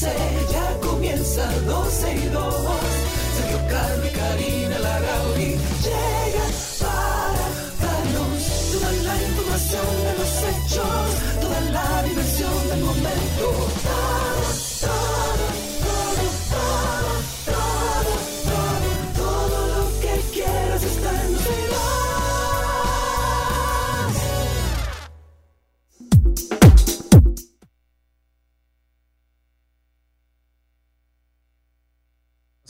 12, 0.00 0.12
ya 0.52 0.88
comienza 0.88 1.50
12 1.66 2.14
y 2.14 2.28
2. 2.28 2.54
Sergio 3.36 3.58
y 3.58 4.10
Karina 4.16 4.78
Larrauri 4.78 5.58
llegan 5.82 6.52
para 6.78 7.46
darnos 7.82 8.42
toda 8.72 8.92
la 8.92 9.22
información 9.22 9.86
de 10.04 10.12
los 10.18 10.32
hechos, 10.50 11.40
toda 11.40 11.60
la 11.72 12.02
diversión 12.04 12.68
del 12.68 12.80
momento. 12.80 14.17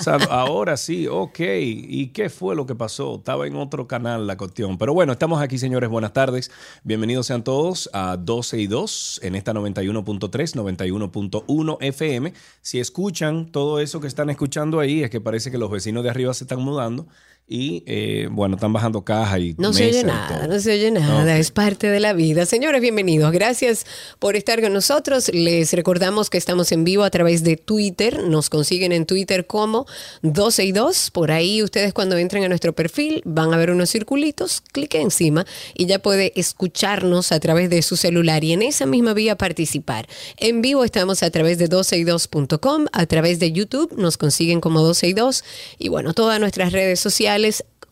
Ahora 0.08 0.76
sí, 0.76 1.06
ok. 1.06 1.38
¿Y 1.40 2.08
qué 2.08 2.30
fue 2.30 2.56
lo 2.56 2.64
que 2.66 2.74
pasó? 2.74 3.16
Estaba 3.16 3.46
en 3.46 3.56
otro 3.56 3.86
canal 3.86 4.26
la 4.26 4.36
cuestión. 4.36 4.78
Pero 4.78 4.94
bueno, 4.94 5.12
estamos 5.12 5.42
aquí, 5.42 5.58
señores. 5.58 5.90
Buenas 5.90 6.12
tardes. 6.12 6.50
Bienvenidos 6.82 7.26
sean 7.26 7.44
todos 7.44 7.90
a 7.92 8.16
12 8.16 8.58
y 8.58 8.66
2 8.66 9.20
en 9.22 9.34
esta 9.34 9.52
91.3, 9.52 10.54
91.1 10.54 11.76
FM. 11.80 12.32
Si 12.62 12.80
escuchan 12.80 13.52
todo 13.52 13.80
eso 13.80 14.00
que 14.00 14.06
están 14.06 14.30
escuchando 14.30 14.80
ahí, 14.80 15.02
es 15.02 15.10
que 15.10 15.20
parece 15.20 15.50
que 15.50 15.58
los 15.58 15.70
vecinos 15.70 16.02
de 16.04 16.10
arriba 16.10 16.32
se 16.32 16.44
están 16.44 16.60
mudando 16.60 17.06
y, 17.48 17.82
eh, 17.86 18.28
bueno, 18.30 18.56
están 18.56 18.74
bajando 18.74 19.02
caja 19.02 19.38
y 19.38 19.54
No 19.56 19.72
se 19.72 19.88
oye 19.88 20.00
y 20.00 20.04
nada, 20.04 20.46
no 20.46 20.60
se 20.60 20.72
oye 20.72 20.90
nada, 20.90 21.38
es 21.38 21.50
parte 21.50 21.88
de 21.88 21.98
la 21.98 22.12
vida. 22.12 22.44
Señores, 22.44 22.82
bienvenidos. 22.82 23.32
Gracias 23.32 23.86
por 24.18 24.36
estar 24.36 24.60
con 24.60 24.74
nosotros. 24.74 25.30
Les 25.32 25.72
recordamos 25.72 26.28
que 26.28 26.36
estamos 26.36 26.72
en 26.72 26.84
vivo 26.84 27.04
a 27.04 27.10
través 27.10 27.44
de 27.44 27.56
Twitter. 27.56 28.22
Nos 28.24 28.50
consiguen 28.50 28.92
en 28.92 29.06
Twitter 29.06 29.46
como 29.46 29.86
12 30.20 30.64
y 30.64 30.72
2. 30.72 31.10
Por 31.12 31.32
ahí 31.32 31.62
ustedes 31.62 31.94
cuando 31.94 32.18
entren 32.18 32.44
a 32.44 32.48
nuestro 32.48 32.74
perfil 32.74 33.22
van 33.24 33.54
a 33.54 33.56
ver 33.56 33.70
unos 33.70 33.88
circulitos, 33.88 34.62
clique 34.72 35.00
encima 35.00 35.46
y 35.74 35.86
ya 35.86 36.00
puede 36.00 36.38
escucharnos 36.38 37.32
a 37.32 37.40
través 37.40 37.70
de 37.70 37.80
su 37.80 37.96
celular 37.96 38.44
y 38.44 38.52
en 38.52 38.60
esa 38.60 38.84
misma 38.84 39.14
vía 39.14 39.38
participar. 39.38 40.06
En 40.36 40.60
vivo 40.60 40.84
estamos 40.84 41.22
a 41.22 41.30
través 41.30 41.56
de 41.56 41.70
12y2.com, 41.70 42.86
a 42.92 43.06
través 43.06 43.38
de 43.38 43.52
YouTube 43.52 43.94
nos 43.96 44.18
consiguen 44.18 44.60
como 44.60 44.82
12 44.82 45.08
y 45.08 45.12
2 45.14 45.44
y 45.78 45.88
bueno, 45.88 46.12
todas 46.12 46.38
nuestras 46.40 46.72
redes 46.72 47.00
sociales 47.00 47.37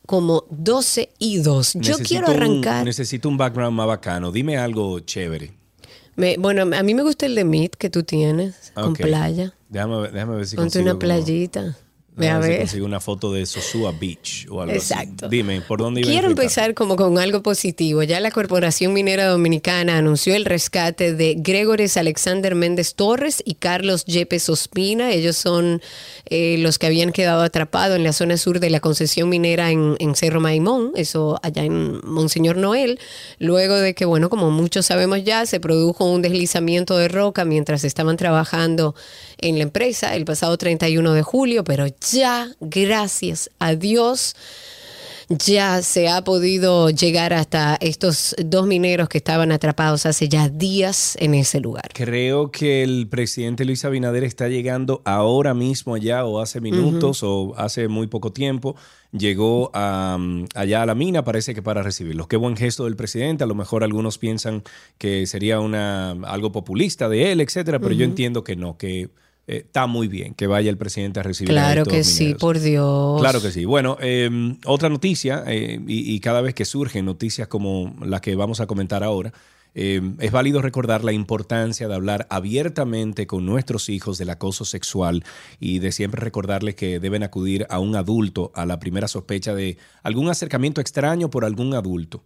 como 0.07 0.45
12 0.51 1.11
y 1.19 1.39
2. 1.39 1.75
Yo 1.75 1.81
Necesito 1.81 2.09
quiero 2.09 2.27
un- 2.29 2.33
arrancar. 2.37 2.85
necesito 2.85 3.29
un 3.29 3.37
background 3.37 3.77
más 3.77 3.87
bacano. 3.87 4.31
Dime 4.33 4.57
algo 4.59 5.01
chévere. 5.01 5.53
Me- 6.15 6.37
bueno, 6.39 6.63
a 6.77 6.83
mí 6.83 6.95
me 6.95 7.03
gusta 7.03 7.27
el 7.27 7.35
de 7.35 7.45
Meet 7.45 7.77
que 7.77 7.91
tú 7.91 8.03
tienes 8.03 8.73
con 8.75 8.95
playa. 8.95 9.53
Déjame, 9.69 10.01
ver- 10.01 10.13
déjame 10.13 10.37
ver 10.37 10.47
si 10.47 10.57
Ponte 10.57 10.81
una 10.81 10.99
playita. 10.99 11.77
Ve 12.17 12.31
a 12.31 12.39
ver 12.39 12.67
si 12.67 12.81
una 12.81 12.99
foto 12.99 13.31
de 13.31 13.45
Sosúa 13.45 13.93
Beach 13.93 14.47
o 14.49 14.63
algo 14.63 14.75
así. 14.75 14.93
Exacto. 14.93 15.29
Dime, 15.29 15.61
¿por 15.61 15.81
dónde 15.81 16.01
iba 16.01 16.11
Quiero 16.11 16.29
empezar 16.29 16.73
como 16.73 16.97
con 16.97 17.19
algo 17.19 17.43
positivo. 17.43 18.03
Ya 18.03 18.21
la 18.21 18.31
Corporación 18.31 18.95
Minera 18.95 19.27
Dominicana 19.27 19.99
anunció 19.99 20.35
el 20.35 20.47
rescate 20.47 21.15
de 21.15 21.35
Gregores 21.37 21.99
Alexander 21.99 22.55
Méndez 22.55 22.95
Torres 22.95 23.43
y 23.45 23.55
Carlos 23.55 24.07
Yepes 24.07 24.49
Ospina. 24.49 25.11
Ellos 25.11 25.37
son 25.37 25.83
eh, 26.25 26.57
los 26.59 26.79
que 26.79 26.87
habían 26.87 27.13
quedado 27.13 27.43
atrapados 27.43 27.97
en 27.97 28.05
la 28.05 28.15
zona 28.15 28.39
sur 28.39 28.61
de 28.61 28.71
la 28.71 28.81
concesión 28.81 29.29
minera 29.29 29.71
en, 29.71 29.97
en 29.99 30.15
Cerro 30.17 30.41
Maimón, 30.41 30.93
eso 30.97 31.39
allá 31.43 31.65
en 31.65 32.01
Monseñor 32.03 32.57
Noel. 32.57 32.99
Luego 33.39 33.77
de 33.77 33.95
que, 33.95 34.07
bueno, 34.07 34.31
como 34.31 34.51
muchos 34.51 34.87
sabemos 34.87 35.23
ya, 35.23 35.45
se 35.45 35.61
produjo 35.61 36.11
un 36.11 36.23
deslizamiento 36.23 36.97
de 36.97 37.09
roca 37.09 37.45
mientras 37.45 37.85
estaban 37.85 38.17
trabajando 38.17 38.95
en 39.39 39.57
la 39.57 39.63
empresa 39.65 40.15
el 40.15 40.25
pasado 40.25 40.57
31 40.57 41.13
de 41.13 41.23
julio, 41.23 41.65
pero 41.65 41.87
ya, 42.11 42.49
gracias 42.61 43.51
a 43.59 43.75
Dios, 43.75 44.35
ya 45.29 45.83
se 45.83 46.09
ha 46.09 46.23
podido 46.23 46.91
llegar 46.91 47.33
hasta 47.33 47.77
estos 47.81 48.37
dos 48.45 48.67
mineros 48.67 49.09
que 49.09 49.19
estaban 49.19 49.51
atrapados 49.51 50.07
hace 50.07 50.29
ya 50.29 50.49
días 50.49 51.17
en 51.19 51.35
ese 51.35 51.61
lugar. 51.61 51.91
Creo 51.93 52.51
que 52.51 52.83
el 52.83 53.09
presidente 53.09 53.65
Luis 53.65 53.85
Abinader 53.85 54.25
está 54.25 54.49
llegando 54.49 55.03
ahora 55.05 55.53
mismo 55.53 55.97
ya 55.97 56.25
o 56.25 56.41
hace 56.41 56.61
minutos 56.61 57.23
o 57.23 57.55
hace 57.57 57.89
muy 57.89 58.07
poco 58.07 58.33
tiempo. 58.33 58.77
Llegó 59.11 59.71
a, 59.73 60.19
allá 60.55 60.83
a 60.83 60.87
la 60.87 60.95
mina, 60.95 61.25
parece 61.25 61.55
que 61.55 61.63
para 61.63 61.83
recibirlos. 61.83 62.29
Qué 62.29 62.37
buen 62.37 62.57
gesto 62.57 62.85
del 62.85 62.97
presidente. 62.97 63.45
A 63.45 63.47
lo 63.47 63.55
mejor 63.55 63.83
algunos 63.83 64.19
piensan 64.19 64.63
que 64.99 65.27
sería 65.27 65.59
una, 65.59 66.11
algo 66.11 66.53
populista 66.53 67.09
de 67.09 67.33
él, 67.33 67.41
etcétera, 67.41 67.81
pero 67.81 67.95
yo 67.95 68.05
entiendo 68.05 68.45
que 68.45 68.57
no, 68.57 68.77
que 68.77 69.09
eh, 69.49 69.63
está 69.65 69.87
muy 69.87 70.09
bien 70.09 70.35
que 70.35 70.49
vaya 70.49 70.71
el 70.71 70.77
presidente 70.77 71.21
a 71.21 71.23
recibir 71.23 71.53
a 71.53 71.55
Claro 71.55 71.83
estos 71.83 71.95
que 71.95 72.05
sí, 72.05 72.35
por 72.35 72.59
Dios. 72.59 73.21
Claro 73.21 73.41
que 73.41 73.53
sí. 73.53 73.65
Bueno, 73.65 73.97
eh, 74.01 74.29
otra 74.65 74.89
noticia, 74.89 75.45
eh, 75.47 75.81
y, 75.87 76.15
y 76.15 76.21
cada 76.21 76.41
vez 76.41 76.55
que 76.55 76.65
surgen 76.65 77.05
noticias 77.05 77.47
como 77.47 77.95
la 78.05 78.21
que 78.21 78.35
vamos 78.35 78.61
a 78.61 78.67
comentar 78.67 79.05
ahora, 79.05 79.33
es 79.79 80.33
válido 80.33 80.63
recordar 80.63 81.05
la 81.05 81.13
importancia 81.13 81.87
de 81.87 81.95
hablar 81.95 82.27
abiertamente 82.31 83.27
con 83.27 83.45
nuestros 83.45 83.91
hijos 83.91 84.17
del 84.17 84.31
acoso 84.31 84.65
sexual 84.65 85.23
y 85.61 85.81
de 85.81 85.93
siempre 85.93 86.19
recordarles 86.19 86.77
que 86.77 86.99
deben 86.99 87.23
acudir 87.23 87.67
a 87.69 87.79
un 87.79 87.95
adulto 87.95 88.53
a 88.55 88.65
la 88.65 88.79
primera 88.79 89.07
sospecha 89.07 89.55
de 89.55 89.77
algún 90.03 90.31
acercamiento 90.31 90.81
extraño 90.81 91.29
por 91.29 91.45
algún 91.45 91.75
adulto. 91.75 92.25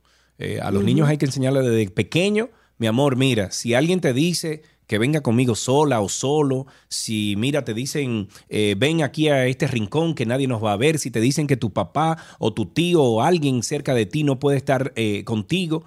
A 0.62 0.70
los 0.70 0.84
niños 0.84 1.08
hay 1.08 1.18
que 1.18 1.26
enseñarles 1.26 1.64
desde 1.64 1.90
pequeño, 1.90 2.50
mi 2.78 2.86
amor, 2.86 3.16
mira, 3.16 3.50
si 3.50 3.74
alguien 3.74 4.00
te 4.00 4.14
dice 4.14 4.62
que 4.90 4.98
venga 4.98 5.20
conmigo 5.20 5.54
sola 5.54 6.00
o 6.00 6.08
solo, 6.08 6.66
si 6.88 7.36
mira, 7.36 7.64
te 7.64 7.74
dicen, 7.74 8.26
eh, 8.48 8.74
ven 8.76 9.04
aquí 9.04 9.28
a 9.28 9.46
este 9.46 9.68
rincón 9.68 10.16
que 10.16 10.26
nadie 10.26 10.48
nos 10.48 10.64
va 10.64 10.72
a 10.72 10.76
ver, 10.76 10.98
si 10.98 11.12
te 11.12 11.20
dicen 11.20 11.46
que 11.46 11.56
tu 11.56 11.72
papá 11.72 12.18
o 12.40 12.52
tu 12.52 12.66
tío 12.66 13.00
o 13.00 13.22
alguien 13.22 13.62
cerca 13.62 13.94
de 13.94 14.06
ti 14.06 14.24
no 14.24 14.40
puede 14.40 14.56
estar 14.56 14.92
eh, 14.96 15.22
contigo, 15.22 15.84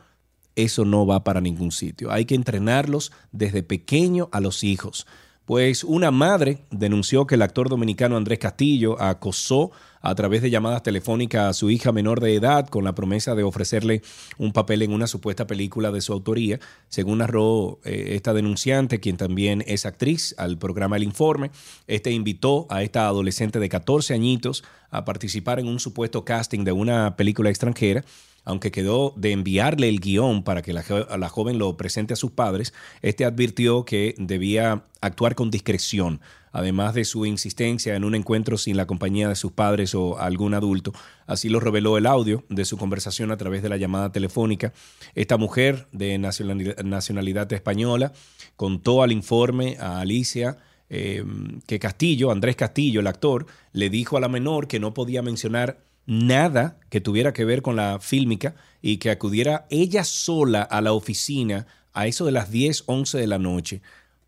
eso 0.55 0.85
no 0.85 1.05
va 1.05 1.25
para 1.25 1.41
ningún 1.41 1.73
sitio. 1.73 2.13
Hay 2.13 2.23
que 2.23 2.35
entrenarlos 2.35 3.11
desde 3.33 3.61
pequeño 3.61 4.29
a 4.31 4.39
los 4.39 4.63
hijos. 4.63 5.05
Pues 5.45 5.83
una 5.83 6.09
madre 6.09 6.59
denunció 6.71 7.27
que 7.27 7.35
el 7.35 7.41
actor 7.41 7.67
dominicano 7.67 8.15
Andrés 8.15 8.39
Castillo 8.39 9.01
acosó 9.01 9.71
a 9.99 10.15
través 10.15 10.41
de 10.41 10.49
llamadas 10.49 10.83
telefónicas 10.83 11.49
a 11.49 11.53
su 11.53 11.69
hija 11.69 11.91
menor 11.91 12.21
de 12.21 12.35
edad 12.35 12.67
con 12.69 12.85
la 12.85 12.95
promesa 12.95 13.35
de 13.35 13.43
ofrecerle 13.43 14.01
un 14.37 14.53
papel 14.53 14.83
en 14.83 14.93
una 14.93 15.05
supuesta 15.05 15.45
película 15.45 15.91
de 15.91 15.99
su 15.99 16.13
autoría. 16.13 16.61
Según 16.87 17.17
narró 17.17 17.79
eh, 17.83 18.11
esta 18.11 18.33
denunciante, 18.33 19.01
quien 19.01 19.17
también 19.17 19.65
es 19.67 19.85
actriz, 19.85 20.33
al 20.37 20.57
programa 20.57 20.95
El 20.95 21.03
Informe, 21.03 21.51
este 21.87 22.11
invitó 22.11 22.65
a 22.69 22.81
esta 22.81 23.07
adolescente 23.07 23.59
de 23.59 23.67
14 23.67 24.13
añitos 24.13 24.63
a 24.91 25.03
participar 25.03 25.59
en 25.59 25.67
un 25.67 25.81
supuesto 25.81 26.23
casting 26.23 26.63
de 26.63 26.71
una 26.71 27.17
película 27.17 27.49
extranjera 27.49 28.05
aunque 28.45 28.71
quedó 28.71 29.13
de 29.15 29.31
enviarle 29.31 29.89
el 29.89 29.99
guion 29.99 30.43
para 30.43 30.61
que 30.61 30.73
la, 30.73 30.83
la 31.17 31.29
joven 31.29 31.57
lo 31.57 31.77
presente 31.77 32.13
a 32.13 32.17
sus 32.17 32.31
padres, 32.31 32.73
este 33.01 33.25
advirtió 33.25 33.85
que 33.85 34.15
debía 34.17 34.83
actuar 35.01 35.35
con 35.35 35.51
discreción, 35.51 36.21
además 36.51 36.93
de 36.93 37.05
su 37.05 37.25
insistencia 37.25 37.95
en 37.95 38.03
un 38.03 38.15
encuentro 38.15 38.57
sin 38.57 38.77
la 38.77 38.87
compañía 38.87 39.27
de 39.27 39.35
sus 39.35 39.51
padres 39.51 39.95
o 39.95 40.19
algún 40.19 40.53
adulto. 40.53 40.93
Así 41.25 41.49
lo 41.49 41.59
reveló 41.59 41.97
el 41.97 42.05
audio 42.05 42.43
de 42.49 42.65
su 42.65 42.77
conversación 42.77 43.31
a 43.31 43.37
través 43.37 43.63
de 43.63 43.69
la 43.69 43.77
llamada 43.77 44.11
telefónica. 44.11 44.73
Esta 45.15 45.37
mujer 45.37 45.87
de 45.91 46.17
nacionalidad, 46.17 46.77
nacionalidad 46.83 47.51
española 47.53 48.13
contó 48.55 49.03
al 49.03 49.11
informe 49.11 49.77
a 49.79 49.99
Alicia 49.99 50.57
eh, 50.89 51.23
que 51.65 51.79
Castillo, 51.79 52.29
Andrés 52.29 52.55
Castillo, 52.55 52.99
el 52.99 53.07
actor, 53.07 53.47
le 53.71 53.89
dijo 53.89 54.17
a 54.17 54.21
la 54.21 54.27
menor 54.27 54.67
que 54.67 54.79
no 54.79 54.93
podía 54.93 55.21
mencionar 55.21 55.79
nada 56.05 56.77
que 56.89 57.01
tuviera 57.01 57.33
que 57.33 57.45
ver 57.45 57.61
con 57.61 57.75
la 57.75 57.99
fílmica 57.99 58.55
y 58.81 58.97
que 58.97 59.11
acudiera 59.11 59.65
ella 59.69 60.03
sola 60.03 60.61
a 60.61 60.81
la 60.81 60.93
oficina 60.93 61.67
a 61.93 62.07
eso 62.07 62.25
de 62.25 62.31
las 62.31 62.51
10, 62.51 62.83
11 62.87 63.17
de 63.17 63.27
la 63.27 63.39
noche. 63.39 63.81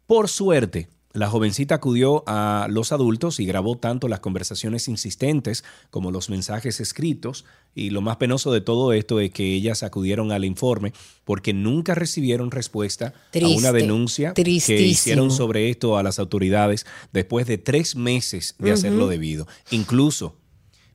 Por 0.08 0.30
suerte, 0.30 0.88
La 1.16 1.30
jovencita 1.30 1.76
acudió 1.76 2.26
a 2.28 2.68
los 2.70 2.92
adultos 2.92 3.40
y 3.40 3.46
grabó 3.46 3.78
tanto 3.78 4.10
las 4.10 4.20
conversaciones 4.20 4.90
insistentes 4.90 5.64
como 5.90 6.12
los 6.12 6.30
mensajes 6.30 6.82
escritos. 6.82 7.46
Y 7.74 7.92
lo 7.92 8.02
más 8.02 8.18
penoso 8.18 8.52
de 8.52 8.60
todo 8.60 8.92
esto 8.92 9.22
es 9.22 9.32
que 9.32 9.54
ellas 9.54 9.82
acudieron 9.82 10.34
al 10.34 10.44
informe 10.44 10.92
porque 11.24 11.54
nunca 11.54 11.96
recibieron 11.96 12.52
respuesta 12.52 13.14
a 13.34 13.48
una 13.48 13.72
denuncia 13.72 14.34
que 14.34 14.50
hicieron 14.50 15.32
sobre 15.32 15.70
esto 15.70 15.98
a 15.98 16.04
las 16.04 16.20
autoridades 16.20 16.86
después 17.14 17.48
de 17.48 17.60
tres 17.60 17.96
meses 17.96 18.56
de 18.60 18.74
hacerlo 18.74 19.08
debido. 19.08 19.48
Incluso 19.72 20.36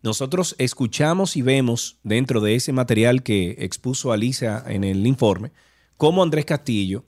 nosotros 0.03 0.55
escuchamos 0.59 1.37
y 1.37 1.43
vemos 1.43 1.99
dentro 2.03 2.41
de 2.41 2.55
ese 2.55 2.73
material 2.73 3.23
que 3.23 3.57
expuso 3.59 4.13
Alicia 4.13 4.63
en 4.67 4.85
el 4.85 5.07
informe 5.07 5.53
cómo 6.01 6.23
Andrés 6.23 6.47
Castillo 6.47 7.05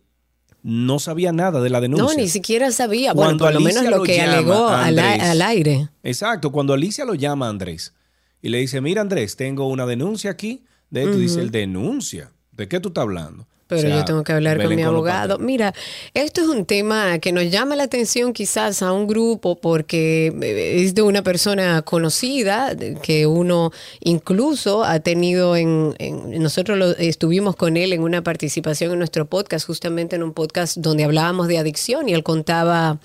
no 0.63 0.99
sabía 0.99 1.33
nada 1.33 1.61
de 1.61 1.71
la 1.71 1.81
denuncia. 1.81 2.07
No, 2.07 2.15
ni 2.15 2.29
siquiera 2.29 2.71
sabía. 2.71 3.15
bueno, 3.15 3.39
por 3.39 3.53
lo 3.53 3.61
menos 3.61 3.85
lo, 3.85 4.03
que 4.03 4.21
alegó 4.21 4.69
al, 4.69 4.99
aire. 4.99 5.89
Exacto, 6.03 6.53
cuando 6.53 6.75
Alicia 6.75 7.05
lo 7.05 7.15
llama 7.15 7.47
a 7.47 7.49
Andrés 7.49 7.95
y 8.43 8.51
le 8.51 8.59
dice, 8.59 8.81
mira 8.81 9.01
Andrés, 9.01 9.37
tengo 9.37 9.67
una 9.67 9.87
denuncia 9.87 10.31
aquí, 10.31 10.65
de 10.91 11.11
dice, 11.17 11.41
el 11.41 11.51
denuncia. 11.51 12.33
¿De 12.53 12.69
qué 12.69 12.81
tú 12.81 12.89
estás 12.89 13.03
hablando? 13.03 13.49
Pero 13.77 13.89
yo 13.89 14.05
tengo 14.05 14.25
que 14.25 14.33
hablar 14.33 14.63
con 14.63 14.75
mi 14.75 14.83
abogado. 14.83 15.39
Mira, 15.39 15.75
esto 16.15 16.41
es 16.41 16.49
un 16.49 16.65
tema 16.67 17.19
que 17.19 17.33
nos 17.33 17.51
llama 17.51 17.77
la 17.77 17.85
atención 17.85 18.33
quizás 18.33 18.83
a 18.83 18.93
un 18.93 19.07
grupo 19.07 19.57
porque 19.57 20.33
eh, 20.43 20.83
es 20.83 20.95
de 20.95 21.03
una 21.03 21.23
persona 21.23 21.83
conocida 21.83 22.77
que 23.03 23.27
uno 23.27 23.73
incluso 24.01 24.85
ha 24.85 25.01
tenido 25.01 25.57
en, 25.57 25.95
nosotros 26.27 26.97
estuvimos 26.99 27.57
con 27.57 27.77
él 27.77 27.93
en 27.93 28.03
una 28.03 28.23
participación 28.23 28.93
en 28.93 28.99
nuestro 28.99 29.27
podcast, 29.27 29.67
justamente 29.67 30.17
en 30.17 30.23
un 30.23 30.33
podcast 30.33 30.77
donde 30.77 31.05
hablábamos 31.05 31.49
de 31.49 31.59
adicción 31.59 32.09
y 32.09 32.15
él 32.15 32.23
contaba 32.23 32.99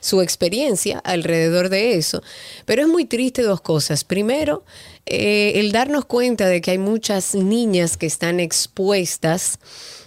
su 0.00 0.22
experiencia 0.22 0.98
alrededor 0.98 1.68
de 1.68 1.94
eso. 1.94 2.22
Pero 2.64 2.82
es 2.82 2.88
muy 2.88 3.04
triste 3.04 3.42
dos 3.42 3.60
cosas. 3.60 4.04
Primero, 4.04 4.64
eh, 5.06 5.52
el 5.56 5.72
darnos 5.72 6.04
cuenta 6.06 6.46
de 6.46 6.60
que 6.60 6.72
hay 6.72 6.78
muchas 6.78 7.34
niñas 7.34 7.96
que 7.96 8.06
están 8.06 8.40
expuestas 8.40 9.58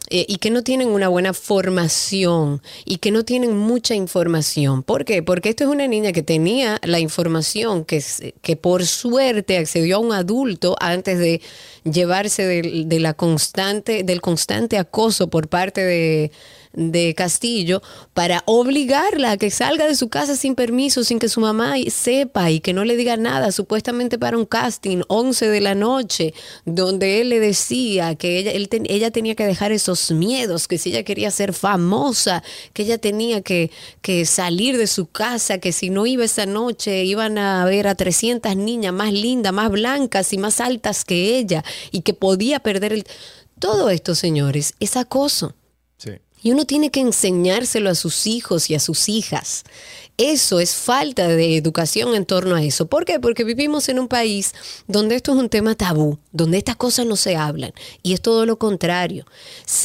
eh, 0.09 0.25
y 0.27 0.38
que 0.38 0.50
no 0.50 0.63
tienen 0.63 0.88
una 0.88 1.09
buena 1.09 1.33
formación 1.33 2.62
y 2.86 2.98
que 2.98 3.12
no 3.12 3.25
tienen 3.25 3.57
mucha 3.57 3.95
información. 3.95 4.83
¿Por 4.83 5.06
qué? 5.06 5.21
Porque 5.21 5.50
esto 5.50 5.65
es 5.65 5.69
una 5.69 5.88
niña 5.88 6.12
que 6.12 6.24
tenía 6.24 6.80
la 6.83 7.00
información 7.00 7.83
que, 7.83 8.04
que 8.42 8.56
por 8.56 8.86
suerte 8.86 9.57
accedió 9.57 9.98
a 9.98 10.00
un 10.00 10.13
adulto 10.13 10.75
antes 10.80 11.19
de 11.19 11.42
llevarse 11.83 12.45
de 12.45 13.00
la 13.00 13.13
constante, 13.13 14.04
del 14.04 14.21
constante 14.21 14.77
acoso 14.77 15.30
por 15.30 15.48
parte 15.48 15.83
de 15.83 16.31
de 16.77 17.15
Castillo 17.15 17.81
para 18.13 18.44
obligarla 18.45 19.31
a 19.31 19.38
que 19.38 19.50
salga 19.50 19.88
de 19.88 19.95
su 19.95 20.09
casa 20.09 20.35
sin 20.35 20.53
permiso, 20.53 21.03
sin 21.03 21.18
que 21.18 21.27
su 21.27 21.41
mamá 21.41 21.74
sepa 21.89 22.51
y 22.51 22.59
que 22.59 22.71
no 22.71 22.85
le 22.85 22.95
diga 22.95 23.18
nada, 23.18 23.51
supuestamente 23.51 24.19
para 24.19 24.38
un 24.38 24.45
casting 24.45 25.01
11 25.07 25.50
de 25.50 25.59
la 25.59 25.74
noche, 25.74 26.35
donde 26.65 27.19
él 27.19 27.29
le 27.29 27.39
decía 27.39 28.13
que 28.15 28.38
ella, 28.38 28.51
ella 28.85 29.12
tenía 29.12 29.33
que 29.33 29.45
dejar 29.45 29.71
esos 29.71 30.12
miedos, 30.12 30.68
que 30.68 30.77
si 30.77 30.91
ella 30.91 31.03
quería 31.03 31.31
ser 31.31 31.51
famosa, 31.53 32.44
que 32.74 32.83
ella 32.83 33.00
tenía 33.00 33.41
que, 33.41 33.71
que 34.01 34.25
salir 34.25 34.77
de 34.77 34.85
su 34.85 35.07
casa, 35.07 35.57
que 35.57 35.71
si 35.71 35.89
no 35.89 36.06
iba 36.06 36.25
esa 36.25 36.45
noche 36.45 37.06
iban 37.06 37.39
a 37.39 37.65
ver 37.65 37.88
a 37.88 37.95
300 37.95 38.56
niñas 38.56 38.94
más 38.94 39.12
lindas, 39.12 39.51
más 39.51 39.71
blancas 39.71 40.31
y 40.31 40.38
más 40.38 40.62
altas 40.62 41.03
que 41.06 41.39
ella 41.39 41.63
y 41.91 42.01
que 42.01 42.13
podía 42.13 42.59
perder 42.59 42.94
el... 42.94 43.07
Todo 43.59 43.89
esto, 43.89 44.13
señores, 44.13 44.75
es 44.80 44.95
acoso. 44.95 45.56
Y 46.42 46.51
uno 46.51 46.66
tiene 46.66 46.92
que 46.92 47.00
enseñárselo 47.00 47.89
a 47.89 47.95
sus 47.95 48.28
hijos 48.28 48.69
y 48.69 48.75
a 48.75 48.80
sus 48.80 49.10
hijas. 49.10 49.63
Eso 50.18 50.60
es 50.60 50.74
falta 50.74 51.28
de 51.28 51.57
educación 51.57 52.16
en 52.16 52.25
torno 52.25 52.56
a 52.56 52.63
eso. 52.63 52.88
¿Por 52.88 53.06
qué? 53.06 53.19
Porque 53.19 53.44
vivimos 53.44 53.88
en 53.89 54.00
un 54.00 54.07
país 54.07 54.54
donde 54.88 55.16
esto 55.16 55.31
es 55.34 55.38
un 55.38 55.50
tema 55.50 55.75
tabú, 55.75 56.18
donde 56.31 56.57
estas 56.57 56.75
cosas 56.75 57.06
no 57.06 57.16
se 57.16 57.36
hablan. 57.36 57.72
Y 58.01 58.13
es 58.13 58.22
todo 58.22 58.45
lo 58.45 58.57
contrario. 58.57 59.25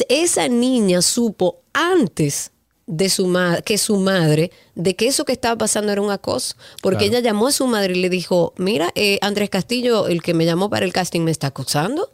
Esa 0.09 0.47
niña 0.47 1.01
supo 1.01 1.59
antes 1.73 2.51
de 2.85 3.09
su 3.09 3.31
que 3.63 3.77
su 3.77 3.97
madre 3.97 4.51
de 4.75 4.95
que 4.95 5.07
eso 5.07 5.23
que 5.23 5.31
estaba 5.31 5.57
pasando 5.57 5.91
era 5.91 6.01
un 6.01 6.11
acoso 6.11 6.55
porque 6.81 7.05
ella 7.05 7.21
llamó 7.21 7.47
a 7.47 7.51
su 7.53 7.65
madre 7.65 7.95
y 7.95 8.01
le 8.01 8.09
dijo 8.09 8.53
mira 8.57 8.91
eh, 8.95 9.19
Andrés 9.21 9.49
Castillo 9.49 10.07
el 10.07 10.21
que 10.21 10.33
me 10.33 10.45
llamó 10.45 10.69
para 10.69 10.85
el 10.85 10.91
casting 10.91 11.21
me 11.21 11.31
está 11.31 11.47
acosando 11.47 12.11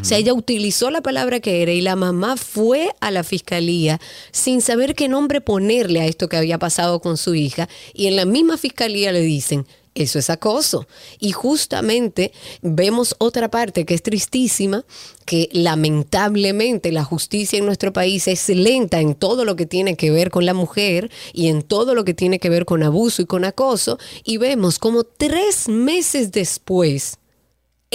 o 0.00 0.04
sea, 0.04 0.18
ella 0.18 0.32
utilizó 0.32 0.90
la 0.90 1.02
palabra 1.02 1.40
que 1.40 1.62
era 1.62 1.72
y 1.72 1.80
la 1.80 1.96
mamá 1.96 2.36
fue 2.36 2.90
a 3.00 3.10
la 3.10 3.24
fiscalía 3.24 4.00
sin 4.32 4.60
saber 4.60 4.94
qué 4.94 5.08
nombre 5.08 5.40
ponerle 5.40 6.00
a 6.00 6.06
esto 6.06 6.28
que 6.28 6.36
había 6.36 6.58
pasado 6.58 7.00
con 7.00 7.16
su 7.16 7.34
hija 7.34 7.68
y 7.92 8.06
en 8.06 8.16
la 8.16 8.24
misma 8.24 8.56
fiscalía 8.56 9.12
le 9.12 9.20
dicen, 9.20 9.66
eso 9.94 10.18
es 10.18 10.28
acoso. 10.28 10.86
Y 11.20 11.32
justamente 11.32 12.32
vemos 12.62 13.14
otra 13.18 13.50
parte 13.50 13.84
que 13.84 13.94
es 13.94 14.02
tristísima, 14.02 14.84
que 15.24 15.48
lamentablemente 15.52 16.90
la 16.90 17.04
justicia 17.04 17.58
en 17.58 17.66
nuestro 17.66 17.92
país 17.92 18.26
es 18.26 18.48
lenta 18.48 19.00
en 19.00 19.14
todo 19.14 19.44
lo 19.44 19.56
que 19.56 19.66
tiene 19.66 19.96
que 19.96 20.10
ver 20.10 20.30
con 20.30 20.46
la 20.46 20.54
mujer 20.54 21.10
y 21.32 21.48
en 21.48 21.62
todo 21.62 21.94
lo 21.94 22.04
que 22.04 22.14
tiene 22.14 22.38
que 22.40 22.50
ver 22.50 22.64
con 22.64 22.82
abuso 22.82 23.22
y 23.22 23.26
con 23.26 23.44
acoso. 23.44 23.98
Y 24.24 24.38
vemos 24.38 24.78
como 24.78 25.04
tres 25.04 25.68
meses 25.68 26.32
después 26.32 27.18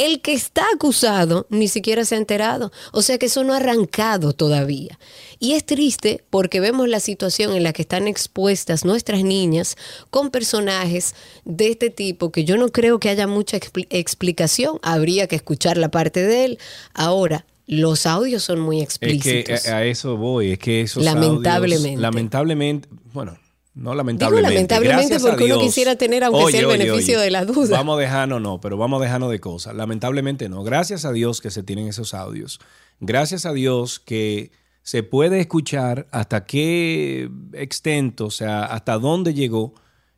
el 0.05 0.21
que 0.21 0.33
está 0.33 0.63
acusado 0.73 1.45
ni 1.49 1.67
siquiera 1.67 2.05
se 2.05 2.15
ha 2.15 2.17
enterado. 2.17 2.71
O 2.91 3.01
sea 3.01 3.17
que 3.17 3.25
eso 3.25 3.43
no 3.43 3.53
ha 3.53 3.57
arrancado 3.57 4.33
todavía. 4.33 4.97
Y 5.39 5.53
es 5.53 5.65
triste 5.65 6.23
porque 6.29 6.59
vemos 6.59 6.87
la 6.87 6.99
situación 6.99 7.55
en 7.55 7.63
la 7.63 7.73
que 7.73 7.81
están 7.81 8.07
expuestas 8.07 8.85
nuestras 8.85 9.23
niñas 9.23 9.75
con 10.09 10.31
personajes 10.31 11.15
de 11.45 11.69
este 11.69 11.89
tipo 11.89 12.31
que 12.31 12.45
yo 12.45 12.57
no 12.57 12.69
creo 12.69 12.99
que 12.99 13.09
haya 13.09 13.27
mucha 13.27 13.57
explicación. 13.89 14.79
Habría 14.83 15.27
que 15.27 15.35
escuchar 15.35 15.77
la 15.77 15.89
parte 15.89 16.21
de 16.23 16.45
él. 16.45 16.59
Ahora, 16.93 17.45
los 17.67 18.05
audios 18.05 18.43
son 18.43 18.59
muy 18.59 18.81
explícitos. 18.81 19.53
Es 19.53 19.63
que 19.63 19.69
a 19.69 19.85
eso 19.85 20.17
voy, 20.17 20.53
es 20.53 20.59
que 20.59 20.81
esos 20.81 21.03
lamentablemente. 21.03 22.01
lamentablemente, 22.01 22.89
bueno, 23.13 23.37
no, 23.73 23.93
lamentablemente. 23.95 24.51
lamentablemente 24.51 25.19
porque 25.19 25.45
uno 25.45 25.59
quisiera 25.59 25.95
tener, 25.95 26.23
aunque 26.23 26.51
sea 26.51 26.61
el 26.61 26.67
beneficio 26.67 27.19
de 27.19 27.31
la 27.31 27.45
duda. 27.45 27.77
Vamos 27.77 27.97
a 27.97 28.01
dejarnos, 28.01 28.41
no, 28.41 28.59
pero 28.59 28.77
vamos 28.77 28.99
a 28.99 29.03
dejarnos 29.03 29.31
de 29.31 29.39
cosas. 29.39 29.75
Lamentablemente 29.75 30.49
no. 30.49 30.63
Gracias 30.63 31.05
a 31.05 31.11
Dios 31.11 31.39
que 31.39 31.51
se 31.51 31.63
tienen 31.63 31.87
esos 31.87 32.13
audios. 32.13 32.59
Gracias 32.99 33.45
a 33.45 33.53
Dios 33.53 33.99
que 33.99 34.51
se 34.81 35.03
puede 35.03 35.39
escuchar 35.39 36.07
hasta 36.11 36.45
qué 36.45 37.29
extento, 37.53 38.25
o 38.25 38.31
sea, 38.31 38.65
hasta 38.65 38.97
dónde 38.97 39.33
llegó 39.33 39.75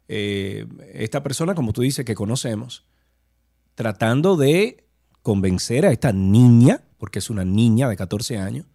eh, 0.08 0.66
esta 0.94 1.22
persona, 1.22 1.54
como 1.54 1.74
tú 1.74 1.82
dices, 1.82 2.06
que 2.06 2.16
conocemos, 2.16 2.86
tratando 3.76 4.38
de 4.38 4.88
convencer 5.22 5.86
a 5.86 5.92
esta 5.92 6.14
niña, 6.14 6.84
porque 6.98 7.20
es 7.20 7.30
una 7.30 7.44
niña 7.44 7.90
de 7.90 7.98
14 7.98 8.38
años, 8.38 8.66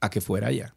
a 0.00 0.08
que 0.08 0.20
fuera 0.20 0.48
allá 0.48 0.74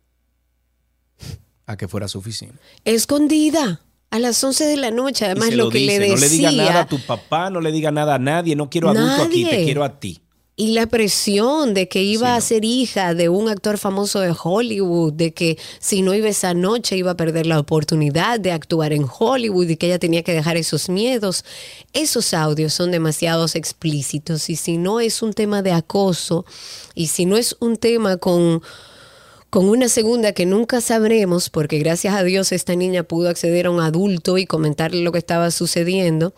a 1.65 1.77
que 1.77 1.88
fuera 1.88 2.06
a 2.06 2.09
su 2.09 2.19
oficina. 2.19 2.54
Escondida. 2.85 3.81
A 4.09 4.19
las 4.19 4.44
11 4.44 4.66
de 4.66 4.78
la 4.78 4.92
noche, 4.92 5.26
además 5.26 5.56
lo, 5.56 5.71
que 5.71 5.80
le 5.80 5.97
decía. 5.97 6.16
No 6.16 6.21
le 6.21 6.30
diga 6.30 6.52
nada 6.52 6.81
a 6.81 6.88
tu 6.88 6.99
papá, 6.99 7.49
no 7.49 7.59
le 7.61 7.71
diga 7.71 7.90
nada 7.90 8.14
a 8.14 8.19
nadie, 8.19 8.56
no 8.56 8.69
quiero 8.69 8.90
adulto 8.90 9.23
aquí, 9.23 9.44
te 9.44 9.64
quiero 9.66 9.83
a 9.83 9.99
ti. 9.99 10.21
Y 10.56 10.73
la 10.73 10.85
presión 10.85 11.73
de 11.73 11.88
que 11.88 12.04
iba 12.04 12.35
a 12.35 12.42
ser 12.42 12.64
hija 12.64 13.16
de 13.16 13.28
un 13.28 13.49
actor 13.49 13.80
famoso 13.80 14.19
de 14.19 14.35
Hollywood, 14.40 15.14
de 15.14 15.33
que 15.33 15.57
si 15.80 16.04
no 16.04 16.14
iba 16.14 16.30
esa 16.30 16.54
noche 16.54 16.95
iba 16.95 17.09
a 17.09 17.18
perder 17.18 17.47
la 17.47 17.57
oportunidad 17.57 18.40
de 18.40 18.52
actuar 18.52 18.94
en 18.94 19.07
Hollywood 19.07 19.69
y 19.69 19.78
que 19.78 19.88
ella 19.88 19.97
tenía 19.97 20.21
que 20.21 20.31
dejar 20.31 20.56
esos 20.56 20.90
miedos. 20.90 21.44
Esos 21.92 22.35
audios 22.35 22.71
son 22.71 22.92
demasiado 22.92 23.47
explícitos 23.52 24.47
y 24.52 24.56
si 24.56 24.78
no 24.78 24.99
es 24.99 25.23
un 25.23 25.33
tema 25.33 25.64
de 25.64 25.71
acoso 25.71 26.45
y 26.94 27.07
si 27.07 27.26
no 27.26 27.35
es 27.35 27.57
un 27.59 27.76
tema 27.78 28.18
con 28.18 28.61
con 29.54 29.69
una 29.69 29.88
segunda 29.88 30.31
que 30.31 30.48
nunca 30.48 30.81
sabremos, 30.81 31.52
porque 31.52 31.78
gracias 31.78 32.16
a 32.16 32.24
Dios 32.24 32.52
esta 32.52 32.74
niña 32.74 33.04
pudo 33.04 33.30
acceder 33.30 33.68
a 33.68 33.69
un 33.69 33.81
adulto 33.81 34.40
y 34.40 34.48
comentarle 34.48 35.04
lo 35.04 35.12
que 35.12 35.19
estaba 35.19 35.52
sucediendo, 35.52 36.33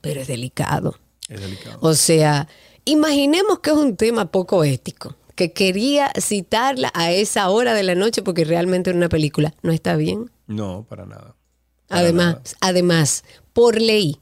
pero 0.00 0.20
es 0.20 0.28
delicado. 0.28 0.94
Es 1.28 1.40
delicado. 1.40 1.78
O 1.80 1.94
sea, 1.94 2.46
imaginemos 2.84 3.58
que 3.58 3.70
es 3.70 3.76
un 3.76 3.96
tema 3.96 4.30
poco 4.30 4.62
ético, 4.62 5.16
que 5.34 5.52
quería 5.52 6.12
citarla 6.20 6.92
a 6.94 7.10
esa 7.10 7.50
hora 7.50 7.74
de 7.74 7.82
la 7.82 7.96
noche 7.96 8.22
porque 8.22 8.44
realmente 8.44 8.90
era 8.90 8.96
una 8.96 9.08
película. 9.08 9.52
¿No 9.62 9.72
está 9.72 9.96
bien? 9.96 10.30
No, 10.46 10.86
para 10.88 11.06
nada. 11.06 11.34
además, 11.88 12.36
además, 12.60 13.24
por 13.52 13.80
ley, 13.80 14.20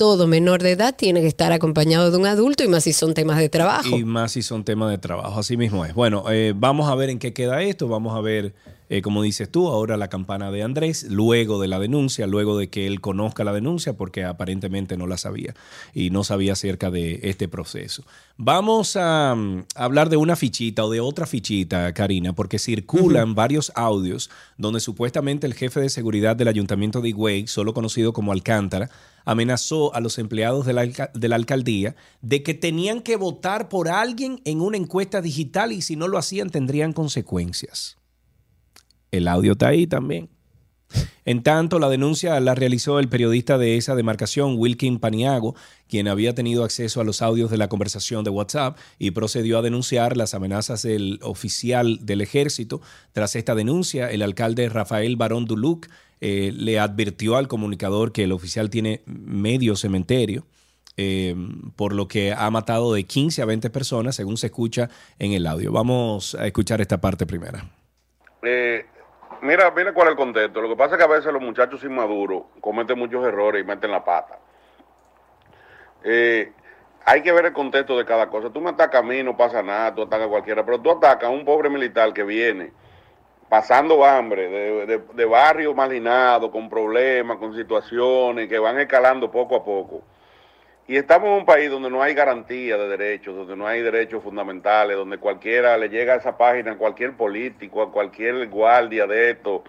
todo 0.00 0.26
menor 0.26 0.62
de 0.62 0.70
edad 0.70 0.96
tiene 0.96 1.20
que 1.20 1.26
estar 1.26 1.52
acompañado 1.52 2.10
de 2.10 2.16
un 2.16 2.24
adulto 2.24 2.64
y 2.64 2.68
más 2.68 2.84
si 2.84 2.94
son 2.94 3.12
temas 3.12 3.36
de 3.36 3.50
trabajo. 3.50 3.98
Y 3.98 4.02
más 4.02 4.32
si 4.32 4.40
son 4.40 4.64
temas 4.64 4.88
de 4.88 4.96
trabajo, 4.96 5.38
así 5.38 5.58
mismo 5.58 5.84
es. 5.84 5.92
Bueno, 5.92 6.24
eh, 6.30 6.54
vamos 6.56 6.88
a 6.88 6.94
ver 6.94 7.10
en 7.10 7.18
qué 7.18 7.34
queda 7.34 7.60
esto, 7.60 7.86
vamos 7.86 8.16
a 8.16 8.22
ver 8.22 8.54
eh, 8.92 9.02
como 9.02 9.22
dices 9.22 9.48
tú, 9.48 9.68
ahora 9.68 9.96
la 9.96 10.08
campana 10.08 10.50
de 10.50 10.64
Andrés, 10.64 11.06
luego 11.08 11.60
de 11.60 11.68
la 11.68 11.78
denuncia, 11.78 12.26
luego 12.26 12.58
de 12.58 12.70
que 12.70 12.88
él 12.88 13.00
conozca 13.00 13.44
la 13.44 13.52
denuncia, 13.52 13.92
porque 13.92 14.24
aparentemente 14.24 14.96
no 14.96 15.06
la 15.06 15.16
sabía 15.16 15.54
y 15.94 16.10
no 16.10 16.24
sabía 16.24 16.54
acerca 16.54 16.90
de 16.90 17.20
este 17.22 17.46
proceso. 17.46 18.02
Vamos 18.36 18.96
a, 18.96 19.36
mm, 19.36 19.66
hablar 19.76 20.08
de 20.08 20.16
una 20.16 20.34
fichita 20.34 20.84
o 20.84 20.90
de 20.90 20.98
otra 20.98 21.26
fichita, 21.26 21.94
Karina, 21.94 22.32
porque 22.32 22.58
circulan 22.58 23.36
varios 23.36 23.70
audios 23.76 24.28
donde 24.58 24.80
supuestamente 24.80 25.46
el 25.46 25.54
jefe 25.54 25.78
de 25.78 25.88
seguridad 25.88 26.34
del 26.34 26.48
ayuntamiento 26.48 27.00
de 27.00 27.10
Higüey, 27.10 27.46
solo 27.46 27.72
conocido 27.72 28.12
como 28.12 28.32
Alcántara, 28.32 28.90
amenazó 29.24 29.94
a 29.94 30.00
los 30.00 30.18
empleados 30.18 30.66
de 30.66 30.72
la, 30.72 30.86
de 30.86 31.28
la, 31.28 31.36
alcaldía 31.36 31.96
de 32.20 32.42
que 32.42 32.54
tenían 32.54 33.00
que 33.00 33.16
votar 33.16 33.68
por 33.68 33.88
alguien 33.88 34.40
en 34.44 34.60
una 34.60 34.76
encuesta 34.76 35.20
digital 35.20 35.72
y 35.72 35.82
si 35.82 35.96
no 35.96 36.08
lo 36.08 36.18
hacían 36.18 36.50
tendrían 36.50 36.92
consecuencias. 36.92 37.96
El 39.10 39.28
audio 39.28 39.52
está 39.52 39.68
ahí 39.68 39.86
también. 39.86 40.28
En 41.24 41.42
tanto, 41.42 41.78
la 41.78 41.88
denuncia 41.88 42.40
la 42.40 42.54
realizó 42.54 42.98
el 42.98 43.08
periodista 43.08 43.58
de 43.58 43.76
esa 43.76 43.94
demarcación, 43.94 44.56
Wilkin 44.58 44.98
Paniago, 44.98 45.54
quien 45.88 46.08
había 46.08 46.34
tenido 46.34 46.64
acceso 46.64 47.00
a 47.00 47.04
los 47.04 47.22
audios 47.22 47.50
de 47.50 47.58
la 47.58 47.68
conversación 47.68 48.24
de 48.24 48.30
WhatsApp 48.30 48.76
y 48.98 49.12
procedió 49.12 49.58
a 49.58 49.62
denunciar 49.62 50.16
las 50.16 50.34
amenazas 50.34 50.82
del 50.82 51.20
oficial 51.22 52.04
del 52.04 52.20
ejército. 52.20 52.80
Tras 53.12 53.36
esta 53.36 53.54
denuncia, 53.54 54.10
el 54.10 54.22
alcalde 54.22 54.68
Rafael 54.68 55.16
Barón 55.16 55.44
Duluc 55.44 55.86
eh, 56.20 56.52
le 56.54 56.78
advirtió 56.78 57.36
al 57.36 57.48
comunicador 57.48 58.12
que 58.12 58.24
el 58.24 58.32
oficial 58.32 58.70
tiene 58.70 59.02
medio 59.06 59.76
cementerio. 59.76 60.44
Eh, 60.96 61.34
por 61.76 61.94
lo 61.94 62.08
que 62.08 62.34
ha 62.36 62.50
matado 62.50 62.92
de 62.92 63.04
15 63.04 63.40
a 63.40 63.46
20 63.46 63.70
personas, 63.70 64.16
según 64.16 64.36
se 64.36 64.48
escucha 64.48 64.90
en 65.18 65.32
el 65.32 65.46
audio. 65.46 65.72
Vamos 65.72 66.34
a 66.34 66.46
escuchar 66.46 66.82
esta 66.82 67.00
parte 67.00 67.24
primera. 67.24 67.64
Eh, 68.42 68.84
mira, 69.40 69.70
mira 69.70 69.94
cuál 69.94 70.08
es 70.08 70.10
el 70.10 70.16
contexto. 70.16 70.60
Lo 70.60 70.68
que 70.68 70.76
pasa 70.76 70.96
es 70.96 70.98
que 70.98 71.04
a 71.04 71.16
veces 71.16 71.32
los 71.32 71.40
muchachos 71.40 71.82
inmaduros 71.84 72.42
cometen 72.60 72.98
muchos 72.98 73.24
errores 73.24 73.62
y 73.62 73.66
meten 73.66 73.90
la 73.90 74.04
pata. 74.04 74.40
Eh, 76.04 76.52
hay 77.06 77.22
que 77.22 77.32
ver 77.32 77.46
el 77.46 77.52
contexto 77.52 77.96
de 77.96 78.04
cada 78.04 78.28
cosa. 78.28 78.50
Tú 78.50 78.60
me 78.60 78.70
atacas 78.70 79.00
a 79.00 79.06
mí, 79.06 79.22
no 79.22 79.36
pasa 79.36 79.62
nada, 79.62 79.94
tú 79.94 80.02
atacas 80.02 80.26
a 80.26 80.30
cualquiera, 80.30 80.64
pero 80.64 80.80
tú 80.80 80.90
atacas 80.90 81.28
a 81.28 81.32
un 81.32 81.44
pobre 81.44 81.70
militar 81.70 82.12
que 82.12 82.24
viene 82.24 82.72
pasando 83.50 84.04
hambre, 84.04 84.48
de, 84.48 84.86
de, 84.86 84.98
de 85.12 85.24
barrio 85.26 85.74
marginado, 85.74 86.52
con 86.52 86.70
problemas, 86.70 87.36
con 87.38 87.54
situaciones 87.54 88.48
que 88.48 88.60
van 88.60 88.78
escalando 88.78 89.30
poco 89.30 89.56
a 89.56 89.64
poco. 89.64 90.02
Y 90.86 90.96
estamos 90.96 91.28
en 91.28 91.34
un 91.34 91.44
país 91.44 91.68
donde 91.68 91.90
no 91.90 92.00
hay 92.00 92.14
garantía 92.14 92.76
de 92.76 92.88
derechos, 92.88 93.34
donde 93.34 93.56
no 93.56 93.66
hay 93.66 93.82
derechos 93.82 94.22
fundamentales, 94.22 94.96
donde 94.96 95.18
cualquiera 95.18 95.76
le 95.76 95.88
llega 95.88 96.14
a 96.14 96.16
esa 96.18 96.38
página, 96.38 96.78
cualquier 96.78 97.16
político, 97.16 97.82
a 97.82 97.90
cualquier 97.90 98.48
guardia 98.48 99.06
de 99.08 99.30
esto, 99.30 99.64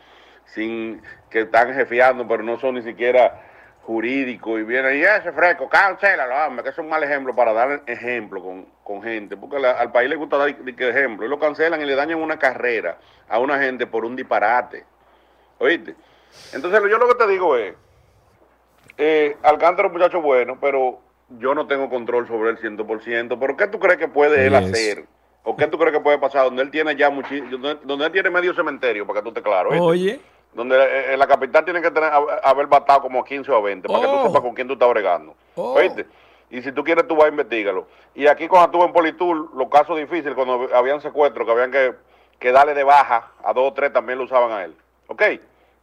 sin 0.46 1.02
que 1.32 1.42
están 1.42 1.74
jefiando, 1.74 2.28
pero 2.28 2.44
no 2.44 2.60
son 2.60 2.76
ni 2.76 2.84
siquiera 2.84 3.51
jurídicos, 3.84 4.60
y 4.60 4.64
vienen 4.64 4.98
y 4.98 5.02
ese 5.02 5.32
fresco, 5.32 5.68
cancélalo, 5.68 6.48
hombre, 6.48 6.64
que 6.64 6.70
es 6.70 6.78
un 6.78 6.88
mal 6.88 7.04
ejemplo 7.04 7.36
para 7.36 7.52
dar 7.52 7.82
ejemplo 7.88 8.42
con, 8.42 8.66
con 8.84 9.02
gente, 9.02 9.36
porque 9.36 9.60
la, 9.60 9.72
al 9.72 9.92
país 9.92 10.10
le 10.10 10.16
gusta 10.16 10.38
dar 10.38 10.50
ejemplo, 10.50 11.26
y 11.26 11.30
lo 11.30 11.40
cancelan 11.40 11.82
y 11.82 11.86
le 11.86 11.96
dañan 11.96 12.22
una 12.22 12.38
carrera 12.38 12.98
a 13.28 13.40
una 13.40 13.60
gente 13.60 13.88
por 13.88 14.06
un 14.06 14.16
disparate. 14.16 14.86
¿Oíste? 15.58 15.96
Entonces 16.54 16.82
yo 16.90 16.98
lo 16.98 17.08
que 17.08 17.16
te 17.16 17.28
digo 17.28 17.58
es, 17.58 17.74
eh, 18.98 19.36
Alcántara 19.42 19.88
es 19.88 19.94
un 19.94 20.00
muchacho 20.00 20.22
bueno, 20.22 20.58
pero 20.62 21.00
yo 21.40 21.56
no 21.56 21.66
tengo 21.68 21.90
control 21.90 22.28
sobre 22.28 22.52
él 22.52 22.60
100%, 22.60 23.38
pero 23.40 23.58
¿qué 23.58 23.68
tú 23.68 23.80
crees 23.80 23.98
que 23.98 24.08
puede 24.08 24.46
él 24.46 24.54
yes. 24.54 24.70
hacer? 24.70 25.06
¿O 25.44 25.58
qué 25.58 25.66
tú 25.68 25.80
crees 25.80 25.94
que 25.94 26.02
puede 26.02 26.20
pasar 26.20 26.46
donde 26.46 26.62
él 26.62 26.70
tiene 26.70 26.96
ya 26.96 27.10
muchísimo, 27.10 27.50
donde, 27.50 27.80
donde, 27.84 28.06
él 28.06 28.12
tiene 28.12 28.30
medio 28.30 28.54
cementerio, 28.54 29.08
para 29.08 29.20
que 29.20 29.24
tú 29.24 29.30
estés 29.30 29.44
claro? 29.44 29.70
¿oíste? 29.70 29.84
Oye. 29.84 30.20
Donde 30.54 31.14
en 31.14 31.18
la 31.20 31.28
capital 31.28 31.64
tiene 31.64 31.82
que 31.82 31.92
tener, 31.92 32.12
haber 32.44 32.68
batado 32.68 33.02
como 33.02 33.24
15 33.24 33.52
o 33.52 33.62
20, 33.62 33.88
para 33.88 34.00
oh. 34.00 34.02
que 34.02 34.08
tú 34.08 34.28
sepas 34.28 34.42
con 34.42 34.54
quién 34.54 34.68
tú 34.68 34.74
estás 34.74 34.90
bregando. 34.90 35.36
Oh. 35.56 35.74
¿Oíste? 35.74 36.06
Y 36.50 36.62
si 36.62 36.72
tú 36.74 36.84
quieres, 36.84 37.08
tú 37.08 37.16
vas 37.16 37.26
a 37.26 37.30
investigarlo. 37.30 37.88
Y 38.14 38.28
aquí 38.28 38.48
cuando 38.48 38.66
estuve 38.66 38.86
en 38.86 38.94
Politur, 38.94 39.56
los 39.56 39.70
casos 39.70 39.98
difíciles, 39.98 40.36
cuando 40.36 40.70
habían 40.76 41.00
secuestros, 41.00 41.46
que 41.46 41.52
habían 41.52 41.72
que, 41.72 41.96
que 42.40 42.52
darle 42.52 42.74
de 42.74 42.84
baja 42.84 43.32
a 43.44 43.54
dos 43.54 43.72
o 43.72 43.74
tres, 43.74 43.94
también 43.94 44.20
lo 44.20 44.26
usaban 44.26 44.52
a 44.52 44.66
él. 44.66 44.76
¿Ok? 45.08 45.24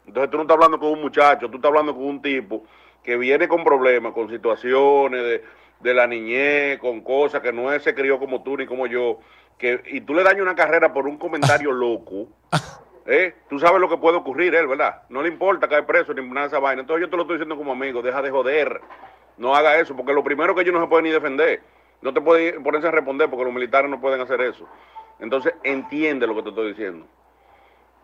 Entonces 0.06 0.30
tú 0.30 0.36
no 0.36 0.42
estás 0.42 0.54
hablando 0.56 0.78
con 0.78 0.90
un 0.90 1.00
muchacho, 1.00 1.48
tú 1.48 1.56
estás 1.56 1.68
hablando 1.68 1.94
con 1.94 2.04
un 2.04 2.22
tipo 2.22 2.64
que 3.02 3.16
viene 3.16 3.48
con 3.48 3.64
problemas, 3.64 4.12
con 4.12 4.28
situaciones 4.28 5.22
de, 5.22 5.44
de, 5.80 5.94
la 5.94 6.06
niñez, 6.06 6.78
con 6.78 7.00
cosas 7.00 7.40
que 7.40 7.52
no 7.52 7.72
es, 7.72 7.82
se 7.82 7.94
crió 7.94 8.18
como 8.18 8.42
tú 8.42 8.56
ni 8.56 8.66
como 8.66 8.86
yo, 8.86 9.18
que, 9.56 9.82
y 9.86 10.00
tú 10.02 10.14
le 10.14 10.22
dañas 10.22 10.42
una 10.42 10.54
carrera 10.54 10.92
por 10.92 11.06
un 11.06 11.16
comentario 11.16 11.72
loco, 11.72 12.28
¿eh? 13.08 13.34
tú 13.48 13.58
sabes 13.58 13.80
lo 13.80 13.88
que 13.88 13.96
puede 13.96 14.16
ocurrir 14.16 14.54
él, 14.54 14.68
¿verdad? 14.68 15.02
No 15.08 15.22
le 15.22 15.28
importa 15.28 15.68
caer 15.68 15.84
preso 15.84 16.14
ni 16.14 16.22
nada 16.22 16.42
de 16.42 16.46
esa 16.46 16.58
vaina. 16.60 16.82
Entonces 16.82 17.06
yo 17.06 17.10
te 17.10 17.16
lo 17.16 17.22
estoy 17.22 17.36
diciendo 17.36 17.56
como 17.56 17.72
amigo, 17.72 18.00
deja 18.02 18.22
de 18.22 18.30
joder, 18.30 18.80
no 19.36 19.56
haga 19.56 19.80
eso, 19.80 19.96
porque 19.96 20.12
lo 20.12 20.22
primero 20.22 20.54
que 20.54 20.62
ellos 20.62 20.74
no 20.74 20.80
se 20.80 20.86
pueden 20.86 21.04
ni 21.04 21.10
defender, 21.10 21.60
no 22.02 22.14
te 22.14 22.20
pueden 22.20 22.62
ponerse 22.62 22.86
a 22.86 22.92
responder 22.92 23.28
porque 23.28 23.44
los 23.44 23.52
militares 23.52 23.90
no 23.90 24.00
pueden 24.00 24.20
hacer 24.20 24.40
eso. 24.42 24.68
Entonces 25.18 25.54
entiende 25.64 26.26
lo 26.28 26.36
que 26.36 26.42
te 26.42 26.48
estoy 26.50 26.68
diciendo. 26.68 27.06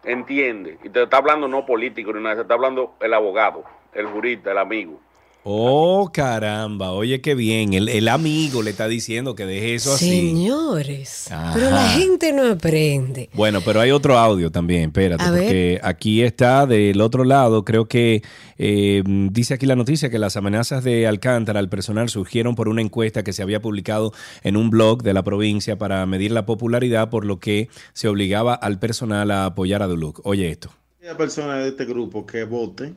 Entiende. 0.02 0.78
Y 0.82 0.90
te 0.90 1.04
está 1.04 1.18
hablando 1.18 1.46
no 1.46 1.64
político 1.64 2.12
ni 2.12 2.20
nada, 2.20 2.34
se 2.34 2.42
está 2.42 2.54
hablando 2.54 2.94
el 3.00 3.14
abogado 3.14 3.64
el 3.94 4.06
jurista, 4.06 4.50
el 4.50 4.58
amigo. 4.58 5.00
Oh, 5.46 6.10
caramba, 6.10 6.92
oye, 6.92 7.20
qué 7.20 7.34
bien. 7.34 7.74
El, 7.74 7.90
el, 7.90 8.08
amigo 8.08 8.62
le 8.62 8.70
está 8.70 8.88
diciendo 8.88 9.34
que 9.34 9.44
deje 9.44 9.74
eso 9.74 9.92
así. 9.92 10.08
Señores, 10.08 11.28
pero 11.52 11.70
la 11.70 11.86
gente 11.90 12.32
no 12.32 12.46
aprende. 12.46 13.28
Bueno, 13.34 13.60
pero 13.62 13.82
hay 13.82 13.90
otro 13.90 14.16
audio 14.16 14.50
también, 14.50 14.84
espérate, 14.84 15.22
A 15.22 15.28
porque 15.28 15.52
ver. 15.74 15.80
aquí 15.84 16.22
está 16.22 16.66
del 16.66 16.98
otro 17.02 17.24
lado. 17.24 17.62
Creo 17.62 17.86
que 17.86 18.22
eh, 18.56 19.02
dice 19.04 19.52
aquí 19.52 19.66
la 19.66 19.76
noticia 19.76 20.08
que 20.08 20.18
las 20.18 20.38
amenazas 20.38 20.82
de 20.82 21.06
Alcántara 21.06 21.60
al 21.60 21.68
personal 21.68 22.08
surgieron 22.08 22.54
por 22.54 22.68
una 22.68 22.80
encuesta 22.80 23.22
que 23.22 23.34
se 23.34 23.42
había 23.42 23.60
publicado 23.60 24.14
en 24.44 24.56
un 24.56 24.70
blog 24.70 25.02
de 25.02 25.12
la 25.12 25.22
provincia 25.24 25.76
para 25.76 26.06
medir 26.06 26.32
la 26.32 26.46
popularidad, 26.46 27.10
por 27.10 27.26
lo 27.26 27.38
que 27.38 27.68
se 27.92 28.08
obligaba 28.08 28.54
al 28.54 28.78
personal 28.78 29.30
a 29.30 29.44
apoyar 29.44 29.82
a 29.82 29.88
Duluc. 29.88 30.20
Oye 30.24 30.50
esto. 30.50 30.70
Hay 31.06 31.14
personas 31.16 31.64
de 31.64 31.68
este 31.68 31.84
grupo 31.84 32.24
que 32.24 32.44
voten 32.44 32.96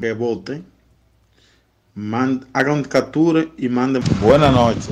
que 0.00 0.12
voten, 0.12 0.64
hagan 2.52 2.84
captura 2.84 3.44
y 3.56 3.68
manden. 3.68 4.02
Buenas 4.20 4.52
noches. 4.52 4.90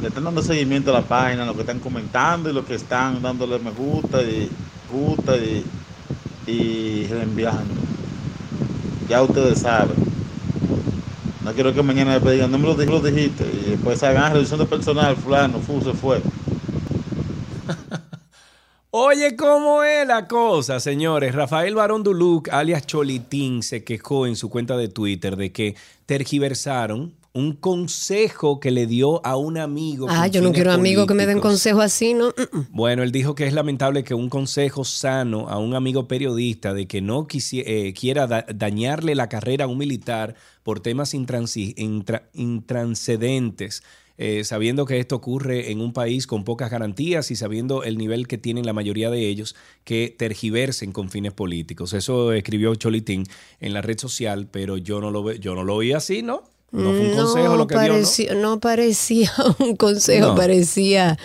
Le 0.00 0.08
están 0.08 0.24
dando 0.24 0.42
seguimiento 0.42 0.90
a 0.90 1.00
la 1.00 1.02
página, 1.02 1.44
lo 1.44 1.54
que 1.54 1.62
están 1.62 1.80
comentando 1.80 2.48
y 2.50 2.52
lo 2.52 2.64
que 2.64 2.74
están 2.74 3.20
dándole 3.20 3.58
me 3.58 3.70
gusta 3.72 4.22
y 4.22 4.48
gusta 4.92 5.36
y, 5.36 5.64
y 6.46 7.06
reenviando. 7.08 7.74
Ya 9.08 9.22
ustedes 9.22 9.60
saben. 9.60 9.96
No 11.44 11.52
quiero 11.52 11.72
que 11.72 11.82
mañana 11.82 12.18
me 12.18 12.32
digan, 12.32 12.50
no 12.50 12.58
me 12.58 12.66
lo, 12.68 12.74
lo 12.76 13.00
dijiste. 13.00 13.44
Y 13.44 13.70
después 13.70 14.02
hagan 14.02 14.32
reducción 14.32 14.60
de 14.60 14.66
personal, 14.66 15.16
fulano, 15.16 15.58
fu, 15.58 15.80
se 15.80 15.92
fue. 15.92 16.20
Oye, 18.98 19.36
¿cómo 19.36 19.82
es 19.82 20.06
la 20.08 20.26
cosa, 20.26 20.80
señores? 20.80 21.34
Rafael 21.34 21.74
Barón 21.74 22.02
Duluc, 22.02 22.48
alias 22.48 22.86
Cholitín, 22.86 23.62
se 23.62 23.84
quejó 23.84 24.26
en 24.26 24.36
su 24.36 24.48
cuenta 24.48 24.74
de 24.78 24.88
Twitter 24.88 25.36
de 25.36 25.52
que 25.52 25.76
tergiversaron 26.06 27.12
un 27.34 27.52
consejo 27.52 28.58
que 28.58 28.70
le 28.70 28.86
dio 28.86 29.20
a 29.26 29.36
un 29.36 29.58
amigo. 29.58 30.06
Ah, 30.08 30.28
yo 30.28 30.40
no 30.40 30.50
quiero 30.50 30.72
amigos 30.72 31.06
que 31.06 31.12
me 31.12 31.26
den 31.26 31.40
consejo 31.40 31.82
así, 31.82 32.14
¿no? 32.14 32.28
Mm 32.28 32.56
-mm. 32.56 32.66
Bueno, 32.70 33.02
él 33.02 33.12
dijo 33.12 33.34
que 33.34 33.46
es 33.46 33.52
lamentable 33.52 34.02
que 34.02 34.14
un 34.14 34.30
consejo 34.30 34.82
sano 34.82 35.50
a 35.50 35.58
un 35.58 35.74
amigo 35.74 36.08
periodista 36.08 36.72
de 36.72 36.86
que 36.86 37.02
no 37.02 37.26
eh, 37.30 37.92
quiera 37.92 38.26
da 38.26 38.46
dañarle 38.48 39.14
la 39.14 39.28
carrera 39.28 39.66
a 39.66 39.68
un 39.68 39.76
militar 39.76 40.36
por 40.62 40.80
temas 40.80 41.12
intra 41.12 41.42
intranscendentes 42.32 43.82
eh, 44.18 44.44
sabiendo 44.44 44.86
que 44.86 44.98
esto 44.98 45.16
ocurre 45.16 45.70
en 45.70 45.80
un 45.80 45.92
país 45.92 46.26
con 46.26 46.44
pocas 46.44 46.70
garantías 46.70 47.30
y 47.30 47.36
sabiendo 47.36 47.82
el 47.82 47.98
nivel 47.98 48.26
que 48.26 48.38
tienen 48.38 48.66
la 48.66 48.72
mayoría 48.72 49.10
de 49.10 49.28
ellos 49.28 49.56
que 49.84 50.14
tergiversen 50.16 50.92
con 50.92 51.10
fines 51.10 51.32
políticos. 51.32 51.92
Eso 51.92 52.32
escribió 52.32 52.74
Cholitín 52.74 53.24
en 53.60 53.74
la 53.74 53.82
red 53.82 53.98
social, 53.98 54.48
pero 54.50 54.76
yo 54.76 55.00
no 55.00 55.10
lo, 55.10 55.32
yo 55.32 55.54
no 55.54 55.64
lo 55.64 55.78
vi 55.78 55.92
así, 55.92 56.22
¿no? 56.22 56.55
No 56.72 56.90
fue 56.90 57.00
un 57.00 57.16
consejo 57.16 57.48
no 57.48 57.56
lo 57.56 57.66
que 57.66 57.74
pareció, 57.74 58.24
dio, 58.26 58.34
¿no? 58.34 58.50
no 58.50 58.60
parecía 58.60 59.32
un 59.58 59.76
consejo, 59.76 60.28
No. 60.28 60.34
parecía 60.34 61.16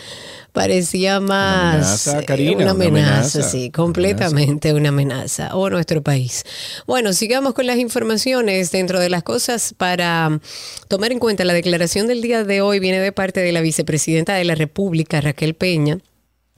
parecía 0.51 1.19
más 1.19 2.07
amenaza, 2.07 2.19
eh, 2.19 2.25
Karina, 2.25 2.51
una 2.51 2.63
una 2.63 2.71
amenaza, 2.71 3.09
amenaza, 3.09 3.43
sí, 3.43 3.71
completamente 3.71 4.73
una 4.73 4.89
amenaza 4.89 5.55
o 5.55 5.69
nuestro 5.69 6.01
país. 6.01 6.43
Bueno, 6.85 7.13
sigamos 7.13 7.53
con 7.53 7.67
las 7.67 7.77
informaciones 7.77 8.71
dentro 8.71 8.99
de 8.99 9.09
las 9.09 9.23
cosas 9.23 9.73
para 9.77 10.39
tomar 10.87 11.11
en 11.11 11.19
cuenta 11.19 11.45
la 11.45 11.53
declaración 11.53 12.07
del 12.07 12.21
día 12.21 12.43
de 12.43 12.61
hoy 12.61 12.79
viene 12.79 12.99
de 12.99 13.11
parte 13.11 13.39
de 13.39 13.51
la 13.51 13.61
vicepresidenta 13.61 14.33
de 14.35 14.43
la 14.43 14.55
República, 14.55 15.21
Raquel 15.21 15.53
Peña, 15.53 15.99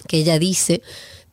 que 0.08 0.18
ella 0.18 0.40
dice, 0.40 0.82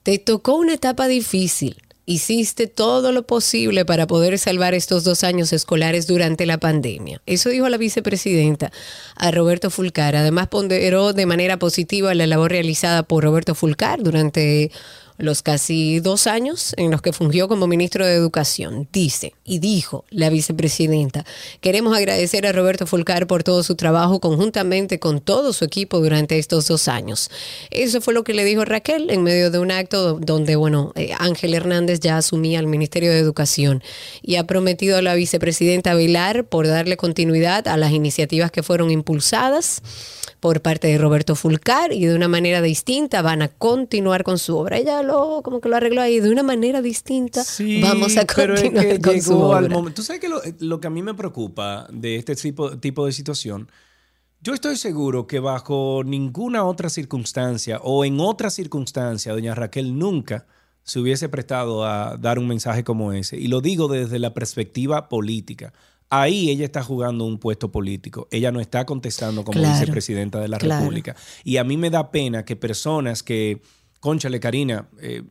te 0.02 0.18
tocó 0.18 0.54
una 0.54 0.74
etapa 0.74 1.08
difícil. 1.08 1.76
Hiciste 2.06 2.66
todo 2.66 3.12
lo 3.12 3.26
posible 3.26 3.84
para 3.84 4.06
poder 4.06 4.38
salvar 4.38 4.74
estos 4.74 5.04
dos 5.04 5.24
años 5.24 5.52
escolares 5.52 6.06
durante 6.06 6.46
la 6.46 6.58
pandemia. 6.58 7.20
Eso 7.26 7.50
dijo 7.50 7.68
la 7.68 7.76
vicepresidenta 7.76 8.72
a 9.16 9.30
Roberto 9.30 9.70
Fulcar. 9.70 10.16
Además 10.16 10.48
ponderó 10.48 11.12
de 11.12 11.26
manera 11.26 11.58
positiva 11.58 12.14
la 12.14 12.26
labor 12.26 12.50
realizada 12.50 13.02
por 13.02 13.24
Roberto 13.24 13.54
Fulcar 13.54 14.02
durante 14.02 14.72
los 15.20 15.42
casi 15.42 16.00
dos 16.00 16.26
años 16.26 16.74
en 16.76 16.90
los 16.90 17.02
que 17.02 17.12
fungió 17.12 17.48
como 17.48 17.66
ministro 17.66 18.06
de 18.06 18.14
Educación. 18.14 18.88
Dice 18.92 19.34
y 19.44 19.58
dijo 19.58 20.04
la 20.10 20.30
vicepresidenta, 20.30 21.24
queremos 21.60 21.96
agradecer 21.96 22.46
a 22.46 22.52
Roberto 22.52 22.86
Fulcar 22.86 23.26
por 23.26 23.42
todo 23.42 23.62
su 23.62 23.74
trabajo 23.74 24.20
conjuntamente 24.20 24.98
con 24.98 25.20
todo 25.20 25.52
su 25.52 25.64
equipo 25.64 26.00
durante 26.00 26.38
estos 26.38 26.66
dos 26.66 26.88
años. 26.88 27.30
Eso 27.70 28.00
fue 28.00 28.14
lo 28.14 28.24
que 28.24 28.34
le 28.34 28.44
dijo 28.44 28.64
Raquel 28.64 29.10
en 29.10 29.22
medio 29.22 29.50
de 29.50 29.58
un 29.58 29.70
acto 29.70 30.14
donde, 30.14 30.56
bueno, 30.56 30.92
eh, 30.96 31.12
Ángel 31.18 31.54
Hernández 31.54 32.00
ya 32.00 32.16
asumía 32.16 32.60
el 32.60 32.66
Ministerio 32.66 33.10
de 33.10 33.18
Educación 33.18 33.82
y 34.22 34.36
ha 34.36 34.44
prometido 34.44 34.98
a 34.98 35.02
la 35.02 35.14
vicepresidenta 35.14 35.94
velar 35.94 36.44
por 36.44 36.66
darle 36.66 36.96
continuidad 36.96 37.68
a 37.68 37.76
las 37.76 37.92
iniciativas 37.92 38.50
que 38.50 38.62
fueron 38.62 38.90
impulsadas 38.90 39.82
por 40.40 40.62
parte 40.62 40.88
de 40.88 40.98
Roberto 40.98 41.36
Fulcar 41.36 41.92
y 41.92 42.06
de 42.06 42.14
una 42.14 42.28
manera 42.28 42.62
distinta 42.62 43.22
van 43.22 43.42
a 43.42 43.48
continuar 43.48 44.24
con 44.24 44.38
su 44.38 44.56
obra. 44.56 44.78
Ella 44.78 45.02
como 45.44 45.60
que 45.60 45.68
lo 45.68 45.76
arregló 45.76 46.00
ahí 46.02 46.20
de 46.20 46.30
una 46.30 46.42
manera 46.42 46.82
distinta. 46.82 47.44
Sí, 47.44 47.80
vamos 47.80 48.16
a 48.16 48.24
pero 48.26 48.54
es 48.54 48.62
continuar 48.62 48.86
que 48.86 49.00
con 49.00 49.20
su 49.22 49.32
llegó 49.32 49.54
al 49.54 49.64
obra. 49.66 49.74
momento. 49.76 49.96
Tú 49.96 50.02
sabes 50.02 50.20
que 50.20 50.28
lo, 50.28 50.40
lo 50.60 50.80
que 50.80 50.86
a 50.86 50.90
mí 50.90 51.02
me 51.02 51.14
preocupa 51.14 51.86
de 51.92 52.16
este 52.16 52.34
tipo, 52.36 52.78
tipo 52.78 53.06
de 53.06 53.12
situación, 53.12 53.68
yo 54.42 54.54
estoy 54.54 54.76
seguro 54.76 55.26
que 55.26 55.38
bajo 55.38 56.02
ninguna 56.04 56.64
otra 56.64 56.88
circunstancia 56.88 57.78
o 57.82 58.04
en 58.04 58.20
otra 58.20 58.50
circunstancia, 58.50 59.32
doña 59.32 59.54
Raquel 59.54 59.98
nunca 59.98 60.46
se 60.82 60.98
hubiese 60.98 61.28
prestado 61.28 61.84
a 61.84 62.16
dar 62.16 62.38
un 62.38 62.48
mensaje 62.48 62.82
como 62.82 63.12
ese. 63.12 63.36
Y 63.36 63.48
lo 63.48 63.60
digo 63.60 63.86
desde 63.86 64.18
la 64.18 64.32
perspectiva 64.32 65.08
política. 65.08 65.72
Ahí 66.08 66.50
ella 66.50 66.64
está 66.64 66.82
jugando 66.82 67.24
un 67.24 67.38
puesto 67.38 67.70
político. 67.70 68.26
Ella 68.32 68.50
no 68.50 68.60
está 68.60 68.84
contestando 68.86 69.44
como 69.44 69.60
Claro, 69.60 69.78
vicepresidenta 69.78 70.40
de 70.40 70.48
la 70.48 70.58
claro. 70.58 70.80
República. 70.80 71.14
Y 71.44 71.58
a 71.58 71.64
mí 71.64 71.76
me 71.76 71.90
da 71.90 72.10
pena 72.10 72.44
que 72.44 72.56
personas 72.56 73.22
que, 73.22 73.62
conchale, 74.00 74.40
Karina, 74.40 74.88
eh, 75.00 75.22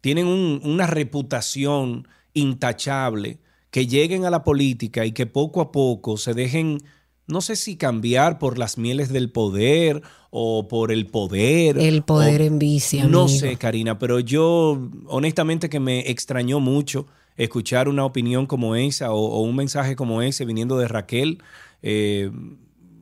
tienen 0.00 0.26
un- 0.26 0.60
una 0.64 0.86
reputación 0.86 2.08
intachable, 2.34 3.38
que 3.70 3.86
lleguen 3.86 4.24
a 4.24 4.30
la 4.30 4.42
política 4.44 5.04
y 5.04 5.12
que 5.12 5.26
poco 5.26 5.60
a 5.60 5.70
poco 5.72 6.16
se 6.16 6.32
dejen, 6.32 6.78
no 7.26 7.40
sé 7.40 7.56
si 7.56 7.76
cambiar 7.76 8.38
por 8.38 8.56
las 8.58 8.78
mieles 8.78 9.10
del 9.12 9.30
poder 9.30 10.02
o 10.30 10.68
por 10.68 10.92
el 10.92 11.06
poder. 11.06 11.76
El 11.78 12.02
poder 12.02 12.40
o- 12.40 12.44
en 12.44 12.58
vicia, 12.58 13.06
No 13.06 13.22
amigo. 13.24 13.28
sé, 13.38 13.56
Karina, 13.56 13.98
pero 13.98 14.20
yo 14.20 14.80
honestamente 15.06 15.68
que 15.68 15.80
me 15.80 16.10
extrañó 16.10 16.60
mucho 16.60 17.06
escuchar 17.36 17.88
una 17.88 18.04
opinión 18.06 18.46
como 18.46 18.76
esa 18.76 19.12
o, 19.12 19.18
o 19.18 19.40
un 19.42 19.56
mensaje 19.56 19.94
como 19.96 20.22
ese 20.22 20.44
viniendo 20.46 20.78
de 20.78 20.88
Raquel. 20.88 21.42
Eh, 21.82 22.30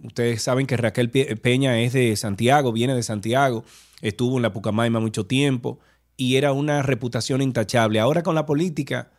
ustedes 0.02 0.42
saben 0.42 0.66
que 0.66 0.76
Raquel 0.76 1.10
Pe- 1.10 1.36
Peña 1.36 1.78
es 1.80 1.92
de 1.92 2.16
Santiago, 2.16 2.72
viene 2.72 2.94
de 2.94 3.02
Santiago, 3.04 3.64
estuvo 4.00 4.36
en 4.36 4.42
la 4.42 4.52
Pucamaima 4.52 5.00
mucho 5.00 5.26
tiempo 5.26 5.78
y 6.16 6.36
era 6.36 6.52
una 6.52 6.82
reputación 6.82 7.42
intachable. 7.42 8.00
Ahora 8.00 8.22
con 8.22 8.34
la 8.34 8.46
política 8.46 9.10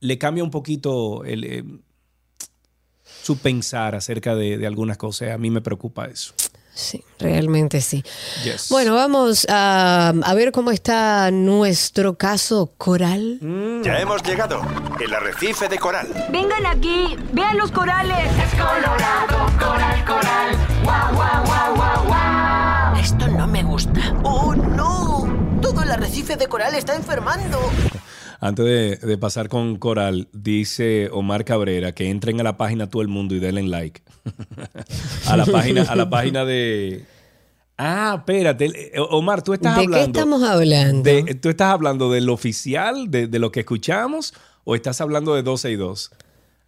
le 0.00 0.18
cambia 0.18 0.44
un 0.44 0.50
poquito 0.50 1.24
el, 1.24 1.44
eh, 1.44 1.64
su 3.22 3.38
pensar 3.38 3.94
acerca 3.94 4.34
de, 4.34 4.58
de 4.58 4.66
algunas 4.66 4.96
cosas. 4.96 5.30
A 5.30 5.38
mí 5.38 5.50
me 5.50 5.60
preocupa 5.60 6.06
eso. 6.06 6.34
Sí, 6.74 7.02
realmente 7.18 7.80
sí. 7.80 8.04
Yes. 8.44 8.68
Bueno, 8.68 8.94
vamos 8.94 9.46
a, 9.48 10.10
a 10.10 10.34
ver 10.34 10.52
cómo 10.52 10.70
está 10.70 11.30
nuestro 11.30 12.18
caso 12.18 12.74
coral. 12.76 13.38
Ya 13.82 13.98
hemos 13.98 14.22
llegado. 14.22 14.60
El 15.00 15.14
arrecife 15.14 15.68
de 15.68 15.78
coral. 15.78 16.08
Vengan 16.30 16.66
aquí, 16.66 17.16
vean 17.32 17.56
los 17.56 17.72
corales. 17.72 18.30
Es 18.38 18.50
colorado, 18.50 19.46
coral, 19.58 20.04
coral. 20.04 20.56
Guau, 20.84 21.14
guau, 21.14 21.46
guau, 21.46 21.76
guau, 21.76 22.06
guau. 22.08 22.65
Esto 23.00 23.28
no 23.28 23.46
me 23.46 23.62
gusta. 23.62 24.14
¡Oh, 24.24 24.54
no! 24.54 25.60
Todo 25.60 25.82
el 25.82 25.90
arrecife 25.90 26.36
de 26.36 26.46
coral 26.48 26.74
está 26.74 26.94
enfermando. 26.94 27.58
Antes 28.40 28.64
de, 28.64 28.96
de 28.96 29.18
pasar 29.18 29.48
con 29.48 29.76
Coral, 29.76 30.28
dice 30.32 31.08
Omar 31.12 31.44
Cabrera 31.44 31.92
que 31.92 32.10
entren 32.10 32.38
a 32.40 32.44
la 32.44 32.56
página 32.56 32.88
todo 32.90 33.02
el 33.02 33.08
mundo 33.08 33.34
y 33.34 33.38
denle 33.38 33.62
like. 33.62 34.02
a 35.26 35.36
la 35.36 35.46
página, 35.46 35.82
a 35.82 35.96
la 35.96 36.08
página 36.10 36.44
de. 36.44 37.04
Ah, 37.78 38.16
espérate. 38.18 38.66
eh, 38.96 39.00
Omar, 39.10 39.42
tú 39.42 39.54
estás 39.54 39.74
¿De 39.76 39.82
qué 39.82 39.86
hablando. 39.86 40.18
estamos 40.18 40.42
hablando? 40.42 41.02
de- 41.02 41.34
¿Tú 41.34 41.48
estás 41.48 41.72
hablando 41.72 42.10
del 42.10 42.28
oficial, 42.28 43.10
de, 43.10 43.26
de 43.26 43.38
lo 43.38 43.50
que 43.52 43.60
escuchamos, 43.60 44.34
o 44.64 44.74
estás 44.74 45.00
hablando 45.00 45.34
de 45.34 45.42
12 45.42 45.70
y 45.70 45.76
2? 45.76 46.10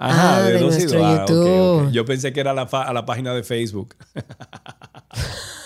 Ah, 0.01 0.41
de 0.45 0.59
12 0.59 0.81
y 0.83 0.85
nuestro 0.87 1.35
2. 1.37 1.83
Ah. 1.87 1.91
Yo 1.93 2.05
pensé 2.05 2.33
que 2.33 2.41
era 2.41 2.53
la 2.55 2.67
fa- 2.67 2.85
a 2.85 2.93
la 2.93 3.05
página 3.05 3.35
de 3.35 3.43
Facebook. 3.43 3.95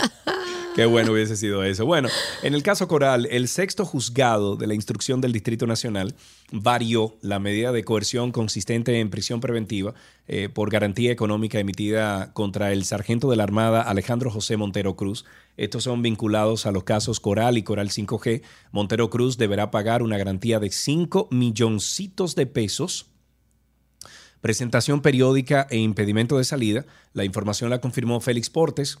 Qué 0.76 0.84
bueno 0.84 1.12
hubiese 1.12 1.36
sido 1.36 1.64
eso. 1.64 1.86
Bueno, 1.86 2.10
en 2.42 2.52
el 2.52 2.62
caso 2.62 2.86
Coral, 2.86 3.26
el 3.30 3.48
sexto 3.48 3.86
juzgado 3.86 4.56
de 4.56 4.66
la 4.66 4.74
instrucción 4.74 5.22
del 5.22 5.32
Distrito 5.32 5.66
Nacional 5.66 6.14
varió 6.52 7.16
la 7.22 7.38
medida 7.38 7.72
de 7.72 7.82
coerción 7.82 8.30
consistente 8.30 9.00
en 9.00 9.08
prisión 9.08 9.40
preventiva 9.40 9.94
eh, 10.28 10.50
por 10.50 10.70
garantía 10.70 11.10
económica 11.10 11.58
emitida 11.58 12.34
contra 12.34 12.72
el 12.72 12.84
sargento 12.84 13.30
de 13.30 13.36
la 13.36 13.44
Armada 13.44 13.80
Alejandro 13.80 14.30
José 14.30 14.58
Montero 14.58 14.96
Cruz. 14.96 15.24
Estos 15.56 15.84
son 15.84 16.02
vinculados 16.02 16.66
a 16.66 16.72
los 16.72 16.84
casos 16.84 17.20
Coral 17.20 17.56
y 17.56 17.62
Coral 17.62 17.88
5G. 17.88 18.42
Montero 18.70 19.08
Cruz 19.08 19.38
deberá 19.38 19.70
pagar 19.70 20.02
una 20.02 20.18
garantía 20.18 20.60
de 20.60 20.70
5 20.70 21.28
milloncitos 21.30 22.34
de 22.34 22.44
pesos 22.44 23.06
presentación 24.42 25.00
periódica 25.00 25.66
e 25.70 25.78
impedimento 25.78 26.38
de 26.38 26.44
salida. 26.44 26.84
La 27.14 27.24
información 27.24 27.70
la 27.70 27.80
confirmó 27.80 28.20
Félix 28.20 28.48
Portes, 28.48 28.98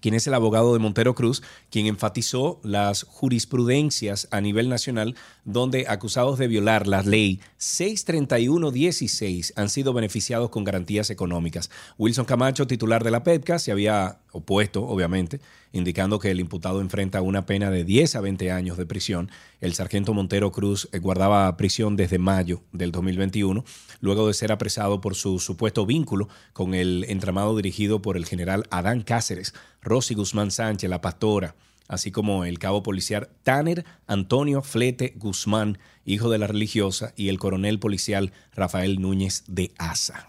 quien 0.00 0.14
es 0.14 0.26
el 0.26 0.34
abogado 0.34 0.72
de 0.72 0.78
Montero 0.78 1.14
Cruz, 1.14 1.42
quien 1.70 1.86
enfatizó 1.86 2.60
las 2.62 3.04
jurisprudencias 3.04 4.28
a 4.30 4.40
nivel 4.40 4.68
nacional 4.68 5.14
donde 5.44 5.86
acusados 5.88 6.38
de 6.38 6.48
violar 6.48 6.86
la 6.86 7.02
ley 7.02 7.40
631-16 7.58 9.52
han 9.56 9.68
sido 9.68 9.92
beneficiados 9.92 10.50
con 10.50 10.64
garantías 10.64 11.10
económicas. 11.10 11.70
Wilson 11.96 12.26
Camacho, 12.26 12.66
titular 12.66 13.02
de 13.02 13.10
la 13.10 13.24
PEPCA, 13.24 13.58
se 13.58 13.72
había 13.72 14.18
opuesto, 14.32 14.84
obviamente, 14.84 15.40
indicando 15.72 16.18
que 16.18 16.30
el 16.30 16.40
imputado 16.40 16.80
enfrenta 16.80 17.22
una 17.22 17.46
pena 17.46 17.70
de 17.70 17.84
10 17.84 18.16
a 18.16 18.20
20 18.20 18.50
años 18.52 18.76
de 18.76 18.86
prisión. 18.86 19.30
El 19.60 19.74
sargento 19.74 20.14
Montero 20.14 20.52
Cruz 20.52 20.88
guardaba 21.00 21.56
prisión 21.56 21.96
desde 21.96 22.18
mayo 22.18 22.62
del 22.72 22.92
2021, 22.92 23.64
luego 24.00 24.26
de 24.26 24.34
ser 24.34 24.52
apresado 24.52 25.00
por 25.00 25.14
su 25.14 25.38
supuesto 25.38 25.86
vínculo 25.86 26.28
con 26.52 26.74
el 26.74 27.04
entramado 27.08 27.56
dirigido 27.56 28.00
por 28.00 28.16
el 28.16 28.26
general 28.26 28.64
Adán 28.70 29.02
Cáceres, 29.02 29.54
Rosy 29.82 30.14
Guzmán 30.14 30.50
Sánchez, 30.50 30.88
la 30.90 31.00
pastora, 31.00 31.54
así 31.88 32.10
como 32.10 32.44
el 32.44 32.58
cabo 32.58 32.82
policial 32.82 33.28
Tanner 33.42 33.84
Antonio 34.06 34.62
Flete 34.62 35.14
Guzmán, 35.16 35.78
hijo 36.04 36.30
de 36.30 36.38
la 36.38 36.46
religiosa, 36.46 37.12
y 37.16 37.28
el 37.28 37.38
coronel 37.38 37.78
policial 37.78 38.32
Rafael 38.54 39.00
Núñez 39.00 39.44
de 39.46 39.72
Asa. 39.78 40.28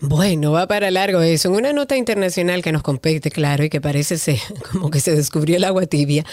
Bueno, 0.00 0.52
va 0.52 0.66
para 0.66 0.90
largo 0.90 1.22
eso. 1.22 1.48
En 1.48 1.54
una 1.54 1.72
nota 1.72 1.96
internacional 1.96 2.62
que 2.62 2.70
nos 2.70 2.82
compete, 2.82 3.30
claro, 3.30 3.64
y 3.64 3.70
que 3.70 3.80
parece 3.80 4.18
ser 4.18 4.38
como 4.72 4.90
que 4.90 5.00
se 5.00 5.16
descubrió 5.16 5.56
el 5.56 5.64
agua 5.64 5.86
tibia, 5.86 6.24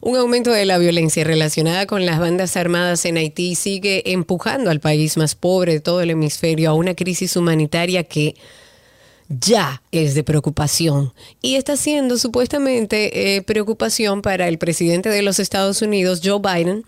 un 0.00 0.16
aumento 0.16 0.50
de 0.50 0.64
la 0.64 0.78
violencia 0.78 1.22
relacionada 1.22 1.86
con 1.86 2.04
las 2.04 2.18
bandas 2.18 2.56
armadas 2.56 3.04
en 3.04 3.18
Haití 3.18 3.54
sigue 3.54 4.10
empujando 4.12 4.70
al 4.70 4.80
país 4.80 5.16
más 5.16 5.36
pobre 5.36 5.74
de 5.74 5.80
todo 5.80 6.00
el 6.00 6.10
hemisferio 6.10 6.70
a 6.70 6.74
una 6.74 6.94
crisis 6.94 7.36
humanitaria 7.36 8.02
que 8.04 8.34
ya 9.40 9.82
es 9.92 10.14
de 10.14 10.24
preocupación 10.24 11.12
y 11.40 11.56
está 11.56 11.76
siendo 11.76 12.18
supuestamente 12.18 13.36
eh, 13.36 13.42
preocupación 13.42 14.22
para 14.22 14.48
el 14.48 14.58
presidente 14.58 15.08
de 15.08 15.22
los 15.22 15.38
Estados 15.38 15.82
Unidos, 15.82 16.20
Joe 16.24 16.40
Biden, 16.40 16.84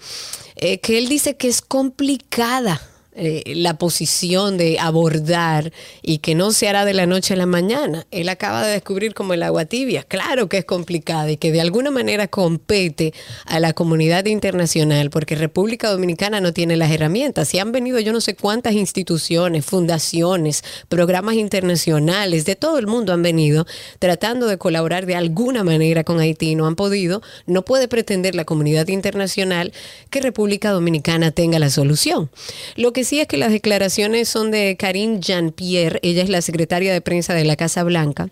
eh, 0.57 0.79
que 0.79 0.99
él 0.99 1.09
dice 1.09 1.37
que 1.37 1.49
es 1.49 1.63
complicada 1.63 2.81
eh, 3.17 3.45
la 3.55 3.79
posición 3.79 4.59
de 4.59 4.81
abordar 4.81 5.73
y 6.03 6.19
que 6.19 6.35
no 6.35 6.51
se 6.51 6.69
hará 6.69 6.85
de 6.85 6.95
la 6.95 7.07
noche 7.07 7.35
a 7.35 7.37
la 7.37 7.47
mañana. 7.47 8.07
Él 8.11 8.29
acaba 8.29 8.67
de 8.67 8.73
descubrir 8.73 9.15
como 9.15 9.35
el 9.35 9.45
agua 9.45 9.67
tibia. 9.67 10.03
Claro 10.03 10.49
que 10.49 10.59
es 10.59 10.65
complicada 10.65 11.31
y 11.31 11.37
que 11.37 11.53
de 11.53 11.61
alguna 11.61 11.93
manera 11.93 12.27
compete 12.27 13.15
a 13.47 13.61
la 13.61 13.73
comunidad 13.73 14.27
internacional 14.27 15.11
porque 15.11 15.37
República 15.37 15.91
Dominicana 15.91 16.41
no 16.41 16.53
tiene 16.53 16.77
las 16.77 16.91
herramientas. 16.91 17.55
Y 17.55 17.61
han 17.61 17.71
venido 17.71 18.01
yo 18.01 18.13
no 18.13 18.21
sé 18.21 18.35
cuántas 18.35 18.75
instituciones, 18.75 19.65
fundaciones, 19.65 20.65
programas 20.89 21.37
internacionales, 21.37 22.45
de 22.45 22.57
todo 22.57 22.79
el 22.79 22.89
mundo 22.89 23.13
han 23.13 23.23
venido 23.23 23.65
tratando 24.01 24.49
de 24.49 24.59
colaborar 24.59 25.07
de 25.07 25.15
alguna 25.15 25.63
manera 25.63 26.03
con 26.03 26.19
Haití. 26.19 26.57
No 26.57 26.67
han 26.67 26.75
podido. 26.75 27.23
No 27.47 27.65
puede 27.65 27.87
pretender 27.87 28.35
la 28.35 28.45
comunidad 28.45 28.89
internacional 28.89 29.73
que 30.11 30.21
República 30.21 30.71
Dominicana 30.71 31.31
tenga 31.31 31.61
la 31.61 31.71
solución. 31.71 32.29
Lo 32.75 32.93
que 32.93 33.04
es 33.13 33.29
que 33.29 33.37
las 33.37 33.51
declaraciones 33.51 34.29
son 34.29 34.51
de 34.51 34.77
Karine 34.77 35.21
Jean-Pierre, 35.21 36.01
ella 36.03 36.23
es 36.23 36.29
la 36.29 36.43
secretaria 36.43 36.93
de 36.93 37.01
prensa 37.01 37.35
de 37.35 37.45
la 37.45 37.57
Casa 37.57 37.85
Blanca. 37.85 38.31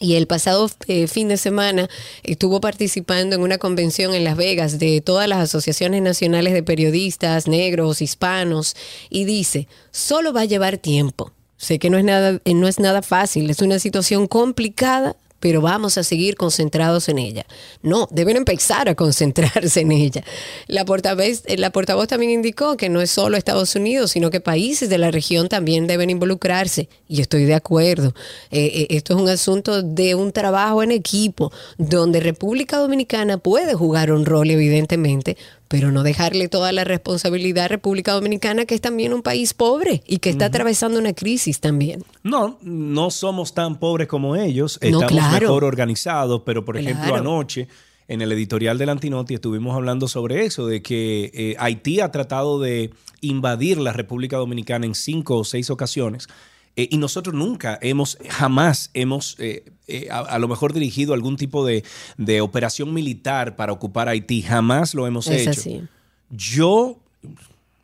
Y 0.00 0.14
el 0.14 0.26
pasado 0.26 0.70
eh, 0.86 1.08
fin 1.08 1.28
de 1.28 1.36
semana 1.36 1.88
estuvo 2.22 2.60
participando 2.60 3.34
en 3.34 3.42
una 3.42 3.58
convención 3.58 4.14
en 4.14 4.22
Las 4.22 4.36
Vegas 4.36 4.78
de 4.78 5.00
todas 5.00 5.28
las 5.28 5.38
asociaciones 5.38 6.02
nacionales 6.02 6.52
de 6.52 6.62
periodistas, 6.62 7.48
negros, 7.48 8.00
hispanos, 8.00 8.76
y 9.10 9.24
dice, 9.24 9.66
solo 9.90 10.32
va 10.32 10.42
a 10.42 10.46
llevar 10.46 10.78
tiempo. 10.78 11.32
Sé 11.56 11.80
que 11.80 11.90
no 11.90 11.98
es 11.98 12.04
nada, 12.04 12.40
eh, 12.44 12.54
no 12.54 12.68
es 12.68 12.78
nada 12.78 13.02
fácil, 13.02 13.50
es 13.50 13.60
una 13.60 13.80
situación 13.80 14.28
complicada, 14.28 15.16
pero 15.40 15.60
vamos 15.60 15.98
a 15.98 16.04
seguir 16.04 16.36
concentrados 16.36 17.08
en 17.08 17.18
ella. 17.18 17.46
No, 17.82 18.08
deben 18.10 18.36
empezar 18.36 18.88
a 18.88 18.94
concentrarse 18.94 19.80
en 19.80 19.92
ella. 19.92 20.24
La 20.66 20.84
portavoz, 20.84 21.42
eh, 21.46 21.56
la 21.56 21.70
portavoz 21.70 22.08
también 22.08 22.32
indicó 22.32 22.76
que 22.76 22.88
no 22.88 23.00
es 23.00 23.10
solo 23.10 23.36
Estados 23.36 23.74
Unidos, 23.74 24.10
sino 24.12 24.30
que 24.30 24.40
países 24.40 24.88
de 24.88 24.98
la 24.98 25.10
región 25.10 25.48
también 25.48 25.86
deben 25.86 26.10
involucrarse. 26.10 26.88
Y 27.08 27.20
estoy 27.20 27.44
de 27.44 27.54
acuerdo. 27.54 28.14
Eh, 28.50 28.66
eh, 28.74 28.86
esto 28.90 29.14
es 29.14 29.20
un 29.20 29.28
asunto 29.28 29.82
de 29.82 30.14
un 30.14 30.32
trabajo 30.32 30.82
en 30.82 30.92
equipo, 30.92 31.52
donde 31.76 32.20
República 32.20 32.78
Dominicana 32.78 33.38
puede 33.38 33.74
jugar 33.74 34.12
un 34.12 34.26
rol, 34.26 34.50
evidentemente, 34.50 35.36
pero 35.68 35.92
no 35.92 36.02
dejarle 36.02 36.48
toda 36.48 36.72
la 36.72 36.84
responsabilidad 36.84 37.66
a 37.66 37.68
República 37.68 38.12
Dominicana, 38.12 38.64
que 38.64 38.74
es 38.74 38.80
también 38.80 39.12
un 39.12 39.22
país 39.22 39.54
pobre 39.54 40.02
y 40.06 40.18
que 40.18 40.30
está 40.30 40.46
atravesando 40.46 40.98
una 40.98 41.12
crisis 41.12 41.60
también. 41.60 42.02
No, 42.22 42.58
no 42.62 43.10
somos 43.10 43.54
tan 43.54 43.78
pobres 43.78 44.08
como 44.08 44.34
ellos, 44.34 44.78
No, 44.82 44.88
estamos 44.88 45.12
claro. 45.12 45.40
mejor 45.40 45.64
organizados, 45.64 46.42
pero 46.44 46.64
por 46.64 46.76
ejemplo 46.76 47.14
anoche 47.14 47.68
en 48.08 48.22
el 48.22 48.32
editorial 48.32 48.78
del 48.78 48.88
Antinoti 48.88 49.34
estuvimos 49.34 49.76
hablando 49.76 50.08
sobre 50.08 50.46
eso, 50.46 50.66
de 50.66 50.82
que 50.82 51.30
eh, 51.34 51.56
Haití 51.58 52.00
ha 52.00 52.10
tratado 52.10 52.58
de 52.58 52.90
invadir 53.20 53.78
la 53.78 53.92
República 53.92 54.38
Dominicana 54.38 54.86
en 54.86 54.94
cinco 54.94 55.36
o 55.36 55.44
seis 55.44 55.68
ocasiones. 55.68 56.26
Eh, 56.78 56.86
y 56.92 56.96
nosotros 56.96 57.34
nunca 57.34 57.76
hemos, 57.82 58.16
jamás 58.28 58.90
hemos 58.94 59.34
eh, 59.40 59.64
eh, 59.88 60.06
a, 60.12 60.20
a 60.20 60.38
lo 60.38 60.46
mejor 60.46 60.72
dirigido 60.72 61.12
algún 61.12 61.36
tipo 61.36 61.66
de, 61.66 61.82
de 62.16 62.40
operación 62.40 62.94
militar 62.94 63.56
para 63.56 63.72
ocupar 63.72 64.08
Haití. 64.08 64.42
Jamás 64.42 64.94
lo 64.94 65.04
hemos 65.08 65.26
Es 65.26 65.40
hecho. 65.40 65.50
así. 65.50 65.82
Yo, 66.30 67.00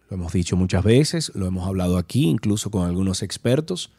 lo 0.08 0.14
hemos 0.16 0.32
dicho 0.32 0.56
muchas 0.56 0.84
veces, 0.84 1.32
lo 1.34 1.46
hemos 1.46 1.66
hablado 1.66 1.98
aquí, 1.98 2.28
incluso 2.28 2.70
con 2.70 2.86
algunos 2.86 3.22
expertos, 3.22 3.90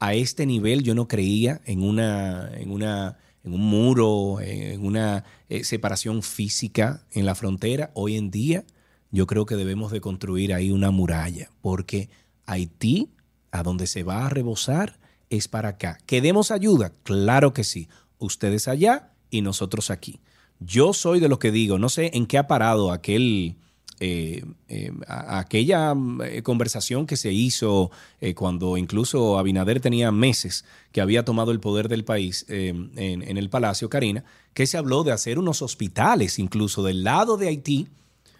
a 0.00 0.14
este 0.14 0.46
nivel 0.46 0.82
yo 0.82 0.96
no 0.96 1.06
creía 1.06 1.60
en 1.64 1.84
una, 1.84 2.50
en 2.54 2.72
una, 2.72 3.18
en 3.44 3.54
un 3.54 3.60
muro, 3.60 4.40
en 4.40 4.84
una 4.84 5.24
separación 5.62 6.22
física 6.22 7.04
en 7.12 7.24
la 7.24 7.36
frontera. 7.36 7.90
Hoy 7.94 8.16
en 8.16 8.30
día 8.32 8.64
yo 9.12 9.26
creo 9.26 9.46
que 9.46 9.54
debemos 9.56 9.92
de 9.92 10.00
construir 10.00 10.54
ahí 10.54 10.72
una 10.72 10.90
muralla, 10.90 11.50
porque 11.60 12.08
Haití, 12.46 13.10
a 13.50 13.62
donde 13.62 13.86
se 13.86 14.02
va 14.02 14.26
a 14.26 14.28
rebosar, 14.28 14.98
es 15.28 15.48
para 15.48 15.70
acá. 15.70 15.98
¿Que 16.06 16.20
demos 16.20 16.50
ayuda? 16.50 16.92
Claro 17.02 17.52
que 17.52 17.64
sí. 17.64 17.88
Ustedes 18.18 18.68
allá 18.68 19.10
y 19.30 19.42
nosotros 19.42 19.90
aquí. 19.90 20.20
Yo 20.58 20.92
soy 20.92 21.20
de 21.20 21.28
los 21.28 21.38
que 21.38 21.50
digo, 21.50 21.78
no 21.78 21.88
sé 21.88 22.10
en 22.14 22.26
qué 22.26 22.36
ha 22.36 22.46
parado 22.46 22.92
aquel, 22.92 23.56
eh, 23.98 24.44
eh, 24.68 24.92
aquella 25.06 25.94
eh, 26.24 26.42
conversación 26.42 27.06
que 27.06 27.16
se 27.16 27.32
hizo 27.32 27.90
cuando 28.34 28.76
incluso 28.76 29.38
Abinader 29.38 29.80
tenía 29.80 30.12
meses 30.12 30.64
que 30.92 31.00
había 31.00 31.24
tomado 31.24 31.52
el 31.52 31.60
poder 31.60 31.88
del 31.88 32.04
país 32.04 32.44
eh, 32.48 32.68
en, 32.68 33.22
en 33.22 33.38
el 33.38 33.48
Palacio, 33.48 33.88
Karina, 33.88 34.24
que 34.52 34.66
se 34.66 34.76
habló 34.76 35.02
de 35.04 35.12
hacer 35.12 35.38
unos 35.38 35.62
hospitales 35.62 36.38
incluso 36.38 36.82
del 36.82 37.04
lado 37.04 37.36
de 37.36 37.48
Haití, 37.48 37.88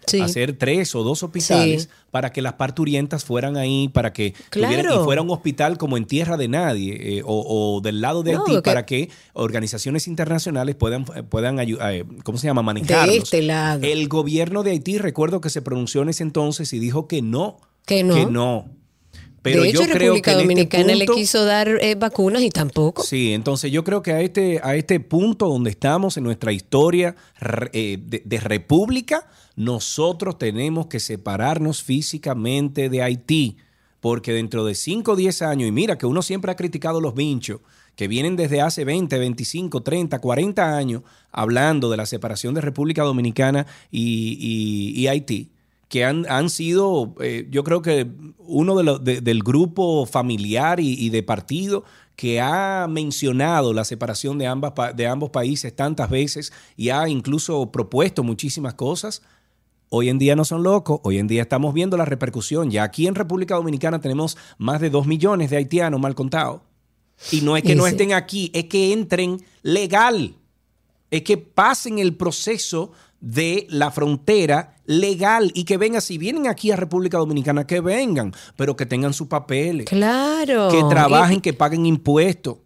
Sí. 0.07 0.19
hacer 0.19 0.53
tres 0.57 0.95
o 0.95 1.03
dos 1.03 1.23
hospitales 1.23 1.83
Sí. 1.83 1.89
para 2.11 2.31
que 2.31 2.41
las 2.41 2.53
parturientas 2.53 3.23
fueran 3.23 3.55
ahí, 3.57 3.87
para 3.89 4.11
que 4.13 4.33
tuvieran- 4.49 4.99
y 5.01 5.03
fuera 5.03 5.21
un 5.21 5.29
hospital 5.29 5.77
como 5.77 5.95
en 5.97 6.05
tierra 6.05 6.37
de 6.37 6.47
nadie 6.47 7.17
eh, 7.19 7.21
o, 7.25 7.75
o 7.75 7.81
del 7.81 8.01
lado 8.01 8.23
de 8.23 8.33
No, 8.33 8.43
Haití 8.45 8.61
para 8.61 8.85
que 8.85 9.09
organizaciones 9.33 10.07
internacionales 10.07 10.75
puedan, 10.75 11.05
puedan 11.05 11.59
ayudar, 11.59 12.05
¿cómo 12.23 12.37
se 12.37 12.47
llama? 12.47 12.61
Manejarlos. 12.61 13.15
De 13.15 13.17
este 13.21 13.41
lado. 13.41 13.83
El 13.83 14.07
gobierno 14.07 14.63
de 14.63 14.71
Haití, 14.71 14.97
recuerdo 14.97 15.39
que 15.41 15.49
se 15.49 15.61
pronunció 15.61 16.01
en 16.01 16.09
ese 16.09 16.23
entonces 16.23 16.73
y 16.73 16.79
dijo 16.79 17.07
que 17.07 17.21
no. 17.21 17.57
Que 17.85 18.03
no. 18.03 18.15
Que 18.15 18.25
no. 18.25 18.65
Pero 19.43 19.63
de 19.63 19.69
hecho, 19.69 19.83
yo 19.85 19.89
creo 19.93 20.13
que 20.13 20.19
este 20.29 20.33
Dominicana 20.35 20.93
le 20.93 21.05
punto- 21.05 21.15
quiso 21.15 21.45
dar 21.45 21.67
eh, 21.67 21.95
vacunas 21.95 22.43
y 22.43 22.51
tampoco. 22.51 23.01
Sí, 23.01 23.33
entonces 23.33 23.71
yo 23.71 23.83
creo 23.83 24.03
que 24.03 24.11
a 24.11 24.21
este, 24.21 24.59
a 24.63 24.75
este 24.75 24.99
punto 24.99 25.47
donde 25.47 25.71
estamos 25.71 26.15
en 26.17 26.25
nuestra 26.25 26.51
historia 26.51 27.15
eh, 27.73 27.97
de 27.99 28.39
república, 28.39 29.27
nosotros 29.63 30.37
tenemos 30.37 30.87
que 30.87 30.99
separarnos 30.99 31.83
físicamente 31.83 32.89
de 32.89 33.01
Haití, 33.03 33.57
porque 33.99 34.33
dentro 34.33 34.65
de 34.65 34.73
5 34.75 35.11
o 35.11 35.15
10 35.15 35.41
años, 35.43 35.67
y 35.69 35.71
mira 35.71 35.97
que 35.97 36.05
uno 36.07 36.21
siempre 36.21 36.51
ha 36.51 36.55
criticado 36.55 36.99
los 36.99 37.13
vinchos, 37.13 37.59
que 37.95 38.07
vienen 38.07 38.35
desde 38.35 38.61
hace 38.61 38.85
20, 38.85 39.19
25, 39.19 39.83
30, 39.83 40.19
40 40.19 40.75
años 40.77 41.03
hablando 41.31 41.89
de 41.91 41.97
la 41.97 42.05
separación 42.05 42.53
de 42.55 42.61
República 42.61 43.03
Dominicana 43.03 43.67
y, 43.91 44.93
y- 44.95 45.07
Haití 45.07 45.49
que 45.89 46.05
han, 46.05 46.25
han 46.29 46.49
sido, 46.49 47.15
eh, 47.19 47.47
yo 47.51 47.65
creo 47.65 47.81
que 47.81 48.07
uno 48.39 48.77
de 48.81 48.97
de- 49.03 49.19
del 49.19 49.43
grupo 49.43 50.05
familiar 50.05 50.79
y, 50.79 50.93
y 50.93 51.09
de 51.09 51.21
partido 51.21 51.83
que 52.15 52.39
ha 52.39 52.87
mencionado 52.89 53.73
la 53.73 53.83
separación 53.83 54.37
de, 54.37 54.47
ambas, 54.47 54.73
de 54.95 55.07
ambos 55.07 55.31
países 55.31 55.75
tantas 55.75 56.09
veces 56.09 56.53
y 56.77 56.89
ha 56.89 57.09
incluso 57.09 57.71
propuesto 57.73 58.23
muchísimas 58.23 58.73
cosas. 58.75 59.21
Hoy 59.93 60.07
en 60.07 60.17
día 60.19 60.37
no 60.37 60.45
son 60.45 60.63
locos, 60.63 61.01
hoy 61.03 61.17
en 61.17 61.27
día 61.27 61.41
estamos 61.41 61.73
viendo 61.73 61.97
la 61.97 62.05
repercusión. 62.05 62.71
Ya 62.71 62.83
aquí 62.83 63.07
en 63.07 63.15
República 63.15 63.55
Dominicana 63.55 63.99
tenemos 63.99 64.37
más 64.57 64.79
de 64.79 64.89
dos 64.89 65.05
millones 65.05 65.49
de 65.49 65.57
haitianos 65.57 65.99
mal 65.99 66.15
contados. 66.15 66.61
Y 67.29 67.41
no 67.41 67.57
es 67.57 67.63
que 67.63 67.75
no 67.75 67.85
estén 67.85 68.13
aquí, 68.13 68.49
es 68.53 68.65
que 68.65 68.93
entren 68.93 69.43
legal 69.63 70.35
es 71.11 71.23
que 71.23 71.35
pasen 71.37 71.99
el 71.99 72.15
proceso 72.15 72.93
de 73.19 73.67
la 73.69 73.91
frontera 73.91 74.77
legal 74.85 75.51
y 75.53 75.65
que 75.65 75.75
vengan, 75.75 76.01
si 76.01 76.17
vienen 76.17 76.47
aquí 76.47 76.71
a 76.71 76.77
República 76.77 77.17
Dominicana, 77.17 77.67
que 77.67 77.81
vengan, 77.81 78.33
pero 78.55 78.77
que 78.77 78.85
tengan 78.85 79.11
sus 79.13 79.27
papeles, 79.27 79.87
Claro. 79.87 80.69
que 80.71 80.81
trabajen, 80.89 81.39
Y- 81.39 81.41
que 81.41 81.51
paguen 81.51 81.85
impuestos. 81.85 82.59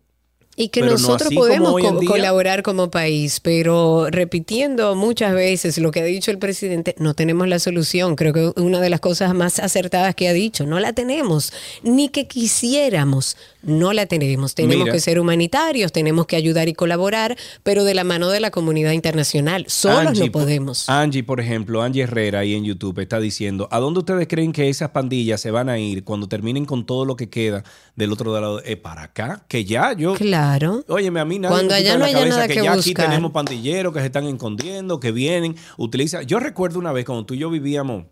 Y 0.57 0.69
que 0.69 0.79
Pero 0.79 0.93
nosotros 0.93 1.33
podemos 1.33 1.73
co- 1.81 1.99
colaborar 2.05 2.63
como 2.63 2.89
país, 2.89 3.41
pero 3.41 4.07
repitiendo 4.09 4.95
muchas 4.95 5.33
veces 5.33 5.77
lo 5.79 5.91
que 5.91 5.99
ha 5.99 6.05
dicho 6.05 6.31
el 6.31 6.37
presidente, 6.37 6.95
no 6.97 7.13
tenemos 7.13 7.49
la 7.49 7.59
solución. 7.59 8.15
Creo 8.15 8.31
que 8.31 8.53
una 8.61 8.79
de 8.79 8.89
las 8.89 9.01
cosas 9.01 9.33
más 9.35 9.59
acertadas 9.59 10.15
que 10.15 10.29
ha 10.29 10.33
dicho, 10.33 10.65
no 10.65 10.79
la 10.79 10.93
tenemos, 10.93 11.51
ni 11.83 12.07
que 12.07 12.27
quisiéramos, 12.27 13.35
no 13.65 13.93
la 13.93 14.05
tenemos. 14.05 14.55
Tenemos 14.55 14.85
Mira. 14.85 14.93
que 14.93 14.99
ser 14.99 15.19
humanitarios, 15.19 15.91
tenemos 15.91 16.25
que 16.25 16.35
ayudar 16.35 16.69
y 16.69 16.73
colaborar, 16.73 17.37
pero 17.63 17.83
de 17.83 17.93
la 17.93 18.03
mano 18.03 18.29
de 18.29 18.39
la 18.39 18.51
comunidad 18.51 18.91
internacional. 18.91 19.65
Solos 19.67 20.07
Angie, 20.07 20.25
no 20.25 20.31
podemos. 20.31 20.89
Angie, 20.89 21.23
por 21.23 21.39
ejemplo, 21.39 21.81
Angie 21.81 22.03
Herrera 22.03 22.39
ahí 22.39 22.53
en 22.53 22.63
YouTube 22.63 22.99
está 22.99 23.19
diciendo, 23.19 23.67
¿a 23.71 23.79
dónde 23.79 23.99
ustedes 23.99 24.27
creen 24.27 24.51
que 24.51 24.69
esas 24.69 24.91
pandillas 24.91 25.41
se 25.41 25.51
van 25.51 25.69
a 25.69 25.79
ir 25.79 26.03
cuando 26.03 26.27
terminen 26.27 26.65
con 26.65 26.85
todo 26.85 27.05
lo 27.05 27.15
que 27.15 27.29
queda 27.29 27.63
del 27.95 28.11
otro 28.11 28.31
lado? 28.33 28.61
Eh, 28.63 28.77
para 28.77 29.03
acá, 29.03 29.45
que 29.47 29.65
ya 29.65 29.93
yo... 29.93 30.13
Claro. 30.15 30.83
Óyeme, 30.87 31.19
a 31.19 31.25
mí 31.25 31.39
nadie 31.39 31.55
Cuando 31.55 31.73
me 31.73 31.79
allá 31.79 31.93
no 31.93 31.99
la 31.99 32.05
haya 32.05 32.19
cabeza 32.19 32.35
nada 32.35 32.47
que, 32.47 32.53
que 32.55 32.63
ya 32.63 32.73
aquí 32.73 32.93
tenemos 32.93 33.31
pandilleros 33.31 33.93
que 33.93 33.99
se 33.99 34.05
están 34.05 34.25
escondiendo, 34.25 34.99
que 34.99 35.11
vienen, 35.11 35.55
utilizan. 35.77 36.25
Yo 36.25 36.39
recuerdo 36.39 36.79
una 36.79 36.91
vez 36.91 37.05
cuando 37.05 37.25
tú 37.25 37.33
y 37.33 37.39
yo 37.39 37.49
vivíamos 37.49 38.05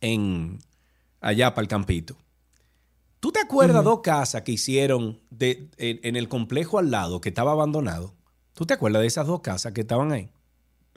en 0.00 0.58
allá 1.20 1.54
para 1.54 1.62
el 1.62 1.68
campito. 1.68 2.16
¿Tú 3.20 3.32
te 3.32 3.40
acuerdas 3.40 3.82
dos 3.84 4.00
casas 4.00 4.42
que 4.42 4.52
hicieron 4.52 5.18
de, 5.30 5.68
en, 5.76 6.00
en 6.02 6.16
el 6.16 6.28
complejo 6.28 6.78
al 6.78 6.90
lado 6.90 7.20
que 7.20 7.28
estaba 7.30 7.52
abandonado? 7.52 8.14
¿Tú 8.54 8.64
te 8.66 8.74
acuerdas 8.74 9.02
de 9.02 9.08
esas 9.08 9.26
dos 9.26 9.40
casas 9.40 9.72
que 9.72 9.80
estaban 9.82 10.12
ahí? 10.12 10.28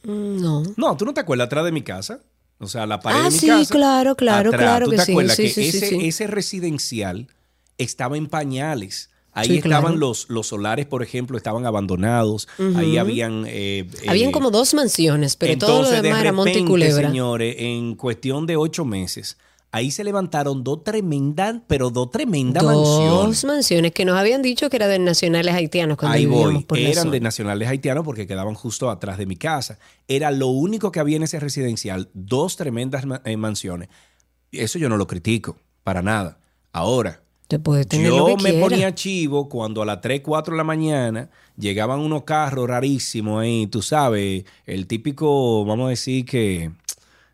Mm, 0.03 0.41
No. 0.41 0.63
No, 0.77 0.97
tú 0.97 1.05
no 1.05 1.13
te 1.13 1.21
acuerdas 1.21 1.47
atrás 1.47 1.65
de 1.65 1.71
mi 1.71 1.81
casa. 1.81 2.21
O 2.60 2.67
sea, 2.67 2.86
la 2.86 2.99
pared 2.99 3.19
Ah, 3.21 3.23
de 3.25 3.31
mi 3.31 3.38
sí, 3.39 3.47
casa. 3.47 3.73
claro, 3.73 4.15
claro, 4.15 4.49
atrás. 4.49 4.62
claro 4.62 4.86
¿Tú 4.86 4.91
que 4.91 4.97
te 4.97 5.05
sí. 5.05 5.12
acuerdas 5.12 5.36
Sí, 5.36 5.43
que 5.43 5.49
sí, 5.49 5.71
sí, 5.71 5.77
ese, 5.77 5.89
sí. 5.89 5.97
ese 6.07 6.27
residencial 6.27 7.27
estaba 7.79 8.17
en 8.17 8.27
pañales? 8.27 9.10
Ahí 9.34 9.47
Sí, 9.47 9.55
estaban 9.57 9.81
claro. 9.81 9.95
los, 9.95 10.29
los 10.29 10.47
solares, 10.47 10.86
por 10.86 11.01
ejemplo, 11.03 11.38
estaban 11.38 11.65
abandonados. 11.65 12.47
Ahí 12.75 12.97
habían... 12.97 13.45
eh, 13.47 13.89
Habían 14.07 14.29
eh, 14.29 14.31
como 14.34 14.51
dos 14.51 14.73
mansiones, 14.73 15.38
pero 15.38 15.57
todo 15.57 15.84
lo 15.84 15.89
demás 15.89 16.01
de 16.03 16.21
era 16.21 16.31
monte 16.34 16.51
y 16.51 16.53
repente, 16.55 16.69
culebra. 16.69 17.07
señores, 17.07 17.55
en 17.57 17.95
cuestión 17.95 18.45
de 18.45 18.57
ocho 18.57 18.84
meses, 18.86 19.38
ahí 19.71 19.91
se 19.91 20.03
levantaron 20.03 20.63
dos 20.63 20.84
tremendas, 20.84 21.62
pero 21.67 21.89
dos 21.89 22.12
tremendas 22.12 22.63
Dos 22.63 22.99
mansiones. 22.99 23.43
mansiones 23.45 23.91
que 23.93 24.05
nos 24.05 24.17
habían 24.17 24.41
dicho 24.41 24.69
que 24.69 24.75
eran 24.77 24.89
de 24.89 24.99
nacionales 24.99 25.53
haitianos 25.53 25.97
cuando 25.97 26.15
Ahí 26.17 26.25
voy. 26.25 26.63
por 26.63 26.77
Eran 26.77 27.12
de 27.12 27.19
nacionales 27.19 27.67
haitianos 27.69 28.03
porque 28.03 28.27
quedaban 28.27 28.53
justo 28.53 28.89
atrás 28.89 29.17
de 29.17 29.25
mi 29.25 29.36
casa. 29.36 29.79
Era 30.07 30.31
lo 30.31 30.47
único 30.47 30.91
que 30.91 30.99
había 30.99 31.17
en 31.17 31.23
ese 31.23 31.39
residencial, 31.39 32.10
dos 32.13 32.57
tremendas 32.57 33.05
eh, 33.23 33.38
mansiones. 33.38 33.89
Eso 34.51 34.77
yo 34.77 34.89
no 34.89 34.97
lo 34.97 35.07
critico, 35.07 35.57
para 35.84 36.01
nada. 36.01 36.39
Ahora, 36.73 37.21
tener 37.86 38.07
yo 38.07 38.17
lo 38.17 38.25
que 38.38 38.43
me 38.43 38.51
quiera. 38.51 38.65
ponía 38.67 38.95
chivo 38.95 39.49
cuando 39.49 39.81
a 39.81 39.86
las 39.86 40.01
3, 40.01 40.21
4 40.21 40.53
de 40.53 40.57
la 40.57 40.63
mañana 40.63 41.29
llegaban 41.57 41.99
unos 41.99 42.23
carros 42.23 42.67
rarísimos 42.69 43.41
ahí, 43.41 43.67
tú 43.67 43.81
sabes, 43.81 44.45
el 44.65 44.88
típico, 44.88 45.65
vamos 45.65 45.88
a 45.88 45.89
decir 45.89 46.25
que 46.25 46.71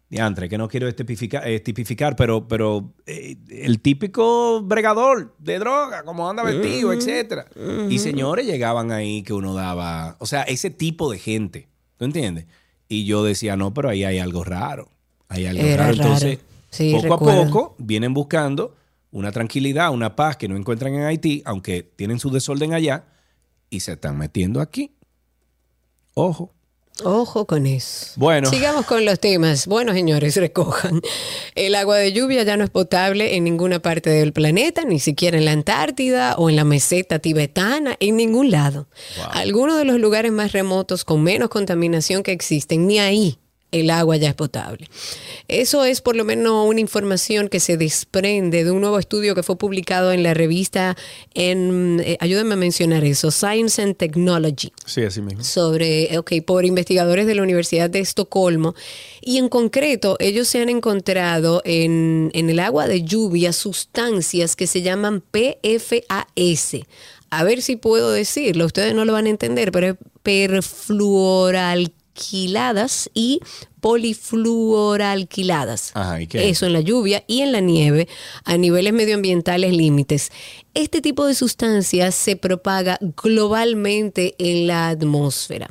diantre, 0.10 0.48
que 0.48 0.58
no 0.58 0.68
quiero 0.68 0.94
tipificar, 0.94 1.48
eh, 1.48 1.60
tipificar 1.60 2.16
pero, 2.16 2.48
pero 2.48 2.94
eh, 3.06 3.36
el 3.50 3.82
típico 3.82 4.62
bregador 4.62 5.36
de 5.38 5.60
droga, 5.60 6.04
como 6.04 6.30
anda 6.30 6.44
vestido, 6.44 6.94
etcétera. 6.94 7.46
Y 7.90 8.00
señores 8.00 8.46
llegaban 8.46 8.92
ahí 8.92 9.24
que 9.24 9.34
uno 9.34 9.54
daba, 9.54 10.16
o 10.20 10.26
sea, 10.26 10.44
ese 10.44 10.70
tipo 10.70 11.12
de 11.12 11.20
gente, 11.20 11.68
¿tú 11.98 12.06
entiendes? 12.06 12.46
Y 12.88 13.06
yo 13.06 13.24
decía, 13.24 13.58
no, 13.58 13.74
pero 13.74 13.90
ahí 13.90 14.04
hay 14.04 14.20
algo 14.20 14.44
raro. 14.44 14.90
Hay 15.28 15.46
algo 15.46 15.62
Era 15.62 15.84
raro. 15.84 15.94
Entonces, 15.96 16.38
raro. 16.38 16.48
Sí, 16.70 16.92
poco 16.94 17.16
recuerdo. 17.16 17.42
a 17.42 17.46
poco 17.46 17.76
vienen 17.78 18.14
buscando 18.14 18.76
una 19.12 19.32
tranquilidad, 19.32 19.92
una 19.92 20.16
paz 20.16 20.38
que 20.38 20.48
no 20.48 20.56
encuentran 20.56 20.94
en 20.94 21.04
Haití, 21.04 21.42
aunque 21.46 21.84
tienen 21.84 22.20
su 22.20 22.30
desorden 22.30 22.74
allá, 22.74 23.06
y 23.70 23.82
se 23.82 23.94
están 23.94 24.18
metiendo 24.18 24.62
aquí. 24.62 24.96
Ojo. 26.14 26.54
Ojo 27.04 27.46
con 27.46 27.68
eso. 27.68 28.14
Bueno. 28.16 28.50
Sigamos 28.50 28.86
con 28.86 29.06
los 29.06 29.20
temas. 29.20 29.68
Bueno, 29.68 29.94
señores, 29.94 30.36
recojan. 30.36 31.02
El 31.56 31.76
agua 31.76 31.98
de 31.98 32.12
lluvia 32.12 32.44
ya 32.44 32.58
no 32.58 32.64
es 32.64 32.70
potable 32.70 33.36
en 33.36 33.44
ninguna 33.44 33.80
parte 33.80 34.10
del 34.10 34.34
planeta, 34.34 34.84
ni 34.84 35.00
siquiera 35.00 35.38
en 35.38 35.46
la 35.46 35.52
Antártida 35.52 36.36
o 36.38 36.50
en 36.50 36.56
la 36.56 36.64
meseta 36.64 37.20
tibetana, 37.20 37.96
en 38.00 38.18
ningún 38.18 38.52
lado. 38.52 38.88
Algunos 39.32 39.78
de 39.78 39.86
los 39.86 40.00
lugares 40.00 40.32
más 40.32 40.52
remotos 40.52 41.06
con 41.06 41.24
menos 41.24 41.50
contaminación 41.50 42.24
que 42.24 42.32
existen, 42.32 42.88
ni 42.88 43.00
ahí 43.00 43.40
el 43.72 43.90
agua 43.90 44.16
ya 44.18 44.30
es 44.30 44.36
potable. 44.36 44.90
Eso 45.48 45.84
es 45.84 46.02
por 46.02 46.16
lo 46.16 46.24
menos 46.24 46.68
una 46.68 46.80
información 46.80 47.50
que 47.50 47.60
se 47.60 47.78
desprende 47.78 48.64
de 48.64 48.72
un 48.72 48.82
nuevo 48.82 48.98
estudio 49.00 49.36
que 49.36 49.44
fue 49.44 49.58
publicado 49.58 50.12
en 50.12 50.24
la 50.24 50.34
revista, 50.34 50.96
en, 51.34 52.02
eh, 52.04 52.18
ayúdenme 52.20 52.54
a 52.54 52.58
mencionar 52.58 53.04
eso, 53.04 53.30
Science 53.32 53.82
and 53.82 53.98
Technology 53.98 54.72
Sí, 54.86 55.04
así 55.04 55.22
mismo. 55.22 55.44
sobre, 55.44 56.18
ok, 56.18 56.34
por 56.46 56.66
investigadores 56.66 57.28
de 57.28 57.36
la 57.36 57.44
Universidad 57.44 57.90
de 57.90 58.00
Estocolmo. 58.00 58.74
Y 59.22 59.38
en 59.38 59.50
concreto, 59.50 60.16
ellos 60.20 60.48
se 60.48 60.62
han 60.62 60.70
encontrado 60.70 61.62
en, 61.66 62.32
en 62.34 62.50
el 62.50 62.60
agua 62.60 62.88
de 62.88 63.04
lluvia 63.04 63.52
sustancias 63.54 64.56
que 64.56 64.68
se 64.68 64.82
llaman 64.82 65.22
PFAS. 65.32 66.78
A 67.30 67.44
ver 67.44 67.62
si 67.62 67.76
puedo 67.76 68.12
decirlo, 68.12 68.66
ustedes 68.66 68.94
no 68.96 69.04
lo 69.04 69.12
van 69.12 69.26
a 69.26 69.30
entender, 69.30 69.72
pero 69.72 69.88
es 69.90 69.96
perfluoralquiladas 72.18 73.10
y 73.14 73.40
polifluoralquiladas. 73.80 75.92
Ajá, 75.94 76.22
¿y 76.22 76.28
qué? 76.28 76.50
Eso 76.50 76.66
en 76.66 76.74
la 76.74 76.82
lluvia 76.82 77.24
y 77.28 77.42
en 77.42 77.52
la 77.52 77.62
nieve 77.62 78.08
a 78.44 78.58
niveles 78.58 78.94
medioambientales 78.94 79.72
límites. 79.72 80.32
Este 80.74 81.02
tipo 81.02 81.26
de 81.26 81.36
sustancias 81.36 82.16
se 82.16 82.36
propaga 82.36 82.98
globalmente 83.22 84.36
en 84.40 84.68
la 84.68 84.90
atmósfera. 84.90 85.70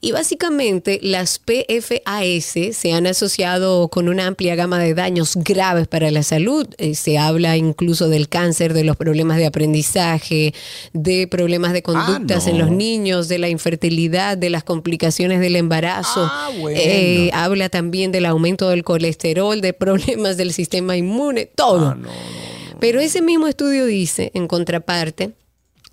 Y 0.00 0.12
básicamente 0.12 1.00
las 1.02 1.40
PFAS 1.40 2.76
se 2.76 2.92
han 2.92 3.08
asociado 3.08 3.88
con 3.88 4.08
una 4.08 4.28
amplia 4.28 4.54
gama 4.54 4.78
de 4.78 4.94
daños 4.94 5.34
graves 5.36 5.88
para 5.88 6.12
la 6.12 6.22
salud. 6.22 6.68
Eh, 6.78 6.94
se 6.94 7.18
habla 7.18 7.56
incluso 7.56 8.08
del 8.08 8.28
cáncer, 8.28 8.74
de 8.74 8.84
los 8.84 8.96
problemas 8.96 9.38
de 9.38 9.46
aprendizaje, 9.46 10.54
de 10.92 11.26
problemas 11.26 11.72
de 11.72 11.82
conductas 11.82 12.46
no. 12.46 12.52
en 12.52 12.58
los 12.58 12.70
niños, 12.70 13.26
de 13.26 13.38
la 13.38 13.48
infertilidad, 13.48 14.38
de 14.38 14.50
las 14.50 14.62
complicaciones 14.62 15.40
del 15.40 15.56
embarazo. 15.56 16.28
Ah, 16.30 16.50
bueno. 16.60 16.78
Eh, 16.80 17.30
habla 17.32 17.68
también 17.68 18.12
del 18.12 18.26
aumento 18.26 18.68
del 18.68 18.84
colesterol, 18.84 19.60
de 19.60 19.72
problemas 19.72 20.36
del 20.36 20.52
sistema 20.52 20.96
inmune, 20.96 21.46
todo. 21.46 21.88
Ah, 21.88 21.94
no, 21.96 22.02
no, 22.02 22.12
no. 22.12 22.78
Pero 22.78 23.00
ese 23.00 23.20
mismo 23.20 23.48
estudio 23.48 23.84
dice, 23.86 24.30
en 24.34 24.46
contraparte, 24.46 25.32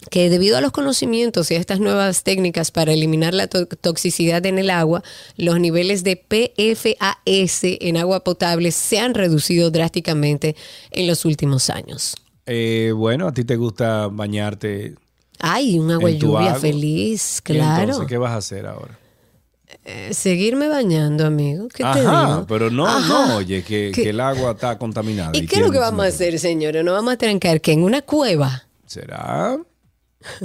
que 0.09 0.29
debido 0.29 0.57
a 0.57 0.61
los 0.61 0.71
conocimientos 0.71 1.49
y 1.51 1.55
a 1.55 1.59
estas 1.59 1.79
nuevas 1.79 2.23
técnicas 2.23 2.71
para 2.71 2.93
eliminar 2.93 3.33
la 3.33 3.47
to- 3.47 3.65
toxicidad 3.67 4.45
en 4.45 4.59
el 4.59 4.69
agua, 4.69 5.03
los 5.37 5.59
niveles 5.59 6.03
de 6.03 6.15
PFAS 6.15 7.59
en 7.63 7.97
agua 7.97 8.23
potable 8.23 8.71
se 8.71 8.99
han 8.99 9.13
reducido 9.13 9.71
drásticamente 9.71 10.55
en 10.91 11.07
los 11.07 11.25
últimos 11.25 11.69
años. 11.69 12.15
Eh, 12.45 12.91
bueno, 12.95 13.27
a 13.27 13.33
ti 13.33 13.43
te 13.43 13.55
gusta 13.55 14.07
bañarte. 14.07 14.95
Ay, 15.39 15.79
un 15.79 15.91
agua 15.91 16.11
lluvia 16.11 16.47
agua. 16.49 16.59
feliz, 16.59 17.39
¿Y 17.39 17.41
claro. 17.41 17.81
Entonces, 17.83 18.07
¿qué 18.07 18.17
vas 18.17 18.31
a 18.31 18.37
hacer 18.37 18.65
ahora? 18.67 18.97
Eh, 19.83 20.13
seguirme 20.13 20.67
bañando, 20.67 21.25
amigo. 21.25 21.67
¿Qué 21.67 21.83
te 21.83 21.99
digo? 21.99 22.45
pero 22.47 22.69
no, 22.69 22.87
Ajá. 22.87 23.27
no, 23.27 23.35
oye, 23.37 23.63
que, 23.63 23.89
el 23.91 24.19
agua 24.19 24.51
está 24.51 24.77
contaminada. 24.77 25.31
¿Y 25.33 25.45
qué 25.47 25.57
es 25.57 25.61
lo 25.61 25.71
que 25.71 25.79
vamos 25.79 26.05
a 26.05 26.07
hacer, 26.07 26.39
señores? 26.39 26.83
¿Nos 26.85 26.93
vamos 26.93 27.13
a 27.13 27.17
trancar 27.17 27.59
que 27.61 27.73
en 27.73 27.83
una 27.83 28.01
cueva? 28.01 28.67
¿Será? 28.85 29.57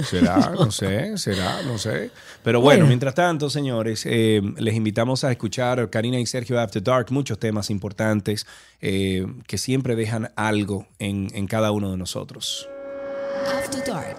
¿Será? 0.03 0.51
No 0.59 0.71
sé, 0.71 1.17
será, 1.17 1.61
no 1.63 1.77
sé. 1.77 2.11
Pero 2.43 2.59
bueno, 2.61 2.79
Bueno. 2.79 2.87
mientras 2.87 3.15
tanto, 3.15 3.49
señores, 3.49 4.03
eh, 4.05 4.41
les 4.57 4.75
invitamos 4.75 5.23
a 5.23 5.31
escuchar 5.31 5.89
Karina 5.89 6.19
y 6.19 6.25
Sergio 6.25 6.59
After 6.59 6.81
Dark, 6.83 7.07
muchos 7.11 7.39
temas 7.39 7.69
importantes 7.69 8.45
eh, 8.81 9.25
que 9.47 9.57
siempre 9.57 9.95
dejan 9.95 10.31
algo 10.35 10.87
en, 10.99 11.27
en 11.33 11.47
cada 11.47 11.71
uno 11.71 11.91
de 11.91 11.97
nosotros. 11.97 12.67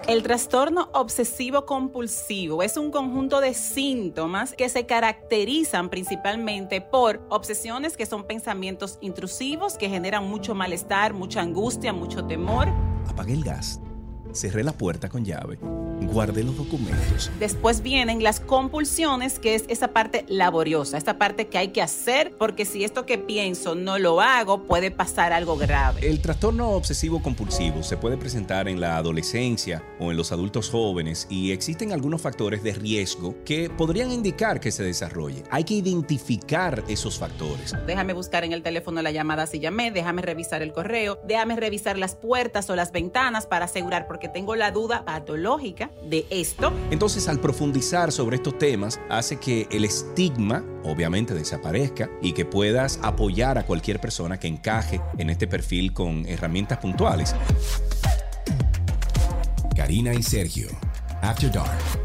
El 0.07 0.23
trastorno 0.23 0.89
obsesivo 0.93 1.65
compulsivo 1.65 2.61
es 2.63 2.75
un 2.77 2.91
conjunto 2.91 3.39
de 3.39 3.53
síntomas 3.53 4.53
que 4.53 4.67
se 4.67 4.85
caracterizan 4.85 5.89
principalmente 5.89 6.81
por 6.81 7.25
obsesiones 7.29 7.95
que 7.95 8.05
son 8.05 8.25
pensamientos 8.25 8.97
intrusivos 9.01 9.77
que 9.77 9.89
generan 9.89 10.27
mucho 10.27 10.55
malestar, 10.55 11.13
mucha 11.13 11.41
angustia, 11.41 11.93
mucho 11.93 12.25
temor. 12.25 12.67
Apagué 13.07 13.33
el 13.33 13.43
gas, 13.43 13.79
cerré 14.33 14.63
la 14.63 14.73
puerta 14.73 15.09
con 15.09 15.23
llave, 15.23 15.57
guardé 16.11 16.43
los 16.43 16.57
documentos. 16.57 17.31
Después 17.39 17.81
vienen 17.81 18.23
las 18.23 18.39
compulsiones, 18.39 19.39
que 19.39 19.55
es 19.55 19.65
esa 19.67 19.89
parte 19.89 20.25
laboriosa, 20.27 20.97
esta 20.97 21.17
parte 21.17 21.47
que 21.47 21.57
hay 21.57 21.69
que 21.69 21.81
hacer, 21.81 22.35
porque 22.37 22.65
si 22.65 22.83
esto 22.83 23.05
que 23.05 23.17
pienso 23.17 23.75
no 23.75 23.97
lo 23.97 24.21
hago, 24.21 24.63
puede 24.63 24.91
pasar 24.91 25.33
algo 25.33 25.57
grave. 25.57 26.07
El 26.07 26.21
trastorno 26.21 26.71
obsesivo 26.71 27.21
compulsivo 27.21 27.83
se 27.83 27.97
puede 27.97 28.17
presentar 28.17 28.67
en 28.67 28.79
la 28.79 28.97
adolescencia 28.97 29.83
o 29.99 30.11
en 30.11 30.17
los 30.17 30.31
adultos 30.31 30.69
jóvenes 30.69 31.27
y 31.29 31.51
existen 31.51 31.91
algunos 31.91 32.21
factores 32.21 32.63
de 32.63 32.73
riesgo 32.73 33.35
que 33.45 33.69
podrían 33.69 34.11
indicar 34.11 34.59
que 34.59 34.71
se 34.71 34.83
desarrolle. 34.83 35.43
Hay 35.49 35.63
que 35.63 35.75
identificar 35.75 36.83
esos 36.87 37.17
factores. 37.17 37.75
Déjame 37.87 38.13
buscar 38.13 38.43
en 38.43 38.53
el 38.53 38.61
teléfono 38.61 39.01
la 39.01 39.11
llamada 39.11 39.47
si 39.47 39.59
llamé, 39.59 39.91
déjame 39.91 40.21
revisar 40.21 40.61
el 40.61 40.73
correo, 40.73 41.19
déjame 41.25 41.55
revisar 41.55 41.97
las 41.97 42.15
puertas 42.15 42.69
o 42.69 42.75
las 42.75 42.91
ventanas 42.91 43.47
para 43.47 43.65
asegurar, 43.65 44.07
porque 44.07 44.22
tengo 44.29 44.55
la 44.55 44.71
duda 44.71 45.05
patológica 45.05 45.91
de 46.09 46.25
esto. 46.29 46.71
Entonces, 46.91 47.27
al 47.27 47.39
profundizar 47.39 48.11
sobre 48.11 48.37
estos 48.37 48.57
temas, 48.57 48.99
hace 49.09 49.37
que 49.37 49.67
el 49.71 49.85
estigma, 49.85 50.63
obviamente, 50.83 51.33
desaparezca 51.33 52.09
y 52.21 52.33
que 52.33 52.45
puedas 52.45 52.99
apoyar 53.01 53.57
a 53.57 53.65
cualquier 53.65 53.99
persona 53.99 54.39
que 54.39 54.47
encaje 54.47 55.01
en 55.17 55.29
este 55.29 55.47
perfil 55.47 55.93
con 55.93 56.25
herramientas 56.25 56.77
puntuales. 56.79 57.35
Karina 59.75 60.13
y 60.13 60.23
Sergio. 60.23 60.67
After 61.21 61.51
Dark. 61.51 62.03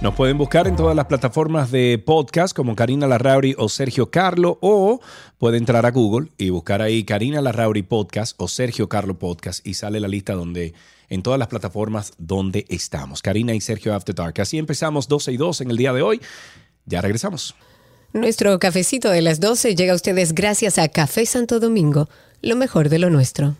Nos 0.00 0.14
pueden 0.14 0.38
buscar 0.38 0.68
en 0.68 0.76
todas 0.76 0.94
las 0.94 1.06
plataformas 1.06 1.72
de 1.72 1.98
podcast 1.98 2.54
como 2.54 2.76
Karina 2.76 3.08
Larrauri 3.08 3.56
o 3.58 3.68
Sergio 3.68 4.12
Carlo 4.12 4.56
o 4.62 5.00
puede 5.38 5.58
entrar 5.58 5.86
a 5.86 5.90
Google 5.90 6.28
y 6.38 6.50
buscar 6.50 6.82
ahí 6.82 7.02
Karina 7.02 7.40
Larrauri 7.40 7.82
Podcast 7.82 8.40
o 8.40 8.46
Sergio 8.46 8.88
Carlo 8.88 9.18
Podcast 9.18 9.66
y 9.66 9.74
sale 9.74 9.98
la 9.98 10.06
lista 10.06 10.34
donde 10.34 10.72
en 11.08 11.22
todas 11.22 11.38
las 11.38 11.48
plataformas 11.48 12.12
donde 12.18 12.66
estamos. 12.68 13.22
Karina 13.22 13.54
y 13.54 13.60
Sergio 13.60 13.94
After 13.94 14.14
Dark. 14.14 14.40
Así 14.40 14.58
empezamos 14.58 15.08
12 15.08 15.32
y 15.32 15.36
2 15.36 15.60
en 15.62 15.70
el 15.70 15.76
día 15.76 15.92
de 15.92 16.02
hoy. 16.02 16.20
Ya 16.84 17.00
regresamos. 17.00 17.54
Nuestro 18.12 18.58
cafecito 18.58 19.10
de 19.10 19.22
las 19.22 19.38
12 19.40 19.74
llega 19.74 19.92
a 19.92 19.96
ustedes 19.96 20.34
gracias 20.34 20.78
a 20.78 20.88
Café 20.88 21.26
Santo 21.26 21.60
Domingo, 21.60 22.08
lo 22.40 22.56
mejor 22.56 22.88
de 22.88 22.98
lo 22.98 23.10
nuestro. 23.10 23.56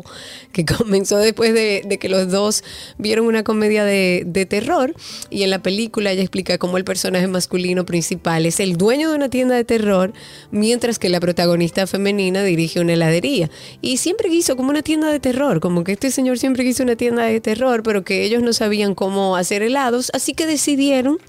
que 0.52 0.66
comenzó 0.78 1.18
después 1.18 1.54
de, 1.54 1.84
de 1.86 2.00
que 2.00 2.10
los 2.10 2.32
dos 2.32 2.64
vieron 2.98 3.28
una 3.28 3.44
comedia 3.44 3.86
de, 3.86 4.24
de 4.26 4.48
terror 4.48 4.96
y 5.30 5.44
en 5.44 5.52
la 5.52 5.62
película 5.62 6.12
ella 6.12 6.22
explica 6.24 6.58
cómo 6.58 6.78
el 6.78 6.84
personaje 6.84 7.28
masculino 7.28 7.86
principal 7.86 8.48
es 8.48 8.60
el 8.60 8.76
dueño 8.76 9.12
de 9.12 9.16
una 9.18 9.30
tienda 9.30 9.54
de 9.56 9.64
terror, 9.64 10.14
mientras 10.50 10.98
que 10.98 11.10
la 11.10 11.20
protagonista 11.20 11.86
femenina 11.86 12.44
dirige 12.44 12.80
una 12.80 12.94
heladería. 12.94 13.52
Y 13.82 13.98
siempre 13.98 14.30
quiso 14.30 14.56
como 14.56 14.72
una 14.72 14.82
tienda 14.82 15.12
de 15.12 15.20
terror, 15.20 15.60
como 15.60 15.84
que 15.84 15.92
este 15.92 16.10
señor 16.10 16.40
siempre 16.40 16.64
quiso 16.64 16.82
una 16.82 16.96
tienda 16.96 17.24
de 17.26 17.40
terror, 17.40 17.84
pero 17.84 18.04
que 18.04 18.24
ellos 18.24 18.42
no 18.42 18.52
sabían 18.52 18.96
cómo 18.96 19.11
hacer 19.36 19.64
helados, 19.64 20.12
así 20.14 20.34
que 20.34 20.46
decidieron, 20.46 21.20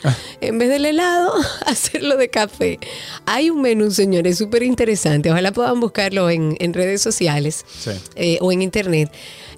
en 0.41 0.59
vez 0.59 0.69
del 0.69 0.85
helado, 0.85 1.33
hacerlo 1.67 2.17
de 2.17 2.29
café. 2.29 2.79
Hay 3.27 3.51
un 3.51 3.63
menú, 3.63 3.91
señores, 3.91 4.39
súper 4.39 4.63
interesante. 4.63 5.31
Ojalá 5.31 5.53
puedan 5.53 5.81
buscarlo 5.81 6.31
en, 6.31 6.57
en 6.61 6.75
redes 6.75 7.03
sociales 7.03 7.65
eh, 8.17 8.39
o 8.41 8.53
en 8.53 8.63
internet. 8.63 9.11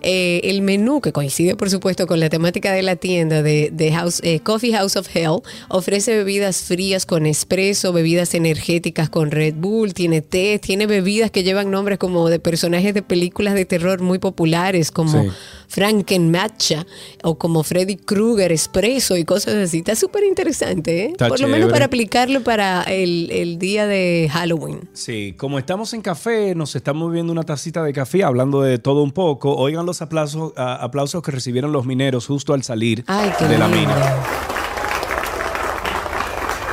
Eh, 0.06 0.42
el 0.44 0.60
menú, 0.60 1.00
que 1.00 1.12
coincide 1.12 1.56
por 1.56 1.70
supuesto 1.70 2.06
con 2.06 2.20
la 2.20 2.28
temática 2.28 2.72
de 2.72 2.82
la 2.82 2.96
tienda 2.96 3.42
de, 3.42 3.70
de 3.72 3.90
House, 3.92 4.20
eh, 4.22 4.40
Coffee 4.40 4.72
House 4.72 4.96
of 4.96 5.08
Hell, 5.14 5.40
ofrece 5.70 6.14
bebidas 6.14 6.62
frías 6.62 7.06
con 7.06 7.24
espresso, 7.24 7.92
bebidas 7.94 8.34
energéticas 8.34 9.08
con 9.08 9.30
Red 9.30 9.54
Bull, 9.54 9.94
tiene 9.94 10.20
té, 10.20 10.58
tiene 10.58 10.86
bebidas 10.86 11.30
que 11.30 11.42
llevan 11.42 11.70
nombres 11.70 11.98
como 11.98 12.28
de 12.28 12.38
personajes 12.38 12.92
de 12.92 13.00
películas 13.00 13.54
de 13.54 13.64
terror 13.64 14.02
muy 14.02 14.18
populares, 14.18 14.90
como 14.90 15.22
Sí. 15.22 15.30
Frankenmatcha 15.68 16.86
o 17.22 17.36
como 17.36 17.62
Freddy 17.62 17.96
Krueger 17.96 18.52
Espresso 18.52 19.16
y 19.16 19.24
cosas 19.24 19.54
así. 19.54 19.78
Está 19.78 19.94
súper 19.94 20.24
interesante, 20.24 21.04
¿eh? 21.04 21.08
Está 21.12 21.28
por 21.28 21.40
lo 21.40 21.48
menos 21.48 21.70
para 21.70 21.86
aplicarlo 21.86 22.42
para 22.42 22.82
el, 22.82 23.30
el 23.30 23.58
día 23.58 23.86
de 23.86 24.28
Halloween. 24.32 24.88
Sí, 24.92 25.34
como 25.36 25.58
estamos 25.58 25.92
en 25.94 26.02
café, 26.02 26.54
nos 26.54 26.76
estamos 26.76 27.12
viendo 27.12 27.32
una 27.32 27.42
tacita 27.42 27.82
de 27.82 27.92
café, 27.92 28.22
hablando 28.24 28.62
de 28.62 28.78
todo 28.78 29.02
un 29.02 29.12
poco. 29.12 29.54
Oigan 29.56 29.86
los 29.86 29.93
aplausos, 30.02 30.52
a- 30.56 30.74
aplausos 30.76 31.22
que 31.22 31.30
recibieron 31.30 31.72
los 31.72 31.84
mineros 31.86 32.26
justo 32.26 32.54
al 32.54 32.62
salir 32.62 33.04
Ay, 33.06 33.32
de 33.48 33.58
la 33.58 33.68
mina. 33.68 33.94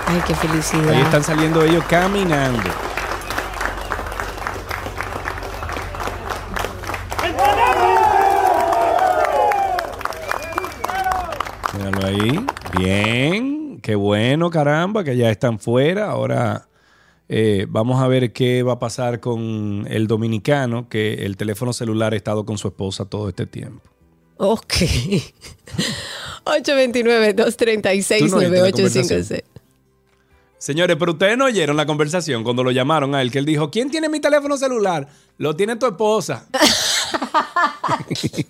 Ay, 0.07 0.21
qué 0.27 0.35
felicidad. 0.35 0.89
Ahí 0.89 1.01
están 1.01 1.23
saliendo 1.23 1.63
ellos 1.63 1.83
caminando. 1.89 2.69
Míralo 11.77 12.05
ahí. 12.07 12.45
Bien. 12.77 13.79
Qué 13.81 13.95
bueno, 13.95 14.49
caramba, 14.49 15.03
que 15.03 15.17
ya 15.17 15.29
están 15.29 15.59
fuera. 15.59 16.09
Ahora 16.11 16.67
eh, 17.33 17.65
vamos 17.69 18.01
a 18.01 18.09
ver 18.09 18.33
qué 18.33 18.61
va 18.61 18.73
a 18.73 18.79
pasar 18.79 19.21
con 19.21 19.87
el 19.89 20.07
dominicano, 20.07 20.89
que 20.89 21.25
el 21.25 21.37
teléfono 21.37 21.71
celular 21.71 22.11
ha 22.11 22.17
estado 22.17 22.45
con 22.45 22.57
su 22.57 22.67
esposa 22.67 23.05
todo 23.05 23.29
este 23.29 23.45
tiempo. 23.45 23.89
Ok. 24.35 24.73
Tú 25.77 25.83
no 26.45 26.51
oíste 26.51 26.75
la 26.75 26.83
829-236-9856. 27.35 29.43
Señores, 30.57 30.97
pero 30.99 31.13
ustedes 31.13 31.37
no 31.37 31.45
oyeron 31.45 31.77
la 31.77 31.85
conversación 31.85 32.43
cuando 32.43 32.65
lo 32.65 32.71
llamaron 32.71 33.15
a 33.15 33.21
él, 33.21 33.31
que 33.31 33.39
él 33.39 33.45
dijo, 33.45 33.71
¿quién 33.71 33.89
tiene 33.89 34.09
mi 34.09 34.19
teléfono 34.19 34.57
celular? 34.57 35.07
Lo 35.37 35.55
tiene 35.55 35.77
tu 35.77 35.85
esposa. 35.85 36.49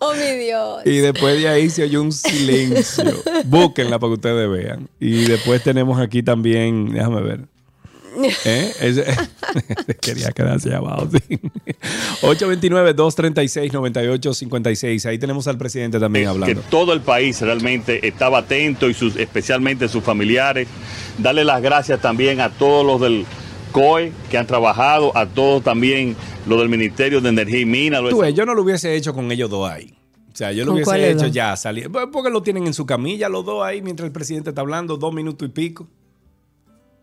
Oh, 0.00 0.12
mi 0.14 0.36
Dios. 0.44 0.80
Y 0.84 0.98
después 0.98 1.40
de 1.40 1.48
ahí 1.48 1.70
se 1.70 1.84
oyó 1.84 2.02
un 2.02 2.10
silencio. 2.12 3.04
Búsquenla 3.44 3.98
para 3.98 4.10
que 4.10 4.14
ustedes 4.14 4.50
vean. 4.50 4.88
Y 4.98 5.24
después 5.26 5.62
tenemos 5.62 6.00
aquí 6.00 6.22
también, 6.24 6.92
déjame 6.92 7.22
ver. 7.22 7.40
¿Eh? 8.44 8.72
Ese- 8.80 9.04
quería 10.00 10.32
quedarse 10.32 10.74
abajo. 10.74 11.08
Sí. 11.12 11.38
829-236-9856. 12.22 15.06
Ahí 15.06 15.18
tenemos 15.18 15.46
al 15.46 15.58
presidente 15.58 16.00
también 16.00 16.24
que 16.24 16.28
hablando. 16.30 16.60
todo 16.68 16.92
el 16.92 17.00
país 17.00 17.40
realmente 17.40 18.06
estaba 18.06 18.38
atento 18.38 18.88
y 18.88 18.94
sus, 18.94 19.16
especialmente 19.16 19.88
sus 19.88 20.02
familiares. 20.02 20.66
Darle 21.18 21.44
las 21.44 21.62
gracias 21.62 22.00
también 22.00 22.40
a 22.40 22.50
todos 22.50 22.84
los 22.84 23.00
del 23.00 23.24
COE 23.78 24.12
que 24.30 24.38
han 24.38 24.46
trabajado, 24.46 25.16
a 25.16 25.26
todos 25.26 25.62
también 25.62 26.16
los 26.46 26.58
del 26.58 26.68
Ministerio 26.68 27.20
de 27.20 27.28
Energía 27.28 27.60
y 27.60 27.64
Minas. 27.64 28.02
Tú 28.10 28.18
ves, 28.18 28.34
yo 28.34 28.44
no 28.44 28.54
lo 28.54 28.62
hubiese 28.62 28.94
hecho 28.96 29.14
con 29.14 29.30
ellos 29.30 29.48
dos 29.48 29.70
ahí. 29.70 29.94
O 30.32 30.36
sea, 30.36 30.52
yo 30.52 30.64
lo 30.64 30.72
¿Con 30.72 30.76
hubiese 30.82 31.10
hecho 31.10 31.24
dos? 31.24 31.32
ya 31.32 31.56
salir. 31.56 31.90
Pues 31.90 32.06
Porque 32.12 32.30
lo 32.30 32.42
tienen 32.42 32.66
en 32.66 32.74
su 32.74 32.86
camilla 32.86 33.28
los 33.28 33.44
dos 33.44 33.64
ahí 33.64 33.80
mientras 33.82 34.06
el 34.06 34.12
presidente 34.12 34.50
está 34.50 34.62
hablando, 34.62 34.96
dos 34.96 35.14
minutos 35.14 35.48
y 35.48 35.52
pico. 35.52 35.88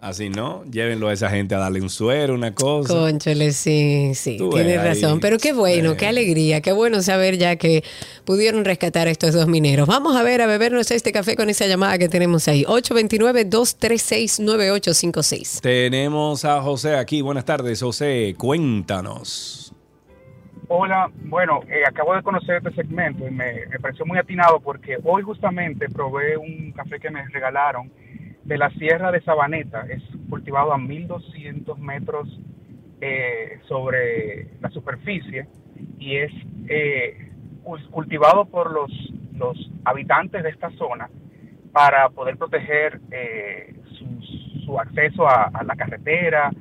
Así 0.05 0.29
no, 0.29 0.63
llévenlo 0.65 1.07
a 1.07 1.13
esa 1.13 1.31
gente 1.31 1.55
a 1.55 1.57
darle 1.57 1.81
un 1.81 1.89
suero, 1.89 2.35
una 2.35 2.53
cosa. 2.53 2.93
Conchole, 2.93 3.51
sí, 3.51 4.11
sí, 4.13 4.37
Tú 4.37 4.51
tienes 4.51 4.77
ahí. 4.77 4.89
razón. 4.89 5.19
Pero 5.19 5.39
qué 5.39 5.51
bueno, 5.51 5.97
qué 5.97 6.05
alegría, 6.05 6.61
qué 6.61 6.73
bueno 6.73 7.01
saber 7.01 7.39
ya 7.39 7.55
que 7.55 7.83
pudieron 8.23 8.65
rescatar 8.65 9.07
a 9.07 9.09
estos 9.09 9.33
dos 9.33 9.47
mineros. 9.47 9.87
Vamos 9.87 10.15
a 10.15 10.21
ver, 10.21 10.43
a 10.43 10.45
bebernos 10.45 10.91
este 10.91 11.11
café 11.11 11.35
con 11.35 11.49
esa 11.49 11.65
llamada 11.65 11.97
que 11.97 12.07
tenemos 12.07 12.47
ahí. 12.47 12.65
829-236-9856. 12.65 15.61
Tenemos 15.61 16.45
a 16.45 16.61
José 16.61 16.97
aquí. 16.97 17.23
Buenas 17.23 17.45
tardes, 17.45 17.81
José. 17.81 18.35
Cuéntanos. 18.37 19.73
Hola, 20.67 21.09
bueno, 21.23 21.61
eh, 21.67 21.81
acabo 21.83 22.13
de 22.13 22.21
conocer 22.21 22.57
este 22.57 22.71
segmento 22.75 23.27
y 23.27 23.31
me, 23.31 23.65
me 23.71 23.79
pareció 23.79 24.05
muy 24.05 24.19
atinado 24.19 24.59
porque 24.59 24.99
hoy 25.03 25.23
justamente 25.23 25.89
probé 25.89 26.37
un 26.37 26.73
café 26.73 26.99
que 26.99 27.09
me 27.09 27.27
regalaron 27.29 27.89
de 28.45 28.57
la 28.57 28.69
Sierra 28.71 29.11
de 29.11 29.21
Sabaneta. 29.21 29.81
Es 29.89 30.01
cultivado 30.29 30.73
a 30.73 30.77
1200 30.77 31.77
metros 31.79 32.39
eh, 33.01 33.59
sobre 33.67 34.47
la 34.61 34.69
superficie 34.69 35.47
y 35.99 36.17
es 36.17 36.31
eh, 36.69 37.31
cul- 37.63 37.89
cultivado 37.89 38.45
por 38.45 38.71
los, 38.71 38.91
los 39.37 39.71
habitantes 39.83 40.43
de 40.43 40.49
esta 40.49 40.69
zona 40.71 41.09
para 41.73 42.09
poder 42.09 42.37
proteger 42.37 43.01
eh, 43.11 43.75
su, 43.97 44.05
su 44.65 44.79
acceso 44.79 45.27
a, 45.27 45.51
la 45.63 45.75
carretera 45.75 46.51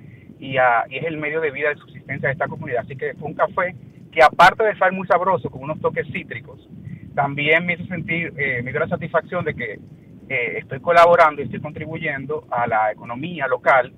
y, 0.40 0.56
a- 0.56 0.84
y 0.90 0.96
es 0.96 1.04
el 1.04 1.18
medio 1.18 1.40
de 1.40 1.50
vida 1.52 1.68
de 1.68 1.76
subsistencia 1.76 2.28
de 2.28 2.32
esta 2.32 2.48
comunidad. 2.48 2.80
Así 2.84 2.96
que 2.96 3.14
fue 3.14 3.28
un 3.28 3.34
café 3.34 3.76
que 4.10 4.22
aparte 4.22 4.64
de 4.64 4.70
estar 4.72 4.90
muy 4.92 5.06
sabroso, 5.06 5.50
con 5.50 5.62
unos 5.62 5.80
toques 5.80 6.06
cítricos, 6.12 6.68
también 7.14 7.64
me 7.66 7.74
hizo 7.74 7.84
sentir, 7.86 8.32
eh, 8.36 8.60
me 8.62 8.70
dio 8.72 8.80
la 8.80 8.88
satisfacción 8.88 9.44
de 9.44 9.54
que 9.54 9.78
eh, 10.28 10.58
estoy 10.58 10.80
colaborando 10.80 11.42
y 11.42 11.44
estoy 11.46 11.60
contribuyendo 11.60 12.46
a 12.50 12.66
la 12.66 12.92
economía 12.92 13.46
local 13.46 13.92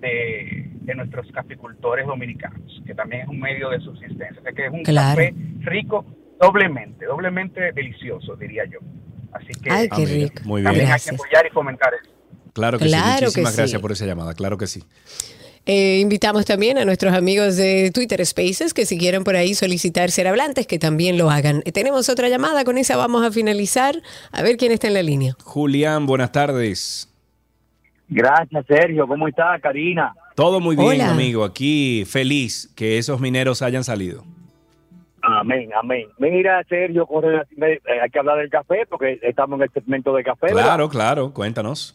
de, 0.00 0.70
de 0.80 0.94
nuestros 0.94 1.26
caficultores 1.32 2.06
dominicanos, 2.06 2.82
que 2.86 2.94
también 2.94 3.22
es 3.22 3.28
un 3.28 3.40
medio 3.40 3.68
de 3.70 3.80
subsistencia. 3.80 4.40
O 4.40 4.42
sea 4.42 4.52
que 4.52 4.66
es 4.66 4.72
un 4.72 4.82
Claro. 4.82 5.16
café 5.16 5.34
rico 5.60 6.04
doblemente, 6.40 7.04
doblemente 7.06 7.72
delicioso, 7.72 8.36
diría 8.36 8.64
yo. 8.66 8.78
Así 9.32 9.48
que 9.62 9.70
Ay, 9.70 9.88
qué 9.88 9.94
Ah, 9.94 9.98
mira, 9.98 10.12
rico. 10.14 10.42
Muy 10.44 10.62
también 10.62 10.90
hay 10.90 11.00
que 11.00 11.10
apoyar 11.14 11.46
y 11.46 11.50
fomentar 11.50 11.92
eso. 11.94 12.10
Claro 12.54 12.78
que 12.78 12.86
Claro 12.86 13.04
sí. 13.06 13.18
que 13.18 13.24
Muchísimas 13.26 13.52
sí. 13.54 13.56
gracias 13.58 13.82
por 13.82 13.92
esa 13.92 14.06
llamada. 14.06 14.34
Claro 14.34 14.56
que 14.56 14.66
sí. 14.66 14.82
Eh, 15.70 15.98
invitamos 16.00 16.46
también 16.46 16.78
a 16.78 16.86
nuestros 16.86 17.12
amigos 17.12 17.56
de 17.56 17.90
Twitter 17.92 18.24
Spaces 18.24 18.72
que 18.72 18.86
si 18.86 18.96
quieren 18.96 19.22
por 19.22 19.36
ahí 19.36 19.52
solicitar 19.54 20.10
ser 20.10 20.26
hablantes, 20.26 20.66
que 20.66 20.78
también 20.78 21.18
lo 21.18 21.30
hagan. 21.30 21.60
Eh, 21.66 21.72
tenemos 21.72 22.08
otra 22.08 22.30
llamada, 22.30 22.64
con 22.64 22.78
esa 22.78 22.96
vamos 22.96 23.22
a 23.22 23.30
finalizar. 23.30 23.94
A 24.32 24.40
ver 24.40 24.56
quién 24.56 24.72
está 24.72 24.86
en 24.88 24.94
la 24.94 25.02
línea. 25.02 25.34
Julián, 25.44 26.06
buenas 26.06 26.32
tardes. 26.32 27.12
Gracias, 28.08 28.64
Sergio. 28.66 29.06
¿Cómo 29.06 29.28
está, 29.28 29.58
Karina? 29.60 30.14
Todo 30.34 30.58
muy 30.58 30.74
bien, 30.74 30.88
Hola. 31.02 31.10
amigo. 31.10 31.44
Aquí 31.44 32.04
feliz 32.06 32.72
que 32.74 32.96
esos 32.96 33.20
mineros 33.20 33.60
hayan 33.60 33.84
salido. 33.84 34.24
Amén, 35.20 35.68
amén. 35.78 36.06
Mira, 36.18 36.64
Sergio, 36.66 37.06
relación- 37.20 37.62
eh, 37.64 37.80
hay 38.02 38.08
que 38.08 38.18
hablar 38.18 38.38
del 38.38 38.48
café 38.48 38.86
porque 38.88 39.18
estamos 39.22 39.58
en 39.58 39.64
el 39.64 39.70
segmento 39.74 40.14
de 40.14 40.22
café. 40.24 40.46
¿verdad? 40.46 40.62
Claro, 40.62 40.88
claro, 40.88 41.34
cuéntanos. 41.34 41.94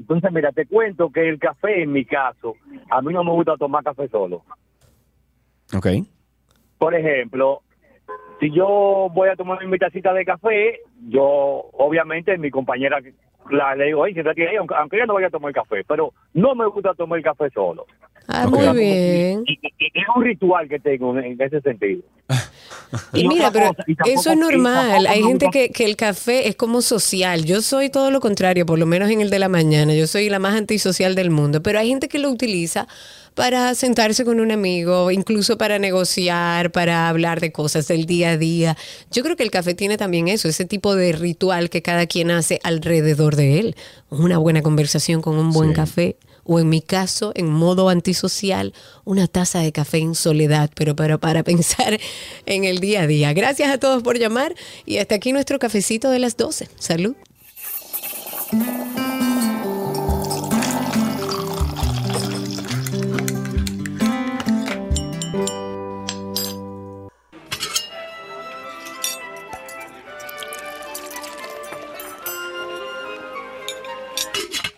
Entonces, 0.00 0.32
mira, 0.32 0.50
te 0.50 0.66
cuento 0.66 1.10
que 1.10 1.28
el 1.28 1.38
café, 1.38 1.82
en 1.82 1.92
mi 1.92 2.06
caso, 2.06 2.54
a 2.90 3.02
mí 3.02 3.12
no 3.12 3.22
me 3.22 3.32
gusta 3.32 3.56
tomar 3.58 3.84
café 3.84 4.08
solo. 4.08 4.42
Ok. 5.76 5.86
Por 6.78 6.94
ejemplo, 6.94 7.60
si 8.40 8.50
yo 8.50 9.08
voy 9.12 9.28
a 9.28 9.36
tomar 9.36 9.64
mi 9.66 9.76
tacita 9.76 10.14
de 10.14 10.24
café, 10.24 10.80
yo, 11.06 11.22
obviamente, 11.74 12.38
mi 12.38 12.50
compañera 12.50 12.98
la, 13.50 13.74
le 13.74 13.86
digo, 13.86 14.06
siéntate 14.06 14.48
ahí, 14.48 14.56
aunque, 14.56 14.74
aunque 14.74 14.96
ella 14.96 15.06
no 15.06 15.14
vaya 15.14 15.26
a 15.26 15.30
tomar 15.30 15.52
café, 15.52 15.84
pero 15.86 16.14
no 16.32 16.54
me 16.54 16.66
gusta 16.66 16.94
tomar 16.94 17.18
el 17.18 17.24
café 17.24 17.50
solo. 17.50 17.84
Ah, 18.32 18.46
muy 18.46 18.68
bien. 18.78 19.42
Y, 19.46 19.52
y- 19.54 19.72
y 19.78 19.86
es 20.00 20.06
un 20.14 20.22
ritual 20.24 20.68
que 20.68 20.78
tengo 20.78 21.18
en, 21.18 21.40
ese 21.40 21.60
sentido. 21.60 22.02
Y 23.12 23.28
mira, 23.28 23.52
pero 23.52 23.68
cosa, 23.68 23.84
y 23.86 23.94
tampoco- 23.94 24.20
eso 24.20 24.32
es 24.32 24.36
normal. 24.36 25.06
Hay 25.06 25.22
gente 25.22 25.46
que, 25.52 25.68
que 25.70 25.84
el 25.84 25.94
café 25.94 26.48
es 26.48 26.56
como 26.56 26.82
social. 26.82 27.44
Yo 27.44 27.60
soy 27.62 27.88
todo 27.88 28.10
lo 28.10 28.18
contrario, 28.18 28.66
por 28.66 28.80
lo 28.80 28.86
menos 28.86 29.08
en 29.10 29.20
el 29.20 29.30
de 29.30 29.38
la 29.38 29.48
mañana. 29.48 29.94
Yo 29.94 30.08
soy 30.08 30.28
la 30.28 30.40
más 30.40 30.56
antisocial 30.56 31.14
del 31.14 31.30
mundo. 31.30 31.62
Pero 31.62 31.78
hay 31.78 31.88
gente 31.88 32.08
que 32.08 32.18
lo 32.18 32.28
utiliza 32.30 32.88
para 33.36 33.76
sentarse 33.76 34.24
con 34.24 34.40
un 34.40 34.50
amigo, 34.50 35.12
incluso 35.12 35.56
para 35.56 35.78
negociar, 35.78 36.72
para 36.72 37.08
hablar 37.08 37.40
de 37.40 37.52
cosas 37.52 37.86
del 37.86 38.06
día 38.06 38.30
a 38.30 38.36
día. 38.36 38.76
Yo 39.12 39.22
creo 39.22 39.36
que 39.36 39.44
el 39.44 39.52
café 39.52 39.74
tiene 39.74 39.96
también 39.96 40.26
eso, 40.26 40.48
ese 40.48 40.64
tipo 40.64 40.96
de 40.96 41.12
ritual 41.12 41.70
que 41.70 41.82
cada 41.82 42.06
quien 42.06 42.32
hace 42.32 42.58
alrededor 42.64 43.36
de 43.36 43.60
él. 43.60 43.76
Una 44.08 44.38
buena 44.38 44.62
conversación 44.62 45.22
con 45.22 45.36
un 45.38 45.52
buen 45.52 45.70
Sí. 45.70 45.76
café. 45.76 46.16
O 46.44 46.58
en 46.58 46.68
mi 46.68 46.80
caso, 46.80 47.32
en 47.34 47.48
modo 47.50 47.88
antisocial, 47.88 48.72
una 49.04 49.26
taza 49.26 49.60
de 49.60 49.72
café 49.72 49.98
en 49.98 50.14
soledad, 50.14 50.70
pero 50.74 50.96
para, 50.96 51.18
para 51.18 51.42
pensar 51.44 51.98
en 52.46 52.64
el 52.64 52.80
día 52.80 53.02
a 53.02 53.06
día. 53.06 53.32
Gracias 53.32 53.70
a 53.70 53.78
todos 53.78 54.02
por 54.02 54.18
llamar 54.18 54.54
y 54.86 54.98
hasta 54.98 55.14
aquí 55.14 55.32
nuestro 55.32 55.58
cafecito 55.58 56.10
de 56.10 56.18
las 56.18 56.36
12. 56.36 56.68
Salud. 56.78 57.14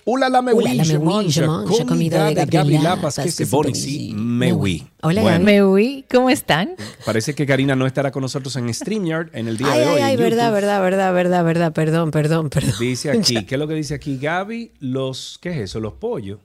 Oui, 0.05 0.99
mange 0.99 1.31
je 1.31 1.43
mange 1.47 1.85
comida 1.87 2.31
de 2.33 2.45
Gaby 2.45 2.79
Lapas, 2.79 3.17
que 3.17 3.31
se 3.31 3.45
c'est 3.45 3.51
bon 3.51 3.63
bon 3.63 3.71
ici, 3.71 4.07
ici. 4.09 4.15
me 4.15 4.47
Me 4.47 4.53
oui. 4.53 4.87
Hola, 5.03 5.23
Bueno, 5.23 5.39
Gaby. 5.39 5.45
Me 5.45 5.65
uy, 5.65 6.05
¿cómo 6.11 6.29
están? 6.31 6.71
parece 7.07 7.35
que 7.35 7.47
Karina 7.47 7.77
no 7.77 7.87
estará 7.87 8.11
con 8.11 8.23
nosotros 8.23 8.55
en 8.57 8.73
StreamYard 8.73 9.31
en 9.35 9.49
el 9.49 9.57
día 9.57 9.69
Ay, 9.73 9.81
de 9.81 9.87
hoy. 9.87 9.97
ay, 9.97 10.03
ay, 10.03 10.17
verdad, 10.17 10.53
verdad, 10.53 10.83
verdad, 10.83 11.13
verdad, 11.15 11.45
verdad. 11.45 11.73
Perdón, 11.73 12.11
perdón, 12.11 12.51
perdón. 12.51 12.75
Dice 12.81 13.11
aquí, 13.17 13.45
¿qué 13.45 13.55
es 13.55 13.59
lo 13.59 13.69
que 13.69 13.75
dice 13.75 13.95
aquí? 13.95 14.19
Gaby, 14.19 14.73
los, 14.81 15.39
¿qué 15.41 15.51
es 15.51 15.57
eso? 15.59 15.79
Los 15.81 15.95
pollos. 15.95 16.41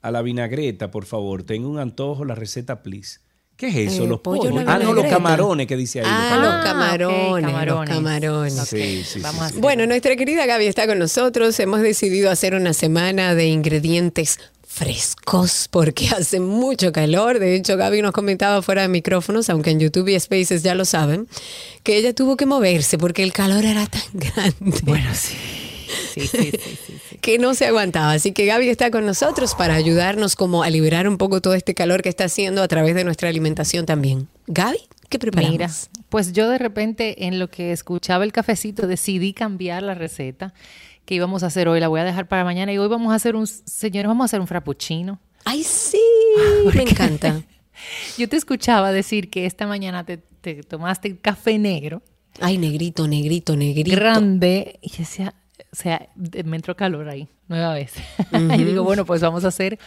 A 0.00 0.10
la 0.10 0.22
vinagreta, 0.22 0.90
por 0.90 1.04
favor. 1.04 1.42
Tengo 1.44 1.68
un 1.68 1.78
antojo, 1.78 2.24
la 2.24 2.34
receta, 2.34 2.82
please. 2.82 3.20
¿Qué 3.62 3.68
es 3.86 3.92
eso? 3.92 4.02
Eh, 4.04 4.08
los 4.08 4.18
pollo 4.20 4.42
a 4.42 4.50
pollos. 4.50 4.64
la 4.64 4.74
Ah, 4.74 4.78
no, 4.80 4.92
los 4.92 5.06
camarones 5.06 5.66
que 5.68 5.76
dice 5.76 6.00
ahí. 6.00 6.06
Ah, 6.08 6.36
los 6.40 6.52
los 6.52 6.64
camarones. 6.64 7.44
camarones, 7.46 7.66
los 7.66 7.88
camarones. 7.88 8.54
Sí, 8.68 9.04
sí, 9.04 9.20
Vamos 9.20 9.40
a 9.42 9.44
sí. 9.46 9.50
hacer- 9.52 9.60
Bueno, 9.60 9.86
nuestra 9.86 10.16
querida 10.16 10.46
Gaby 10.46 10.66
está 10.66 10.86
con 10.88 10.98
nosotros. 10.98 11.58
Hemos 11.60 11.80
decidido 11.80 12.30
hacer 12.30 12.54
una 12.56 12.72
semana 12.72 13.36
de 13.36 13.46
ingredientes 13.46 14.40
frescos 14.66 15.68
porque 15.70 16.08
hace 16.16 16.40
mucho 16.40 16.90
calor. 16.92 17.38
De 17.38 17.54
hecho, 17.54 17.76
Gaby 17.76 18.02
nos 18.02 18.12
comentaba 18.12 18.62
fuera 18.62 18.82
de 18.82 18.88
micrófonos, 18.88 19.48
aunque 19.48 19.70
en 19.70 19.78
YouTube 19.80 20.08
y 20.08 20.18
Spaces 20.18 20.62
ya 20.64 20.74
lo 20.74 20.84
saben, 20.84 21.28
que 21.84 21.96
ella 21.96 22.12
tuvo 22.14 22.36
que 22.36 22.46
moverse 22.46 22.98
porque 22.98 23.22
el 23.22 23.32
calor 23.32 23.64
era 23.64 23.86
tan 23.86 24.02
grande. 24.12 24.80
Bueno, 24.82 25.10
sí. 25.14 25.34
Sí, 26.14 26.20
sí, 26.26 26.50
sí, 26.52 26.78
sí, 26.86 26.94
sí. 27.10 27.11
Que 27.22 27.38
no 27.38 27.54
se 27.54 27.66
aguantaba. 27.66 28.12
Así 28.12 28.32
que 28.32 28.44
Gaby 28.44 28.68
está 28.68 28.90
con 28.90 29.06
nosotros 29.06 29.54
para 29.54 29.74
ayudarnos 29.74 30.36
como 30.36 30.64
a 30.64 30.68
liberar 30.68 31.08
un 31.08 31.16
poco 31.16 31.40
todo 31.40 31.54
este 31.54 31.72
calor 31.72 32.02
que 32.02 32.08
está 32.10 32.24
haciendo 32.24 32.62
a 32.62 32.68
través 32.68 32.94
de 32.94 33.04
nuestra 33.04 33.28
alimentación 33.30 33.86
también. 33.86 34.28
Gaby, 34.48 34.80
¿qué 35.08 35.18
preparamos? 35.20 35.52
Mira, 35.52 35.70
pues 36.10 36.32
yo 36.32 36.50
de 36.50 36.58
repente 36.58 37.26
en 37.26 37.38
lo 37.38 37.48
que 37.48 37.72
escuchaba 37.72 38.24
el 38.24 38.32
cafecito 38.32 38.86
decidí 38.88 39.32
cambiar 39.32 39.84
la 39.84 39.94
receta 39.94 40.52
que 41.04 41.14
íbamos 41.14 41.44
a 41.44 41.46
hacer 41.46 41.68
hoy. 41.68 41.78
La 41.78 41.86
voy 41.88 42.00
a 42.00 42.04
dejar 42.04 42.26
para 42.26 42.44
mañana 42.44 42.72
y 42.72 42.78
hoy 42.78 42.88
vamos 42.88 43.12
a 43.12 43.16
hacer 43.16 43.36
un, 43.36 43.46
señores, 43.46 44.08
vamos 44.08 44.24
a 44.24 44.26
hacer 44.26 44.40
un 44.40 44.48
frappuccino. 44.48 45.20
Ay, 45.44 45.62
sí, 45.62 46.00
me 46.74 46.82
encanta. 46.82 47.40
Yo 48.18 48.28
te 48.28 48.36
escuchaba 48.36 48.90
decir 48.90 49.30
que 49.30 49.46
esta 49.46 49.68
mañana 49.68 50.04
te, 50.04 50.18
te 50.40 50.62
tomaste 50.64 51.16
café 51.18 51.56
negro, 51.56 52.02
Ay, 52.40 52.58
negrito, 52.58 53.06
negrito, 53.06 53.56
negrito. 53.56 53.94
grande, 53.94 54.78
y 54.82 54.96
decía, 54.96 55.34
o 55.72 55.76
sea, 55.76 56.06
me 56.44 56.56
entró 56.56 56.76
calor 56.76 57.08
ahí, 57.08 57.28
nueva 57.48 57.72
vez. 57.72 57.94
y 58.32 58.62
digo, 58.64 58.84
bueno, 58.84 59.06
pues 59.06 59.22
vamos 59.22 59.44
a 59.46 59.48
hacer 59.48 59.78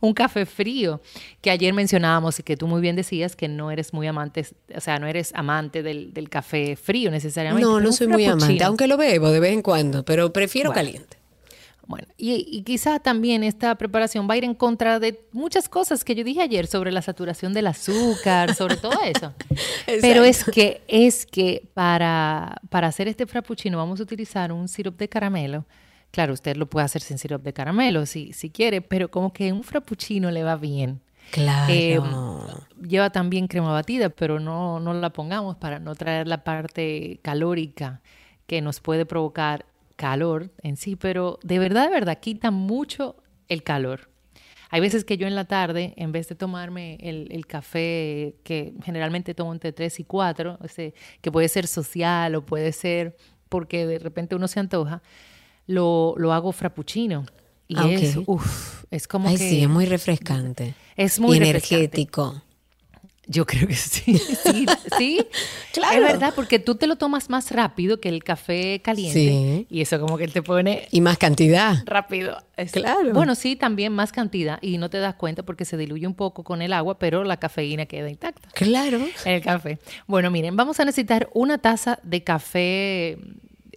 un 0.00 0.14
café 0.14 0.46
frío, 0.46 1.02
que 1.42 1.50
ayer 1.50 1.74
mencionábamos 1.74 2.38
y 2.38 2.42
que 2.42 2.56
tú 2.56 2.66
muy 2.66 2.80
bien 2.80 2.96
decías 2.96 3.36
que 3.36 3.46
no 3.46 3.70
eres 3.70 3.92
muy 3.92 4.06
amante, 4.06 4.46
o 4.74 4.80
sea, 4.80 4.98
no 4.98 5.06
eres 5.06 5.32
amante 5.34 5.82
del, 5.82 6.14
del 6.14 6.30
café 6.30 6.76
frío 6.76 7.10
necesariamente. 7.10 7.66
No, 7.66 7.78
no 7.78 7.92
soy 7.92 8.06
muy 8.08 8.24
amante, 8.24 8.64
aunque 8.64 8.86
lo 8.86 8.96
bebo 8.96 9.30
de 9.30 9.40
vez 9.40 9.52
en 9.52 9.60
cuando, 9.60 10.02
pero 10.02 10.32
prefiero 10.32 10.70
Bueno. 10.70 10.80
caliente. 10.86 11.13
Bueno, 11.86 12.06
y, 12.16 12.46
y 12.50 12.62
quizá 12.62 12.98
también 12.98 13.44
esta 13.44 13.74
preparación 13.74 14.28
va 14.28 14.34
a 14.34 14.36
ir 14.38 14.44
en 14.44 14.54
contra 14.54 14.98
de 14.98 15.26
muchas 15.32 15.68
cosas 15.68 16.04
que 16.04 16.14
yo 16.14 16.24
dije 16.24 16.40
ayer 16.40 16.66
sobre 16.66 16.90
la 16.90 17.02
saturación 17.02 17.52
del 17.52 17.66
azúcar, 17.66 18.54
sobre 18.54 18.76
todo 18.76 18.98
eso. 19.02 19.34
Pero 20.00 20.24
es 20.24 20.44
que 20.44 20.82
es 20.88 21.26
que 21.26 21.68
para, 21.74 22.60
para 22.70 22.88
hacer 22.88 23.08
este 23.08 23.26
frappuccino 23.26 23.76
vamos 23.78 24.00
a 24.00 24.02
utilizar 24.02 24.52
un 24.52 24.68
sirope 24.68 25.04
de 25.04 25.08
caramelo. 25.08 25.66
Claro, 26.10 26.32
usted 26.32 26.56
lo 26.56 26.66
puede 26.66 26.86
hacer 26.86 27.02
sin 27.02 27.18
sirope 27.18 27.46
de 27.46 27.52
caramelo 27.52 28.06
si, 28.06 28.32
si 28.32 28.48
quiere, 28.48 28.80
pero 28.80 29.10
como 29.10 29.32
que 29.32 29.52
un 29.52 29.64
frappuccino 29.64 30.30
le 30.30 30.44
va 30.44 30.54
bien. 30.56 31.00
Claro. 31.32 31.72
Eh, 31.72 32.00
lleva 32.86 33.10
también 33.10 33.48
crema 33.48 33.72
batida, 33.72 34.10
pero 34.10 34.38
no, 34.38 34.78
no 34.78 34.94
la 34.94 35.10
pongamos 35.10 35.56
para 35.56 35.80
no 35.80 35.96
traer 35.96 36.28
la 36.28 36.44
parte 36.44 37.18
calórica 37.22 38.00
que 38.46 38.62
nos 38.62 38.80
puede 38.80 39.06
provocar 39.06 39.66
calor 39.96 40.50
en 40.62 40.76
sí, 40.76 40.96
pero 40.96 41.38
de 41.42 41.58
verdad, 41.58 41.84
de 41.86 41.90
verdad, 41.90 42.18
quita 42.20 42.50
mucho 42.50 43.16
el 43.48 43.62
calor. 43.62 44.10
Hay 44.70 44.80
veces 44.80 45.04
que 45.04 45.16
yo 45.16 45.26
en 45.26 45.36
la 45.36 45.44
tarde, 45.44 45.94
en 45.96 46.10
vez 46.10 46.28
de 46.28 46.34
tomarme 46.34 46.98
el, 47.00 47.28
el 47.30 47.46
café 47.46 48.36
que 48.42 48.74
generalmente 48.82 49.34
tomo 49.34 49.52
entre 49.52 49.72
3 49.72 50.00
y 50.00 50.04
4, 50.04 50.58
ese, 50.64 50.94
que 51.20 51.30
puede 51.30 51.48
ser 51.48 51.66
social 51.68 52.34
o 52.34 52.44
puede 52.44 52.72
ser 52.72 53.16
porque 53.48 53.86
de 53.86 53.98
repente 54.00 54.34
uno 54.34 54.48
se 54.48 54.58
antoja, 54.60 55.00
lo, 55.66 56.14
lo 56.18 56.32
hago 56.32 56.50
frappuccino. 56.52 57.24
Y 57.68 57.76
Ah, 57.78 57.88
es, 57.90 58.18
uf, 58.26 58.84
es 58.90 59.06
como 59.08 59.28
Ay, 59.28 59.36
que... 59.38 59.48
sí, 59.48 59.62
es 59.62 59.68
muy 59.68 59.86
refrescante. 59.86 60.74
Es 60.96 61.20
muy 61.20 61.36
Y 61.36 61.40
energético. 61.40 62.42
Yo 63.26 63.46
creo 63.46 63.66
que 63.66 63.74
sí. 63.74 64.18
Sí, 64.44 64.66
sí. 64.98 65.26
Claro. 65.72 65.96
Es 65.96 66.02
verdad, 66.12 66.32
porque 66.36 66.58
tú 66.58 66.74
te 66.74 66.86
lo 66.86 66.96
tomas 66.96 67.30
más 67.30 67.50
rápido 67.50 67.98
que 68.00 68.08
el 68.10 68.22
café 68.22 68.80
caliente. 68.82 69.18
Sí. 69.18 69.66
Y 69.70 69.80
eso 69.80 69.98
como 69.98 70.18
que 70.18 70.28
te 70.28 70.42
pone 70.42 70.86
Y 70.90 71.00
más 71.00 71.16
cantidad. 71.18 71.76
rápido. 71.86 72.36
Es- 72.56 72.72
Claro. 72.72 73.12
Bueno, 73.14 73.34
sí, 73.34 73.56
también 73.56 73.92
más 73.92 74.12
cantidad 74.12 74.58
y 74.62 74.78
no 74.78 74.90
te 74.90 74.98
das 74.98 75.14
cuenta 75.14 75.42
porque 75.42 75.64
se 75.64 75.76
diluye 75.76 76.06
un 76.06 76.14
poco 76.14 76.44
con 76.44 76.60
el 76.62 76.72
agua, 76.72 76.98
pero 76.98 77.24
la 77.24 77.38
cafeína 77.38 77.86
queda 77.86 78.10
intacta. 78.10 78.48
Claro. 78.54 78.98
En 79.24 79.32
el 79.32 79.40
café. 79.42 79.78
Bueno, 80.06 80.30
miren, 80.30 80.54
vamos 80.56 80.78
a 80.80 80.84
necesitar 80.84 81.28
una 81.32 81.58
taza 81.58 81.98
de 82.02 82.22
café, 82.22 83.18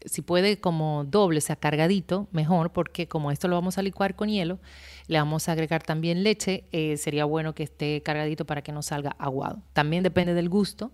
si 0.05 0.21
puede 0.21 0.59
como 0.59 1.03
doble, 1.05 1.39
o 1.39 1.41
sea, 1.41 1.55
cargadito, 1.55 2.27
mejor, 2.31 2.71
porque 2.71 3.07
como 3.07 3.31
esto 3.31 3.47
lo 3.47 3.55
vamos 3.55 3.77
a 3.77 3.81
licuar 3.81 4.15
con 4.15 4.29
hielo, 4.29 4.59
le 5.07 5.17
vamos 5.17 5.47
a 5.47 5.53
agregar 5.53 5.83
también 5.83 6.23
leche, 6.23 6.65
eh, 6.71 6.97
sería 6.97 7.25
bueno 7.25 7.55
que 7.55 7.63
esté 7.63 8.01
cargadito 8.03 8.45
para 8.45 8.61
que 8.61 8.71
no 8.71 8.81
salga 8.81 9.15
aguado. 9.19 9.61
También 9.73 10.03
depende 10.03 10.33
del 10.33 10.49
gusto. 10.49 10.91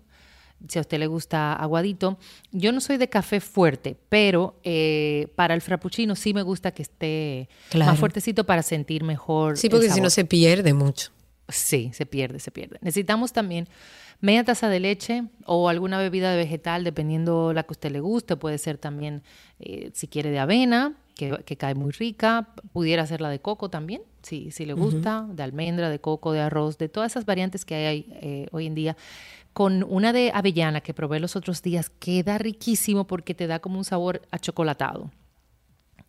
Si 0.68 0.78
a 0.78 0.82
usted 0.82 0.98
le 0.98 1.08
gusta 1.08 1.52
aguadito, 1.52 2.16
yo 2.52 2.72
no 2.72 2.80
soy 2.80 2.96
de 2.96 3.08
café 3.08 3.40
fuerte, 3.40 3.96
pero 4.08 4.58
eh, 4.62 5.28
para 5.34 5.52
el 5.52 5.60
frappuccino 5.60 6.14
sí 6.14 6.32
me 6.32 6.42
gusta 6.42 6.70
que 6.70 6.82
esté 6.82 7.48
Claro. 7.70 7.90
más 7.90 8.00
fuertecito 8.00 8.44
para 8.46 8.62
sentir 8.62 9.02
mejor. 9.04 9.58
Sí, 9.58 9.68
porque 9.68 9.90
si 9.90 10.00
no 10.00 10.08
se 10.10 10.24
pierde 10.24 10.72
mucho. 10.72 11.10
Sí, 11.48 11.90
se 11.92 12.06
pierde, 12.06 12.38
se 12.38 12.50
pierde. 12.50 12.78
Necesitamos 12.80 13.32
también 13.34 13.68
media 14.20 14.44
taza 14.44 14.68
de 14.70 14.80
leche 14.80 15.24
o 15.44 15.68
alguna 15.68 15.98
bebida 15.98 16.30
de 16.30 16.38
vegetal, 16.38 16.84
dependiendo 16.84 17.52
la 17.52 17.64
que 17.64 17.72
a 17.72 17.72
usted 17.72 17.90
le 17.90 18.00
guste. 18.00 18.36
Puede 18.36 18.56
ser 18.56 18.78
también, 18.78 19.22
eh, 19.58 19.90
si 19.92 20.08
quiere, 20.08 20.30
de 20.30 20.38
avena, 20.38 20.94
que, 21.14 21.42
que 21.44 21.56
cae 21.56 21.74
muy 21.74 21.92
rica. 21.92 22.48
Pudiera 22.72 23.06
ser 23.06 23.20
la 23.20 23.28
de 23.28 23.40
coco 23.40 23.70
también, 23.70 24.02
si, 24.22 24.50
si 24.50 24.66
le 24.66 24.74
gusta, 24.74 25.26
de 25.30 25.42
almendra, 25.42 25.90
de 25.90 26.00
coco, 26.00 26.32
de 26.32 26.40
arroz, 26.40 26.78
de 26.78 26.88
todas 26.88 27.12
esas 27.12 27.24
variantes 27.24 27.64
que 27.64 27.74
hay 27.74 28.06
eh, 28.20 28.46
hoy 28.52 28.66
en 28.66 28.74
día. 28.74 28.96
Con 29.52 29.84
una 29.84 30.12
de 30.12 30.32
avellana 30.34 30.80
que 30.80 30.94
probé 30.94 31.20
los 31.20 31.36
otros 31.36 31.62
días, 31.62 31.88
queda 31.88 32.38
riquísimo 32.38 33.06
porque 33.06 33.34
te 33.34 33.46
da 33.46 33.60
como 33.60 33.78
un 33.78 33.84
sabor 33.84 34.22
achocolatado. 34.30 35.10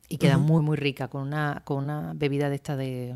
Y 0.07 0.17
queda 0.17 0.37
muy, 0.37 0.61
muy 0.61 0.77
rica 0.77 1.07
con 1.07 1.23
una, 1.23 1.63
con 1.65 1.83
una 1.83 2.13
bebida 2.15 2.49
de 2.49 2.55
esta 2.55 2.75
de, 2.75 3.15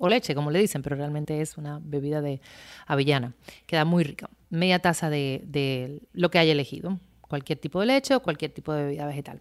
o 0.00 0.08
leche, 0.08 0.34
como 0.34 0.50
le 0.50 0.58
dicen, 0.58 0.82
pero 0.82 0.96
realmente 0.96 1.40
es 1.40 1.56
una 1.56 1.80
bebida 1.82 2.20
de 2.20 2.40
avellana. 2.86 3.34
Queda 3.66 3.84
muy 3.84 4.02
rica. 4.02 4.28
Media 4.50 4.80
taza 4.80 5.10
de, 5.10 5.42
de 5.46 6.02
lo 6.12 6.30
que 6.30 6.38
haya 6.38 6.52
elegido, 6.52 6.98
cualquier 7.20 7.58
tipo 7.58 7.80
de 7.80 7.86
leche 7.86 8.14
o 8.14 8.20
cualquier 8.20 8.52
tipo 8.52 8.72
de 8.72 8.84
bebida 8.84 9.06
vegetal. 9.06 9.40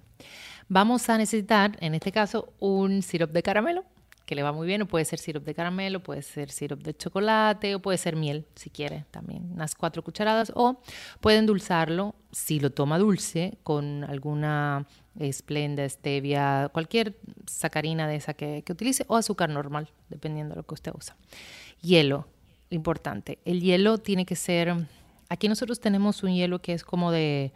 Vamos 0.70 1.09
a 1.09 1.18
necesitar, 1.18 1.78
en 1.82 1.93
este 1.95 2.11
caso, 2.11 2.53
un 2.59 3.01
sirope 3.01 3.34
de 3.34 3.43
caramelo, 3.43 3.84
que 4.26 4.36
le 4.36 4.43
va 4.43 4.53
muy 4.53 4.66
bien, 4.66 4.82
o 4.82 4.88
puede 4.88 5.05
ser 5.05 5.20
sirope 5.20 5.47
de 5.47 5.55
caramelo, 5.55 6.01
puede 6.01 6.22
ser 6.22 6.49
sirope 6.49 6.84
de 6.84 6.95
chocolate, 6.95 7.76
o 7.76 7.82
puede 7.82 7.97
ser 7.97 8.16
miel, 8.16 8.45
si 8.55 8.70
quiere, 8.70 9.05
también, 9.11 9.51
unas 9.51 9.76
cuatro 9.76 10.03
cucharadas, 10.03 10.51
o 10.55 10.82
puede 11.20 11.38
endulzarlo, 11.38 12.16
si 12.32 12.59
lo 12.59 12.70
toma 12.70 12.97
dulce, 12.97 13.57
con 13.64 14.03
alguna 14.05 14.88
esplenda, 15.20 15.88
stevia, 15.88 16.70
cualquier 16.72 17.18
sacarina 17.47 18.07
de 18.07 18.16
esa 18.16 18.34
que, 18.34 18.64
que 18.66 18.72
utilice, 18.72 19.05
o 19.07 19.18
azúcar 19.18 19.49
normal, 19.49 19.89
dependiendo 20.09 20.55
de 20.55 20.61
lo 20.61 20.66
que 20.66 20.74
usted 20.74 20.93
usa. 20.95 21.18
Hielo, 21.82 22.28
importante. 22.70 23.39
El 23.43 23.61
hielo 23.61 23.97
tiene 23.97 24.26
que 24.26 24.36
ser, 24.36 24.74
aquí 25.28 25.49
nosotros 25.49 25.80
tenemos 25.80 26.24
un 26.24 26.34
hielo 26.34 26.59
que 26.59 26.74
es 26.74 26.84
como 26.84 27.11
de 27.11 27.51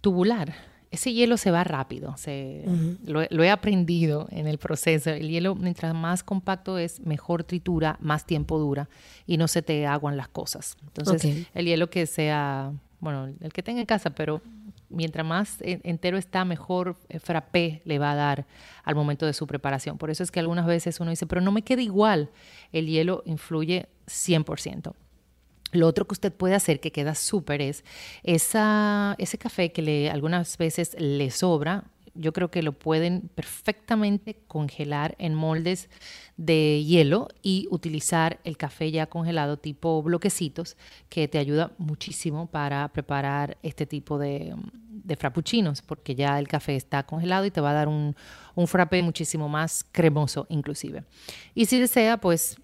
tubular, 0.00 0.54
ese 0.90 1.12
hielo 1.12 1.36
se 1.36 1.50
va 1.50 1.64
rápido, 1.64 2.16
se, 2.16 2.64
lo, 3.04 3.22
lo, 3.28 3.42
he 3.44 3.50
aprendido 3.50 4.26
en 4.30 4.46
el 4.46 4.58
proceso. 4.58 5.10
El 5.10 5.28
hielo, 5.28 5.54
mientras 5.54 5.94
más 5.94 6.22
compacto 6.22 6.78
es, 6.78 7.00
mejor 7.00 7.44
tritura, 7.44 7.98
más 8.00 8.24
tiempo 8.24 8.58
dura 8.58 8.88
y 9.26 9.36
no 9.36 9.48
se 9.48 9.62
te 9.62 9.86
aguan 9.86 10.16
las 10.16 10.28
cosas. 10.28 10.76
Entonces, 10.82 11.16
okay. 11.16 11.46
el 11.54 11.66
hielo 11.66 11.90
que 11.90 12.06
sea, 12.06 12.72
bueno, 13.00 13.28
el 13.40 13.52
que 13.52 13.62
tenga 13.62 13.80
en 13.80 13.86
casa, 13.86 14.10
pero 14.10 14.40
mientras 14.88 15.26
más 15.26 15.58
entero 15.60 16.16
está, 16.16 16.44
mejor 16.44 16.96
frappé 17.20 17.82
le 17.84 17.98
va 17.98 18.12
a 18.12 18.14
dar 18.14 18.46
al 18.82 18.94
momento 18.94 19.26
de 19.26 19.34
su 19.34 19.46
preparación. 19.46 19.98
Por 19.98 20.10
eso 20.10 20.22
es 20.22 20.30
que 20.30 20.40
algunas 20.40 20.66
veces 20.66 21.00
uno 21.00 21.10
dice, 21.10 21.26
pero 21.26 21.40
no 21.40 21.52
me 21.52 21.62
queda 21.62 21.82
igual. 21.82 22.30
El 22.72 22.86
hielo 22.86 23.22
influye 23.26 23.88
100%. 24.06 24.94
Lo 25.72 25.86
otro 25.86 26.06
que 26.06 26.14
usted 26.14 26.32
puede 26.32 26.54
hacer 26.54 26.80
que 26.80 26.92
queda 26.92 27.14
súper 27.14 27.60
es 27.60 27.84
esa, 28.22 29.14
ese 29.18 29.38
café 29.38 29.72
que 29.72 29.82
le, 29.82 30.10
algunas 30.10 30.56
veces 30.56 30.96
le 30.98 31.30
sobra. 31.30 31.84
Yo 32.14 32.32
creo 32.32 32.50
que 32.50 32.62
lo 32.62 32.72
pueden 32.72 33.30
perfectamente 33.34 34.36
congelar 34.48 35.14
en 35.18 35.34
moldes 35.34 35.88
de 36.36 36.82
hielo 36.84 37.28
y 37.42 37.68
utilizar 37.70 38.40
el 38.42 38.56
café 38.56 38.90
ya 38.90 39.06
congelado 39.06 39.58
tipo 39.58 40.02
bloquecitos 40.02 40.76
que 41.08 41.28
te 41.28 41.38
ayuda 41.38 41.72
muchísimo 41.78 42.46
para 42.46 42.88
preparar 42.88 43.56
este 43.62 43.86
tipo 43.86 44.18
de, 44.18 44.54
de 44.88 45.16
frappuccinos 45.16 45.80
porque 45.82 46.16
ya 46.16 46.38
el 46.40 46.48
café 46.48 46.74
está 46.74 47.04
congelado 47.04 47.44
y 47.44 47.52
te 47.52 47.60
va 47.60 47.70
a 47.70 47.74
dar 47.74 47.88
un, 47.88 48.16
un 48.56 48.66
frappé 48.66 49.02
muchísimo 49.02 49.48
más 49.48 49.84
cremoso 49.92 50.46
inclusive. 50.48 51.04
Y 51.54 51.66
si 51.66 51.78
desea, 51.78 52.16
pues 52.16 52.56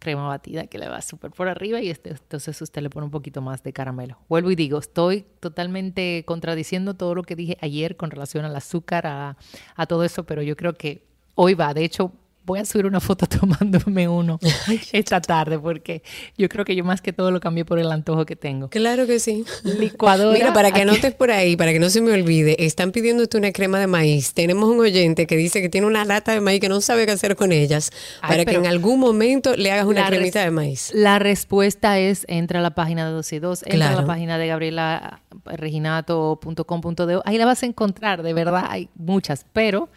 crema 0.00 0.26
batida 0.26 0.66
que 0.66 0.78
le 0.78 0.88
va 0.88 1.00
súper 1.02 1.30
por 1.30 1.48
arriba 1.48 1.80
y 1.80 1.90
este, 1.90 2.10
entonces 2.10 2.60
usted 2.60 2.82
le 2.82 2.90
pone 2.90 3.04
un 3.04 3.12
poquito 3.12 3.40
más 3.40 3.62
de 3.62 3.72
caramelo. 3.72 4.18
Vuelvo 4.28 4.50
y 4.50 4.56
digo, 4.56 4.80
estoy 4.80 5.24
totalmente 5.38 6.24
contradiciendo 6.26 6.94
todo 6.94 7.14
lo 7.14 7.22
que 7.22 7.36
dije 7.36 7.56
ayer 7.60 7.96
con 7.96 8.10
relación 8.10 8.44
al 8.44 8.56
azúcar, 8.56 9.06
a, 9.06 9.36
a 9.76 9.86
todo 9.86 10.02
eso, 10.02 10.24
pero 10.24 10.42
yo 10.42 10.56
creo 10.56 10.74
que 10.74 11.04
hoy 11.36 11.54
va. 11.54 11.72
De 11.74 11.84
hecho, 11.84 12.12
voy 12.44 12.58
a 12.58 12.64
subir 12.64 12.86
una 12.86 13.00
foto 13.00 13.26
tomándome 13.26 14.08
uno 14.08 14.38
esta 14.92 15.20
tarde 15.20 15.58
porque 15.58 16.02
yo 16.36 16.48
creo 16.48 16.64
que 16.64 16.74
yo 16.74 16.84
más 16.84 17.00
que 17.00 17.12
todo 17.12 17.30
lo 17.30 17.40
cambié 17.40 17.64
por 17.64 17.78
el 17.78 17.90
antojo 17.92 18.26
que 18.26 18.36
tengo. 18.36 18.68
Claro 18.68 19.06
que 19.06 19.20
sí. 19.20 19.44
Licuadora. 19.64 20.36
Mira, 20.36 20.52
para 20.52 20.72
que 20.72 20.82
anotes 20.82 21.14
por 21.14 21.30
ahí, 21.30 21.56
para 21.56 21.72
que 21.72 21.78
no 21.78 21.90
se 21.90 22.00
me 22.00 22.12
olvide, 22.12 22.64
están 22.64 22.92
pidiéndote 22.92 23.36
una 23.36 23.52
crema 23.52 23.78
de 23.78 23.86
maíz. 23.86 24.34
Tenemos 24.34 24.68
un 24.68 24.80
oyente 24.80 25.26
que 25.26 25.36
dice 25.36 25.60
que 25.60 25.68
tiene 25.68 25.86
una 25.86 26.04
lata 26.04 26.32
de 26.32 26.40
maíz 26.40 26.60
que 26.60 26.68
no 26.68 26.80
sabe 26.80 27.06
qué 27.06 27.12
hacer 27.12 27.36
con 27.36 27.52
ellas, 27.52 27.92
Ay, 28.20 28.30
para 28.30 28.44
que 28.44 28.56
en 28.56 28.66
algún 28.66 28.98
momento 28.98 29.54
le 29.56 29.70
hagas 29.70 29.86
una 29.86 30.06
cremita 30.06 30.42
de 30.42 30.50
maíz. 30.50 30.90
La 30.94 31.18
respuesta 31.18 31.98
es 31.98 32.24
entra 32.28 32.60
a 32.60 32.62
la 32.62 32.74
página 32.74 33.06
de 33.06 33.12
2 33.12 33.32
y 33.32 33.38
2, 33.38 33.62
entra 33.62 33.76
claro. 33.76 33.98
a 33.98 34.00
la 34.00 34.06
página 34.06 34.38
de 34.38 34.46
gabrielareginato.com.de. 34.48 37.20
Ahí 37.24 37.38
la 37.38 37.46
vas 37.46 37.62
a 37.62 37.66
encontrar, 37.66 38.22
de 38.22 38.32
verdad, 38.32 38.66
hay 38.68 38.88
muchas, 38.94 39.44
pero 39.52 39.88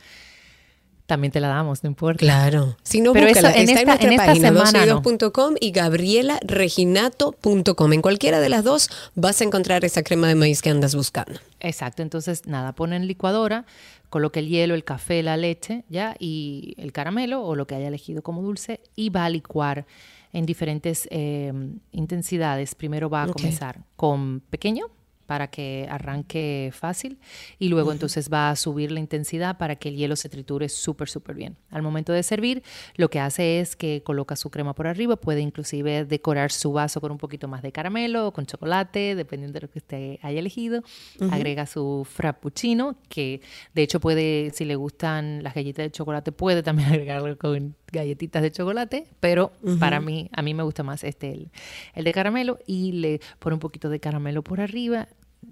también 1.05 1.31
te 1.31 1.39
la 1.39 1.49
damos, 1.49 1.83
no 1.83 1.89
importa. 1.89 2.17
Claro. 2.19 2.75
Si 2.83 3.01
no, 3.01 3.13
Pero 3.13 3.27
búscala. 3.27 3.49
Eso, 3.49 3.59
en 3.59 3.69
Está 3.69 3.81
esta, 3.81 3.93
en 3.93 4.07
nuestra 4.15 4.33
en 4.33 4.39
página, 4.39 4.51
2 4.51 4.73
y 5.59 5.71
gabrielareginato.com. 5.71 7.93
En 7.93 8.01
cualquiera 8.01 8.39
de 8.39 8.49
las 8.49 8.63
dos 8.63 8.89
vas 9.15 9.41
a 9.41 9.43
encontrar 9.43 9.83
esa 9.83 10.03
crema 10.03 10.27
de 10.27 10.35
maíz 10.35 10.61
que 10.61 10.69
andas 10.69 10.93
buscando. 10.95 11.41
Exacto. 11.59 12.01
Entonces, 12.01 12.47
nada, 12.47 12.71
pone 12.73 12.95
en 12.95 13.05
licuadora, 13.07 13.65
coloque 14.09 14.39
el 14.39 14.47
hielo, 14.47 14.75
el 14.75 14.85
café, 14.85 15.21
la 15.23 15.35
leche, 15.37 15.83
ya, 15.89 16.15
y 16.19 16.75
el 16.77 16.93
caramelo 16.93 17.43
o 17.43 17.55
lo 17.55 17.67
que 17.67 17.75
haya 17.75 17.89
elegido 17.89 18.21
como 18.21 18.41
dulce 18.41 18.79
y 18.95 19.09
va 19.09 19.25
a 19.25 19.29
licuar 19.29 19.85
en 20.31 20.45
diferentes 20.45 21.07
eh, 21.11 21.51
intensidades. 21.91 22.75
Primero 22.75 23.09
va 23.09 23.23
a 23.23 23.25
okay. 23.25 23.43
comenzar 23.43 23.81
con 23.95 24.41
pequeño, 24.49 24.87
para 25.25 25.47
que 25.47 25.87
arranque 25.89 26.71
fácil 26.73 27.19
y 27.59 27.69
luego 27.69 27.87
uh 27.87 27.91
-huh. 27.91 27.95
entonces 27.95 28.29
va 28.31 28.49
a 28.49 28.55
subir 28.55 28.91
la 28.91 28.99
intensidad 28.99 29.57
para 29.57 29.75
que 29.75 29.89
el 29.89 29.95
hielo 29.95 30.15
se 30.15 30.29
triture 30.29 30.69
súper, 30.69 31.09
súper 31.09 31.35
bien. 31.35 31.57
Al 31.69 31.81
momento 31.81 32.13
de 32.13 32.23
servir, 32.23 32.63
lo 32.95 33.09
que 33.09 33.19
hace 33.19 33.59
es 33.59 33.75
que 33.75 34.03
coloca 34.03 34.35
su 34.35 34.49
crema 34.49 34.73
por 34.73 34.87
arriba, 34.87 35.15
puede 35.15 35.41
inclusive 35.41 36.05
decorar 36.05 36.51
su 36.51 36.71
vaso 36.73 37.01
con 37.01 37.11
un 37.11 37.17
poquito 37.17 37.47
más 37.47 37.61
de 37.61 37.71
caramelo 37.71 38.27
o 38.27 38.33
con 38.33 38.45
chocolate, 38.45 39.15
dependiendo 39.15 39.53
de 39.59 39.61
lo 39.61 39.69
que 39.71 39.79
usted 39.79 40.17
haya 40.21 40.39
elegido. 40.39 40.79
Uh 41.19 41.25
-huh. 41.25 41.33
Agrega 41.33 41.65
su 41.65 42.05
frappuccino, 42.09 42.95
que 43.09 43.41
de 43.73 43.83
hecho 43.83 43.99
puede, 43.99 44.51
si 44.53 44.65
le 44.65 44.75
gustan 44.75 45.43
las 45.43 45.53
galletas 45.53 45.85
de 45.85 45.91
chocolate, 45.91 46.31
puede 46.31 46.63
también 46.63 46.89
agregarlo 46.93 47.37
con 47.37 47.75
galletitas 47.91 48.41
de 48.41 48.51
chocolate, 48.51 49.07
pero 49.19 49.51
uh 49.61 49.69
-huh. 49.69 49.79
para 49.79 49.99
mí, 49.99 50.29
a 50.33 50.41
mí 50.41 50.53
me 50.53 50.63
gusta 50.63 50.83
más 50.83 51.03
este, 51.03 51.31
el, 51.31 51.51
el, 51.93 52.03
de 52.03 52.11
caramelo, 52.11 52.59
y 52.65 52.93
le 52.93 53.19
pone 53.39 53.53
un 53.55 53.59
poquito 53.59 53.89
de 53.89 53.99
caramelo 53.99 54.43
por 54.43 54.59
arriba, 54.59 55.07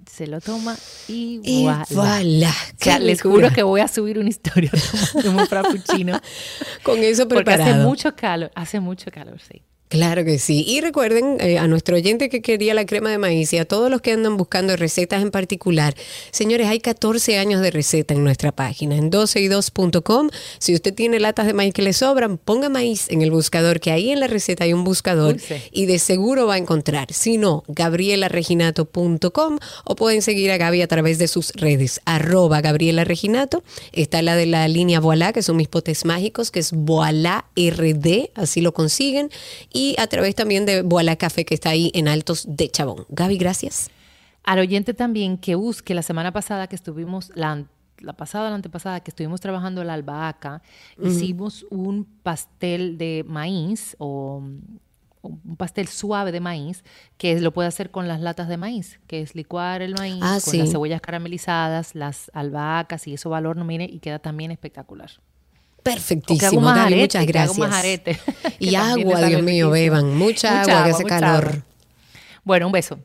se 0.09 0.27
lo 0.27 0.41
toma 0.41 0.75
y, 1.07 1.39
y 1.43 1.63
voilà. 1.91 2.53
sea, 2.77 2.99
les 2.99 3.21
juro 3.21 3.51
que 3.51 3.63
voy 3.63 3.81
a 3.81 3.87
subir 3.87 4.19
una 4.19 4.29
historia 4.29 4.71
de 5.23 5.29
un 5.29 5.47
frappuccino. 5.47 6.19
Con 6.83 6.99
eso 6.99 7.27
preparado. 7.27 7.63
Porque 7.63 7.79
hace 7.79 7.87
mucho 7.87 8.15
calor, 8.15 8.51
hace 8.55 8.79
mucho 8.79 9.11
calor, 9.11 9.39
sí. 9.41 9.63
Claro 9.91 10.23
que 10.23 10.39
sí. 10.39 10.63
Y 10.65 10.79
recuerden 10.79 11.35
eh, 11.41 11.57
a 11.57 11.67
nuestro 11.67 11.97
oyente 11.97 12.29
que 12.29 12.41
quería 12.41 12.73
la 12.73 12.85
crema 12.85 13.09
de 13.09 13.17
maíz 13.17 13.51
y 13.51 13.57
a 13.57 13.65
todos 13.65 13.91
los 13.91 13.99
que 13.99 14.13
andan 14.13 14.37
buscando 14.37 14.77
recetas 14.77 15.21
en 15.21 15.31
particular. 15.31 15.95
Señores, 16.31 16.67
hay 16.67 16.79
14 16.79 17.37
años 17.37 17.59
de 17.61 17.71
receta 17.71 18.13
en 18.13 18.23
nuestra 18.23 18.53
página, 18.53 18.95
en 18.95 19.11
12y2.com. 19.11 20.29
Si 20.59 20.73
usted 20.73 20.93
tiene 20.93 21.19
latas 21.19 21.45
de 21.45 21.53
maíz 21.53 21.73
que 21.73 21.81
le 21.81 21.91
sobran, 21.91 22.37
ponga 22.37 22.69
maíz 22.69 23.07
en 23.09 23.21
el 23.21 23.31
buscador, 23.31 23.81
que 23.81 23.91
ahí 23.91 24.11
en 24.11 24.21
la 24.21 24.27
receta 24.27 24.63
hay 24.63 24.71
un 24.71 24.85
buscador 24.85 25.33
Dulce. 25.33 25.61
y 25.73 25.87
de 25.87 25.99
seguro 25.99 26.47
va 26.47 26.53
a 26.53 26.57
encontrar. 26.57 27.11
Si 27.11 27.37
no, 27.37 27.65
gabrielareginato.com 27.67 29.59
o 29.83 29.95
pueden 29.95 30.21
seguir 30.21 30.51
a 30.51 30.57
Gaby 30.57 30.83
a 30.83 30.87
través 30.87 31.17
de 31.17 31.27
sus 31.27 31.51
redes, 31.51 31.99
arroba 32.05 32.61
Gabriela 32.61 33.03
Reginato. 33.03 33.61
Está 33.91 34.21
la 34.21 34.37
de 34.37 34.45
la 34.45 34.69
línea 34.69 35.01
Voilá, 35.01 35.33
que 35.33 35.43
son 35.43 35.57
mis 35.57 35.67
potes 35.67 36.05
mágicos, 36.05 36.49
que 36.49 36.61
es 36.61 36.71
Voilá 36.71 37.47
RD, 37.57 38.29
así 38.35 38.61
lo 38.61 38.73
consiguen. 38.73 39.29
Y 39.73 39.80
y 39.81 39.95
a 39.97 40.05
través 40.05 40.35
también 40.35 40.67
de 40.67 40.83
Boala 40.83 41.15
Café 41.15 41.43
que 41.43 41.55
está 41.55 41.71
ahí 41.71 41.91
en 41.95 42.07
Altos 42.07 42.45
de 42.47 42.69
Chabón. 42.69 43.05
Gaby, 43.09 43.37
gracias. 43.37 43.89
Al 44.43 44.59
oyente 44.59 44.93
también 44.93 45.39
que 45.39 45.55
busque 45.55 45.95
la 45.95 46.03
semana 46.03 46.31
pasada 46.31 46.67
que 46.67 46.75
estuvimos, 46.75 47.31
la, 47.33 47.65
la 47.97 48.13
pasada, 48.13 48.49
la 48.49 48.55
antepasada, 48.55 48.99
que 48.99 49.09
estuvimos 49.09 49.41
trabajando 49.41 49.83
la 49.83 49.95
albahaca, 49.95 50.61
hicimos 51.03 51.65
un 51.71 52.05
pastel 52.05 52.99
de 52.99 53.25
maíz 53.27 53.95
o 53.97 54.43
un 55.23 55.55
pastel 55.57 55.87
suave 55.87 56.31
de 56.31 56.41
maíz 56.41 56.83
que 57.17 57.39
lo 57.39 57.51
puede 57.51 57.67
hacer 57.67 57.89
con 57.89 58.07
las 58.07 58.21
latas 58.21 58.47
de 58.49 58.57
maíz, 58.57 58.99
que 59.07 59.21
es 59.21 59.33
licuar 59.33 59.81
el 59.81 59.95
maíz 59.95 60.21
ah, 60.21 60.39
con 60.43 60.51
sí. 60.51 60.57
las 60.59 60.71
cebollas 60.71 61.01
caramelizadas, 61.01 61.95
las 61.95 62.29
albahacas 62.35 63.07
y 63.07 63.15
eso 63.15 63.31
va 63.31 63.39
al 63.39 63.47
horno, 63.47 63.65
mire, 63.65 63.85
y 63.85 63.99
queda 63.99 64.19
también 64.19 64.51
espectacular. 64.51 65.09
Perfectísimo, 65.83 66.69
arete, 66.69 67.01
muchas 67.01 67.25
gracias. 67.25 68.01
y 68.59 68.75
agua, 68.75 69.23
Dios 69.23 69.41
mío, 69.41 69.71
beban. 69.71 70.15
Mucha, 70.15 70.59
mucha 70.59 70.61
agua, 70.61 70.73
agua, 70.73 70.85
que 70.85 70.91
hace 70.91 71.03
calor. 71.05 71.47
Agua. 71.47 71.65
Bueno, 72.43 72.67
un 72.67 72.71
beso. 72.71 72.99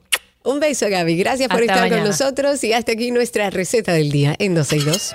Un 0.44 0.60
beso, 0.60 0.88
Gaby. 0.88 1.16
Gracias 1.16 1.48
por 1.48 1.60
estar 1.60 1.80
mañana. 1.80 1.96
con 1.96 2.08
nosotros 2.08 2.62
y 2.62 2.72
hasta 2.72 2.92
aquí 2.92 3.10
nuestra 3.10 3.50
receta 3.50 3.92
del 3.92 4.10
día 4.10 4.36
en 4.38 4.54
262. 4.54 5.14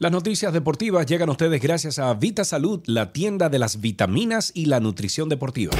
Las 0.00 0.12
noticias 0.12 0.52
deportivas 0.52 1.06
llegan 1.06 1.28
a 1.28 1.32
ustedes 1.32 1.60
gracias 1.60 1.98
a 1.98 2.14
Vita 2.14 2.44
Salud, 2.44 2.80
la 2.86 3.12
tienda 3.12 3.48
de 3.48 3.58
las 3.58 3.80
vitaminas 3.80 4.52
y 4.54 4.66
la 4.66 4.78
nutrición 4.78 5.28
deportiva. 5.28 5.72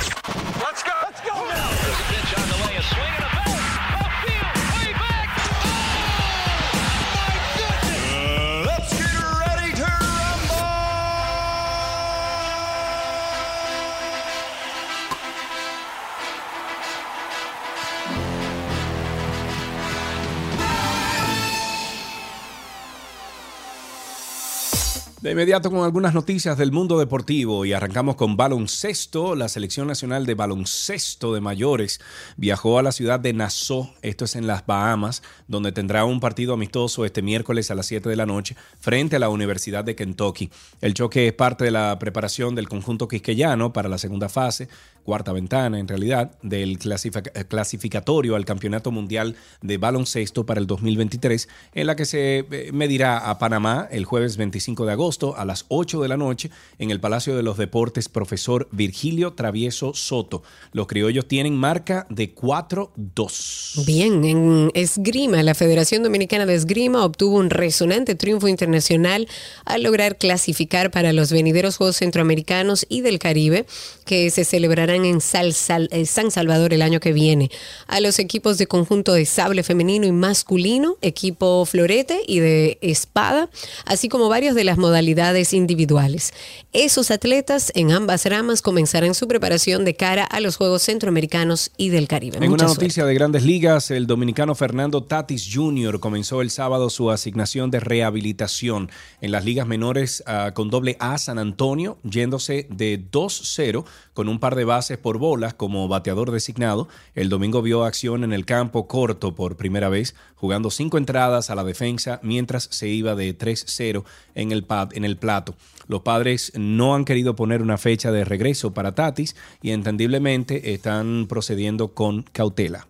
De 25.29 25.33
inmediato 25.33 25.71
con 25.71 25.85
algunas 25.85 26.15
noticias 26.15 26.57
del 26.57 26.73
mundo 26.73 26.99
deportivo 26.99 27.67
y 27.67 27.75
arrancamos 27.75 28.17
con 28.17 28.39
baloncesto. 28.39 29.35
La 29.35 29.51
selección 29.51 29.87
nacional 29.87 30.25
de 30.25 30.35
baloncesto 30.35 31.35
de 31.35 31.43
mayores 31.43 32.01
viajó 32.39 32.79
a 32.79 32.83
la 32.83 32.93
ciudad 32.93 33.21
de 33.21 33.35
Nassau, 33.35 33.91
esto 34.01 34.25
es 34.25 34.37
en 34.37 34.47
las 34.47 34.65
Bahamas, 34.65 35.23
donde 35.47 35.71
tendrá 35.71 36.07
un 36.07 36.19
partido 36.19 36.55
amistoso 36.55 37.05
este 37.05 37.21
miércoles 37.21 37.71
a 37.71 37.75
las 37.75 37.85
7 37.85 38.09
de 38.09 38.17
la 38.17 38.25
noche 38.25 38.57
frente 38.81 39.17
a 39.17 39.19
la 39.19 39.29
Universidad 39.29 39.85
de 39.85 39.95
Kentucky. 39.95 40.51
El 40.81 40.95
choque 40.95 41.29
es 41.29 41.35
parte 41.35 41.67
de 41.67 41.73
la 41.73 41.99
preparación 41.99 42.55
del 42.55 42.67
conjunto 42.67 43.07
quisqueyano 43.07 43.75
para 43.75 43.91
la 43.91 43.99
segunda 43.99 44.31
fase, 44.31 44.71
cuarta 45.09 45.33
ventana 45.33 45.79
en 45.79 45.89
realidad, 45.89 46.33
del 46.43 46.79
clasificatorio 46.79 48.37
al 48.37 48.45
Campeonato 48.45 48.91
Mundial 48.91 49.37
de 49.63 49.79
Baloncesto 49.79 50.45
para 50.45 50.61
el 50.61 50.67
2023, 50.67 51.49
en 51.73 51.87
la 51.87 51.97
que 51.97 52.05
se 52.05 52.41
eh, 52.41 52.71
medirá 52.75 53.31
a 53.31 53.39
Panamá 53.39 53.89
el 53.91 54.05
jueves 54.05 54.37
25 54.37 54.85
de 54.85 54.93
agosto 54.93 55.35
a 55.35 55.47
las 55.47 55.65
8 55.69 56.03
de 56.03 56.09
la 56.09 56.19
noche 56.19 56.51
en 56.79 56.91
el 56.91 57.01
Palacio 57.01 57.35
de 57.35 57.43
los 57.43 57.57
Deportes 57.57 58.11
profesor 58.11 58.69
Virgilio 58.71 59.33
Travieso 59.33 59.95
Soto. 59.95 60.43
Los 60.73 60.87
criollos 60.89 61.27
tienen 61.27 61.57
marca 61.57 62.07
de 62.11 62.35
4-2. 62.35 63.87
Bien, 63.87 64.23
en 64.27 64.71
esgrima, 64.75 65.43
la 65.43 65.55
Federación 65.55 66.03
Dominicana 66.03 66.45
de 66.45 66.55
Esgrima 66.55 67.03
obtuvo 67.03 67.39
un 67.39 67.49
resonante 67.49 68.15
triunfo 68.15 68.47
internacional 68.47 69.27
al 69.65 69.85
lograr 69.85 70.19
clasificar 70.19 70.91
para 70.91 71.15
los 71.15 71.33
venideros 71.33 71.79
Juegos 71.79 71.97
Centroamericanos 71.97 72.85
y 72.91 73.01
del 73.01 73.19
Caribe 73.19 73.65
que 74.05 74.29
se 74.29 74.45
celebrarán 74.45 74.98
en 75.05 75.21
San 75.21 76.31
Salvador 76.31 76.73
el 76.73 76.83
año 76.83 77.01
que 77.01 77.13
viene. 77.13 77.51
A 77.87 78.01
los 78.01 78.19
equipos 78.19 78.59
de 78.59 78.67
conjunto 78.67 79.13
de 79.15 79.27
sable 79.27 79.63
femenino 79.63 80.07
y 80.07 80.13
masculino, 80.13 80.97
equipo 81.03 81.65
florete 81.65 82.21
y 82.27 82.41
de 82.41 82.79
espada, 82.81 83.49
así 83.85 84.09
como 84.09 84.29
varios 84.29 84.55
de 84.55 84.65
las 84.65 84.79
modalidades 84.79 85.53
individuales. 85.53 86.33
Esos 86.73 87.11
atletas 87.11 87.73
en 87.75 87.93
ambas 87.93 88.25
ramas 88.27 88.63
comenzarán 88.63 89.15
su 89.15 89.29
preparación 89.29 89.85
de 89.85 89.95
cara 89.95 90.25
a 90.25 90.41
los 90.41 90.57
Juegos 90.57 90.83
Centroamericanos 90.83 91.71
y 91.77 91.91
del 91.91 92.09
Caribe. 92.09 92.39
En 92.39 92.53
una 92.53 92.65
noticia 92.65 93.05
de 93.05 93.15
grandes 93.15 93.45
ligas, 93.45 93.91
el 93.91 94.07
dominicano 94.07 94.55
Fernando 94.55 95.03
Tatis 95.03 95.49
Jr. 95.53 96.01
comenzó 96.01 96.43
el 96.43 96.51
sábado 96.51 96.91
su 96.91 97.11
asignación 97.11 97.71
de 97.71 97.81
rehabilitación 97.81 98.91
en 99.21 99.33
las 99.33 99.45
ligas 99.45 99.67
menores 99.67 100.23
uh, 100.27 100.53
con 100.53 100.71
doble 100.71 100.97
A 101.01 101.19
San 101.19 101.39
Antonio, 101.39 101.99
yéndose 102.03 102.67
de 102.71 103.01
2-0 103.11 103.85
con 104.19 104.29
un 104.29 104.41
par 104.41 104.57
de 104.57 104.65
bases 104.65 104.99
por 104.99 105.19
bolas 105.19 105.55
como 105.55 105.87
bateador 105.87 106.33
designado. 106.33 106.89
El 107.15 107.29
domingo 107.29 107.63
vio 107.63 107.85
acción 107.85 108.25
en 108.25 108.33
el 108.33 108.47
campo 108.47 108.89
corto 108.89 109.37
por 109.37 109.57
primera 109.57 109.89
vez, 109.89 110.17
jugando 110.35 110.73
cinco 110.73 110.99
entradas 110.99 111.51
a 111.51 111.55
la 111.55 111.63
defensa 111.63 112.19
mientras 112.25 112.65
se 112.65 112.89
iba 112.89 113.15
de 113.15 113.39
3-0 113.39 114.03
en 114.35 114.51
el, 114.51 114.67
en 114.91 115.05
el 115.05 115.19
plato. 115.19 115.55
Los 115.87 116.01
padres 116.03 116.51
no 116.57 116.97
han 116.97 117.05
querido 117.05 117.37
poner 117.37 117.63
una 117.63 117.79
fecha 117.79 118.11
de 118.11 118.25
regreso 118.25 118.75
para 118.75 118.97
Tatis 118.97 119.37
y 119.63 119.71
entendiblemente 119.71 120.75
están 120.75 121.27
procediendo 121.29 121.95
con 121.95 122.23
cautela. 122.23 122.89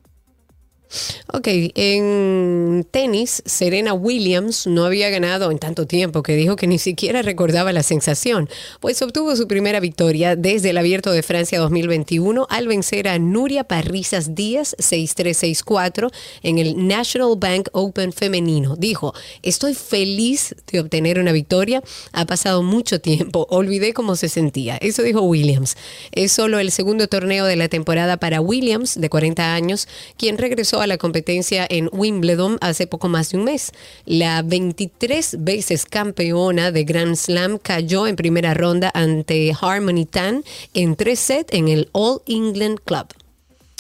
Ok, 1.33 1.49
en 1.75 2.87
tenis, 2.91 3.43
Serena 3.45 3.93
Williams 3.93 4.67
no 4.67 4.87
había 4.87 5.11
ganado 5.11 5.51
en 5.51 5.59
tanto 5.59 5.87
tiempo 5.87 6.23
que 6.23 6.37
dijo 6.37 6.57
que 6.57 6.67
ni 6.67 6.79
siquiera 6.79 7.23
recordaba 7.23 7.73
la 7.73 7.83
sensación, 7.83 8.49
pues 8.81 9.03
obtuvo 9.03 9.37
su 9.37 9.47
primera 9.47 9.81
victoria 9.81 10.37
desde 10.37 10.71
el 10.71 10.79
Abierto 10.79 11.13
de 11.13 11.23
Francia 11.23 11.59
2021 11.59 12.47
al 12.49 12.69
vencer 12.69 13.09
a 13.09 13.19
Nuria 13.19 13.65
Parrizas 13.65 14.35
Díaz 14.35 14.75
6-3-6-4 14.79 16.11
en 16.43 16.59
el 16.59 16.89
National 16.89 17.35
Bank 17.37 17.69
Open 17.73 18.13
femenino. 18.13 18.77
Dijo, 18.77 19.13
estoy 19.43 19.75
feliz 19.75 20.55
de 20.73 20.81
obtener 20.81 21.19
una 21.19 21.33
victoria, 21.33 21.83
ha 22.13 22.25
pasado 22.25 22.63
mucho 22.63 23.01
tiempo, 23.01 23.47
olvidé 23.51 23.93
cómo 23.93 24.17
se 24.17 24.29
sentía. 24.29 24.77
Eso 24.79 25.03
dijo 25.03 25.23
Williams. 25.23 25.77
Es 26.13 26.33
solo 26.33 26.59
el 26.59 26.71
segundo 26.71 27.09
torneo 27.09 27.45
de 27.45 27.57
la 27.57 27.69
temporada 27.69 28.17
para 28.17 28.41
Williams, 28.41 28.99
de 28.99 29.11
40 29.11 29.55
años, 29.55 29.89
quien 30.17 30.39
regresó 30.39 30.78
a 30.81 30.87
la 30.87 30.99
competencia 30.99 31.67
en 31.69 31.89
Wimbledon 31.93 32.59
hace 32.61 32.87
poco 32.87 33.09
más 33.09 33.31
de 33.31 33.39
un 33.39 33.45
mes. 33.45 33.73
La 34.05 34.43
23 34.43 35.37
veces 35.41 35.85
campeona 35.85 36.73
de 36.73 36.85
Grand 36.85 37.17
Slam 37.17 37.59
cayó 37.59 38.07
en 38.07 38.17
primera 38.17 38.55
ronda 38.55 38.91
ante 38.95 39.53
Harmony 39.61 40.07
Tan 40.07 40.45
en 40.75 40.97
tres 40.97 41.19
sets 41.19 41.53
en 41.53 41.69
el 41.69 41.89
All 41.93 42.23
England 42.27 42.81
Club. 42.85 43.07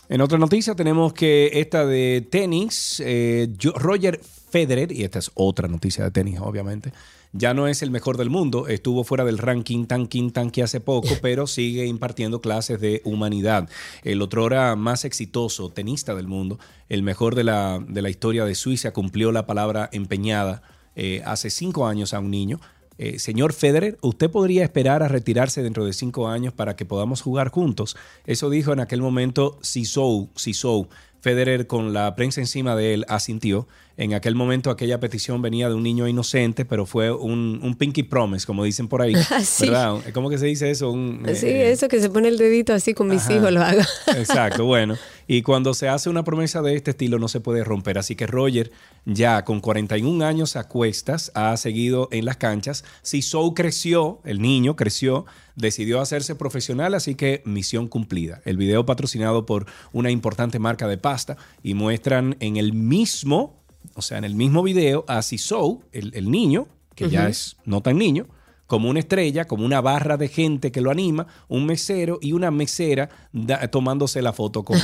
En 0.09 0.21
otra 0.23 0.39
noticia 0.39 0.75
tenemos 0.75 1.13
que 1.13 1.51
esta 1.55 1.85
de 1.85 2.27
tenis, 2.31 3.03
eh, 3.05 3.49
Roger 3.75 4.21
Federer, 4.51 4.91
y 4.91 5.05
esta 5.05 5.19
es 5.19 5.31
otra 5.35 5.69
noticia 5.69 6.05
de 6.05 6.11
tenis 6.11 6.41
obviamente, 6.41 6.93
ya 7.33 7.55
no 7.55 7.69
es 7.69 7.83
el 7.83 7.91
mejor 7.91 8.17
del 8.17 8.31
mundo, 8.31 8.69
estuvo 8.69 9.05
fuera 9.05 9.25
del 9.25 9.39
ranking 9.39 9.87
tanking 9.87 10.31
tanque 10.31 10.63
hace 10.63 10.81
poco, 10.81 11.09
pero 11.23 11.47
sigue 11.47 11.87
impartiendo 11.87 12.41
clases 12.41 12.81
de 12.81 13.03
humanidad. 13.05 13.69
El 14.03 14.23
otro 14.23 14.45
hora 14.45 14.77
más 14.77 15.05
exitoso 15.05 15.71
tenista 15.71 16.15
del 16.15 16.27
mundo, 16.27 16.59
el 16.89 17.03
mejor 17.03 17.35
de 17.35 17.45
la, 17.45 17.85
de 17.87 18.03
la 18.03 18.11
historia 18.11 18.45
de 18.45 18.55
Suiza, 18.55 18.93
cumplió 18.93 19.33
la 19.33 19.47
palabra 19.47 19.89
empeñada 19.93 20.63
eh, 20.97 21.23
hace 21.25 21.51
cinco 21.51 21.87
años 21.87 22.15
a 22.15 22.21
un 22.21 22.31
niño. 22.31 22.61
Eh, 22.99 23.21
señor 23.21 23.53
Federer, 23.53 23.97
¿usted 24.03 24.29
podría 24.29 24.65
esperar 24.65 25.05
a 25.05 25.09
retirarse 25.09 25.63
dentro 25.63 25.85
de 25.85 25.93
cinco 25.93 26.27
años 26.27 26.53
para 26.53 26.75
que 26.75 26.85
podamos 26.85 27.23
jugar 27.23 27.51
juntos? 27.51 27.97
Eso 28.27 28.51
dijo 28.51 28.73
en 28.73 28.81
aquel 28.81 29.01
momento 29.01 29.59
Sisou, 29.63 30.31
Sisou. 30.35 30.89
Federer, 31.21 31.67
con 31.67 31.93
la 31.93 32.15
prensa 32.15 32.41
encima 32.41 32.77
de 32.77 32.95
él, 32.95 33.05
asintió 33.09 33.67
en 33.99 34.15
aquel 34.15 34.37
momento 34.37 34.71
aquella 34.71 35.01
petición 35.01 35.43
venía 35.43 35.69
de 35.69 35.75
un 35.75 35.83
niño 35.83 36.07
inocente, 36.07 36.65
pero 36.65 36.87
fue 36.87 37.11
un, 37.13 37.75
pinky 37.77 38.05
promise, 38.05 38.47
como 38.47 38.63
dicen 38.63 38.89
por 38.89 39.03
ahí. 39.03 39.15
Ah, 39.31 39.43
¿Verdad? 39.61 40.01
¿Cómo 40.15 40.31
que 40.31 40.39
se 40.39 40.47
dice 40.47 40.71
eso? 40.71 40.93
sí, 41.35 41.47
eh, 41.47 41.71
eso 41.71 41.89
que 41.89 42.01
se 42.01 42.09
pone 42.09 42.29
el 42.29 42.39
dedito 42.39 42.73
así 42.73 42.95
con 42.95 43.09
mis 43.09 43.29
hijos 43.29 43.53
lo 43.53 43.61
hago. 43.61 43.81
Exacto, 44.17 44.65
bueno. 44.65 44.97
Y 45.27 45.43
cuando 45.43 45.75
se 45.75 45.89
hace 45.89 46.09
una 46.09 46.23
promesa 46.23 46.63
de 46.63 46.75
este 46.77 46.93
estilo 46.93 47.19
no 47.19 47.29
se 47.29 47.41
puede 47.41 47.65
romper. 47.65 47.99
Así 47.99 48.15
que 48.15 48.27
Roger, 48.27 48.71
ya 49.05 49.45
con 49.45 49.61
41 49.61 50.25
años 50.25 50.57
a 50.57 50.69
cuestas, 50.69 51.33
ha 51.35 51.57
seguido 51.57 52.09
en 52.13 52.25
las 52.25 52.37
canchas. 52.37 52.85
Si 53.03 53.21
Sou 53.21 53.55
creció, 53.55 54.21
el 54.25 54.41
niño 54.41 54.77
creció, 54.77 55.27
decidió 55.57 56.01
hacerse 56.01 56.37
profesional, 56.37 56.95
así 56.95 57.15
que 57.17 57.43
misión 57.45 57.89
cumplida. 57.89 58.41
El 58.45 58.57
video 58.57 58.87
patrocinado 58.87 59.45
por 59.45 59.67
una 59.93 60.11
importante 60.11 60.59
marca 60.59 60.87
de 60.89 60.99
pasta 60.99 61.37
y 61.63 61.75
muestran 61.75 62.37
en 62.41 62.57
el 62.57 62.73
mismo 62.73 63.59
o 63.99 64.03
sea, 64.03 64.17
en 64.17 64.23
el 64.23 64.37
mismo 64.37 64.63
video, 64.63 65.05
a 65.09 65.23
Sisou, 65.23 65.83
el, 65.91 66.13
el 66.15 66.31
niño, 66.31 66.69
que 66.95 67.11
ya 67.11 67.29
es 67.29 67.57
no 67.65 67.81
tan 67.81 67.99
niño, 67.99 68.29
como 68.69 68.89
una 68.89 69.01
estrella, 69.01 69.47
como 69.47 69.65
una 69.65 69.81
barra 69.81 70.17
de 70.17 70.29
gente 70.29 70.71
que 70.71 70.81
lo 70.81 70.93
anima, 70.93 71.27
un 71.49 71.67
mesero 71.67 72.21
y 72.23 72.33
una 72.33 72.53
mesera 72.53 73.09
tomándose 73.73 74.23
la 74.23 74.33
foto 74.33 74.63
con. 74.63 74.77
o 74.79 74.83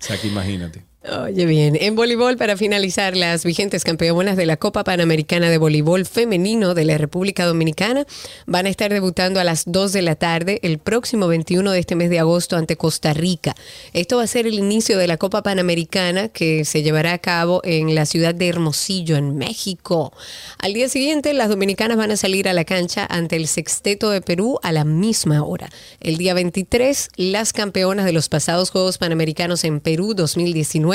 sea, 0.00 0.20
que 0.20 0.28
imagínate. 0.28 0.84
Oye, 1.04 1.46
bien. 1.46 1.76
En 1.80 1.96
voleibol, 1.96 2.36
para 2.36 2.56
finalizar, 2.56 3.16
las 3.16 3.44
vigentes 3.44 3.82
campeonas 3.82 4.36
de 4.36 4.46
la 4.46 4.56
Copa 4.56 4.84
Panamericana 4.84 5.50
de 5.50 5.58
Voleibol 5.58 6.06
Femenino 6.06 6.74
de 6.74 6.84
la 6.84 6.96
República 6.96 7.44
Dominicana 7.44 8.06
van 8.46 8.66
a 8.66 8.68
estar 8.68 8.92
debutando 8.92 9.40
a 9.40 9.44
las 9.44 9.64
2 9.66 9.92
de 9.92 10.02
la 10.02 10.14
tarde 10.14 10.60
el 10.62 10.78
próximo 10.78 11.26
21 11.26 11.72
de 11.72 11.80
este 11.80 11.96
mes 11.96 12.08
de 12.08 12.20
agosto 12.20 12.56
ante 12.56 12.76
Costa 12.76 13.14
Rica. 13.14 13.56
Esto 13.92 14.18
va 14.18 14.22
a 14.22 14.28
ser 14.28 14.46
el 14.46 14.54
inicio 14.54 14.96
de 14.96 15.08
la 15.08 15.16
Copa 15.16 15.42
Panamericana 15.42 16.28
que 16.28 16.64
se 16.64 16.84
llevará 16.84 17.14
a 17.14 17.18
cabo 17.18 17.62
en 17.64 17.96
la 17.96 18.06
ciudad 18.06 18.32
de 18.32 18.46
Hermosillo, 18.46 19.16
en 19.16 19.36
México. 19.36 20.12
Al 20.58 20.72
día 20.72 20.88
siguiente, 20.88 21.34
las 21.34 21.48
dominicanas 21.48 21.96
van 21.96 22.12
a 22.12 22.16
salir 22.16 22.48
a 22.48 22.52
la 22.52 22.64
cancha 22.64 23.08
ante 23.10 23.34
el 23.34 23.48
Sexteto 23.48 24.10
de 24.10 24.20
Perú 24.20 24.60
a 24.62 24.70
la 24.70 24.84
misma 24.84 25.42
hora. 25.42 25.68
El 25.98 26.16
día 26.16 26.32
23, 26.32 27.08
las 27.16 27.52
campeonas 27.52 28.04
de 28.04 28.12
los 28.12 28.28
pasados 28.28 28.70
Juegos 28.70 28.98
Panamericanos 28.98 29.64
en 29.64 29.80
Perú 29.80 30.14
2019 30.14 30.91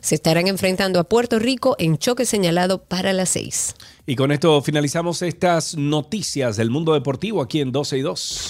se 0.00 0.14
estarán 0.14 0.48
enfrentando 0.48 1.00
a 1.00 1.04
Puerto 1.04 1.38
Rico 1.38 1.76
en 1.78 1.98
choque 1.98 2.26
señalado 2.26 2.82
para 2.82 3.12
las 3.12 3.30
6. 3.30 3.74
Y 4.06 4.16
con 4.16 4.32
esto 4.32 4.62
finalizamos 4.62 5.22
estas 5.22 5.76
noticias 5.76 6.56
del 6.56 6.70
mundo 6.70 6.94
deportivo 6.94 7.42
aquí 7.42 7.60
en 7.60 7.72
12 7.72 7.98
y 7.98 8.00
2. 8.02 8.48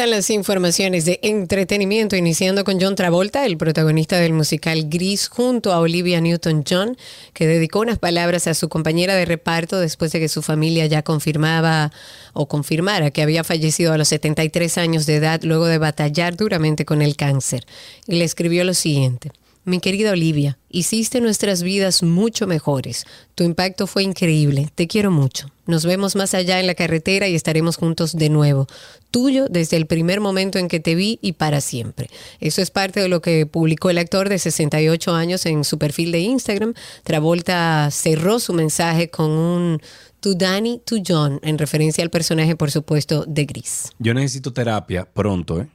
Están 0.00 0.12
las 0.12 0.30
informaciones 0.30 1.04
de 1.04 1.20
entretenimiento, 1.22 2.16
iniciando 2.16 2.64
con 2.64 2.80
John 2.80 2.94
Travolta, 2.94 3.44
el 3.44 3.58
protagonista 3.58 4.16
del 4.16 4.32
musical 4.32 4.86
Gris, 4.88 5.28
junto 5.28 5.74
a 5.74 5.80
Olivia 5.80 6.22
Newton-John, 6.22 6.96
que 7.34 7.46
dedicó 7.46 7.80
unas 7.80 7.98
palabras 7.98 8.46
a 8.46 8.54
su 8.54 8.70
compañera 8.70 9.14
de 9.14 9.26
reparto 9.26 9.78
después 9.78 10.10
de 10.12 10.20
que 10.20 10.30
su 10.30 10.40
familia 10.40 10.86
ya 10.86 11.02
confirmaba 11.02 11.92
o 12.32 12.48
confirmara 12.48 13.10
que 13.10 13.20
había 13.20 13.44
fallecido 13.44 13.92
a 13.92 13.98
los 13.98 14.08
73 14.08 14.78
años 14.78 15.04
de 15.04 15.16
edad 15.16 15.42
luego 15.42 15.66
de 15.66 15.76
batallar 15.76 16.34
duramente 16.34 16.86
con 16.86 17.02
el 17.02 17.14
cáncer. 17.14 17.66
Y 18.06 18.14
le 18.14 18.24
escribió 18.24 18.64
lo 18.64 18.72
siguiente. 18.72 19.32
Mi 19.64 19.78
querida 19.78 20.12
Olivia, 20.12 20.58
hiciste 20.70 21.20
nuestras 21.20 21.62
vidas 21.62 22.02
mucho 22.02 22.46
mejores. 22.46 23.04
Tu 23.34 23.44
impacto 23.44 23.86
fue 23.86 24.02
increíble. 24.02 24.70
Te 24.74 24.86
quiero 24.86 25.10
mucho. 25.10 25.50
Nos 25.66 25.84
vemos 25.84 26.16
más 26.16 26.32
allá 26.32 26.60
en 26.60 26.66
la 26.66 26.74
carretera 26.74 27.28
y 27.28 27.34
estaremos 27.34 27.76
juntos 27.76 28.16
de 28.16 28.30
nuevo. 28.30 28.66
Tuyo 29.10 29.48
desde 29.50 29.76
el 29.76 29.84
primer 29.84 30.20
momento 30.20 30.58
en 30.58 30.66
que 30.66 30.80
te 30.80 30.94
vi 30.94 31.18
y 31.20 31.32
para 31.32 31.60
siempre. 31.60 32.08
Eso 32.40 32.62
es 32.62 32.70
parte 32.70 33.00
de 33.00 33.08
lo 33.08 33.20
que 33.20 33.44
publicó 33.44 33.90
el 33.90 33.98
actor 33.98 34.30
de 34.30 34.38
68 34.38 35.14
años 35.14 35.44
en 35.44 35.64
su 35.64 35.78
perfil 35.78 36.10
de 36.10 36.20
Instagram. 36.20 36.72
Travolta 37.04 37.90
cerró 37.90 38.38
su 38.38 38.54
mensaje 38.54 39.10
con 39.10 39.30
un 39.30 39.82
To 40.20 40.34
Danny, 40.34 40.80
to 40.86 40.96
John, 41.06 41.38
en 41.42 41.58
referencia 41.58 42.02
al 42.02 42.10
personaje, 42.10 42.56
por 42.56 42.70
supuesto, 42.70 43.24
de 43.26 43.44
Gris. 43.44 43.92
Yo 43.98 44.14
necesito 44.14 44.54
terapia 44.54 45.04
pronto, 45.04 45.60
¿eh? 45.60 45.68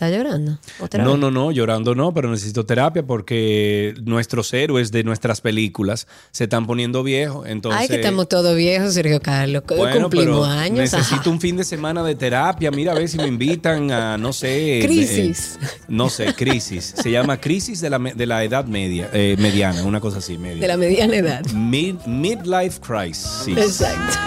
¿Está 0.00 0.16
llorando? 0.16 0.58
¿Otra 0.80 1.04
No, 1.04 1.10
vez? 1.12 1.20
no, 1.20 1.30
no, 1.30 1.52
llorando 1.52 1.94
no, 1.94 2.14
pero 2.14 2.30
necesito 2.30 2.64
terapia 2.64 3.02
porque 3.06 3.92
nuestros 4.02 4.50
héroes 4.54 4.90
de 4.90 5.04
nuestras 5.04 5.42
películas 5.42 6.06
se 6.30 6.44
están 6.44 6.66
poniendo 6.66 7.02
viejos. 7.02 7.46
Entonces, 7.46 7.82
Ay, 7.82 7.88
que 7.88 7.96
estamos 7.96 8.26
todos 8.26 8.56
viejos, 8.56 8.94
Sergio 8.94 9.20
Carlos. 9.20 9.62
Bueno, 9.68 10.00
Cumplimos 10.08 10.24
pero 10.40 10.44
años. 10.46 10.78
Necesito 10.78 11.20
ajá. 11.20 11.30
un 11.30 11.38
fin 11.38 11.58
de 11.58 11.64
semana 11.64 12.02
de 12.02 12.14
terapia. 12.14 12.70
Mira 12.70 12.92
a 12.92 12.94
ver 12.94 13.10
si 13.10 13.18
me 13.18 13.26
invitan 13.26 13.90
a, 13.92 14.16
no 14.16 14.32
sé. 14.32 14.80
Crisis. 14.82 15.58
eh, 15.60 15.66
no 15.88 16.08
sé, 16.08 16.32
crisis. 16.34 16.94
Se 16.96 17.10
llama 17.10 17.38
crisis 17.38 17.82
de 17.82 17.90
la, 17.90 17.98
de 17.98 18.24
la 18.24 18.42
edad 18.42 18.64
media, 18.64 19.10
eh, 19.12 19.36
mediana, 19.38 19.84
una 19.84 20.00
cosa 20.00 20.16
así, 20.18 20.38
media. 20.38 20.62
De 20.62 20.66
la 20.68 20.78
mediana 20.78 21.14
edad. 21.14 21.44
Mid- 21.52 22.02
midlife 22.06 22.80
crisis. 22.80 23.48
Exacto. 23.54 24.18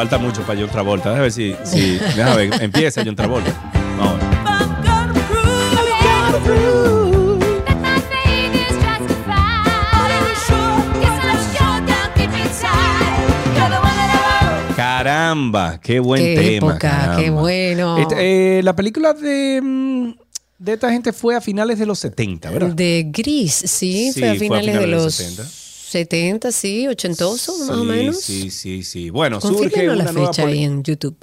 Falta 0.00 0.16
mucho 0.16 0.40
para 0.46 0.58
John 0.58 0.70
Travolta. 0.70 1.10
Déjame 1.10 1.22
ver 1.24 1.32
si. 1.32 1.54
si 1.62 1.98
déjame 1.98 2.48
ver. 2.48 2.62
Empieza 2.62 3.02
John 3.04 3.14
Travolta. 3.14 3.52
Vamos 3.98 4.14
a 4.14 4.16
ver. 4.16 5.40
Caramba, 14.76 15.78
qué 15.82 16.00
buen 16.00 16.22
Qué 16.22 16.34
tema. 16.36 16.72
época, 16.72 16.78
caramba. 16.78 17.16
qué 17.22 17.30
bueno. 17.30 17.98
Este, 17.98 18.58
eh, 18.58 18.62
la 18.62 18.74
película 18.74 19.12
de, 19.12 19.60
mm, 19.62 20.12
de 20.58 20.72
esta 20.72 20.90
gente 20.90 21.12
fue 21.12 21.36
a 21.36 21.40
finales 21.40 21.78
de 21.78 21.86
los 21.86 21.98
70, 21.98 22.50
¿verdad? 22.50 22.70
De 22.70 23.06
Gris, 23.10 23.52
sí, 23.52 24.12
Sí, 24.12 24.20
fue 24.20 24.30
a 24.30 24.34
finales, 24.34 24.78
de 24.78 24.86
los 24.86 25.14
70. 25.14 25.59
70, 25.90 26.52
sí, 26.52 26.86
ochentoso, 26.86 27.56
más 27.58 27.70
o 27.70 27.80
Sí, 27.80 27.86
menos. 27.86 28.16
Sí, 28.20 28.50
sí, 28.50 28.82
sí. 28.84 29.10
Bueno, 29.10 29.40
surge 29.40 29.84
una 29.88 29.96
la 30.04 30.12
nueva 30.12 30.32
fecha 30.32 30.46
ahí 30.46 30.62
en 30.64 30.82
YouTube. 30.82 31.16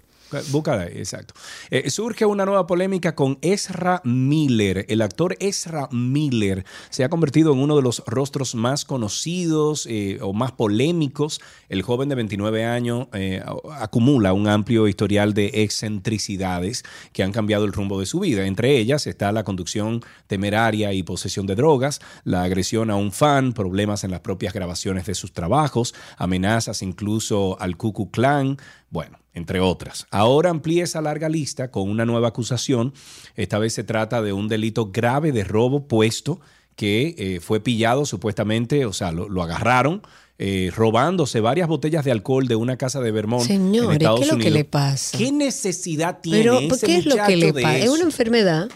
Búscala 0.51 0.87
exacto. 0.87 1.33
Eh, 1.69 1.89
surge 1.89 2.25
una 2.25 2.45
nueva 2.45 2.67
polémica 2.67 3.15
con 3.15 3.37
Ezra 3.41 4.01
Miller. 4.03 4.85
El 4.89 5.01
actor 5.01 5.37
Ezra 5.39 5.87
Miller 5.91 6.65
se 6.89 7.03
ha 7.03 7.09
convertido 7.09 7.53
en 7.53 7.59
uno 7.59 7.75
de 7.75 7.81
los 7.81 8.03
rostros 8.05 8.55
más 8.55 8.83
conocidos 8.83 9.85
eh, 9.89 10.19
o 10.21 10.33
más 10.33 10.51
polémicos. 10.51 11.39
El 11.69 11.81
joven 11.81 12.09
de 12.09 12.15
29 12.15 12.65
años 12.65 13.07
eh, 13.13 13.41
acumula 13.75 14.33
un 14.33 14.47
amplio 14.47 14.87
historial 14.87 15.33
de 15.33 15.63
excentricidades 15.63 16.83
que 17.13 17.23
han 17.23 17.31
cambiado 17.31 17.65
el 17.65 17.73
rumbo 17.73 17.99
de 17.99 18.05
su 18.05 18.19
vida. 18.19 18.45
Entre 18.45 18.77
ellas 18.77 19.07
está 19.07 19.31
la 19.31 19.43
conducción 19.43 20.01
temeraria 20.27 20.93
y 20.93 21.03
posesión 21.03 21.47
de 21.47 21.55
drogas, 21.55 22.01
la 22.23 22.43
agresión 22.43 22.91
a 22.91 22.95
un 22.95 23.11
fan, 23.11 23.53
problemas 23.53 24.03
en 24.03 24.11
las 24.11 24.19
propias 24.19 24.53
grabaciones 24.53 25.05
de 25.05 25.15
sus 25.15 25.31
trabajos, 25.31 25.95
amenazas 26.17 26.81
incluso 26.81 27.57
al 27.59 27.77
Klux 27.77 28.11
Klan, 28.11 28.57
bueno, 28.89 29.19
entre 29.37 29.59
otras. 29.59 30.07
Ahora 30.11 30.49
amplía 30.49 30.83
esa 30.83 31.01
larga 31.01 31.29
lista 31.29 31.71
con 31.71 31.89
una 31.89 32.05
nueva 32.05 32.29
acusación. 32.29 32.93
Esta 33.35 33.59
vez 33.59 33.73
se 33.73 33.83
trata 33.83 34.21
de 34.21 34.33
un 34.33 34.47
delito 34.47 34.91
grave 34.91 35.31
de 35.31 35.43
robo 35.43 35.87
puesto 35.87 36.41
que 36.75 37.15
eh, 37.17 37.39
fue 37.39 37.59
pillado 37.59 38.05
supuestamente, 38.05 38.85
o 38.85 38.93
sea, 38.93 39.11
lo, 39.11 39.29
lo 39.29 39.41
agarraron 39.41 40.01
eh, 40.39 40.71
robándose 40.75 41.39
varias 41.39 41.67
botellas 41.67 42.05
de 42.05 42.11
alcohol 42.11 42.47
de 42.47 42.55
una 42.55 42.77
casa 42.77 43.01
de 43.01 43.11
Vermont 43.11 43.41
en 43.41 43.47
Señores, 43.47 43.97
Estados 43.97 44.19
¿qué 44.19 44.25
es 44.25 44.29
lo 44.31 44.35
Unidos. 44.35 44.53
que 44.53 44.57
le 44.59 44.65
pasa? 44.65 45.17
¿Qué 45.17 45.31
necesidad 45.31 46.19
tiene 46.21 46.37
Pero, 46.37 46.59
ese 46.59 46.85
¿qué 46.85 46.97
es 46.97 47.05
lo 47.07 47.15
que 47.25 47.35
le 47.35 47.53
pasa? 47.53 47.77
Es 47.79 47.89
una 47.89 48.03
enfermedad. 48.03 48.69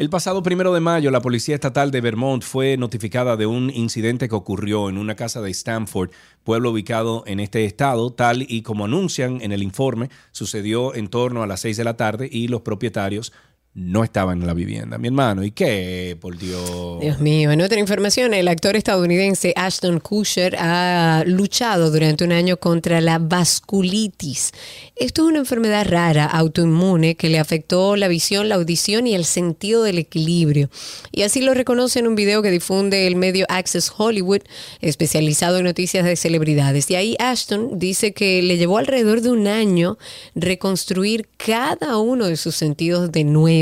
El 0.00 0.08
pasado 0.08 0.42
primero 0.42 0.72
de 0.72 0.80
mayo, 0.80 1.10
la 1.10 1.20
Policía 1.20 1.54
Estatal 1.56 1.90
de 1.90 2.00
Vermont 2.00 2.42
fue 2.42 2.78
notificada 2.78 3.36
de 3.36 3.44
un 3.44 3.68
incidente 3.68 4.30
que 4.30 4.34
ocurrió 4.34 4.88
en 4.88 4.96
una 4.96 5.14
casa 5.14 5.42
de 5.42 5.50
Stanford, 5.50 6.10
pueblo 6.42 6.70
ubicado 6.70 7.22
en 7.26 7.38
este 7.38 7.66
estado, 7.66 8.10
tal 8.10 8.46
y 8.48 8.62
como 8.62 8.86
anuncian 8.86 9.42
en 9.42 9.52
el 9.52 9.62
informe, 9.62 10.08
sucedió 10.32 10.94
en 10.94 11.08
torno 11.08 11.42
a 11.42 11.46
las 11.46 11.60
6 11.60 11.76
de 11.76 11.84
la 11.84 11.98
tarde 11.98 12.30
y 12.32 12.48
los 12.48 12.62
propietarios 12.62 13.34
no 13.72 14.02
estaban 14.02 14.40
en 14.40 14.48
la 14.48 14.54
vivienda. 14.54 14.98
Mi 14.98 15.08
hermano, 15.08 15.44
¿y 15.44 15.52
qué? 15.52 16.16
Por 16.20 16.36
Dios. 16.36 17.00
Dios 17.00 17.20
mío, 17.20 17.52
en 17.52 17.60
otra 17.60 17.78
información, 17.78 18.34
el 18.34 18.48
actor 18.48 18.74
estadounidense 18.74 19.52
Ashton 19.54 20.00
Kutcher 20.00 20.56
ha 20.58 21.22
luchado 21.24 21.92
durante 21.92 22.24
un 22.24 22.32
año 22.32 22.56
contra 22.56 23.00
la 23.00 23.20
vasculitis. 23.20 24.50
Esto 24.96 25.22
es 25.22 25.28
una 25.28 25.38
enfermedad 25.38 25.86
rara, 25.88 26.24
autoinmune, 26.26 27.14
que 27.14 27.28
le 27.28 27.38
afectó 27.38 27.94
la 27.94 28.08
visión, 28.08 28.48
la 28.48 28.56
audición 28.56 29.06
y 29.06 29.14
el 29.14 29.24
sentido 29.24 29.84
del 29.84 29.98
equilibrio. 29.98 30.68
Y 31.12 31.22
así 31.22 31.40
lo 31.40 31.54
reconoce 31.54 32.00
en 32.00 32.08
un 32.08 32.16
video 32.16 32.42
que 32.42 32.50
difunde 32.50 33.06
el 33.06 33.14
medio 33.14 33.46
Access 33.48 33.92
Hollywood, 33.96 34.42
especializado 34.80 35.58
en 35.58 35.64
noticias 35.64 36.04
de 36.04 36.16
celebridades. 36.16 36.90
Y 36.90 36.96
ahí 36.96 37.16
Ashton 37.20 37.78
dice 37.78 38.12
que 38.14 38.42
le 38.42 38.58
llevó 38.58 38.78
alrededor 38.78 39.20
de 39.20 39.30
un 39.30 39.46
año 39.46 39.96
reconstruir 40.34 41.28
cada 41.36 41.98
uno 41.98 42.26
de 42.26 42.36
sus 42.36 42.56
sentidos 42.56 43.12
de 43.12 43.22
nuevo. 43.22 43.59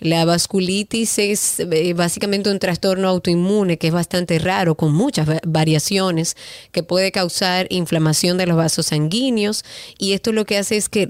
La 0.00 0.24
vasculitis 0.24 1.18
es 1.18 1.60
eh, 1.60 1.94
básicamente 1.94 2.50
un 2.50 2.58
trastorno 2.58 3.08
autoinmune 3.08 3.78
que 3.78 3.88
es 3.88 3.92
bastante 3.92 4.38
raro, 4.38 4.74
con 4.74 4.92
muchas 4.92 5.28
va- 5.28 5.40
variaciones, 5.46 6.36
que 6.72 6.82
puede 6.82 7.12
causar 7.12 7.66
inflamación 7.70 8.38
de 8.38 8.46
los 8.46 8.56
vasos 8.56 8.86
sanguíneos 8.86 9.64
y 9.98 10.12
esto 10.12 10.32
lo 10.32 10.44
que 10.44 10.58
hace 10.58 10.76
es 10.76 10.88
que 10.88 11.02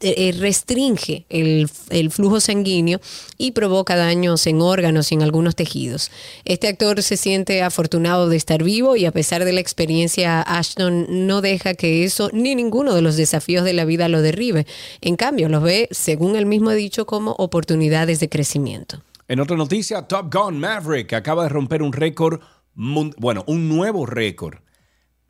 eh, 0.00 0.34
restringe 0.38 1.26
el, 1.28 1.68
el 1.90 2.10
flujo 2.10 2.40
sanguíneo 2.40 3.00
y 3.38 3.52
provoca 3.52 3.96
daños 3.96 4.46
en 4.46 4.60
órganos 4.60 5.10
y 5.10 5.14
en 5.14 5.22
algunos 5.22 5.54
tejidos. 5.56 6.10
Este 6.44 6.68
actor 6.68 7.02
se 7.02 7.16
siente 7.16 7.62
afortunado 7.62 8.28
de 8.28 8.36
estar 8.36 8.62
vivo 8.62 8.96
y 8.96 9.04
a 9.04 9.12
pesar 9.12 9.44
de 9.44 9.52
la 9.52 9.60
experiencia, 9.60 10.42
Ashton 10.42 11.26
no 11.26 11.40
deja 11.40 11.74
que 11.74 12.04
eso 12.04 12.30
ni 12.32 12.54
ninguno 12.54 12.94
de 12.94 13.02
los 13.02 13.16
desafíos 13.16 13.64
de 13.64 13.72
la 13.72 13.84
vida 13.84 14.08
lo 14.08 14.22
derribe. 14.22 14.66
En 15.00 15.16
cambio, 15.16 15.48
los 15.48 15.62
ve, 15.62 15.88
según 15.90 16.36
él 16.36 16.46
mismo 16.46 16.70
ha 16.70 16.74
dicho, 16.74 17.06
como 17.06 17.32
oportunidades 17.32 17.73
de 17.78 18.28
crecimiento. 18.28 19.02
En 19.28 19.40
otra 19.40 19.56
noticia, 19.56 20.02
Top 20.02 20.32
Gun 20.34 20.58
Maverick 20.58 21.12
acaba 21.14 21.44
de 21.44 21.48
romper 21.48 21.82
un 21.82 21.92
récord, 21.92 22.40
bueno, 22.74 23.44
un 23.46 23.68
nuevo 23.68 24.06
récord. 24.06 24.58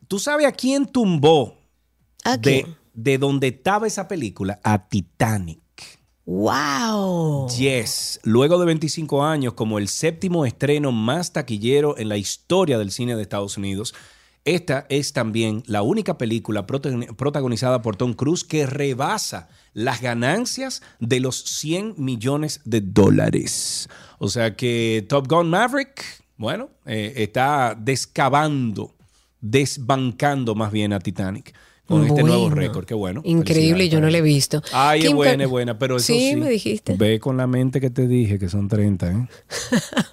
¿Tú 0.08 0.18
sabes 0.18 0.46
a 0.46 0.52
quién 0.52 0.86
tumbó 0.86 1.56
¿A 2.24 2.36
de, 2.36 2.62
quién? 2.62 2.76
de 2.92 3.18
donde 3.18 3.48
estaba 3.48 3.86
esa 3.86 4.08
película? 4.08 4.60
A 4.64 4.88
Titanic. 4.88 5.60
¡Wow! 6.26 7.48
Yes, 7.50 8.18
luego 8.22 8.58
de 8.58 8.66
25 8.66 9.24
años 9.24 9.52
como 9.52 9.78
el 9.78 9.88
séptimo 9.88 10.46
estreno 10.46 10.90
más 10.90 11.32
taquillero 11.32 11.96
en 11.98 12.08
la 12.08 12.16
historia 12.16 12.78
del 12.78 12.90
cine 12.90 13.14
de 13.14 13.22
Estados 13.22 13.56
Unidos, 13.58 13.94
esta 14.44 14.86
es 14.88 15.12
también 15.12 15.62
la 15.66 15.82
única 15.82 16.18
película 16.18 16.66
protagon- 16.66 17.14
protagonizada 17.16 17.82
por 17.82 17.96
Tom 17.96 18.14
Cruise 18.14 18.44
que 18.44 18.66
rebasa 18.66 19.48
las 19.74 20.00
ganancias 20.00 20.82
de 21.00 21.20
los 21.20 21.42
100 21.42 21.96
millones 21.98 22.60
de 22.64 22.80
dólares. 22.80 23.88
O 24.18 24.28
sea 24.28 24.56
que 24.56 25.04
Top 25.08 25.28
Gun 25.28 25.50
Maverick, 25.50 26.02
bueno, 26.38 26.70
eh, 26.86 27.12
está 27.16 27.76
descabando, 27.78 28.94
desbancando 29.40 30.54
más 30.54 30.72
bien 30.72 30.92
a 30.92 31.00
Titanic. 31.00 31.54
Con 31.86 32.06
este 32.06 32.22
nuevo 32.22 32.50
récord. 32.50 32.84
Qué 32.86 32.94
bueno. 32.94 33.20
Increíble, 33.24 33.88
yo 33.88 34.00
no 34.00 34.08
la 34.08 34.18
he 34.18 34.22
visto. 34.22 34.62
Ay, 34.72 35.02
es 35.02 35.12
buena, 35.12 35.44
es 35.44 35.50
buena, 35.50 35.78
pero 35.78 35.96
eso 35.96 36.06
Sí, 36.06 36.30
sí. 36.30 36.36
me 36.36 36.48
dijiste. 36.48 36.94
Ve 36.96 37.20
con 37.20 37.36
la 37.36 37.46
mente 37.46 37.80
que 37.80 37.90
te 37.90 38.06
dije, 38.08 38.38
que 38.38 38.48
son 38.48 38.68
30, 38.68 39.10
¿eh? 39.10 39.28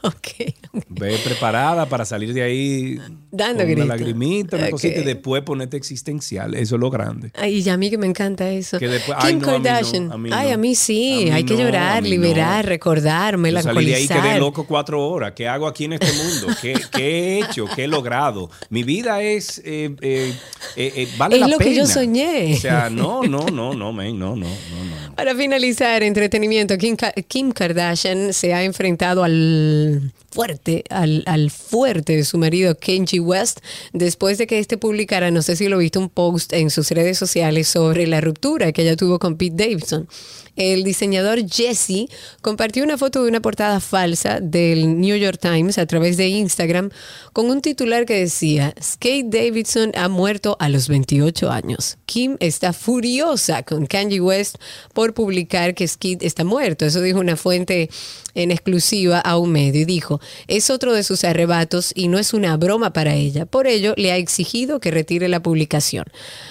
Ve 0.89 1.17
preparada 1.23 1.85
para 1.87 2.05
salir 2.05 2.33
de 2.33 2.41
ahí 2.41 2.97
Dando 3.31 3.59
con 3.59 3.65
grito. 3.67 3.83
una 3.83 3.95
lagrimita, 3.95 4.57
una 4.57 4.69
cosita, 4.69 4.99
y 4.99 5.03
después 5.03 5.43
ponerte 5.43 5.77
existencial. 5.77 6.53
Eso 6.55 6.75
es 6.75 6.81
lo 6.81 6.89
grande. 6.89 7.31
Ay, 7.35 7.59
y 7.59 7.69
a 7.69 7.77
mí 7.77 7.89
que 7.89 7.97
me 7.97 8.07
encanta 8.07 8.49
eso. 8.49 8.79
Que 8.79 8.87
después- 8.87 9.17
ay, 9.21 9.33
Kim 9.35 9.41
no, 9.41 9.47
a 9.49 9.51
mí 9.51 9.57
no, 9.57 9.63
Kardashian. 9.63 10.11
a 10.11 10.17
mí 10.17 10.29
Ay, 10.33 10.51
a 10.51 10.57
mí 10.57 10.75
sí. 10.75 11.21
A 11.21 11.25
mí 11.25 11.31
Hay 11.31 11.43
que 11.43 11.57
llorar, 11.57 12.03
liberar, 12.03 12.65
recordar, 12.65 13.37
Yo 13.37 13.61
salí 13.61 13.85
de 13.85 13.95
ahí 13.95 14.07
quedé 14.07 14.39
loco 14.39 14.65
cuatro 14.65 15.05
horas. 15.07 15.33
¿Qué 15.35 15.47
hago 15.47 15.67
aquí 15.67 15.85
en 15.85 15.93
este 15.93 16.11
mundo? 16.13 16.47
¿Qué, 16.61 16.73
qué 16.91 17.03
he 17.09 17.39
hecho? 17.39 17.65
¿Qué 17.75 17.83
he 17.85 17.87
logrado? 17.87 18.49
Mi 18.69 18.83
vida 18.83 19.21
es... 19.21 19.59
eh, 19.65 19.95
eh, 20.01 20.33
eh, 20.75 20.93
eh, 20.95 21.07
vale 21.17 21.35
Es 21.35 21.41
la 21.41 21.47
lo 21.47 21.57
que 21.63 21.75
yo 21.75 21.85
soñé. 21.85 22.55
O 22.55 22.57
sea, 22.57 22.89
no, 22.89 23.23
no, 23.23 23.45
no, 23.47 23.73
no, 23.73 23.93
men, 23.93 24.17
no, 24.17 24.35
no, 24.35 24.45
no, 24.45 24.45
no. 24.45 25.15
Para 25.15 25.35
finalizar, 25.35 26.03
entretenimiento, 26.03 26.77
Kim, 26.77 26.95
Kim 27.27 27.51
Kardashian 27.51 28.33
se 28.33 28.53
ha 28.53 28.63
enfrentado 28.63 29.23
al 29.23 30.11
fuerte, 30.31 30.83
al, 30.89 31.23
al 31.25 31.51
fuerte 31.51 32.15
de 32.15 32.23
su 32.23 32.37
marido 32.37 32.75
Kenji 32.75 33.19
West, 33.19 33.59
después 33.93 34.37
de 34.37 34.47
que 34.47 34.59
este 34.59 34.77
publicara, 34.77 35.29
no 35.31 35.41
sé 35.41 35.55
si 35.55 35.67
lo 35.67 35.77
viste, 35.77 35.99
un 35.99 36.09
post 36.09 36.53
en 36.53 36.69
sus 36.69 36.89
redes 36.91 37.17
sociales 37.17 37.67
sobre 37.67 38.07
la 38.07 38.21
ruptura 38.21 38.71
que 38.71 38.83
ella 38.83 38.95
tuvo 38.95 39.19
con 39.19 39.37
Pete 39.37 39.67
Davidson. 39.67 40.07
El 40.55 40.83
diseñador 40.83 41.39
Jesse 41.49 42.07
compartió 42.41 42.83
una 42.83 42.97
foto 42.97 43.23
de 43.23 43.29
una 43.29 43.41
portada 43.41 43.79
falsa 43.79 44.39
del 44.41 44.99
New 44.99 45.15
York 45.15 45.39
Times 45.41 45.77
a 45.77 45.85
través 45.85 46.17
de 46.17 46.27
Instagram 46.27 46.89
con 47.31 47.49
un 47.49 47.61
titular 47.61 48.05
que 48.05 48.15
decía, 48.15 48.73
Skate 48.81 49.27
Davidson 49.27 49.91
ha 49.95 50.09
muerto 50.09 50.57
a 50.59 50.67
los 50.67 50.89
28 50.89 51.49
años. 51.49 51.97
Kim 52.05 52.35
está 52.39 52.73
furiosa 52.73 53.63
con 53.63 53.85
Kanye 53.85 54.19
West 54.19 54.57
por 54.93 55.13
publicar 55.13 55.73
que 55.73 55.87
Skid 55.87 56.21
está 56.21 56.43
muerto. 56.43 56.85
Eso 56.85 57.01
dijo 57.01 57.19
una 57.19 57.37
fuente 57.37 57.89
en 58.35 58.51
exclusiva 58.51 59.19
a 59.19 59.37
un 59.37 59.51
medio 59.51 59.81
y 59.81 59.85
dijo, 59.85 60.19
es 60.47 60.69
otro 60.69 60.93
de 60.93 61.03
sus 61.03 61.23
arrebatos 61.23 61.91
y 61.95 62.07
no 62.07 62.19
es 62.19 62.33
una 62.33 62.55
broma 62.57 62.93
para 62.93 63.15
ella. 63.15 63.45
Por 63.45 63.67
ello, 63.67 63.93
le 63.97 64.11
ha 64.11 64.17
exigido 64.17 64.79
que 64.79 64.91
retire 64.91 65.27
la 65.27 65.41
publicación. 65.41 66.05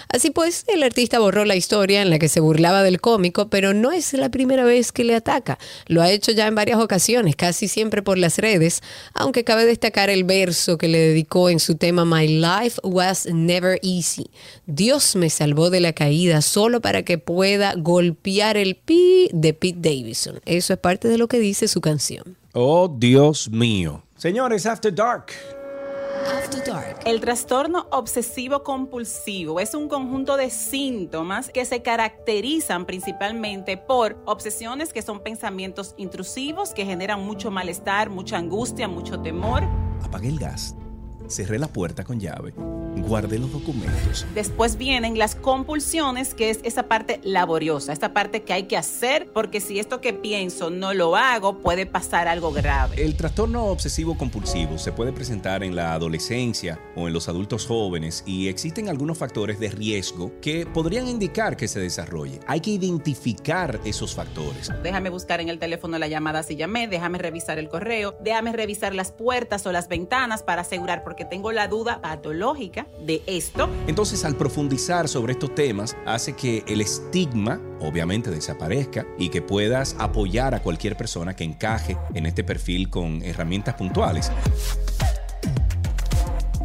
Así 0.08 0.30
pues, 0.30 0.64
el 0.68 0.82
artista 0.82 1.18
borró 1.18 1.44
la 1.44 1.56
historia 1.56 2.02
en 2.02 2.10
la 2.10 2.18
que 2.18 2.28
se 2.28 2.40
burlaba 2.40 2.82
del 2.82 3.00
cómico, 3.00 3.48
pero 3.48 3.74
no 3.74 3.92
es 3.92 4.12
la 4.12 4.28
primera 4.28 4.64
vez 4.64 4.92
que 4.92 5.04
le 5.04 5.14
ataca. 5.14 5.58
Lo 5.86 6.02
ha 6.02 6.10
hecho 6.10 6.32
ya 6.32 6.46
en 6.46 6.54
varias 6.54 6.80
ocasiones, 6.80 7.36
casi 7.36 7.68
siempre 7.68 8.02
por 8.02 8.18
las 8.18 8.38
redes, 8.38 8.82
aunque 9.14 9.44
cabe 9.44 9.66
destacar 9.66 10.10
el 10.10 10.24
verso 10.24 10.78
que 10.78 10.88
le 10.88 10.98
dedicó 10.98 11.48
en 11.50 11.60
su 11.60 11.76
tema 11.76 12.04
My 12.04 12.26
Life 12.26 12.80
Was 12.82 13.26
Never 13.26 13.78
Easy. 13.82 14.30
Dios 14.66 15.16
me 15.16 15.30
salvó 15.30 15.70
de 15.70 15.80
la 15.80 15.92
caída 15.92 16.42
solo 16.42 16.80
para 16.80 17.04
que 17.04 17.18
pueda 17.18 17.74
golpear 17.76 18.56
el 18.56 18.76
pi 18.76 19.28
de 19.32 19.54
Pete 19.54 19.78
Davidson. 19.80 20.40
Eso 20.44 20.72
es 20.72 20.78
parte 20.78 21.08
de 21.08 21.18
lo 21.18 21.28
que 21.28 21.38
dice 21.38 21.68
su 21.70 21.80
canción. 21.80 22.36
Oh, 22.52 22.88
Dios 22.88 23.48
mío. 23.50 24.02
Señores, 24.16 24.66
After 24.66 24.94
Dark. 24.94 25.32
El 27.06 27.20
trastorno 27.20 27.86
obsesivo 27.90 28.62
compulsivo 28.62 29.60
es 29.60 29.74
un 29.74 29.88
conjunto 29.88 30.36
de 30.36 30.50
síntomas 30.50 31.48
que 31.48 31.64
se 31.64 31.82
caracterizan 31.82 32.86
principalmente 32.86 33.76
por 33.76 34.18
obsesiones 34.26 34.92
que 34.92 35.02
son 35.02 35.20
pensamientos 35.20 35.94
intrusivos 35.96 36.74
que 36.74 36.84
generan 36.84 37.24
mucho 37.24 37.50
malestar, 37.50 38.10
mucha 38.10 38.36
angustia, 38.36 38.86
mucho 38.86 39.20
temor. 39.20 39.62
Apagué 40.02 40.28
el 40.28 40.38
gas. 40.38 40.76
Cerré 41.30 41.60
la 41.60 41.68
puerta 41.68 42.02
con 42.02 42.18
llave. 42.18 42.52
Guardé 43.06 43.38
los 43.38 43.52
documentos. 43.52 44.26
Después 44.34 44.76
vienen 44.76 45.16
las 45.16 45.36
compulsiones, 45.36 46.34
que 46.34 46.50
es 46.50 46.58
esa 46.64 46.88
parte 46.88 47.20
laboriosa, 47.22 47.92
esta 47.92 48.12
parte 48.12 48.42
que 48.42 48.52
hay 48.52 48.64
que 48.64 48.76
hacer, 48.76 49.30
porque 49.32 49.60
si 49.60 49.78
esto 49.78 50.00
que 50.00 50.12
pienso 50.12 50.70
no 50.70 50.92
lo 50.92 51.14
hago, 51.14 51.58
puede 51.58 51.86
pasar 51.86 52.26
algo 52.26 52.52
grave. 52.52 53.00
El 53.02 53.16
trastorno 53.16 53.66
obsesivo 53.66 54.18
compulsivo 54.18 54.76
se 54.76 54.90
puede 54.90 55.12
presentar 55.12 55.62
en 55.62 55.76
la 55.76 55.94
adolescencia 55.94 56.80
o 56.96 57.06
en 57.06 57.12
los 57.12 57.28
adultos 57.28 57.64
jóvenes 57.66 58.24
y 58.26 58.48
existen 58.48 58.88
algunos 58.88 59.16
factores 59.16 59.60
de 59.60 59.70
riesgo 59.70 60.32
que 60.40 60.66
podrían 60.66 61.06
indicar 61.06 61.56
que 61.56 61.68
se 61.68 61.78
desarrolle. 61.78 62.40
Hay 62.48 62.60
que 62.60 62.70
identificar 62.70 63.78
esos 63.84 64.16
factores. 64.16 64.70
Déjame 64.82 65.10
buscar 65.10 65.40
en 65.40 65.48
el 65.48 65.60
teléfono 65.60 65.96
la 65.96 66.08
llamada 66.08 66.42
si 66.42 66.56
llamé, 66.56 66.88
déjame 66.88 67.18
revisar 67.18 67.58
el 67.58 67.68
correo, 67.68 68.16
déjame 68.20 68.52
revisar 68.52 68.96
las 68.96 69.12
puertas 69.12 69.64
o 69.66 69.72
las 69.72 69.88
ventanas 69.88 70.42
para 70.42 70.62
asegurar, 70.62 71.04
porque 71.04 71.19
tengo 71.24 71.52
la 71.52 71.68
duda 71.68 72.00
patológica 72.00 72.86
de 73.04 73.22
esto. 73.26 73.68
Entonces, 73.86 74.24
al 74.24 74.36
profundizar 74.36 75.08
sobre 75.08 75.32
estos 75.32 75.54
temas, 75.54 75.96
hace 76.06 76.34
que 76.34 76.64
el 76.66 76.80
estigma, 76.80 77.60
obviamente, 77.80 78.30
desaparezca 78.30 79.06
y 79.18 79.28
que 79.28 79.42
puedas 79.42 79.96
apoyar 79.98 80.54
a 80.54 80.62
cualquier 80.62 80.96
persona 80.96 81.34
que 81.34 81.44
encaje 81.44 81.96
en 82.14 82.26
este 82.26 82.44
perfil 82.44 82.90
con 82.90 83.22
herramientas 83.22 83.74
puntuales. 83.74 84.30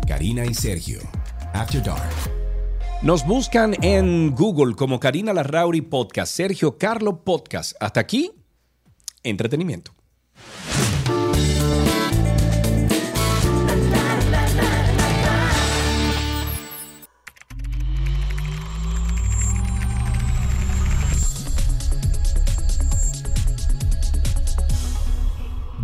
Karina 0.07 0.45
y 0.45 0.53
Sergio. 0.53 0.99
After 1.53 1.81
Dark. 1.81 2.35
Nos 3.01 3.25
buscan 3.25 3.75
en 3.83 4.33
Google 4.35 4.75
como 4.75 4.99
Karina 4.99 5.33
Larrauri 5.33 5.81
Podcast, 5.81 6.33
Sergio 6.33 6.77
Carlo 6.77 7.23
Podcast. 7.23 7.73
Hasta 7.79 7.99
aquí, 7.99 8.31
entretenimiento. 9.23 9.94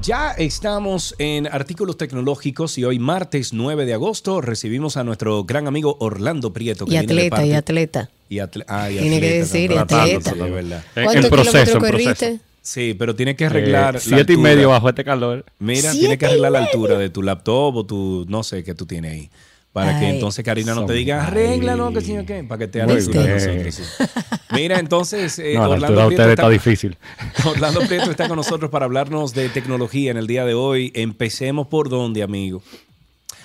Ya 0.01 0.31
estamos 0.31 1.13
en 1.19 1.45
artículos 1.47 1.95
tecnológicos 1.97 2.77
y 2.79 2.85
hoy 2.85 2.97
martes 2.97 3.53
9 3.53 3.85
de 3.85 3.93
agosto 3.93 4.41
recibimos 4.41 4.97
a 4.97 5.03
nuestro 5.03 5.43
gran 5.43 5.67
amigo 5.67 5.95
Orlando 5.99 6.51
Prieto. 6.53 6.85
que 6.85 6.95
Y 6.95 6.97
viene 6.99 7.13
de 7.13 7.27
atleta, 7.27 7.45
y 7.45 7.53
atleta. 7.53 8.09
y 8.27 8.37
atle- 8.37 8.65
ah, 8.67 8.89
y 8.89 8.97
Tiene 8.97 9.19
que 9.19 9.25
atleta 9.27 9.37
decir, 9.39 9.77
atleta. 9.77 10.33
Verdad. 10.33 10.83
¿Cuántos 10.95 11.29
kilómetros 11.29 11.83
corriste? 11.83 12.39
Sí, 12.63 12.95
pero 12.97 13.15
tiene 13.15 13.35
que 13.35 13.45
arreglar. 13.45 13.95
Eh, 13.95 13.99
la 13.99 13.99
siete 14.17 14.33
y 14.33 14.37
medio 14.37 14.69
bajo 14.69 14.89
este 14.89 15.03
calor. 15.03 15.45
Mira, 15.59 15.81
¿Siete 15.91 15.99
tiene 15.99 16.17
que 16.17 16.25
arreglar 16.25 16.51
la 16.51 16.59
altura 16.59 16.97
de 16.97 17.09
tu 17.09 17.21
laptop 17.21 17.75
o 17.75 17.85
tu, 17.85 18.25
no 18.27 18.43
sé, 18.43 18.63
qué 18.63 18.73
tú 18.73 18.85
tienes 18.85 19.11
ahí. 19.13 19.29
Para 19.73 19.99
que 20.01 20.09
entonces 20.09 20.43
Karina 20.43 20.75
no 20.75 20.85
te 20.85 20.91
diga, 20.93 21.25
arregla, 21.25 21.77
no, 21.77 21.93
que 21.93 21.99
o 22.19 22.25
qué, 22.25 22.43
para 22.43 22.59
que 22.59 22.67
te 22.67 22.83
bien. 22.85 22.97
nosotros. 22.97 23.73
sí. 23.75 23.83
Mira, 24.51 24.79
entonces, 24.79 25.39
eh, 25.39 25.53
No, 25.53 25.61
la 25.61 25.69
Orlando 25.69 25.87
altura 25.87 26.01
de 26.03 26.07
Prieto 26.07 26.21
ustedes 26.23 26.33
está 26.39 26.49
difícil. 26.49 26.97
Orlando 27.45 27.79
Prieto 27.87 28.11
está 28.11 28.27
con 28.27 28.35
nosotros 28.35 28.69
para 28.69 28.83
hablarnos 28.83 29.33
de 29.33 29.47
tecnología 29.47 30.11
en 30.11 30.17
el 30.17 30.27
día 30.27 30.43
de 30.45 30.53
hoy. 30.55 30.91
Empecemos 30.93 31.67
por 31.67 31.87
dónde, 31.87 32.21
amigo. 32.21 32.61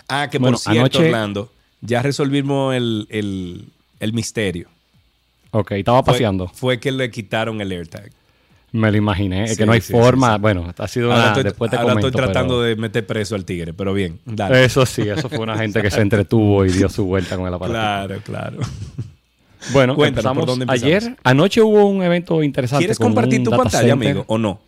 Ah, 0.09 0.29
que 0.31 0.39
Bueno, 0.39 0.57
por 0.57 0.73
cierto, 0.73 0.99
anoche- 0.99 1.07
Orlando, 1.07 1.53
ya 1.81 2.03
resolvimos 2.03 2.75
el, 2.75 3.07
el- 3.11 3.69
el 4.01 4.13
misterio. 4.13 4.69
Ok, 5.53 5.73
estaba 5.73 6.03
Fue- 6.03 6.15
paseando. 6.15 6.49
Fue, 6.49 6.81
que 6.81 6.91
le 6.91 7.09
quitaron 7.11 7.61
el 7.61 7.71
AirTag. 7.71 8.11
Me 8.77 8.91
lo 8.91 8.97
imaginé. 8.97 9.45
Es 9.45 9.51
Sí, 9.53 9.57
que 9.57 9.67
no 9.67 9.73
hay 9.73 9.81
sí, 9.81 9.93
forma. 9.93 10.35
sí. 10.35 10.41
Bueno, 10.41 10.73
ha 10.77 10.89
sido 10.89 11.07
Ahora 11.11 11.19
una. 11.19 11.27
estoy, 11.29 11.43
después 11.45 11.71
te 11.71 11.77
ahora 11.77 11.89
comento, 11.91 12.09
estoy 12.09 12.23
tratando 12.23 12.55
pero- 12.55 12.63
de 12.63 12.77
meter 12.77 13.07
preso 13.07 13.35
al 13.35 13.45
tigre, 13.45 13.73
pero 13.73 13.95
bien. 13.95 14.19
dale. 14.25 14.65
Eso 14.65 14.85
sí, 14.87 15.03
eso 15.03 15.29
fue 15.29 15.39
una 15.41 15.57
gente 15.57 15.81
que 15.83 15.91
se 15.91 16.01
entretuvo 16.01 16.65
y 16.65 16.71
dio 16.71 16.89
su 16.89 17.05
vuelta 17.07 17.37
con 17.37 17.47
el 17.47 17.55
aparato. 17.55 17.73
Claro, 17.75 18.21
claro. 18.25 18.59
Bueno, 19.73 19.95
Cuéntanos, 19.97 20.33
¿por 20.35 20.47
dónde 20.47 20.65
empezamos? 20.65 20.85
ayer. 21.05 21.17
Anoche 21.25 21.61
hubo 21.61 21.87
un 21.87 22.03
evento 22.03 22.43
interesante. 22.43 22.83
¿Quieres 22.85 22.99
con 22.99 23.09
compartir 23.09 23.39
un 23.41 23.45
tu 23.45 23.51
pantalla, 23.51 23.79
center. 23.89 23.93
amigo, 23.93 24.25
o 24.29 24.39
no? 24.39 24.61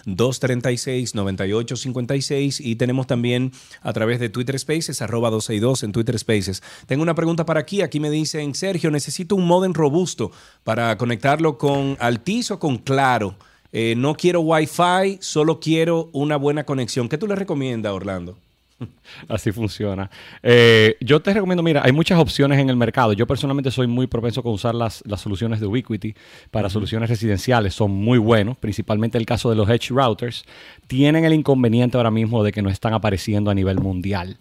829-236-9856 0.06 2.62
y 2.64 2.76
tenemos 2.76 3.08
también 3.08 3.54
a 3.82 3.92
través 3.92 4.20
de 4.20 4.30
Twitter 4.30 4.60
Spaces, 4.60 5.02
arroba 5.02 5.32
262 5.32 5.82
en 5.82 5.94
Twitter 5.94 6.20
Spaces. 6.20 6.62
Tengo 6.86 7.02
una 7.02 7.16
pregunta 7.16 7.44
para 7.44 7.62
aquí. 7.62 7.82
Aquí 7.82 8.00
me 8.00 8.12
dicen, 8.12 8.54
Sergio, 8.54 8.92
necesito 8.92 9.36
un 9.36 9.48
modem 9.48 9.74
robusto 9.74 10.30
para 10.64 10.96
conectarlo 10.98 11.58
con 11.58 11.98
Altiz 12.00 12.52
o 12.52 12.60
con 12.60 12.78
Claro. 12.78 13.34
Eh, 13.72 13.96
no 13.98 14.14
quiero 14.14 14.42
Wi-Fi, 14.42 15.18
solo 15.22 15.60
quiero 15.60 16.12
una 16.14 16.38
buena 16.38 16.66
conexión. 16.66 17.10
¿Qué 17.10 17.18
tú 17.18 17.26
le 17.26 17.34
recomiendas, 17.36 17.92
Orlando? 17.92 18.38
Así 19.28 19.52
funciona. 19.52 20.10
Eh, 20.44 20.98
yo 21.02 21.20
te 21.22 21.34
recomiendo, 21.34 21.64
mira, 21.64 21.82
hay 21.84 21.92
muchas 21.92 22.20
opciones 22.20 22.60
en 22.60 22.70
el 22.70 22.76
mercado. 22.76 23.14
Yo 23.14 23.26
personalmente 23.26 23.72
soy 23.72 23.88
muy 23.88 24.08
propenso 24.08 24.44
con 24.44 24.54
usar 24.54 24.76
las, 24.76 25.04
las 25.06 25.22
soluciones 25.22 25.60
de 25.60 25.68
Ubiquiti 25.68 26.14
para 26.52 26.70
soluciones 26.70 27.10
residenciales. 27.10 27.74
Son 27.74 27.92
muy 27.92 28.18
buenos, 28.18 28.58
principalmente 28.58 29.18
el 29.18 29.26
caso 29.26 29.50
de 29.50 29.56
los 29.56 29.70
Edge 29.70 29.90
routers. 29.90 30.46
Tienen 30.88 31.26
el 31.26 31.34
inconveniente 31.34 31.98
ahora 31.98 32.12
mismo 32.12 32.44
de 32.44 32.52
que 32.52 32.62
no 32.62 32.70
están 32.70 32.94
apareciendo 32.94 33.52
a 33.52 33.56
nivel 33.56 33.80
mundial. 33.80 34.38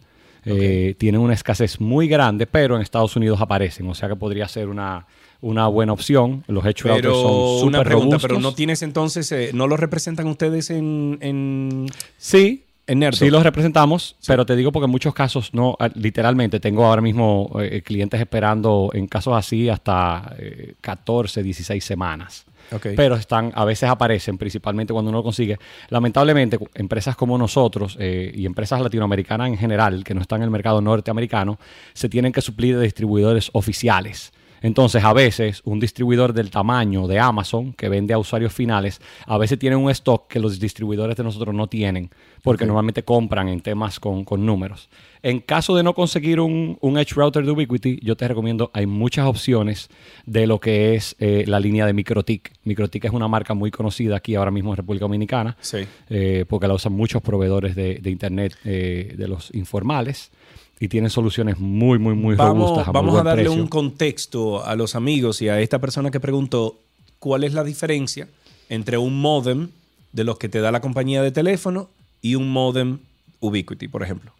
Eh, 0.48 0.94
tienen 0.96 1.20
una 1.20 1.34
escasez 1.34 1.80
muy 1.80 2.06
grande, 2.06 2.46
pero 2.46 2.76
en 2.76 2.82
Estados 2.82 3.16
Unidos 3.16 3.40
aparecen. 3.40 3.88
O 3.88 3.94
sea 3.94 4.08
que 4.08 4.14
podría 4.14 4.46
ser 4.46 4.68
una, 4.68 5.06
una 5.40 5.66
buena 5.66 5.92
opción. 5.92 6.44
Los 6.46 6.64
Edge 6.64 6.82
routers 6.84 7.14
son 7.14 7.68
una 7.68 7.78
súper 7.78 7.86
pregunta, 7.86 8.10
robustos. 8.10 8.22
pero 8.22 8.38
no 8.40 8.54
tienes 8.54 8.82
entonces, 8.82 9.32
eh, 9.32 9.50
¿no 9.52 9.66
lo 9.66 9.76
representan 9.76 10.28
ustedes 10.28 10.70
en, 10.70 11.18
en 11.20 11.86
Sí. 12.16 12.65
En 12.86 13.00
Nerdo. 13.00 13.16
Sí 13.16 13.30
los 13.30 13.42
representamos, 13.42 14.16
pero 14.26 14.46
te 14.46 14.54
digo 14.54 14.70
porque 14.70 14.84
en 14.84 14.90
muchos 14.90 15.12
casos 15.12 15.52
no, 15.52 15.76
ah, 15.80 15.90
literalmente 15.94 16.60
tengo 16.60 16.84
ahora 16.84 17.02
mismo 17.02 17.50
eh, 17.60 17.82
clientes 17.82 18.20
esperando 18.20 18.90
en 18.92 19.08
casos 19.08 19.34
así 19.36 19.68
hasta 19.68 20.34
eh, 20.38 20.74
14, 20.80 21.42
16 21.42 21.84
semanas. 21.84 22.46
Ok. 22.72 22.88
Pero 22.96 23.16
están, 23.16 23.52
a 23.54 23.64
veces 23.64 23.88
aparecen, 23.88 24.38
principalmente 24.38 24.92
cuando 24.92 25.10
uno 25.10 25.18
lo 25.18 25.24
consigue. 25.24 25.58
Lamentablemente, 25.88 26.58
empresas 26.74 27.16
como 27.16 27.36
nosotros 27.38 27.96
eh, 28.00 28.32
y 28.34 28.46
empresas 28.46 28.80
latinoamericanas 28.80 29.48
en 29.48 29.58
general, 29.58 30.04
que 30.04 30.14
no 30.14 30.20
están 30.20 30.40
en 30.40 30.44
el 30.44 30.50
mercado 30.50 30.80
norteamericano, 30.80 31.58
se 31.92 32.08
tienen 32.08 32.32
que 32.32 32.40
suplir 32.40 32.76
de 32.76 32.84
distribuidores 32.84 33.50
oficiales. 33.52 34.32
Entonces, 34.66 35.04
a 35.04 35.12
veces, 35.12 35.62
un 35.64 35.78
distribuidor 35.78 36.32
del 36.32 36.50
tamaño 36.50 37.06
de 37.06 37.20
Amazon, 37.20 37.72
que 37.72 37.88
vende 37.88 38.12
a 38.14 38.18
usuarios 38.18 38.52
finales, 38.52 39.00
a 39.24 39.38
veces 39.38 39.60
tiene 39.60 39.76
un 39.76 39.88
stock 39.92 40.26
que 40.26 40.40
los 40.40 40.58
distribuidores 40.58 41.16
de 41.16 41.22
nosotros 41.22 41.54
no 41.54 41.68
tienen, 41.68 42.10
porque 42.42 42.66
normalmente 42.66 43.04
compran 43.04 43.48
en 43.48 43.60
temas 43.60 44.00
con, 44.00 44.24
con 44.24 44.44
números. 44.44 44.88
En 45.22 45.38
caso 45.38 45.76
de 45.76 45.84
no 45.84 45.94
conseguir 45.94 46.40
un, 46.40 46.78
un 46.80 46.98
Edge 46.98 47.14
Router 47.14 47.44
de 47.44 47.52
Ubiquiti, 47.52 48.00
yo 48.02 48.16
te 48.16 48.26
recomiendo, 48.26 48.72
hay 48.74 48.86
muchas 48.86 49.26
opciones 49.26 49.88
de 50.24 50.48
lo 50.48 50.58
que 50.58 50.96
es 50.96 51.14
eh, 51.20 51.44
la 51.46 51.60
línea 51.60 51.86
de 51.86 51.92
MikroTik. 51.92 52.52
MikroTik 52.64 53.04
es 53.04 53.12
una 53.12 53.28
marca 53.28 53.54
muy 53.54 53.70
conocida 53.70 54.16
aquí 54.16 54.34
ahora 54.34 54.50
mismo 54.50 54.72
en 54.72 54.78
República 54.78 55.04
Dominicana, 55.04 55.56
Sí. 55.60 55.78
eh, 56.10 56.44
porque 56.48 56.66
la 56.66 56.74
usan 56.74 56.92
muchos 56.92 57.22
proveedores 57.22 57.76
de, 57.76 58.00
de 58.00 58.10
Internet 58.10 58.56
eh, 58.64 59.14
de 59.16 59.28
los 59.28 59.54
informales 59.54 60.32
y 60.78 60.88
tienen 60.88 61.10
soluciones 61.10 61.58
muy, 61.58 61.98
muy, 61.98 62.14
muy 62.14 62.34
vamos 62.36 62.68
robustas. 62.70 62.88
a 62.88 62.92
muy 62.92 63.00
vamos 63.00 63.20
a 63.20 63.22
darle 63.22 63.44
precio. 63.44 63.60
un 63.62 63.68
contexto 63.68 64.64
a 64.64 64.76
los 64.76 64.94
amigos 64.94 65.40
y 65.42 65.48
a 65.48 65.60
esta 65.60 65.78
persona 65.78 66.10
que 66.10 66.20
preguntó 66.20 66.78
cuál 67.18 67.44
es 67.44 67.54
la 67.54 67.64
diferencia 67.64 68.28
entre 68.68 68.98
un 68.98 69.20
modem 69.20 69.68
de 70.12 70.24
los 70.24 70.38
que 70.38 70.48
te 70.48 70.60
da 70.60 70.70
la 70.72 70.80
compañía 70.80 71.22
de 71.22 71.30
teléfono 71.32 71.88
y 72.22 72.34
un 72.34 72.50
modem 72.50 72.98
Ubiquiti, 73.40 73.88
por 73.88 74.02
ejemplo. 74.02 74.32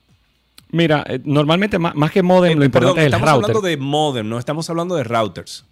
Mira, 0.72 1.04
eh, 1.08 1.20
normalmente 1.24 1.78
más, 1.78 1.94
más 1.94 2.10
que 2.10 2.22
modem, 2.22 2.56
lo 2.58 2.62
Eh, 2.64 2.66
importante 2.66 2.94
perdón, 2.94 2.98
es 2.98 3.06
el 3.06 3.12
estamos 3.14 3.30
router. 3.30 3.50
hablando 3.50 3.68
de 3.68 3.76
modem, 3.76 4.28
no 4.28 4.38
estamos 4.38 4.68
hablando 4.70 4.94
de 4.96 5.04
routers. 5.04 5.64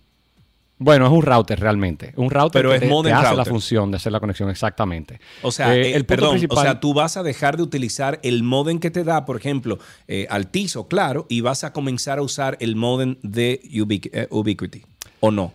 Bueno, 0.77 1.07
es 1.07 1.13
un 1.13 1.23
router 1.23 1.61
realmente. 1.61 2.13
Un 2.17 2.31
router 2.31 2.51
Pero 2.61 2.71
que 2.71 2.75
es 2.77 2.81
te- 2.81 2.87
te, 2.89 2.93
modem 2.93 3.15
hace 3.15 3.37
la 3.37 3.45
función 3.45 3.91
de 3.93 3.97
hacer 3.97 4.11
la 4.13 4.19
conexión 4.21 4.51
exactamente. 4.51 5.21
O 5.43 5.53
sea, 5.53 5.75
Eh, 5.75 5.91
eh, 5.93 5.95
el 5.95 6.05
perdón, 6.05 6.31
principal- 6.31 6.59
o 6.59 6.63
sea, 6.63 6.81
tú 6.81 6.93
vas 6.95 7.17
a 7.17 7.23
dejar 7.23 7.57
de 7.57 7.63
utilizar 7.63 8.19
el 8.23 8.43
modem 8.43 8.81
que 8.81 8.91
te 8.91 9.05
da, 9.05 9.25
por 9.25 9.37
ejemplo, 9.37 9.79
eh, 10.09 10.27
Altiz 10.31 10.75
o 10.77 10.89
Claro, 10.89 11.27
y 11.29 11.41
vas 11.43 11.63
a 11.65 11.73
comenzar 11.73 12.19
a 12.19 12.23
usar 12.23 12.57
el 12.61 12.75
modem 12.77 13.17
de 13.23 13.61
Ubiqu- 13.73 14.11
eh, 14.13 14.27
Ubiquiti, 14.31 14.83
¿o 15.21 15.31
no? 15.31 15.53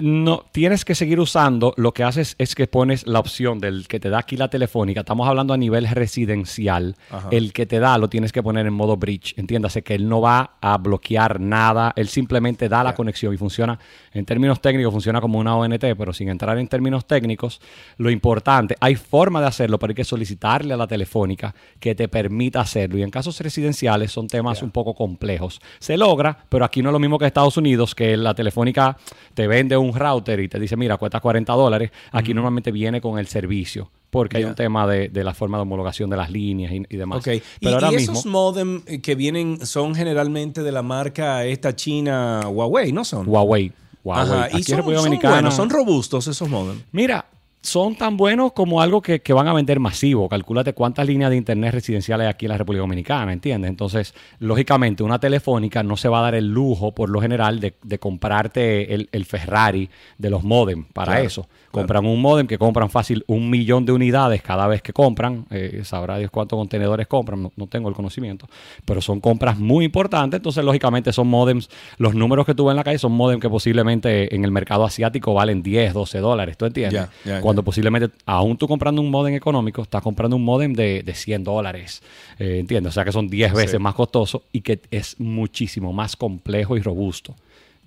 No, 0.00 0.46
tienes 0.52 0.86
que 0.86 0.94
seguir 0.94 1.20
usando. 1.20 1.74
Lo 1.76 1.92
que 1.92 2.02
haces 2.02 2.34
es 2.38 2.54
que 2.54 2.66
pones 2.66 3.06
la 3.06 3.18
opción 3.18 3.58
del 3.58 3.86
que 3.88 4.00
te 4.00 4.08
da 4.08 4.20
aquí 4.20 4.38
la 4.38 4.48
telefónica. 4.48 5.00
Estamos 5.00 5.28
hablando 5.28 5.52
a 5.52 5.58
nivel 5.58 5.86
residencial. 5.86 6.96
Ajá. 7.10 7.28
El 7.30 7.52
que 7.52 7.66
te 7.66 7.78
da 7.78 7.98
lo 7.98 8.08
tienes 8.08 8.32
que 8.32 8.42
poner 8.42 8.66
en 8.66 8.72
modo 8.72 8.96
bridge. 8.96 9.34
Entiéndase 9.36 9.82
que 9.82 9.94
él 9.94 10.08
no 10.08 10.22
va 10.22 10.52
a 10.62 10.78
bloquear 10.78 11.40
nada. 11.40 11.92
Él 11.94 12.08
simplemente 12.08 12.70
da 12.70 12.82
la 12.82 12.94
conexión 12.94 13.34
y 13.34 13.36
funciona. 13.36 13.78
En 14.14 14.24
términos 14.24 14.62
técnicos, 14.62 14.92
funciona 14.92 15.20
como 15.20 15.38
una 15.38 15.56
ONT, 15.56 15.84
pero 15.98 16.14
sin 16.14 16.30
entrar 16.30 16.56
en 16.56 16.68
términos 16.68 17.06
técnicos, 17.06 17.60
lo 17.98 18.10
importante, 18.10 18.76
hay 18.80 18.94
forma 18.94 19.40
de 19.42 19.48
hacerlo, 19.48 19.78
pero 19.78 19.90
hay 19.90 19.94
que 19.94 20.04
solicitarle 20.04 20.72
a 20.72 20.76
la 20.78 20.86
telefónica 20.86 21.54
que 21.78 21.94
te 21.94 22.08
permita 22.08 22.60
hacerlo. 22.60 22.96
Y 22.96 23.02
en 23.02 23.10
casos 23.10 23.38
residenciales 23.40 24.10
son 24.10 24.26
temas 24.26 24.62
un 24.62 24.70
poco 24.70 24.94
complejos. 24.94 25.60
Se 25.80 25.98
logra, 25.98 26.46
pero 26.48 26.64
aquí 26.64 26.80
no 26.80 26.88
es 26.88 26.92
lo 26.94 26.98
mismo 26.98 27.18
que 27.18 27.26
Estados 27.26 27.58
Unidos, 27.58 27.94
que 27.94 28.16
la 28.16 28.34
telefónica 28.34 28.96
te 29.34 29.46
vende 29.46 29.76
un 29.76 29.81
router 29.92 30.38
y 30.40 30.48
te 30.48 30.60
dice, 30.60 30.76
mira, 30.76 30.98
cuesta 30.98 31.18
40 31.20 31.52
dólares. 31.54 31.90
Aquí 32.12 32.34
normalmente 32.34 32.70
viene 32.70 33.00
con 33.00 33.18
el 33.18 33.26
servicio. 33.26 33.90
Porque 34.10 34.36
hay 34.36 34.44
un 34.44 34.54
tema 34.54 34.86
de, 34.86 35.08
de 35.08 35.24
la 35.24 35.32
forma 35.32 35.56
de 35.56 35.62
homologación 35.62 36.10
de 36.10 36.18
las 36.18 36.30
líneas 36.30 36.70
y, 36.72 36.82
y 36.90 36.96
demás. 36.98 37.18
Ok. 37.20 37.28
Y, 37.28 37.42
Pero 37.62 37.76
ahora 37.76 37.92
y 37.92 37.96
mismo, 37.96 38.12
esos 38.12 38.26
modem 38.26 38.82
eh, 38.86 39.00
que 39.00 39.14
vienen 39.14 39.64
son 39.66 39.94
generalmente 39.94 40.62
de 40.62 40.70
la 40.70 40.82
marca 40.82 41.46
esta 41.46 41.74
china 41.74 42.42
Huawei, 42.46 42.92
¿no 42.92 43.04
son? 43.06 43.26
Huawei. 43.26 43.72
Huawei. 44.04 44.22
Ajá, 44.22 44.44
Aquí 44.44 44.56
Y 44.56 44.58
en 44.58 44.64
son, 44.64 44.76
República 44.76 45.00
son 45.00 45.10
Dominicana- 45.10 45.34
buenos, 45.36 45.54
son 45.54 45.70
robustos 45.70 46.26
esos 46.26 46.46
modem. 46.50 46.82
Mira, 46.92 47.24
son 47.62 47.94
tan 47.94 48.16
buenos 48.16 48.52
como 48.52 48.82
algo 48.82 49.00
que, 49.00 49.22
que 49.22 49.32
van 49.32 49.46
a 49.46 49.52
vender 49.52 49.78
masivo. 49.78 50.28
Calcúlate 50.28 50.72
cuántas 50.72 51.06
líneas 51.06 51.30
de 51.30 51.36
internet 51.36 51.72
residenciales 51.72 52.26
hay 52.26 52.30
aquí 52.30 52.46
en 52.46 52.50
la 52.50 52.58
República 52.58 52.80
Dominicana, 52.80 53.32
¿entiendes? 53.32 53.70
Entonces, 53.70 54.14
lógicamente, 54.40 55.04
una 55.04 55.20
telefónica 55.20 55.82
no 55.84 55.96
se 55.96 56.08
va 56.08 56.18
a 56.18 56.22
dar 56.22 56.34
el 56.34 56.48
lujo, 56.48 56.92
por 56.92 57.08
lo 57.08 57.20
general, 57.20 57.60
de, 57.60 57.74
de 57.82 57.98
comprarte 58.00 58.92
el, 58.92 59.08
el 59.12 59.24
Ferrari 59.24 59.88
de 60.18 60.30
los 60.30 60.42
modem 60.42 60.84
para 60.84 61.12
Claro, 61.12 61.26
eso. 61.26 61.48
Compran 61.70 62.04
un 62.04 62.20
modem 62.20 62.46
que 62.46 62.58
compran 62.58 62.90
fácil 62.90 63.24
un 63.28 63.48
millón 63.48 63.86
de 63.86 63.92
unidades 63.92 64.42
cada 64.42 64.66
vez 64.66 64.82
que 64.82 64.92
compran. 64.92 65.46
Eh, 65.50 65.82
sabrá 65.84 66.18
Dios 66.18 66.30
cuántos 66.30 66.58
contenedores 66.58 67.06
compran, 67.06 67.44
no, 67.44 67.52
no 67.56 67.66
tengo 67.68 67.88
el 67.88 67.94
conocimiento. 67.94 68.46
Pero 68.84 69.00
son 69.00 69.20
compras 69.20 69.56
muy 69.58 69.84
importantes. 69.84 70.38
Entonces, 70.38 70.64
lógicamente, 70.64 71.12
son 71.12 71.28
modems. 71.28 71.70
Los 71.96 72.14
números 72.14 72.44
que 72.44 72.54
tú 72.54 72.66
ves 72.66 72.72
en 72.72 72.76
la 72.76 72.84
calle 72.84 72.98
son 72.98 73.12
modems 73.12 73.40
que 73.40 73.48
posiblemente 73.48 74.34
en 74.34 74.44
el 74.44 74.50
mercado 74.50 74.84
asiático 74.84 75.32
valen 75.32 75.62
10, 75.62 75.94
12 75.94 76.18
dólares. 76.18 76.58
¿Tú 76.58 76.66
entiendes? 76.66 77.08
Ya, 77.24 77.34
ya. 77.36 77.40
Cuando 77.52 77.62
posiblemente, 77.64 78.10
aún 78.26 78.56
tú 78.56 78.66
comprando 78.66 79.00
un 79.02 79.10
modem 79.10 79.34
económico, 79.34 79.82
estás 79.82 80.02
comprando 80.02 80.36
un 80.36 80.44
modem 80.44 80.72
de, 80.72 81.02
de 81.02 81.14
100 81.14 81.44
dólares. 81.44 82.02
Eh, 82.38 82.58
¿Entiendes? 82.60 82.90
O 82.90 82.94
sea 82.94 83.04
que 83.04 83.12
son 83.12 83.28
10 83.28 83.52
veces 83.52 83.72
Sí. 83.72 83.78
más 83.78 83.94
costoso 83.94 84.42
y 84.52 84.60
que 84.62 84.80
es 84.90 85.20
muchísimo 85.20 85.92
más 85.92 86.16
complejo 86.16 86.76
y 86.76 86.80
robusto. 86.80 87.34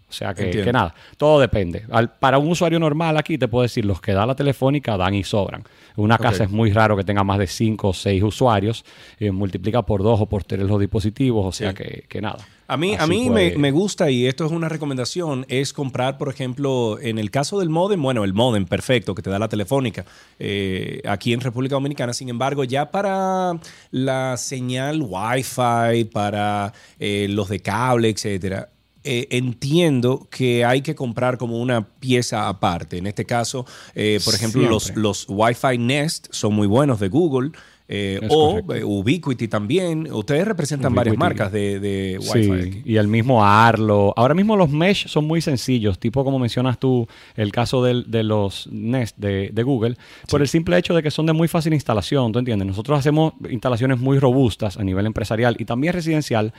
O 0.07 0.13
sea 0.13 0.33
que, 0.35 0.51
que 0.51 0.71
nada, 0.71 0.93
todo 1.17 1.39
depende. 1.39 1.83
Al- 1.91 2.11
para 2.11 2.37
un 2.37 2.47
usuario 2.49 2.79
normal 2.79 3.17
aquí 3.17 3.37
te 3.39 3.47
puedo 3.47 3.63
decir, 3.63 3.83
los 3.85 3.99
que 3.99 4.13
da 4.13 4.25
la 4.25 4.35
telefónica 4.35 4.95
dan 4.97 5.15
y 5.15 5.23
sobran. 5.23 5.63
Una 5.95 6.17
casa 6.19 6.43
es 6.43 6.51
muy 6.51 6.71
raro 6.71 6.95
que 6.95 7.03
tenga 7.03 7.23
más 7.23 7.39
de 7.39 7.47
5 7.47 7.89
o 7.89 7.93
6 7.93 8.21
usuarios, 8.21 8.85
eh, 9.19 9.31
multiplica 9.31 9.81
por 9.81 10.03
2 10.03 10.21
o 10.21 10.25
por 10.27 10.43
3 10.43 10.61
los 10.61 10.79
dispositivos, 10.79 11.45
o 11.47 11.51
sea 11.51 11.73
que, 11.73 12.05
que 12.07 12.21
nada. 12.21 12.37
A 12.67 12.77
mí, 12.77 12.95
a 12.97 13.05
mí 13.05 13.29
me, 13.29 13.55
me 13.57 13.71
gusta 13.71 14.09
y 14.09 14.25
esto 14.25 14.45
es 14.45 14.51
una 14.51 14.69
recomendación, 14.69 15.45
es 15.49 15.71
comprar, 15.71 16.17
por 16.17 16.29
ejemplo, 16.29 16.97
en 16.99 17.19
el 17.19 17.29
caso 17.29 17.59
del 17.59 17.69
modem, 17.69 18.01
bueno, 18.01 18.23
el 18.23 18.33
modem 18.33 18.65
perfecto 18.65 19.13
que 19.13 19.21
te 19.21 19.29
da 19.29 19.37
la 19.37 19.49
telefónica 19.49 20.03
eh, 20.39 21.01
aquí 21.07 21.33
en 21.33 21.41
República 21.41 21.75
Dominicana, 21.75 22.13
sin 22.13 22.29
embargo, 22.29 22.63
ya 22.63 22.89
para 22.89 23.59
la 23.91 24.35
señal 24.37 25.03
Wi-Fi, 25.03 26.05
para 26.11 26.73
eh, 26.99 27.27
los 27.29 27.49
de 27.49 27.59
cable, 27.59 28.09
etcétera, 28.09 28.69
eh, 29.07 29.27
entiendo 29.37 30.27
que 30.31 30.65
hay 30.65 30.81
que 30.81 30.95
comprar 30.95 31.37
como 31.37 31.61
una 31.61 31.87
pieza 31.87 32.47
aparte. 32.47 32.97
En 32.97 33.05
este 33.05 33.23
caso, 33.23 33.63
eh, 33.93 34.19
por 34.25 34.33
ejemplo, 34.33 34.67
los, 34.67 34.95
los 34.95 35.27
Wi-Fi 35.29 35.77
Nest 35.77 36.27
son 36.31 36.55
muy 36.55 36.65
buenos 36.65 36.99
de 36.99 37.09
Google. 37.09 37.51
Eh, 37.87 38.19
o 38.29 38.51
correcto. 38.51 38.73
eh, 38.75 38.83
Ubiquiti 38.83 39.47
también. 39.47 40.11
Ustedes 40.11 40.45
representan 40.47 40.93
varias 40.95 41.17
marcas 41.17 41.51
de, 41.51 41.79
de 41.79 42.17
Wi-Fi. 42.19 42.43
Sí, 42.43 42.51
aquí. 42.51 42.81
y 42.85 42.97
el 42.97 43.07
mismo 43.07 43.45
Arlo. 43.45 44.13
Ahora 44.17 44.33
mismo 44.33 44.55
los 44.57 44.69
mesh 44.69 45.07
son 45.07 45.25
muy 45.25 45.41
sencillos, 45.41 45.99
tipo 45.99 46.23
como 46.23 46.39
mencionas 46.39 46.79
tú, 46.79 47.07
el 47.35 47.51
caso 47.51 47.83
del- 47.83 48.09
de 48.09 48.23
los 48.23 48.67
Nest 48.71 49.17
de, 49.17 49.49
de 49.53 49.63
Google, 49.63 49.97
por 50.29 50.41
el 50.41 50.47
simple 50.47 50.77
hecho 50.77 50.95
de 50.95 51.03
que 51.03 51.11
son 51.11 51.25
de 51.27 51.33
muy 51.33 51.47
fácil 51.47 51.73
instalación, 51.73 52.31
¿tú 52.31 52.39
entiendes? 52.39 52.67
Nosotros 52.67 52.97
hacemos 52.97 53.33
instalaciones 53.49 53.99
muy 53.99 54.17
robustas 54.19 54.77
a 54.77 54.83
nivel 54.83 55.05
empresarial 55.05 55.55
y 55.59 55.65
también 55.65 55.93
residencial, 55.93 56.53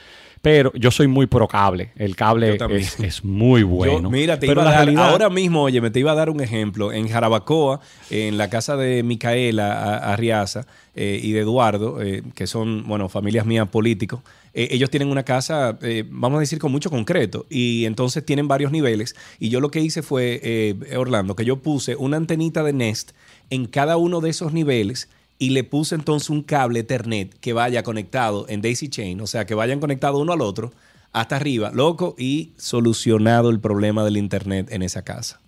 pero 0.46 0.72
yo 0.74 0.92
soy 0.92 1.08
muy 1.08 1.26
pro 1.26 1.48
cable. 1.48 1.90
El 1.96 2.14
cable 2.14 2.56
es, 2.70 3.00
es 3.00 3.24
muy 3.24 3.64
bueno. 3.64 4.02
Yo, 4.02 4.10
mira, 4.10 4.38
te 4.38 4.46
pero 4.46 4.60
iba 4.60 4.70
a 4.70 4.72
dar, 4.72 4.84
realidad- 4.84 5.10
ahora 5.10 5.28
mismo, 5.28 5.64
oye, 5.64 5.80
me 5.80 5.90
te 5.90 5.98
iba 5.98 6.12
a 6.12 6.14
dar 6.14 6.30
un 6.30 6.40
ejemplo. 6.40 6.92
En 6.92 7.08
Jarabacoa, 7.08 7.80
en 8.10 8.38
la 8.38 8.48
casa 8.48 8.76
de 8.76 9.02
Micaela 9.02 9.96
Arriaza 10.12 10.64
eh, 10.94 11.18
y 11.20 11.32
de 11.32 11.40
Eduardo, 11.40 12.00
eh, 12.00 12.22
que 12.36 12.46
son, 12.46 12.86
bueno, 12.86 13.08
familias 13.08 13.44
mías 13.44 13.66
políticos, 13.66 14.20
eh, 14.54 14.68
ellos 14.70 14.88
tienen 14.88 15.08
una 15.08 15.24
casa, 15.24 15.76
vamos 16.10 16.36
a 16.36 16.40
decir, 16.40 16.60
con 16.60 16.70
mucho 16.70 16.90
concreto. 16.90 17.44
Y 17.50 17.84
entonces 17.84 18.24
tienen 18.24 18.46
varios 18.46 18.70
niveles. 18.70 19.16
Y 19.40 19.48
yo 19.48 19.58
lo 19.58 19.72
que 19.72 19.80
hice 19.80 20.02
fue, 20.02 20.40
eh, 20.44 20.96
Orlando, 20.96 21.34
que 21.34 21.44
yo 21.44 21.56
puse 21.56 21.96
una 21.96 22.18
antenita 22.18 22.62
de 22.62 22.72
Nest 22.72 23.10
en 23.50 23.66
cada 23.66 23.96
uno 23.96 24.20
de 24.20 24.30
esos 24.30 24.52
niveles 24.52 25.08
y 25.38 25.50
le 25.50 25.64
puse 25.64 25.94
entonces 25.94 26.30
un 26.30 26.42
cable 26.42 26.80
Ethernet 26.80 27.34
que 27.40 27.52
vaya 27.52 27.82
conectado 27.82 28.46
en 28.48 28.62
Daisy 28.62 28.88
Chain, 28.88 29.20
o 29.20 29.26
sea, 29.26 29.46
que 29.46 29.54
vayan 29.54 29.80
conectados 29.80 30.20
uno 30.20 30.32
al 30.32 30.40
otro 30.40 30.72
hasta 31.12 31.36
arriba, 31.36 31.70
loco, 31.72 32.14
y 32.18 32.52
solucionado 32.58 33.48
el 33.48 33.60
problema 33.60 34.04
del 34.04 34.18
Internet 34.18 34.68
en 34.70 34.82
esa 34.82 35.02
casa. 35.02 35.40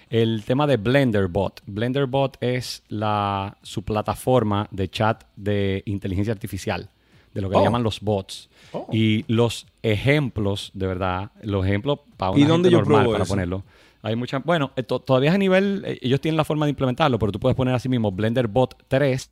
El 0.09 0.43
tema 0.45 0.67
de 0.67 0.75
BlenderBot. 0.77 1.61
BlenderBot 1.65 2.37
es 2.41 2.83
la 2.89 3.57
su 3.63 3.83
plataforma 3.83 4.67
de 4.69 4.89
chat 4.89 5.23
de 5.37 5.81
inteligencia 5.85 6.33
artificial, 6.33 6.89
de 7.33 7.41
lo 7.41 7.49
que 7.49 7.55
Oh. 7.55 7.59
le 7.59 7.65
llaman 7.65 7.83
los 7.83 8.01
bots. 8.01 8.49
Oh. 8.73 8.87
Y 8.91 9.23
los 9.27 9.65
ejemplos, 9.83 10.71
de 10.73 10.87
verdad, 10.87 11.31
los 11.41 11.65
ejemplos 11.65 11.99
para 12.17 12.31
una 12.31 12.41
¿Y 12.41 12.45
dónde 12.45 12.69
gente 12.69 12.71
yo 12.71 12.79
normal 12.79 13.09
para 13.11 13.23
eso? 13.23 13.31
ponerlo. 13.33 13.63
Hay 14.01 14.15
mucha, 14.17 14.39
bueno, 14.39 14.71
eh, 14.75 14.83
to- 14.83 14.99
todavía 14.99 15.29
es 15.29 15.35
a 15.35 15.37
nivel, 15.37 15.83
eh, 15.85 15.97
ellos 16.01 16.19
tienen 16.19 16.35
la 16.35 16.43
forma 16.43 16.65
de 16.65 16.71
implementarlo, 16.71 17.17
pero 17.17 17.31
tú 17.31 17.39
puedes 17.39 17.55
poner 17.55 17.73
así 17.73 17.87
mismo 17.87 18.11
BlenderBot 18.11 18.83
3 18.89 19.31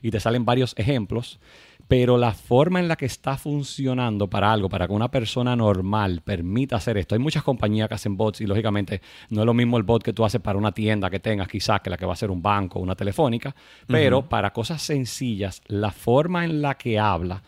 y 0.00 0.10
te 0.12 0.20
salen 0.20 0.44
varios 0.44 0.74
ejemplos, 0.78 1.40
pero 1.88 2.16
la 2.16 2.32
forma 2.32 2.78
en 2.78 2.86
la 2.86 2.94
que 2.94 3.04
está 3.06 3.36
funcionando 3.36 4.28
para 4.30 4.52
algo, 4.52 4.68
para 4.68 4.86
que 4.86 4.92
una 4.92 5.10
persona 5.10 5.56
normal 5.56 6.20
permita 6.24 6.76
hacer 6.76 6.98
esto, 6.98 7.16
hay 7.16 7.18
muchas 7.18 7.42
compañías 7.42 7.88
que 7.88 7.94
hacen 7.94 8.16
bots 8.16 8.40
y 8.40 8.46
lógicamente 8.46 9.00
no 9.30 9.40
es 9.40 9.46
lo 9.46 9.54
mismo 9.54 9.76
el 9.76 9.82
bot 9.82 10.02
que 10.04 10.12
tú 10.12 10.24
haces 10.24 10.40
para 10.40 10.56
una 10.56 10.70
tienda 10.72 11.10
que 11.10 11.18
tengas 11.18 11.48
quizás 11.48 11.80
que 11.80 11.90
la 11.90 11.96
que 11.96 12.06
va 12.06 12.12
a 12.12 12.16
ser 12.16 12.30
un 12.30 12.40
banco 12.40 12.78
o 12.78 12.82
una 12.82 12.94
telefónica, 12.94 13.54
pero 13.88 14.22
para 14.28 14.52
cosas 14.52 14.80
sencillas, 14.82 15.62
la 15.66 15.90
forma 15.90 16.44
en 16.44 16.62
la 16.62 16.74
que 16.76 16.98
habla 16.98 17.42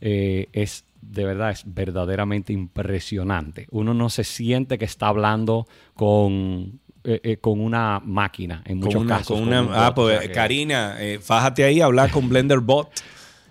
eh, 0.00 0.48
es 0.52 0.84
de 1.02 1.24
verdad 1.24 1.50
es 1.50 1.62
verdaderamente 1.66 2.52
impresionante. 2.52 3.66
Uno 3.70 3.94
no 3.94 4.10
se 4.10 4.24
siente 4.24 4.78
que 4.78 4.84
está 4.84 5.08
hablando 5.08 5.66
con, 5.94 6.80
eh, 7.04 7.20
eh, 7.22 7.36
con 7.38 7.60
una 7.60 8.00
máquina 8.04 8.62
en 8.66 8.78
muchos 8.78 8.94
con 8.94 9.02
una, 9.06 9.16
casos. 9.18 9.38
con 9.40 9.48
bot, 9.48 9.70
ah, 9.74 9.88
o 9.88 9.94
pues 9.94 10.18
sea 10.18 10.28
que- 10.28 10.34
Karina, 10.34 10.96
eh, 11.00 11.18
fájate 11.20 11.64
ahí 11.64 11.80
a 11.80 11.86
hablar 11.86 12.10
con 12.10 12.28
BlenderBot. 12.28 12.88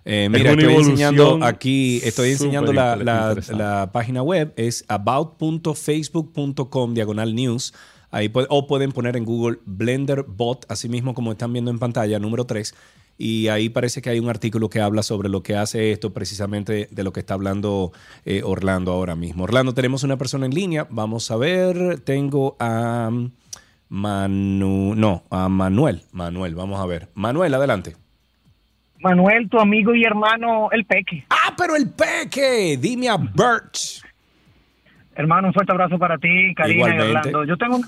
Eh, 0.05 0.25
Es 0.25 0.29
mira, 0.31 0.51
estoy 0.51 0.73
enseñando 0.73 1.39
aquí, 1.43 1.99
estoy 2.03 2.31
enseñando 2.31 2.71
la, 2.73 2.95
la- 2.95 3.89
página 3.91 4.23
web, 4.23 4.53
es 4.55 4.85
about.facebook.com 4.87 6.93
diagonal 6.93 7.35
news. 7.35 7.73
Ahí 8.11 8.27
puede- 8.29 8.47
o 8.49 8.65
pueden 8.65 8.91
poner 8.91 9.17
en 9.17 9.25
Google 9.25 9.59
BlenderBot, 9.65 10.65
así 10.69 10.89
mismo 10.89 11.13
como 11.13 11.31
están 11.31 11.53
viendo 11.53 11.69
en 11.69 11.77
pantalla, 11.77 12.17
número 12.17 12.45
3. 12.45 12.73
Y 13.21 13.49
ahí 13.49 13.67
parece 13.67 14.01
que 14.01 14.09
hay 14.09 14.17
un 14.17 14.29
artículo 14.29 14.69
que 14.69 14.79
habla 14.79 15.03
sobre 15.03 15.27
lo 15.27 15.43
que 15.43 15.57
hace 15.57 15.91
esto, 15.91 16.13
precisamente 16.13 16.87
de 16.89 17.03
lo 17.03 17.11
que 17.11 17.19
está 17.19 17.33
hablando 17.33 17.91
eh, 18.23 18.43
Orlando 18.45 18.93
ahora 18.93 19.17
mismo. 19.17 19.43
Orlando, 19.43 19.73
tenemos 19.73 20.05
una 20.05 20.15
persona 20.15 20.45
en 20.45 20.53
línea. 20.53 20.87
Vamos 20.89 21.29
a 21.29 21.35
ver. 21.35 21.99
Tengo 21.99 22.55
a 22.61 23.11
Manu, 23.89 24.95
no, 24.95 25.23
a 25.29 25.49
Manuel. 25.49 26.03
Manuel, 26.13 26.55
vamos 26.55 26.79
a 26.79 26.85
ver. 26.85 27.09
Manuel, 27.13 27.53
adelante. 27.53 27.97
Manuel, 29.01 29.49
tu 29.49 29.59
amigo 29.59 29.93
y 29.93 30.05
hermano, 30.05 30.69
el 30.71 30.85
Peque. 30.85 31.25
¡Ah, 31.29 31.53
pero 31.57 31.75
el 31.75 31.89
Peque! 31.89 32.77
Dime 32.79 33.09
a 33.09 33.17
Bert. 33.17 33.75
Hermano, 35.15 35.49
un 35.49 35.53
fuerte 35.53 35.73
abrazo 35.73 35.99
para 35.99 36.17
ti, 36.17 36.55
Karina 36.55 36.95
y. 36.95 37.01
Orlando. 37.01 37.43
Yo 37.43 37.57
tengo, 37.57 37.81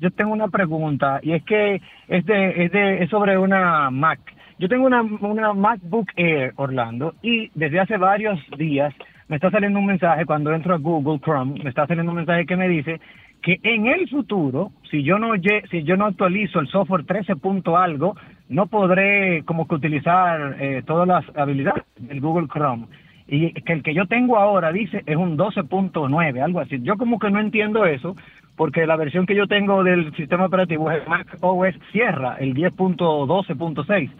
yo 0.00 0.10
tengo 0.12 0.32
una 0.32 0.48
pregunta 0.48 1.20
y 1.22 1.32
es 1.32 1.44
que 1.44 1.82
es, 2.08 2.24
de, 2.24 2.64
es, 2.64 2.72
de, 2.72 3.02
es 3.02 3.10
sobre 3.10 3.36
una 3.36 3.90
Mac. 3.90 4.20
Yo 4.58 4.68
tengo 4.68 4.86
una, 4.86 5.02
una 5.02 5.52
MacBook 5.52 6.10
Air, 6.16 6.52
Orlando, 6.56 7.14
y 7.22 7.48
desde 7.54 7.78
hace 7.78 7.96
varios 7.96 8.40
días 8.56 8.92
me 9.28 9.36
está 9.36 9.50
saliendo 9.50 9.78
un 9.78 9.86
mensaje 9.86 10.26
cuando 10.26 10.52
entro 10.52 10.74
a 10.74 10.78
Google 10.78 11.20
Chrome, 11.20 11.62
me 11.62 11.70
está 11.70 11.86
saliendo 11.86 12.10
un 12.10 12.16
mensaje 12.16 12.44
que 12.44 12.56
me 12.56 12.66
dice 12.66 13.00
que 13.40 13.60
en 13.62 13.86
el 13.86 14.08
futuro, 14.08 14.72
si 14.90 15.04
yo 15.04 15.18
no 15.20 15.34
si 15.70 15.84
yo 15.84 15.96
no 15.96 16.06
actualizo 16.06 16.58
el 16.58 16.66
software 16.66 17.04
13 17.04 17.36
punto 17.36 17.76
algo, 17.76 18.16
no 18.48 18.66
podré 18.66 19.44
como 19.44 19.68
que 19.68 19.76
utilizar 19.76 20.56
eh, 20.58 20.82
todas 20.84 21.06
las 21.06 21.24
habilidades 21.36 21.84
del 21.96 22.20
Google 22.20 22.48
Chrome. 22.48 22.86
Y 23.28 23.52
que 23.52 23.74
el 23.74 23.82
que 23.82 23.94
yo 23.94 24.06
tengo 24.06 24.38
ahora 24.38 24.72
dice 24.72 25.02
es 25.06 25.16
un 25.16 25.36
12.9, 25.36 26.42
algo 26.42 26.60
así. 26.60 26.80
Yo 26.82 26.96
como 26.96 27.18
que 27.18 27.30
no 27.30 27.38
entiendo 27.38 27.84
eso, 27.84 28.16
porque 28.56 28.86
la 28.86 28.96
versión 28.96 29.26
que 29.26 29.36
yo 29.36 29.46
tengo 29.46 29.84
del 29.84 30.12
sistema 30.16 30.46
operativo 30.46 30.90
es 30.90 31.06
Mac 31.06 31.36
OS 31.42 31.74
Sierra, 31.92 32.36
el 32.40 32.54
10.12.6. 32.54 34.10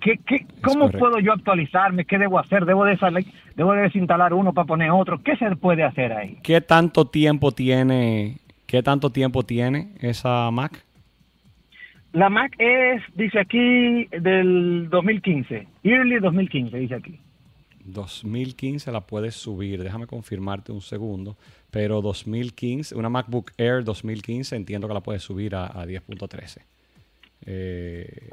¿Qué, 0.00 0.18
qué, 0.26 0.46
¿Cómo 0.62 0.90
puedo 0.90 1.18
yo 1.18 1.32
actualizarme? 1.32 2.04
¿Qué 2.04 2.18
debo 2.18 2.38
hacer? 2.38 2.64
¿Debo, 2.64 2.84
de 2.84 2.96
salir- 2.98 3.26
¿Debo 3.56 3.72
de 3.72 3.82
desinstalar 3.82 4.32
uno 4.32 4.52
para 4.52 4.66
poner 4.66 4.90
otro? 4.90 5.22
¿Qué 5.22 5.36
se 5.36 5.54
puede 5.56 5.82
hacer 5.82 6.12
ahí? 6.12 6.38
¿Qué 6.42 6.60
tanto 6.60 7.06
tiempo 7.06 7.52
tiene, 7.52 8.36
qué 8.66 8.82
tanto 8.82 9.10
tiempo 9.10 9.42
tiene 9.42 9.92
esa 10.00 10.50
Mac? 10.50 10.84
La 12.12 12.28
Mac 12.30 12.54
es, 12.58 13.02
dice 13.14 13.38
aquí, 13.40 14.06
del 14.06 14.88
2015. 14.90 15.66
Early 15.84 16.20
2015, 16.20 16.78
dice 16.78 16.94
aquí. 16.94 17.20
2015 17.84 18.92
la 18.92 19.00
puedes 19.00 19.34
subir, 19.34 19.82
déjame 19.82 20.06
confirmarte 20.06 20.72
un 20.72 20.80
segundo, 20.82 21.36
pero 21.70 22.00
2015, 22.02 22.94
una 22.94 23.08
MacBook 23.08 23.52
Air 23.56 23.82
2015 23.84 24.56
entiendo 24.56 24.88
que 24.88 24.94
la 24.94 25.00
puedes 25.00 25.22
subir 25.22 25.54
a, 25.54 25.66
a 25.66 25.86
10.13. 25.86 26.58
Eh, 27.46 28.28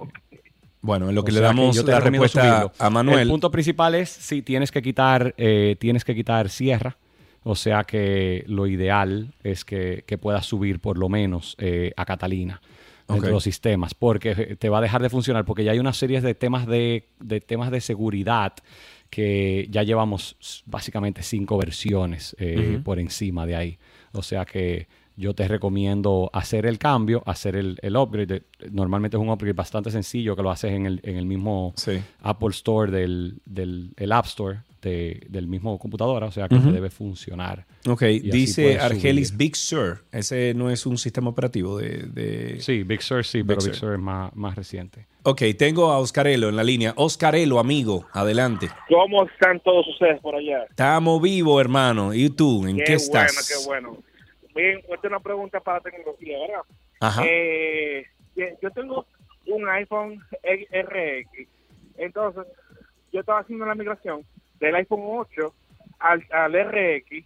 Bueno, 0.86 1.10
en 1.10 1.16
lo 1.16 1.22
o 1.22 1.24
que 1.24 1.32
le 1.32 1.40
damos 1.40 1.76
yo 1.76 1.84
la 1.84 2.00
respuesta 2.00 2.72
a 2.78 2.90
Manuel. 2.92 3.22
El 3.22 3.28
punto 3.28 3.50
principal 3.50 3.96
es 3.96 4.10
si 4.10 4.44
tienes 4.44 4.72
que 4.72 4.84
quitar, 4.84 5.34
eh, 5.38 5.76
tienes 5.80 6.06
que 6.06 6.14
quitar 6.14 6.50
Sierra. 6.50 6.98
O 7.44 7.56
sea 7.56 7.84
que 7.84 8.44
lo 8.48 8.66
ideal 8.68 9.34
es 9.44 9.66
que, 9.66 10.04
que 10.08 10.18
puedas 10.18 10.46
subir 10.46 10.80
por 10.80 10.98
lo 10.98 11.10
menos 11.10 11.56
eh, 11.60 11.92
a 11.96 12.06
Catalina 12.06 12.62
de 13.08 13.30
los 13.30 13.44
sistemas, 13.44 13.94
porque 13.94 14.56
te 14.58 14.68
va 14.68 14.80
a 14.80 14.82
dejar 14.82 15.00
de 15.02 15.12
funcionar, 15.12 15.46
porque 15.46 15.64
ya 15.64 15.72
hay 15.72 15.78
una 15.78 15.94
serie 15.94 16.22
de 16.22 16.34
temas 16.34 16.66
de, 16.66 17.08
de 17.20 17.40
temas 17.40 17.70
de 17.70 17.82
seguridad 17.82 18.54
que 19.12 19.68
ya 19.70 19.84
llevamos 19.84 20.64
básicamente 20.66 21.22
cinco 21.22 21.58
versiones 21.60 22.36
eh, 22.40 22.80
por 22.84 23.00
encima 23.00 23.46
de 23.46 23.56
ahí. 23.56 23.78
O 24.12 24.24
sea 24.24 24.44
que 24.44 24.88
yo 25.18 25.34
te 25.34 25.48
recomiendo 25.48 26.30
hacer 26.34 26.66
el 26.66 26.78
cambio, 26.78 27.24
hacer 27.26 27.56
el, 27.56 27.78
el 27.82 27.96
upgrade. 27.96 28.44
Normalmente 28.72 29.18
es 29.18 29.22
un 29.24 29.30
upgrade 29.30 29.54
bastante 29.54 29.92
sencillo 29.92 30.36
que 30.36 30.42
lo 30.44 30.52
haces 30.52 30.72
en 30.74 30.86
el, 30.86 31.00
en 31.04 31.16
el 31.18 31.26
mismo 31.26 31.74
Apple 32.22 32.50
Store 32.50 32.92
del, 32.92 33.40
del 33.46 33.92
el 33.98 34.12
App 34.12 34.26
Store 34.26 34.60
de- 34.82 35.26
del 35.30 35.48
mismo 35.48 35.80
computadora, 35.80 36.28
o 36.28 36.32
sea 36.32 36.48
que 36.48 36.58
te 36.60 36.72
debe 36.72 36.90
funcionar. 36.92 37.66
Ok, 37.88 38.04
dice 38.04 38.78
Argelis 38.78 39.30
subir. 39.30 39.38
Big 39.40 39.56
Sur. 39.56 40.04
Ese 40.12 40.54
no 40.54 40.70
es 40.70 40.86
un 40.86 40.98
sistema 41.00 41.30
operativo 41.30 41.78
de... 41.80 42.04
de- 42.08 42.60
Sí, 42.62 42.84
Big 42.84 43.02
Sur 43.02 43.26
sí, 43.26 43.40
Big 43.40 43.48
pero 43.48 43.62
Sur. 43.62 43.72
Big 43.72 43.80
Sur 43.80 43.94
es 43.94 44.00
más, 44.00 44.36
más 44.36 44.56
reciente. 44.56 45.08
Ok, 45.24 45.42
tengo 45.58 45.90
a 45.92 45.98
Oscarelo 45.98 46.50
en 46.50 46.56
la 46.56 46.64
línea. 46.64 46.94
Oscarelo, 46.98 47.58
amigo, 47.58 48.06
adelante. 48.14 48.70
¿Cómo 48.88 49.24
están 49.26 49.60
todos 49.62 49.88
ustedes 49.88 50.20
por 50.22 50.36
allá? 50.36 50.66
Estamos 50.70 51.20
vivos, 51.20 51.60
hermano. 51.60 52.14
¿Y 52.14 52.30
tú? 52.30 52.68
¿En 52.68 52.78
qué, 52.78 52.94
estás? 52.94 53.34
bueno, 53.34 53.42
qué 53.48 53.66
bueno. 53.92 54.04
Bien, 54.56 54.80
esta 54.80 54.96
es 54.96 55.04
una 55.06 55.20
pregunta 55.20 55.60
para 55.60 55.82
tecnología, 55.82 56.40
¿verdad? 56.40 56.62
Ajá. 57.02 57.22
Eh, 57.26 58.08
yo 58.36 58.72
tengo 58.72 59.06
un 59.48 59.68
iPhone 59.70 60.20
RX. 60.44 61.48
Entonces, 61.98 62.46
yo 63.12 63.20
estaba 63.20 63.40
haciendo 63.40 63.66
la 63.66 63.76
migración 63.76 64.26
del 64.60 64.76
iPhone 64.76 65.04
8 65.04 65.54
al, 66.00 66.26
al 66.32 66.54
RX 66.54 67.26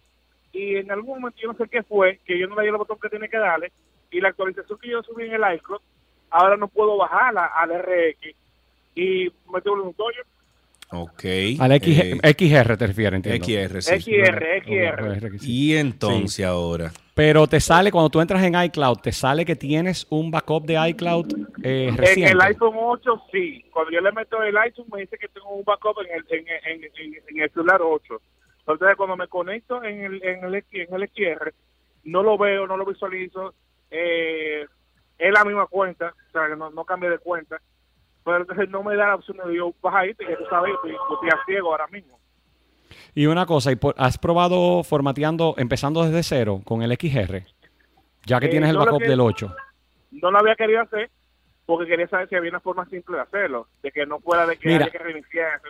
y 0.52 0.76
en 0.76 0.90
algún 0.90 1.20
momento 1.20 1.40
yo 1.40 1.52
no 1.52 1.58
sé 1.58 1.68
qué 1.68 1.82
fue, 1.82 2.18
que 2.24 2.38
yo 2.38 2.46
no 2.48 2.56
le 2.56 2.62
di 2.62 2.68
el 2.68 2.76
botón 2.76 2.98
que 3.00 3.08
tiene 3.08 3.28
que 3.28 3.38
darle 3.38 3.72
y 4.10 4.20
la 4.20 4.30
actualización 4.30 4.78
que 4.78 4.88
yo 4.88 5.02
subí 5.02 5.24
en 5.24 5.34
el 5.34 5.54
iCloud, 5.54 5.80
ahora 6.30 6.56
no 6.56 6.68
puedo 6.68 6.96
bajarla 6.96 7.46
al 7.46 7.70
RX 7.70 8.34
y 8.94 9.32
me 9.52 9.72
un 9.72 9.94
tollo. 9.94 10.22
Ok. 10.92 11.24
Al 11.60 11.72
X, 11.72 11.98
eh, 12.00 12.18
XR 12.36 12.76
te 12.76 12.86
refieres, 12.88 13.24
entiendo. 13.24 13.44
XR, 13.44 13.80
sí. 13.82 14.00
XR, 14.00 14.62
XR. 14.64 15.30
Y 15.42 15.76
entonces 15.76 16.44
ahora. 16.44 16.90
Pero 17.14 17.46
te 17.46 17.60
sale, 17.60 17.92
cuando 17.92 18.10
tú 18.10 18.20
entras 18.20 18.42
en 18.42 18.54
iCloud, 18.60 18.98
te 18.98 19.12
sale 19.12 19.44
que 19.44 19.54
tienes 19.54 20.06
un 20.10 20.30
backup 20.30 20.64
de 20.66 20.88
iCloud 20.90 21.26
eh, 21.62 21.86
En 21.88 21.96
reciente. 21.96 22.32
el 22.32 22.40
iPhone 22.40 22.74
8 22.76 23.22
sí. 23.30 23.64
Cuando 23.72 23.92
yo 23.92 24.00
le 24.00 24.10
meto 24.12 24.42
el 24.42 24.54
iTunes 24.66 24.90
me 24.92 25.00
dice 25.02 25.16
que 25.18 25.28
tengo 25.28 25.50
un 25.50 25.64
backup 25.64 25.98
en 26.00 26.16
el, 26.16 26.24
en, 26.30 26.46
en, 26.48 26.84
en- 26.84 27.14
en 27.28 27.40
el 27.42 27.50
celular 27.50 27.80
8. 27.82 28.20
Entonces 28.60 28.96
cuando 28.96 29.16
me 29.16 29.28
conecto 29.28 29.82
en 29.84 30.00
el, 30.04 30.24
en 30.24 30.44
el, 30.44 30.54
en 30.72 30.94
el 30.94 31.08
XR, 31.14 31.52
no 32.04 32.22
lo 32.22 32.38
veo, 32.38 32.66
no 32.66 32.76
lo 32.76 32.86
visualizo. 32.86 33.54
Eh, 33.90 34.64
es 35.18 35.32
la 35.32 35.44
misma 35.44 35.66
cuenta, 35.66 36.14
o 36.28 36.32
sea, 36.32 36.48
que 36.48 36.56
no, 36.56 36.70
no 36.70 36.84
cambia 36.84 37.10
de 37.10 37.18
cuenta. 37.18 37.60
Pero 38.24 38.38
entonces 38.38 38.68
no 38.68 38.82
me 38.82 38.96
da 38.96 39.08
la 39.08 39.14
opción 39.16 39.38
de 39.46 39.56
yo 39.56 39.72
bajadito, 39.82 40.24
que 40.26 40.36
tú 40.36 40.44
sabes, 40.50 40.72
yo 40.84 40.90
estoy, 40.90 41.30
ciego 41.46 41.70
ahora 41.70 41.86
mismo. 41.88 42.18
Y 43.14 43.26
una 43.26 43.46
cosa, 43.46 43.72
¿y 43.72 43.76
por- 43.76 43.94
¿has 43.98 44.18
probado 44.18 44.82
formateando, 44.84 45.54
empezando 45.58 46.04
desde 46.04 46.22
cero 46.22 46.60
con 46.64 46.82
el 46.82 46.92
XR? 46.92 47.44
Ya 48.26 48.38
que 48.40 48.46
Eh, 48.46 48.50
tienes 48.50 48.70
el 48.70 48.76
backup 48.76 49.00
que- 49.02 49.08
del 49.08 49.20
8. 49.20 49.54
No 50.12 50.30
lo 50.30 50.38
había 50.38 50.54
querido 50.54 50.80
hacer 50.82 51.10
porque 51.66 51.86
quería 51.88 52.08
saber 52.08 52.28
si 52.28 52.34
había 52.36 52.50
una 52.50 52.60
forma 52.60 52.84
simple 52.86 53.16
de 53.16 53.22
hacerlo, 53.22 53.68
de 53.82 53.90
que 53.90 54.04
no 54.06 54.18
fuera 54.20 54.46
de 54.46 54.56
que 54.58 54.68
Mira. 54.68 54.84
haya 54.84 54.92
que 54.92 54.98
reiniciar. 54.98 55.60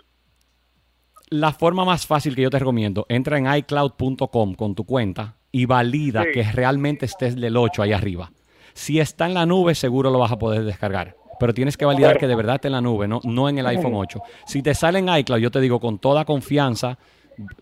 La 1.29 1.53
forma 1.53 1.85
más 1.85 2.07
fácil 2.07 2.35
que 2.35 2.43
yo 2.43 2.51
te 2.51 2.59
recomiendo, 2.59 3.07
entra 3.09 3.39
en 3.39 3.47
iCloud.com 3.55 4.55
con 4.55 4.75
tu 4.75 4.85
cuenta 4.85 5.37
y 5.53 5.67
valida 5.67 6.25
Sí. 6.25 6.31
que 6.33 6.43
realmente 6.43 7.07
estés 7.07 7.37
del 7.41 7.57
8 7.57 7.83
ahí 7.83 7.93
arriba. 7.93 8.33
Si 8.73 8.99
está 8.99 9.27
en 9.27 9.35
la 9.35 9.47
nube, 9.47 9.75
seguro 9.75 10.11
lo 10.11 10.19
vas 10.19 10.33
a 10.33 10.39
poder 10.39 10.65
descargar. 10.65 11.15
Pero 11.41 11.53
tienes 11.55 11.77
que 11.77 11.85
validar 11.85 12.13
que 12.21 12.29
de 12.29 12.37
verdad 12.37 12.55
esté 12.57 12.69
en 12.69 12.73
la 12.73 12.81
nube, 12.81 13.09
no, 13.09 13.21
no 13.25 13.49
en 13.49 13.59
el 13.59 13.67
iPhone 13.67 13.95
8. 13.95 14.21
Si 14.47 14.63
te 14.63 14.75
sale 14.75 15.01
en 15.01 15.09
iCloud, 15.09 15.39
yo 15.41 15.51
te 15.51 15.61
digo 15.61 15.81
con 15.81 15.99
toda 15.99 16.25
confianza, 16.25 16.99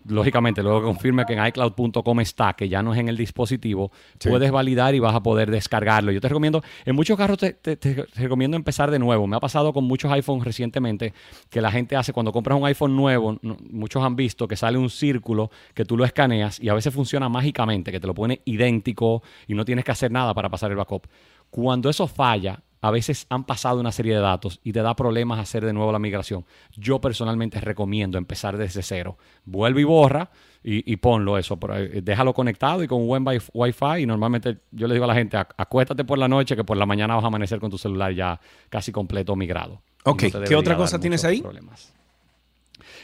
lógicamente, 0.07 0.61
luego 0.61 0.81
confirme 0.83 1.25
que 1.25 1.33
en 1.33 1.45
iCloud.com 1.45 2.19
está, 2.19 2.53
que 2.53 2.67
ya 2.67 2.81
no 2.83 2.93
es 2.93 2.99
en 2.99 3.07
el 3.07 3.15
dispositivo, 3.17 3.91
puedes 4.29 4.51
validar 4.51 4.93
y 4.95 4.99
vas 4.99 5.15
a 5.15 5.23
poder 5.23 5.49
descargarlo. 5.51 6.11
Yo 6.11 6.19
te 6.19 6.27
recomiendo, 6.27 6.61
en 6.85 6.95
muchos 6.95 7.17
carros 7.17 7.37
te, 7.37 7.53
te- 7.53 7.77
te- 7.77 7.95
te 7.95 8.21
recomiendo 8.21 8.57
empezar 8.57 8.91
de 8.91 8.99
nuevo. 8.99 9.25
Me 9.27 9.37
ha 9.37 9.39
pasado 9.39 9.71
con 9.71 9.85
muchos 9.85 10.11
iPhones 10.11 10.43
recientemente 10.43 11.13
que 11.49 11.61
la 11.61 11.71
gente 11.71 11.95
hace, 11.95 12.11
cuando 12.13 12.31
compras 12.31 12.57
un 12.59 12.65
iPhone 12.65 12.95
nuevo, 12.95 13.37
no- 13.41 13.57
muchos 13.69 14.03
han 14.03 14.15
visto 14.15 14.47
que 14.47 14.55
sale 14.57 14.77
un 14.77 14.89
círculo 14.89 15.49
que 15.73 15.85
tú 15.85 15.95
lo 15.95 16.03
escaneas 16.05 16.59
y 16.59 16.69
a 16.69 16.73
veces 16.73 16.93
funciona 16.93 17.29
mágicamente, 17.29 17.91
que 17.91 17.99
te 17.99 18.07
lo 18.07 18.13
pone 18.13 18.41
idéntico 18.45 19.23
y 19.47 19.53
no 19.53 19.63
tienes 19.65 19.85
que 19.85 19.91
hacer 19.91 20.11
nada 20.11 20.33
para 20.33 20.49
pasar 20.49 20.71
el 20.71 20.77
backup. 20.77 21.07
Cuando 21.49 21.89
eso 21.89 22.05
falla, 22.07 22.59
a 22.81 22.91
veces 22.91 23.25
han 23.29 23.43
pasado 23.43 23.79
una 23.79 23.91
serie 23.91 24.15
de 24.15 24.21
datos 24.21 24.59
y 24.63 24.71
te 24.71 24.81
da 24.81 24.95
problemas 24.95 25.39
hacer 25.39 25.65
de 25.65 25.73
nuevo 25.73 25.91
la 25.91 25.99
migración. 25.99 26.45
Yo 26.77 27.01
personalmente 27.01 27.59
recomiendo 27.59 28.17
empezar 28.17 28.57
desde 28.57 28.81
cero. 28.83 29.17
Vuelve 29.45 29.81
y 29.81 29.83
borra 29.83 30.31
y, 30.63 30.89
y 30.91 30.95
ponlo 30.97 31.37
eso. 31.37 31.57
pero, 31.59 31.75
eh, 31.77 32.01
déjalo 32.01 32.33
conectado 32.33 32.81
y 32.83 32.87
con 32.87 33.01
un 33.01 33.07
buen 33.07 33.25
wi- 33.27 33.41
Wi-Fi. 33.53 34.01
Y 34.01 34.05
normalmente 34.05 34.59
yo 34.71 34.87
le 34.87 34.93
digo 34.93 35.03
a 35.05 35.07
la 35.07 35.15
gente, 35.15 35.37
"Ac- 35.37 35.53
acuéstate 35.57 36.05
por 36.05 36.17
la 36.17 36.27
noche 36.27 36.55
que 36.55 36.63
por 36.63 36.77
la 36.77 36.85
mañana 36.85 37.15
vas 37.15 37.23
a 37.23 37.27
amanecer 37.27 37.59
con 37.59 37.69
tu 37.69 37.77
celular 37.77 38.13
ya 38.13 38.39
casi 38.69 38.91
completo 38.91 39.35
migrado. 39.35 39.81
Ok, 40.05 40.23
no 40.33 40.41
¿qué 40.43 40.55
otra 40.55 40.77
cosa 40.77 40.99
tienes 40.99 41.25
ahí? 41.25 41.41
problemas. 41.41 41.93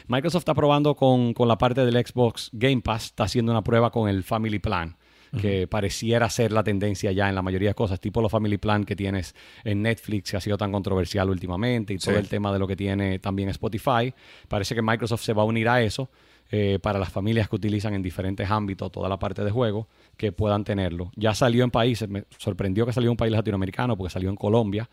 Microsoft 0.08 0.40
está 0.42 0.54
probando 0.54 0.94
con, 0.94 1.34
con 1.34 1.48
la 1.48 1.58
parte 1.58 1.84
del 1.84 1.94
Xbox 2.06 2.50
Game 2.52 2.80
Pass, 2.80 3.06
está 3.06 3.24
haciendo 3.24 3.52
una 3.52 3.62
prueba 3.62 3.90
con 3.90 4.08
el 4.08 4.22
Family 4.24 4.58
Plan, 4.58 4.96
que 5.40 5.66
pareciera 5.66 6.28
ser 6.30 6.52
la 6.52 6.62
tendencia 6.62 7.12
ya 7.12 7.28
en 7.28 7.34
la 7.34 7.42
mayoría 7.42 7.70
de 7.70 7.74
cosas, 7.74 8.00
tipo 8.00 8.20
los 8.20 8.30
Family 8.30 8.58
Plan 8.58 8.84
que 8.84 8.96
tienes 8.96 9.34
en 9.64 9.82
Netflix, 9.82 10.30
que 10.30 10.36
ha 10.36 10.40
sido 10.40 10.56
tan 10.56 10.72
controversial 10.72 11.28
últimamente, 11.28 11.94
y 11.94 11.98
todo 11.98 12.16
el 12.16 12.28
tema 12.28 12.52
de 12.52 12.58
lo 12.58 12.66
que 12.66 12.76
tiene 12.76 13.18
también 13.18 13.48
Spotify. 13.50 14.12
Parece 14.48 14.74
que 14.74 14.82
Microsoft 14.82 15.22
se 15.22 15.32
va 15.32 15.42
a 15.42 15.44
unir 15.44 15.68
a 15.68 15.82
eso 15.82 16.10
eh, 16.50 16.78
para 16.80 16.98
las 16.98 17.10
familias 17.10 17.48
que 17.48 17.56
utilizan 17.56 17.94
en 17.94 18.02
diferentes 18.02 18.50
ámbitos 18.50 18.92
toda 18.92 19.08
la 19.08 19.18
parte 19.18 19.44
de 19.44 19.50
juego, 19.50 19.88
que 20.16 20.32
puedan 20.32 20.64
tenerlo. 20.64 21.10
Ya 21.16 21.34
salió 21.34 21.64
en 21.64 21.70
países, 21.70 22.08
me 22.08 22.24
sorprendió 22.38 22.86
que 22.86 22.92
salió 22.92 23.08
en 23.08 23.12
un 23.12 23.16
país 23.16 23.32
latinoamericano, 23.32 23.96
porque 23.96 24.12
salió 24.12 24.30
en 24.30 24.36
Colombia 24.36 24.88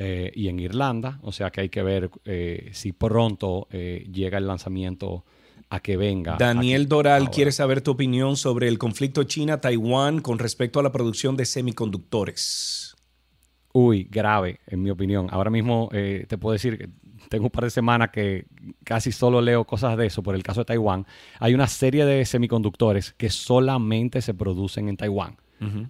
eh, 0.00 0.30
y 0.32 0.46
en 0.46 0.60
Irlanda, 0.60 1.18
o 1.22 1.32
sea 1.32 1.50
que 1.50 1.62
hay 1.62 1.68
que 1.70 1.82
ver 1.82 2.08
eh, 2.24 2.70
si 2.72 2.92
pronto 2.92 3.66
eh, 3.72 4.06
llega 4.12 4.38
el 4.38 4.46
lanzamiento 4.46 5.24
a 5.70 5.80
que 5.80 5.96
venga. 5.96 6.36
Daniel 6.38 6.82
aquí. 6.82 6.88
Doral 6.88 7.30
quiere 7.30 7.52
saber 7.52 7.80
tu 7.80 7.90
opinión 7.92 8.36
sobre 8.36 8.68
el 8.68 8.78
conflicto 8.78 9.24
China-Taiwán 9.24 10.20
con 10.20 10.38
respecto 10.38 10.80
a 10.80 10.82
la 10.82 10.92
producción 10.92 11.36
de 11.36 11.44
semiconductores. 11.44 12.96
Uy, 13.72 14.08
grave, 14.10 14.60
en 14.66 14.82
mi 14.82 14.90
opinión. 14.90 15.28
Ahora 15.30 15.50
mismo 15.50 15.88
eh, 15.92 16.26
te 16.28 16.38
puedo 16.38 16.54
decir 16.54 16.78
que 16.78 16.88
tengo 17.28 17.44
un 17.44 17.50
par 17.50 17.64
de 17.64 17.70
semanas 17.70 18.10
que 18.10 18.46
casi 18.84 19.12
solo 19.12 19.40
leo 19.40 19.64
cosas 19.64 19.96
de 19.96 20.06
eso 20.06 20.22
por 20.22 20.34
el 20.34 20.42
caso 20.42 20.60
de 20.60 20.64
Taiwán. 20.66 21.06
Hay 21.38 21.54
una 21.54 21.66
serie 21.66 22.06
de 22.06 22.24
semiconductores 22.24 23.12
que 23.12 23.28
solamente 23.28 24.22
se 24.22 24.34
producen 24.34 24.88
en 24.88 24.96
Taiwán 24.96 25.36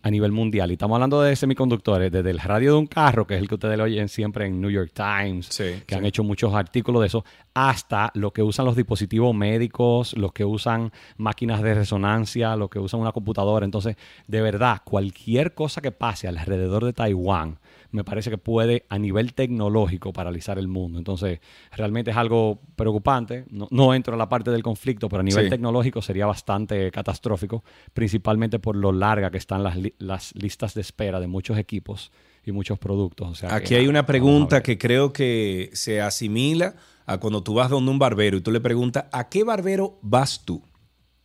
a 0.03 0.11
nivel 0.11 0.33
mundial. 0.33 0.71
Y 0.71 0.75
estamos 0.75 0.97
hablando 0.97 1.21
de 1.23 1.37
semiconductores, 1.37 2.11
desde 2.11 2.31
el 2.31 2.39
radio 2.39 2.73
de 2.73 2.79
un 2.79 2.87
carro, 2.87 3.27
que 3.27 3.35
es 3.35 3.41
el 3.41 3.49
que 3.49 3.55
ustedes 3.55 3.77
le 3.77 3.83
oyen 3.83 4.09
siempre 4.09 4.47
en 4.47 4.61
New 4.61 4.71
York 4.71 4.93
Times, 4.95 5.49
que 5.87 5.95
han 5.95 6.05
hecho 6.05 6.25
muchos 6.25 6.55
artículos 6.55 7.01
de 7.03 7.09
eso, 7.09 7.25
hasta 7.55 8.11
lo 8.15 8.33
que 8.33 8.43
usan 8.43 8.67
los 8.67 8.77
dispositivos 8.77 9.35
médicos, 9.35 10.17
los 10.17 10.33
que 10.33 10.45
usan 10.45 10.93
máquinas 11.17 11.63
de 11.63 11.75
resonancia, 11.75 12.57
los 12.57 12.71
que 12.71 12.79
usan 12.79 13.01
una 13.01 13.13
computadora. 13.13 13.65
Entonces, 13.65 13.97
de 14.27 14.41
verdad, 14.41 14.83
cualquier 14.85 15.55
cosa 15.55 15.81
que 15.81 15.93
pase 15.93 16.29
alrededor 16.29 16.85
de 16.85 16.93
Taiwán, 16.93 17.59
me 17.91 18.05
parece 18.05 18.29
que 18.31 18.37
puede 18.39 18.85
a 18.91 18.99
nivel 18.99 19.33
tecnológico 19.33 20.13
paralizar 20.13 20.59
el 20.59 20.69
mundo. 20.69 20.99
Entonces, 20.99 21.41
realmente 21.73 22.11
es 22.11 22.17
algo 22.17 22.61
preocupante. 22.77 23.47
No, 23.51 23.67
no 23.71 23.95
entro 23.95 24.13
en 24.15 24.19
la 24.19 24.29
parte 24.29 24.51
del 24.51 24.63
conflicto, 24.63 25.09
pero 25.09 25.21
a 25.21 25.23
nivel 25.25 25.45
Sí. 25.45 25.51
tecnológico 25.51 26.03
sería 26.03 26.27
bastante 26.27 26.91
catastrófico, 26.91 27.65
principalmente 27.95 28.59
por 28.59 28.77
lo 28.77 28.93
larga 28.93 29.31
que 29.31 29.39
están 29.39 29.63
las, 29.63 29.77
li- 29.77 29.95
las 29.99 30.35
listas 30.35 30.75
de 30.75 30.83
espera 30.83 31.19
de 31.21 31.27
muchos 31.29 31.57
equipos 31.57 32.13
y 32.45 32.53
muchos 32.53 32.79
productos. 32.79 33.29
O 33.31 33.35
sea, 33.35 33.55
Aquí 33.55 33.69
que- 33.71 33.77
hay 33.77 33.89
una 33.89 34.05
pregunta 34.07 34.63
que 34.63 34.77
creo 34.77 35.13
que 35.13 35.71
se 35.73 36.01
asimila 36.03 36.75
a 37.07 37.19
cuando 37.19 37.43
tú 37.43 37.55
vas 37.55 37.71
donde 37.71 37.91
un 37.91 37.99
barbero 37.99 38.37
y 38.37 38.41
tú 38.43 38.51
le 38.51 38.61
preguntas, 38.61 39.07
¿a 39.13 39.31
qué 39.31 39.45
barbero 39.45 39.99
vas 40.03 40.45
tú? 40.45 40.63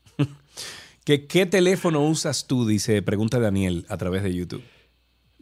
¿Qué, 1.06 1.28
¿Qué 1.28 1.46
teléfono 1.46 2.02
usas 2.06 2.48
tú? 2.48 2.66
Dice, 2.66 3.02
pregunta 3.02 3.40
Daniel 3.40 3.86
a 3.90 3.98
través 3.98 4.24
de 4.24 4.34
YouTube. 4.34 4.64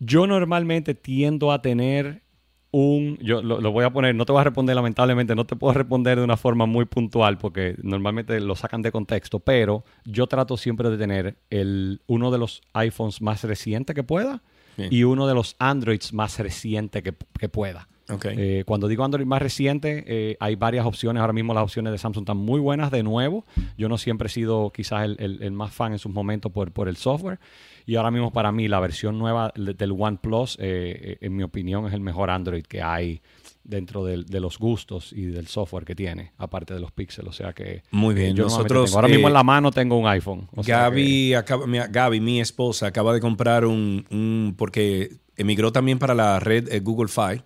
Yo 0.03 0.25
normalmente 0.25 0.95
tiendo 0.95 1.51
a 1.51 1.61
tener 1.61 2.23
un, 2.71 3.17
yo 3.21 3.41
lo, 3.43 3.61
lo 3.61 3.71
voy 3.71 3.85
a 3.85 3.91
poner, 3.91 4.15
no 4.15 4.25
te 4.25 4.31
voy 4.31 4.41
a 4.41 4.45
responder 4.45 4.75
lamentablemente, 4.75 5.35
no 5.35 5.45
te 5.45 5.55
puedo 5.55 5.73
responder 5.73 6.17
de 6.17 6.23
una 6.23 6.37
forma 6.37 6.65
muy 6.65 6.85
puntual 6.85 7.37
porque 7.37 7.75
normalmente 7.83 8.39
lo 8.39 8.55
sacan 8.55 8.81
de 8.81 8.91
contexto, 8.91 9.39
pero 9.39 9.83
yo 10.05 10.25
trato 10.25 10.57
siempre 10.57 10.89
de 10.89 10.97
tener 10.97 11.37
el, 11.51 12.01
uno 12.07 12.31
de 12.31 12.37
los 12.39 12.61
iPhones 12.73 13.21
más 13.21 13.43
recientes 13.43 13.95
que 13.95 14.03
pueda 14.03 14.41
Sí. 14.77 14.87
y 14.89 15.03
uno 15.03 15.27
de 15.27 15.33
los 15.35 15.57
Androids 15.59 16.13
más 16.13 16.39
recientes 16.39 17.03
que, 17.03 17.13
que 17.37 17.49
pueda. 17.49 17.89
Ok. 18.11 18.25
Eh, 18.29 18.63
cuando 18.65 18.87
digo 18.87 19.03
Android 19.03 19.25
más 19.25 19.41
reciente, 19.41 20.03
eh, 20.07 20.37
hay 20.39 20.55
varias 20.55 20.85
opciones. 20.85 21.21
Ahora 21.21 21.33
mismo 21.33 21.53
las 21.53 21.63
opciones 21.63 21.91
de 21.91 21.97
Samsung 21.97 22.23
están 22.23 22.37
muy 22.37 22.59
buenas 22.59 22.91
de 22.91 23.03
nuevo. 23.03 23.45
Yo 23.77 23.89
no 23.89 23.97
siempre 23.97 24.27
he 24.27 24.29
sido 24.29 24.71
quizás 24.71 25.03
el, 25.05 25.15
el- 25.19 25.41
el 25.43 25.51
más 25.51 25.71
fan 25.73 25.93
en 25.93 25.99
sus 25.99 26.11
momentos 26.13 26.51
por, 26.51 26.71
por 26.71 26.87
el 26.87 26.97
software. 26.97 27.39
Y 27.85 27.95
ahora 27.95 28.11
mismo 28.11 28.31
para 28.31 28.51
mí 28.51 28.67
la 28.67 28.79
versión 28.79 29.17
nueva 29.17 29.51
de- 29.55 29.73
del 29.73 29.91
OnePlus, 29.97 30.57
eh, 30.59 30.61
eh, 30.61 31.17
en 31.21 31.35
mi 31.35 31.43
opinión, 31.43 31.87
es 31.87 31.93
el 31.93 32.01
mejor 32.01 32.29
Android 32.29 32.63
que 32.63 32.81
hay 32.81 33.21
dentro 33.63 34.03
de 34.03 34.39
los 34.39 34.57
gustos 34.57 35.13
y 35.13 35.25
del 35.25 35.45
software 35.47 35.85
que 35.85 35.93
tiene, 35.95 36.31
aparte 36.37 36.73
de 36.73 36.79
los 36.79 36.91
píxeles. 36.91 37.29
O 37.29 37.33
sea 37.33 37.53
que 37.53 37.83
Muy 37.91 38.13
bien, 38.15 38.35
yo 38.35 38.43
nosotros, 38.45 38.85
tengo- 38.89 38.97
ahora 38.97 39.07
mismo 39.07 39.27
en 39.27 39.33
la 39.33 39.43
mano 39.43 39.71
tengo 39.71 39.97
un 39.97 40.07
iPhone. 40.07 40.47
O 40.55 40.63
Gaby, 40.63 41.35
acaba- 41.35 41.67
mi, 41.67 41.77
Gaby, 41.77 42.19
mi 42.19 42.41
esposa, 42.41 42.87
acaba 42.87 43.13
de 43.13 43.19
comprar 43.19 43.65
un, 43.65 44.05
un- 44.09 44.55
porque 44.57 45.17
emigró 45.37 45.71
también 45.71 45.99
para 45.99 46.13
la 46.15 46.39
red 46.39 46.67
Google 46.83 47.07
Fi 47.07 47.41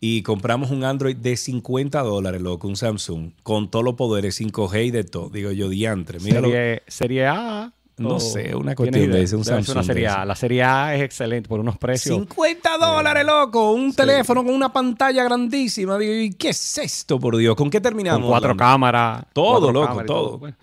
y 0.00 0.22
compramos 0.22 0.70
un 0.70 0.84
Android 0.84 1.16
de 1.16 1.36
50 1.36 2.00
dólares, 2.02 2.40
loco, 2.40 2.68
un 2.68 2.76
Samsung, 2.76 3.32
con 3.42 3.70
todos 3.70 3.84
los 3.84 3.94
poderes 3.94 4.40
5G 4.40 4.86
y 4.86 4.90
de 4.90 5.04
todo. 5.04 5.28
Digo 5.30 5.50
yo, 5.50 5.68
diantre. 5.68 6.20
Mira 6.20 6.40
lo- 6.40 6.48
serie, 6.48 6.82
serie 6.86 7.26
A. 7.26 7.72
No 7.96 8.20
sé, 8.20 8.54
una 8.54 8.76
¿tienes 8.76 8.76
cuestión 8.76 9.10
de 9.10 9.22
ese, 9.24 9.34
un 9.34 9.44
Samsung 9.44 9.76
Una 9.78 9.82
serie. 9.82 10.06
A. 10.06 10.24
La 10.24 10.36
serie 10.36 10.62
A 10.62 10.94
es 10.94 11.02
excelente 11.02 11.48
por 11.48 11.58
unos 11.58 11.76
precios. 11.78 12.14
50 12.16 12.78
dólares, 12.78 13.26
loco, 13.26 13.72
un 13.72 13.92
teléfono 13.92 14.44
con 14.44 14.54
una 14.54 14.72
pantalla 14.72 15.24
grandísima. 15.24 15.98
Digo, 15.98 16.14
¿y 16.14 16.30
qué 16.34 16.50
es 16.50 16.78
esto, 16.78 17.18
por 17.18 17.36
Dios? 17.36 17.56
¿Con 17.56 17.68
qué 17.70 17.80
terminamos? 17.80 18.20
Con 18.20 18.28
cuatro 18.30 18.56
cámaras. 18.56 19.24
Todo, 19.32 19.72
loco, 19.72 20.04
todo. 20.04 20.38
Bueno. 20.38 20.56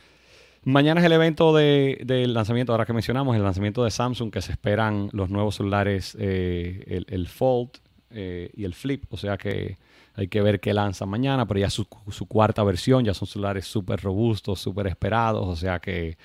Mañana 0.63 1.01
es 1.01 1.05
el 1.05 1.11
evento 1.11 1.53
de- 1.53 2.01
del 2.05 2.33
lanzamiento, 2.33 2.71
ahora 2.71 2.85
que 2.85 2.93
mencionamos, 2.93 3.35
el 3.35 3.43
lanzamiento 3.43 3.83
de 3.83 3.91
Samsung, 3.91 4.31
que 4.31 4.41
se 4.41 4.53
esperan 4.53 5.09
los 5.11 5.29
nuevos 5.29 5.55
celulares, 5.57 6.15
eh, 6.17 6.85
el, 6.87 7.05
el 7.09 7.27
Fold 7.27 7.69
eh, 8.11 8.49
y 8.55 8.63
el 8.65 8.73
Flip. 8.73 9.03
O 9.09 9.17
sea 9.17 9.37
que 9.37 9.77
hay 10.15 10.27
que 10.27 10.41
ver 10.41 10.59
qué 10.59 10.73
lanzan 10.73 11.09
mañana, 11.09 11.45
pero 11.45 11.59
ya 11.59 11.69
su, 11.69 11.87
su 12.09 12.25
cuarta 12.27 12.63
versión, 12.63 13.03
ya 13.03 13.13
son 13.13 13.27
celulares 13.27 13.65
súper 13.65 13.99
robustos, 14.01 14.59
súper 14.59 14.87
esperados. 14.87 15.45
O 15.47 15.55
sea 15.55 15.79
que 15.79 16.17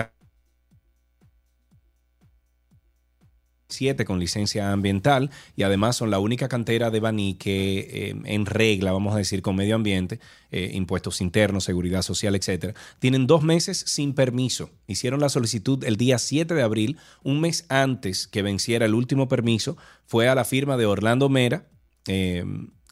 con 4.04 4.18
licencia 4.18 4.72
ambiental 4.72 5.30
y 5.56 5.62
además 5.62 5.96
son 5.96 6.10
la 6.10 6.18
única 6.18 6.48
cantera 6.48 6.90
de 6.90 7.00
Baní 7.00 7.34
que 7.34 7.78
eh, 8.10 8.14
en 8.24 8.46
regla, 8.46 8.92
vamos 8.92 9.14
a 9.14 9.18
decir, 9.18 9.42
con 9.42 9.56
medio 9.56 9.74
ambiente, 9.74 10.20
eh, 10.50 10.70
impuestos 10.74 11.20
internos, 11.20 11.64
seguridad 11.64 12.02
social, 12.02 12.34
etcétera, 12.34 12.74
tienen 12.98 13.26
dos 13.26 13.42
meses 13.42 13.82
sin 13.86 14.14
permiso. 14.14 14.70
Hicieron 14.86 15.20
la 15.20 15.28
solicitud 15.28 15.82
el 15.84 15.96
día 15.96 16.18
7 16.18 16.54
de 16.54 16.62
abril, 16.62 16.98
un 17.22 17.40
mes 17.40 17.64
antes 17.68 18.26
que 18.26 18.42
venciera 18.42 18.86
el 18.86 18.94
último 18.94 19.28
permiso, 19.28 19.76
fue 20.06 20.28
a 20.28 20.34
la 20.34 20.44
firma 20.44 20.76
de 20.76 20.86
Orlando 20.86 21.28
Mera. 21.28 21.66
eh, 22.06 22.44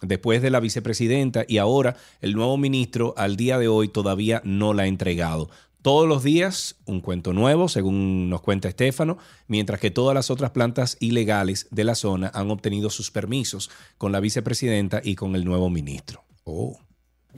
después 0.02 0.40
de 0.40 0.50
la 0.50 0.60
vicepresidenta 0.60 1.44
y 1.46 1.58
ahora 1.58 1.96
el 2.20 2.34
nuevo 2.34 2.56
ministro 2.56 3.12
al 3.16 3.36
día 3.36 3.58
de 3.58 3.68
hoy 3.68 3.88
todavía 3.88 4.40
no 4.44 4.72
la 4.72 4.84
ha 4.84 4.86
entregado. 4.86 5.50
Todos 5.82 6.06
los 6.06 6.22
días 6.22 6.76
un 6.84 7.00
cuento 7.00 7.32
nuevo, 7.32 7.68
según 7.68 8.28
nos 8.28 8.42
cuenta 8.42 8.68
Estefano, 8.68 9.16
mientras 9.46 9.80
que 9.80 9.90
todas 9.90 10.14
las 10.14 10.30
otras 10.30 10.50
plantas 10.50 10.98
ilegales 11.00 11.68
de 11.70 11.84
la 11.84 11.94
zona 11.94 12.30
han 12.34 12.50
obtenido 12.50 12.90
sus 12.90 13.10
permisos 13.10 13.70
con 13.96 14.12
la 14.12 14.20
vicepresidenta 14.20 15.00
y 15.02 15.14
con 15.14 15.34
el 15.36 15.44
nuevo 15.44 15.70
ministro. 15.70 16.22
Oh. 16.44 16.78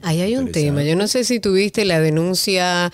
Ahí 0.01 0.21
hay 0.21 0.35
un 0.35 0.51
tema. 0.51 0.83
Yo 0.83 0.95
no 0.95 1.07
sé 1.07 1.23
si 1.23 1.39
tuviste 1.39 1.85
la 1.85 1.99
denuncia 1.99 2.91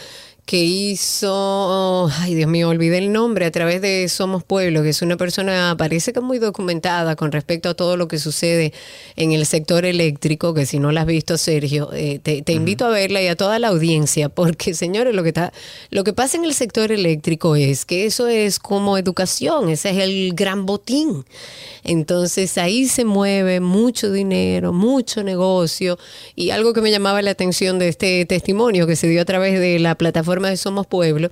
que 0.49 0.63
hizo, 0.63 2.09
ay 2.11 2.33
Dios 2.33 2.49
mío, 2.49 2.69
olvidé 2.69 2.97
el 2.97 3.11
nombre, 3.11 3.45
a 3.45 3.51
través 3.51 3.83
de 3.83 4.09
Somos 4.09 4.43
Pueblo, 4.43 4.81
que 4.81 4.89
es 4.89 5.03
una 5.03 5.15
persona, 5.15 5.75
parece 5.77 6.11
que 6.11 6.21
muy 6.21 6.39
documentada 6.39 7.15
con 7.15 7.31
respecto 7.31 7.69
a 7.69 7.75
todo 7.75 7.97
lo 7.97 8.07
que 8.07 8.17
sucede 8.17 8.73
en 9.15 9.31
el 9.31 9.45
sector 9.45 9.85
eléctrico, 9.85 10.55
que 10.55 10.65
si 10.65 10.79
no 10.79 10.91
la 10.91 11.01
has 11.01 11.05
visto, 11.05 11.37
Sergio, 11.37 11.91
eh, 11.93 12.17
te, 12.17 12.41
te 12.41 12.53
invito 12.53 12.87
a 12.87 12.89
verla 12.89 13.21
y 13.21 13.27
a 13.27 13.35
toda 13.35 13.59
la 13.59 13.67
audiencia, 13.67 14.29
porque 14.29 14.73
señores, 14.73 15.13
lo 15.13 15.21
que, 15.21 15.29
está, 15.29 15.53
lo 15.91 16.03
que 16.03 16.13
pasa 16.13 16.37
en 16.37 16.45
el 16.45 16.55
sector 16.55 16.91
eléctrico 16.91 17.55
es 17.55 17.85
que 17.85 18.07
eso 18.07 18.27
es 18.27 18.57
como 18.57 18.97
educación, 18.97 19.69
ese 19.69 19.91
es 19.91 19.97
el 19.97 20.33
gran 20.33 20.65
botín. 20.65 21.25
Entonces 21.83 22.57
ahí 22.57 22.87
se 22.87 23.05
mueve 23.05 23.59
mucho 23.59 24.11
dinero, 24.11 24.73
mucho 24.73 25.23
negocio 25.23 25.97
y 26.35 26.49
algo 26.49 26.73
que 26.73 26.81
me 26.81 26.91
llamaba 26.91 27.21
la 27.21 27.31
atención 27.31 27.79
de 27.79 27.87
este 27.87 28.25
testimonio 28.25 28.85
que 28.85 28.95
se 28.95 29.07
dio 29.07 29.21
a 29.21 29.25
través 29.25 29.59
de 29.59 29.79
la 29.79 29.95
plataforma 29.95 30.38
de 30.47 30.55
Somos 30.55 30.87
Pueblo 30.87 31.29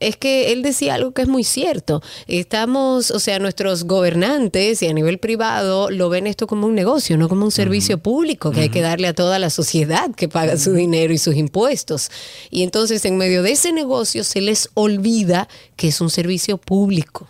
es 0.00 0.16
que 0.16 0.52
él 0.52 0.62
decía 0.62 0.94
algo 0.94 1.12
que 1.12 1.22
es 1.22 1.28
muy 1.28 1.44
cierto. 1.44 2.02
Estamos, 2.26 3.10
o 3.10 3.18
sea, 3.18 3.38
nuestros 3.38 3.84
gobernantes 3.84 4.82
y 4.82 4.86
a 4.86 4.92
nivel 4.92 5.18
privado 5.18 5.90
lo 5.90 6.08
ven 6.08 6.26
esto 6.26 6.46
como 6.46 6.66
un 6.66 6.74
negocio, 6.74 7.16
no 7.16 7.28
como 7.28 7.44
un 7.44 7.50
servicio 7.50 7.98
público 7.98 8.50
que 8.50 8.60
hay 8.60 8.68
que 8.68 8.80
darle 8.80 9.08
a 9.08 9.14
toda 9.14 9.38
la 9.38 9.50
sociedad 9.50 10.14
que 10.14 10.28
paga 10.28 10.56
su 10.58 10.72
dinero 10.72 11.12
y 11.12 11.18
sus 11.18 11.36
impuestos. 11.36 12.10
Y 12.50 12.62
entonces 12.62 13.04
en 13.04 13.16
medio 13.16 13.42
de 13.42 13.52
ese 13.52 13.72
negocio 13.72 14.24
se 14.24 14.40
les 14.40 14.68
olvida 14.74 15.48
que 15.76 15.88
es 15.88 16.00
un 16.00 16.10
servicio 16.10 16.58
público 16.58 17.28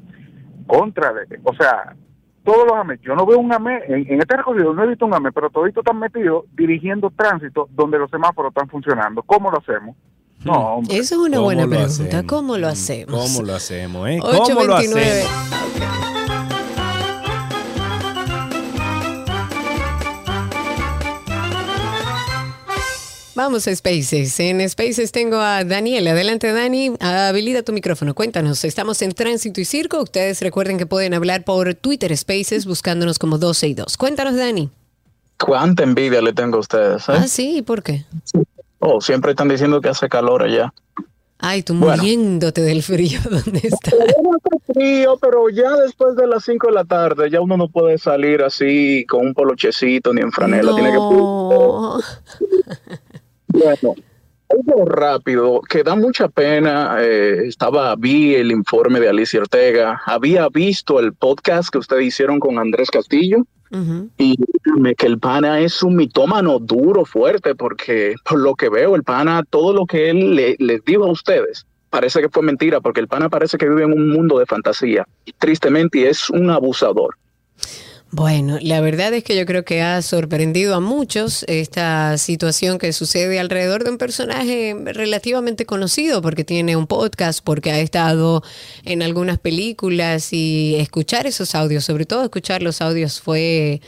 contrale, 0.67 1.21
o 1.43 1.53
sea, 1.55 1.95
todos 2.43 2.65
los 2.67 2.73
AME, 2.77 2.99
yo 3.01 3.15
no 3.15 3.25
veo 3.25 3.39
un 3.39 3.51
AME, 3.51 3.81
en, 3.87 4.13
en 4.13 4.19
este 4.19 4.37
recorrido 4.37 4.73
no 4.75 4.83
he 4.83 4.87
visto 4.89 5.07
un 5.07 5.15
AME, 5.15 5.31
pero 5.31 5.49
toditos 5.49 5.81
están 5.83 5.99
metidos 5.99 6.45
dirigiendo 6.55 7.09
tránsito 7.09 7.67
donde 7.71 7.97
los 7.97 8.11
semáforos 8.11 8.51
están 8.51 8.69
funcionando. 8.69 9.23
¿Cómo 9.23 9.49
lo 9.49 9.57
hacemos? 9.57 9.95
No, 10.43 10.75
hombre. 10.75 10.97
Eso 10.97 11.15
es 11.15 11.21
una 11.21 11.37
¿Cómo 11.37 11.43
buena 11.45 11.63
lo 11.63 11.69
pregunta. 11.69 11.93
hacemos? 11.93 12.25
¿Cómo 12.27 12.57
lo 12.57 12.67
hacemos? 12.67 13.21
¿Cómo 13.21 13.41
lo 13.43 13.55
hacemos, 13.55 14.09
eh? 14.09 14.17
¿Cómo 14.19 14.63
lo 14.63 14.75
829. 14.75 15.21
hacemos? 15.21 16.51
Vamos 23.33 23.65
a 23.67 23.75
Spaces. 23.75 24.39
En 24.41 24.67
Spaces 24.69 25.11
tengo 25.11 25.37
a 25.37 25.63
Daniel. 25.63 26.07
Adelante, 26.07 26.51
Dani. 26.51 26.91
Habilita 26.99 27.63
tu 27.63 27.71
micrófono. 27.71 28.13
Cuéntanos. 28.13 28.63
Estamos 28.65 29.01
en 29.01 29.13
Tránsito 29.13 29.61
y 29.61 29.65
Circo. 29.65 30.01
Ustedes 30.01 30.41
recuerden 30.41 30.77
que 30.77 30.85
pueden 30.85 31.13
hablar 31.13 31.43
por 31.45 31.73
Twitter 31.75 32.15
Spaces 32.15 32.65
buscándonos 32.65 33.19
como 33.19 33.37
12 33.37 33.67
y 33.69 33.73
2. 33.73 33.97
Cuéntanos, 33.97 34.35
Dani. 34.35 34.69
Cuánta 35.39 35.83
envidia 35.83 36.21
le 36.21 36.33
tengo 36.33 36.57
a 36.57 36.59
ustedes, 36.59 37.07
¿eh? 37.07 37.13
Ah, 37.15 37.27
sí. 37.27 37.57
¿y 37.57 37.61
¿Por 37.61 37.81
qué? 37.83 38.05
Oh, 38.81 38.99
siempre 38.99 39.31
están 39.31 39.47
diciendo 39.47 39.79
que 39.81 39.89
hace 39.89 40.09
calor 40.09 40.43
allá. 40.43 40.73
Ay, 41.43 41.63
tú 41.63 41.73
Bueno. 41.73 41.97
muriéndote 42.03 42.61
del 42.61 42.83
frío. 42.83 43.19
¿Dónde 43.29 43.59
estás? 43.63 43.93
frío, 44.73 45.17
pero 45.19 45.49
ya 45.49 45.71
después 45.77 46.15
de 46.15 46.27
las 46.27 46.43
5 46.45 46.67
de 46.67 46.73
la 46.73 46.85
tarde 46.85 47.29
ya 47.29 47.41
uno 47.41 47.57
no 47.57 47.67
puede 47.67 47.97
salir 47.97 48.41
así 48.43 49.05
con 49.07 49.27
un 49.27 49.33
polochecito 49.33 50.13
ni 50.13 50.21
en 50.21 50.31
franela. 50.31 50.73
Tiene 50.75 50.91
que 50.91 50.97
No. 50.97 51.97
Bueno, 53.53 53.95
algo 54.49 54.85
rápido, 54.85 55.61
que 55.61 55.83
da 55.83 55.95
mucha 55.95 56.29
pena. 56.29 56.95
eh, 56.99 57.47
estaba, 57.47 57.95
vi 57.97 58.35
el 58.35 58.51
informe 58.51 58.99
de 59.01 59.09
Alicia 59.09 59.41
Ortega, 59.41 60.01
había 60.05 60.47
visto 60.49 60.99
el 60.99 61.13
podcast 61.13 61.69
que 61.69 61.77
ustedes 61.79 62.05
hicieron 62.05 62.39
con 62.39 62.57
Andrés 62.59 62.89
Castillo. 62.89 63.45
Y 64.17 64.35
que 64.97 65.07
el 65.07 65.17
pana 65.19 65.59
es 65.59 65.81
un 65.81 65.95
mitómano 65.95 66.59
duro, 66.59 67.05
fuerte, 67.05 67.55
porque 67.55 68.15
por 68.27 68.39
lo 68.39 68.55
que 68.55 68.69
veo, 68.69 68.95
el 68.95 69.03
pana, 69.03 69.43
todo 69.49 69.73
lo 69.73 69.85
que 69.85 70.09
él 70.09 70.35
le- 70.35 70.81
dijo 70.85 71.05
a 71.05 71.11
ustedes, 71.11 71.65
parece 71.89 72.21
que 72.21 72.29
fue 72.29 72.43
mentira, 72.43 72.81
porque 72.81 72.99
el 72.99 73.07
pana 73.07 73.29
parece 73.29 73.57
que 73.57 73.67
vive 73.69 73.83
en 73.83 73.93
un 73.93 74.09
mundo 74.09 74.39
de 74.39 74.45
fantasía. 74.45 75.07
Tristemente, 75.39 75.99
y 75.99 76.03
es 76.03 76.29
un 76.29 76.49
abusador. 76.49 77.15
Bueno, 78.13 78.57
la 78.61 78.81
verdad 78.81 79.13
es 79.13 79.23
que 79.23 79.37
yo 79.37 79.45
creo 79.45 79.63
que 79.63 79.81
ha 79.81 80.01
sorprendido 80.01 80.75
a 80.75 80.81
muchos 80.81 81.43
esta 81.47 82.17
situación 82.17 82.77
que 82.77 82.91
sucede 82.91 83.39
alrededor 83.39 83.85
de 83.85 83.89
un 83.91 83.97
personaje 83.97 84.75
relativamente 84.83 85.65
conocido 85.65 86.21
porque 86.21 86.43
tiene 86.43 86.75
un 86.75 86.87
podcast, 86.87 87.39
porque 87.41 87.71
ha 87.71 87.79
estado 87.79 88.43
en 88.83 89.01
algunas 89.01 89.39
películas 89.39 90.33
y 90.33 90.75
escuchar 90.77 91.25
esos 91.25 91.55
audios, 91.55 91.85
sobre 91.85 92.05
todo 92.05 92.23
escuchar 92.25 92.61
los 92.61 92.81
audios 92.81 93.21
fue... 93.21 93.79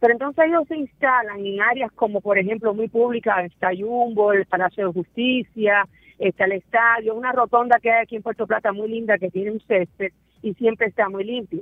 Pero 0.00 0.12
entonces 0.12 0.44
ellos 0.46 0.64
se 0.68 0.76
instalan 0.76 1.44
en 1.46 1.60
áreas 1.60 1.90
como, 1.92 2.20
por 2.20 2.38
ejemplo, 2.38 2.74
muy 2.74 2.88
públicas, 2.88 3.44
está 3.46 3.70
Jumbo, 3.76 4.32
el 4.32 4.44
Palacio 4.44 4.88
de 4.88 4.92
Justicia, 4.92 5.86
está 6.18 6.44
el 6.44 6.52
estadio, 6.52 7.14
una 7.14 7.32
rotonda 7.32 7.78
que 7.80 7.90
hay 7.90 8.02
aquí 8.02 8.16
en 8.16 8.22
Puerto 8.22 8.46
Plata 8.46 8.72
muy 8.72 8.88
linda 8.88 9.16
que 9.18 9.30
tiene 9.30 9.52
un 9.52 9.60
césped 9.60 10.12
y 10.42 10.54
siempre 10.54 10.86
está 10.88 11.08
muy 11.08 11.24
limpio. 11.24 11.60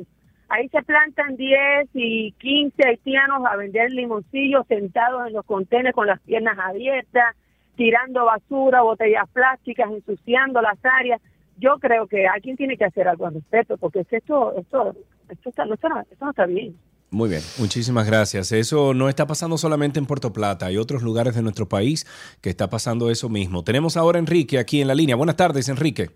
Ahí 0.49 0.69
se 0.69 0.83
plantan 0.83 1.37
10 1.37 1.89
y 1.95 2.33
15 2.33 2.87
haitianos 2.87 3.45
a 3.51 3.57
vender 3.57 3.91
limoncillos 3.91 4.67
sentados 4.69 5.27
en 5.27 5.33
los 5.33 5.45
contenedores 5.47 5.95
con 5.95 6.07
las 6.07 6.21
piernas 6.21 6.59
abiertas, 6.59 7.35
tirando 7.77 8.25
basura, 8.27 8.83
botellas 8.83 9.29
plásticas, 9.33 9.91
ensuciando 9.91 10.61
las 10.61 10.79
áreas. 10.85 11.21
Yo 11.57 11.79
creo 11.81 12.07
que 12.07 12.27
alguien 12.27 12.57
tiene 12.57 12.77
que 12.77 12.85
hacer 12.85 13.09
algo 13.09 13.27
al 13.27 13.35
respecto, 13.35 13.77
porque 13.79 14.01
es 14.01 14.07
que 14.09 14.17
esto, 14.19 14.55
esto, 14.57 14.95
esto, 15.31 15.49
está, 15.49 15.65
no, 15.65 15.75
esto 15.75 15.89
no- 15.89 16.01
esto 16.01 16.25
no 16.25 16.31
está 16.31 16.47
bien. 16.47 16.77
Muy 17.11 17.29
bien, 17.29 17.43
muchísimas 17.59 18.07
gracias. 18.07 18.51
Eso 18.53 18.93
no 18.93 19.09
está 19.09 19.27
pasando 19.27 19.57
solamente 19.57 19.99
en 20.01 20.07
Puerto 20.07 20.33
Plata, 20.33 20.67
hay 20.67 20.77
otros 20.77 21.03
lugares 21.03 21.35
de 21.37 21.43
nuestro 21.43 21.69
país 21.69 22.07
que 22.43 22.51
está 22.51 22.69
pasando 22.69 23.09
eso 23.11 23.29
mismo. 23.29 23.63
Tenemos 23.63 23.97
ahora 23.97 24.19
a 24.19 24.21
Enrique 24.21 24.59
aquí 24.59 24.81
en 24.81 24.89
la 24.89 24.95
línea. 24.97 25.15
Buenas 25.15 25.37
tardes, 25.37 25.69
Enrique. 25.69 26.11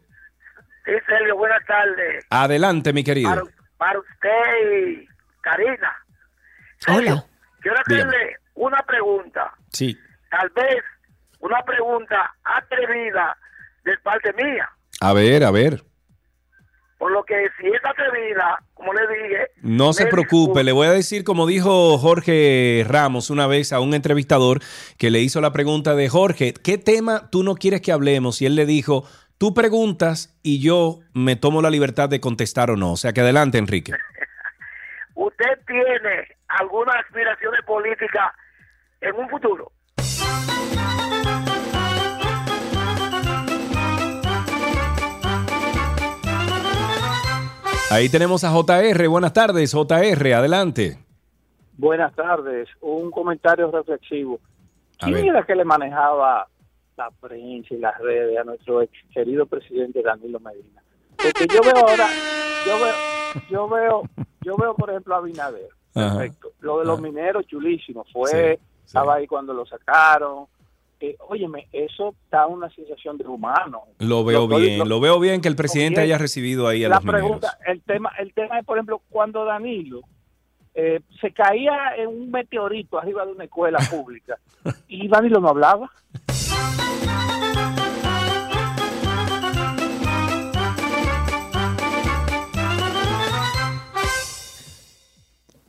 Sí, 0.89 0.95
Sergio, 1.07 1.37
buenas 1.37 1.63
tardes. 1.67 2.25
Adelante, 2.31 2.95
mi 2.95 3.05
querido. 3.05 3.29
Para, 3.29 3.43
para 3.77 3.99
usted 3.99 4.89
y 4.89 5.09
Karina. 5.43 5.93
Hola. 6.89 7.27
Quiero 7.61 7.77
hacerle 7.79 8.37
una 8.55 8.79
pregunta. 8.87 9.53
Sí. 9.71 9.99
Tal 10.31 10.49
vez 10.57 10.83
una 11.41 11.63
pregunta 11.63 12.35
atrevida 12.43 13.37
de 13.85 13.99
parte 13.99 14.33
mía. 14.33 14.67
A 15.03 15.13
ver, 15.13 15.45
a 15.45 15.51
ver. 15.51 15.85
Por 16.97 17.13
lo 17.13 17.23
que 17.23 17.35
si 17.61 17.67
es 17.67 17.81
atrevida, 17.85 18.59
como 18.73 18.95
le 18.95 19.03
dije, 19.09 19.47
No 19.61 19.93
se 19.93 20.07
preocupe, 20.07 20.65
le 20.65 20.73
voy 20.73 20.87
a 20.87 20.93
decir 20.93 21.23
como 21.23 21.47
dijo 21.47 21.99
Jorge 21.99 22.83
Ramos 22.89 23.29
una 23.29 23.47
vez 23.47 23.75
a 23.75 23.81
un 23.81 23.93
entrevistador 23.93 24.61
que 24.97 25.11
le 25.11 25.21
hizo 25.21 25.43
la 25.43 25.53
pregunta 25.53 25.95
de 25.95 26.09
Jorge, 26.09 26.55
¿qué 26.55 26.79
tema 26.79 27.29
tú 27.31 27.45
no 27.45 27.57
quieres 27.57 27.83
que 27.83 27.93
hablemos? 27.93 28.41
Y 28.43 28.47
él 28.47 28.57
le 28.57 28.67
dijo, 28.67 29.05
tú 29.39 29.55
preguntas 29.55 30.37
y 30.43 30.61
yo 30.61 30.99
me 31.15 31.37
tomo 31.37 31.63
la 31.63 31.71
libertad 31.71 32.09
de 32.09 32.21
contestar 32.21 32.71
o 32.71 32.77
no. 32.77 32.93
O 32.93 32.97
sea 32.97 33.13
que 33.13 33.21
adelante, 33.21 33.59
Enrique. 33.59 33.93
¿Usted 35.15 35.59
tiene 35.67 36.37
alguna 36.49 36.93
aspiraciones 36.93 37.63
políticas 37.65 38.33
en 39.01 39.15
un 39.15 39.29
futuro? 39.29 39.73
Ahí 47.91 48.11
tenemos 48.11 48.45
a 48.45 48.51
JR. 48.51 49.09
Buenas 49.09 49.33
tardes, 49.33 49.73
JR, 49.73 50.35
adelante. 50.35 50.99
Buenas 51.79 52.15
tardes. 52.15 52.69
Un 52.81 53.11
comentario 53.11 53.71
reflexivo. 53.71 54.41
¿Quién 54.99 55.29
era 55.29 55.43
que 55.45 55.55
le 55.55 55.65
manejaba 55.65 56.49
la 56.99 57.11
prensa 57.13 57.73
y 57.75 57.79
las 57.79 57.97
redes 57.99 58.37
a 58.39 58.45
nuestro 58.45 58.83
ex 58.83 58.93
querido 59.15 59.47
presidente 59.47 60.03
Danilo 60.03 60.39
Medina? 60.41 60.83
Porque 61.17 61.47
yo 61.53 61.61
veo 61.63 61.77
ahora, 61.77 62.07
yo 62.67 62.79
veo, 62.79 62.95
yo 63.51 63.69
veo, 63.69 64.03
yo 64.43 64.57
veo 64.57 64.75
por 64.75 64.91
ejemplo 64.91 65.15
a 65.15 65.21
Binader. 65.23 65.69
Ajá. 65.95 66.19
Perfecto. 66.19 66.53
Lo 66.61 66.81
de 66.81 66.85
los 66.85 67.01
mineros, 67.01 67.47
chulísimo. 67.47 68.05
Fue, 68.13 68.59
Sí, 68.59 68.65
estaba 68.87 69.15
ahí 69.15 69.27
cuando 69.27 69.53
lo 69.55 69.65
sacaron. 69.67 70.47
Eh, 71.01 71.17
óyeme, 71.29 71.69
eso 71.73 72.15
da 72.31 72.47
una 72.49 72.69
sensación 72.71 73.17
de 73.19 73.25
humano. 73.27 73.83
Lo 74.01 74.25
veo 74.25 74.49
Lo- 74.49 74.59
bien, 74.59 74.79
lo- 74.81 74.85
lo 74.85 74.99
veo 75.01 75.21
bien 75.21 75.41
que 75.41 75.47
el 75.49 75.55
presidente 75.57 76.01
bien. 76.01 76.11
haya 76.11 76.19
recibido 76.19 76.67
ahí 76.67 76.85
a 76.85 76.89
la 76.89 76.97
los 76.97 77.05
mineros. 77.05 77.23
pregunta, 77.23 77.59
el 77.67 77.81
tema, 77.83 78.11
el 78.19 78.33
tema 78.35 78.59
es, 78.59 78.65
por 78.67 78.77
ejemplo, 78.79 79.01
cuando 79.09 79.45
Danilo 79.45 80.01
eh, 80.75 81.01
se 81.21 81.33
caía 81.33 81.95
en 81.97 82.09
un 82.09 82.31
meteorito 82.31 82.99
arriba 82.99 83.25
de 83.27 83.33
una 83.33 83.45
escuela 83.45 83.79
pública 83.91 84.39
y 84.89 85.07
Danilo 85.09 85.41
no 85.41 85.49
hablaba. 85.51 85.91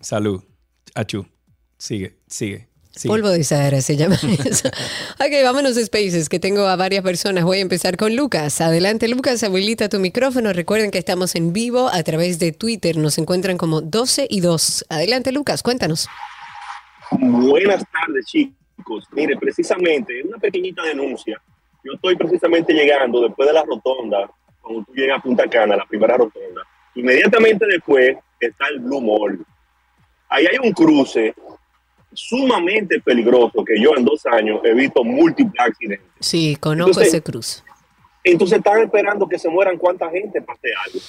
Salud. 0.09 0.41
Achú. 0.95 1.27
Sigue, 1.77 2.17
sigue. 2.27 2.67
sigue. 2.95 3.09
Polvo 3.09 3.29
de 3.29 3.43
Sahara 3.43 3.79
se 3.81 3.95
llama 3.95 4.15
eso. 4.45 4.67
ok, 4.67 5.43
vámonos 5.43 5.77
a 5.77 5.85
Spaces, 5.85 6.29
que 6.29 6.39
tengo 6.39 6.65
a 6.65 6.75
varias 6.75 7.03
personas. 7.03 7.43
Voy 7.43 7.59
a 7.59 7.61
empezar 7.61 7.95
con 7.95 8.15
Lucas. 8.15 8.59
Adelante, 8.59 9.07
Lucas, 9.07 9.43
habilita 9.43 9.87
tu 9.87 9.99
micrófono. 9.99 10.51
Recuerden 10.51 10.89
que 10.89 10.97
estamos 10.97 11.35
en 11.35 11.53
vivo 11.53 11.89
a 11.93 12.01
través 12.01 12.39
de 12.39 12.51
Twitter. 12.51 12.97
Nos 12.97 13.19
encuentran 13.19 13.57
como 13.59 13.81
12 13.81 14.25
y 14.29 14.41
2. 14.41 14.85
Adelante, 14.89 15.31
Lucas, 15.31 15.61
cuéntanos. 15.61 16.07
Buenas 17.11 17.83
tardes, 17.91 18.25
chicos. 18.25 18.58
Mire, 19.11 19.37
precisamente, 19.37 20.21
una 20.23 20.37
pequeñita 20.37 20.83
denuncia. 20.83 21.41
Yo 21.83 21.93
estoy 21.93 22.15
precisamente 22.15 22.73
llegando 22.73 23.21
después 23.21 23.47
de 23.47 23.53
la 23.53 23.63
rotonda, 23.63 24.29
cuando 24.61 24.83
tú 24.83 24.93
llegas 24.93 25.19
a 25.19 25.21
Punta 25.21 25.47
Cana, 25.49 25.75
la 25.77 25.85
primera 25.85 26.17
rotonda. 26.17 26.61
Inmediatamente 26.95 27.65
después 27.65 28.17
está 28.39 28.67
el 28.67 28.79
Blue 28.79 29.01
Mall. 29.01 29.45
Ahí 30.29 30.45
hay 30.45 30.57
un 30.61 30.73
cruce 30.73 31.33
sumamente 32.13 32.99
peligroso 32.99 33.63
que 33.63 33.79
yo 33.81 33.95
en 33.95 34.03
dos 34.03 34.25
años 34.25 34.61
he 34.63 34.73
visto 34.73 35.03
múltiples 35.03 35.59
accidentes. 35.59 36.07
Sí, 36.19 36.55
conozco 36.59 36.89
Entonces- 36.91 37.13
ese 37.13 37.23
cruz. 37.23 37.63
Entonces 38.23 38.57
están 38.57 38.81
esperando 38.81 39.27
que 39.27 39.39
se 39.39 39.49
mueran 39.49 39.77
cuánta 39.77 40.09
gente 40.09 40.41
pase 40.41 40.67
algo. 40.85 40.99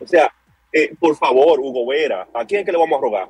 O 0.00 0.06
sea, 0.06 0.32
eh, 0.72 0.94
por 1.00 1.16
favor, 1.16 1.58
Hugo 1.60 1.86
Vera, 1.86 2.28
¿a 2.34 2.44
quién 2.44 2.60
es 2.60 2.66
que 2.66 2.72
le 2.72 2.78
vamos 2.78 2.98
a 2.98 3.02
rogar? 3.02 3.28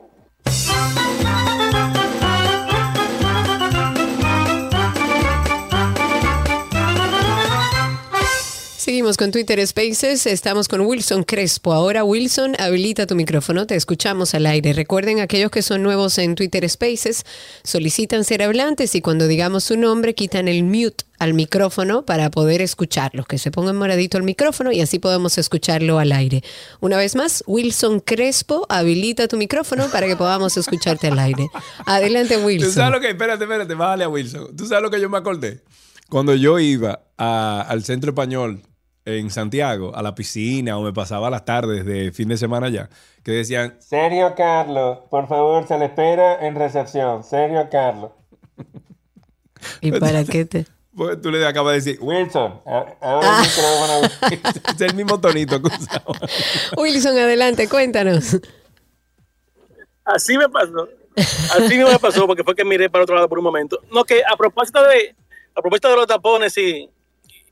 Seguimos 8.89 9.19
con 9.19 9.31
Twitter 9.33 9.67
Spaces. 9.67 10.25
Estamos 10.27 10.67
con 10.67 10.81
Wilson 10.81 11.23
Crespo. 11.23 11.75
Ahora, 11.75 12.05
Wilson, 12.05 12.55
habilita 12.59 13.07
tu 13.07 13.15
micrófono. 13.17 13.67
Te 13.67 13.75
escuchamos 13.77 14.33
al 14.35 14.47
aire. 14.47 14.73
Recuerden, 14.73 15.21
aquellos 15.21 15.51
que 15.51 15.61
son 15.61 15.83
nuevos 15.83 16.17
en 16.17 16.35
Twitter 16.35 16.67
Spaces, 16.71 17.27
solicitan 17.63 18.25
ser 18.25 18.43
hablantes 18.43 18.95
y 18.95 19.03
cuando 19.03 19.27
digamos 19.29 19.65
su 19.65 19.77
nombre, 19.77 20.15
quitan 20.15 20.49
el 20.49 20.65
mute 20.65 21.05
al 21.19 21.35
micrófono 21.35 22.07
para 22.07 22.31
poder 22.31 22.63
escucharlos. 22.63 23.27
Que 23.27 23.37
se 23.37 23.51
pongan 23.51 23.77
moradito 23.77 24.17
el 24.17 24.23
micrófono 24.23 24.73
y 24.73 24.81
así 24.81 24.99
podemos 24.99 25.37
escucharlo 25.37 25.99
al 25.99 26.11
aire. 26.13 26.43
Una 26.81 26.97
vez 26.97 27.15
más, 27.15 27.45
Wilson 27.47 28.01
Crespo, 28.01 28.65
habilita 28.71 29.29
tu 29.29 29.37
micrófono 29.37 29.89
para 29.91 30.07
que 30.07 30.17
podamos 30.17 30.57
escucharte 30.57 31.09
al 31.09 31.19
aire. 31.19 31.47
Adelante, 31.85 32.39
¿Tú 32.39 32.47
Wilson. 32.47 32.73
sabes 32.73 32.93
lo 32.93 33.01
que? 33.03 33.11
Espérate, 33.11 33.45
espérate, 33.45 33.75
bájale 33.75 34.05
a 34.05 34.09
Wilson. 34.09 34.57
¿Tú 34.57 34.65
sabes 34.65 34.83
lo 34.83 34.91
que 34.91 34.99
yo 34.99 35.11
me 35.11 35.19
acordé? 35.19 35.61
Cuando 36.09 36.35
yo 36.35 36.59
iba 36.59 37.03
a- 37.19 37.67
al 37.69 37.85
centro 37.85 38.13
español 38.13 38.63
en 39.17 39.31
Santiago, 39.31 39.95
a 39.95 40.03
la 40.03 40.15
piscina, 40.15 40.77
o 40.77 40.83
me 40.83 40.93
pasaba 40.93 41.31
las 41.31 41.45
tardes 41.45 41.85
de 41.85 42.13
fin 42.13 42.29
de 42.29 42.37
semana 42.37 42.67
allá, 42.67 42.89
que 43.23 43.33
decían, 43.33 43.77
Sergio 43.81 44.35
Carlos, 44.37 44.99
por 45.11 45.27
favor, 45.29 45.67
se 45.67 45.79
le 45.79 45.87
espera 45.87 46.47
en 46.47 46.55
recepción. 46.55 47.25
Sergio 47.25 47.69
Carlos. 47.71 48.11
¿Y 49.81 49.93
para 49.93 50.25
qué 50.25 50.45
te...? 50.45 50.67
pues 50.99 51.23
tú 51.23 51.31
le 51.31 51.47
acabas 51.47 51.73
de 51.75 51.81
decir, 51.81 51.99
Wilson, 52.03 52.61
a- 52.67 52.97
ahora 53.01 53.29
el 53.39 53.47
micrófono. 53.47 54.61
es 54.75 54.81
el 54.81 54.95
mismo 54.95 55.21
tonito 55.21 55.63
que 55.63 55.69
usaba. 55.69 56.05
Wilson, 56.77 57.17
adelante, 57.17 57.69
cuéntanos. 57.69 58.37
Así 60.05 60.37
me 60.37 60.49
pasó. 60.49 60.89
Así 61.57 61.79
me 61.79 61.99
pasó 62.01 62.27
porque 62.27 62.43
fue 62.43 62.55
que 62.57 62.65
miré 62.65 62.91
para 62.91 63.05
otro 63.05 63.15
lado 63.15 63.29
por 63.29 63.39
un 63.39 63.45
momento. 63.45 63.79
No, 63.93 64.05
que 64.05 64.23
a 64.25 64.37
propósito 64.37 64.83
de, 64.83 65.15
a 65.55 65.61
propósito 65.61 65.89
de 65.89 65.97
los 65.97 66.07
tapones 66.09 66.59
y, 66.59 66.91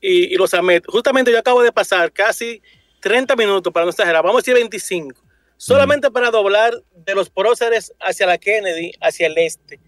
y, 0.01 0.33
y 0.33 0.35
los 0.35 0.53
AMET, 0.53 0.85
justamente 0.87 1.31
yo 1.31 1.39
acabo 1.39 1.61
de 1.63 1.71
pasar 1.71 2.11
casi 2.11 2.61
30 3.01 3.35
minutos, 3.35 3.71
para 3.73 3.85
no 3.85 3.91
exagerar, 3.91 4.23
vamos 4.23 4.37
a 4.37 4.41
decir 4.41 4.53
25, 4.55 5.19
solamente 5.57 6.09
para 6.11 6.31
doblar 6.31 6.83
de 6.95 7.15
los 7.15 7.29
próceres 7.29 7.93
hacia 7.99 8.25
la 8.27 8.37
Kennedy, 8.37 8.91
hacia 9.01 9.27
el 9.27 9.37
este. 9.37 9.79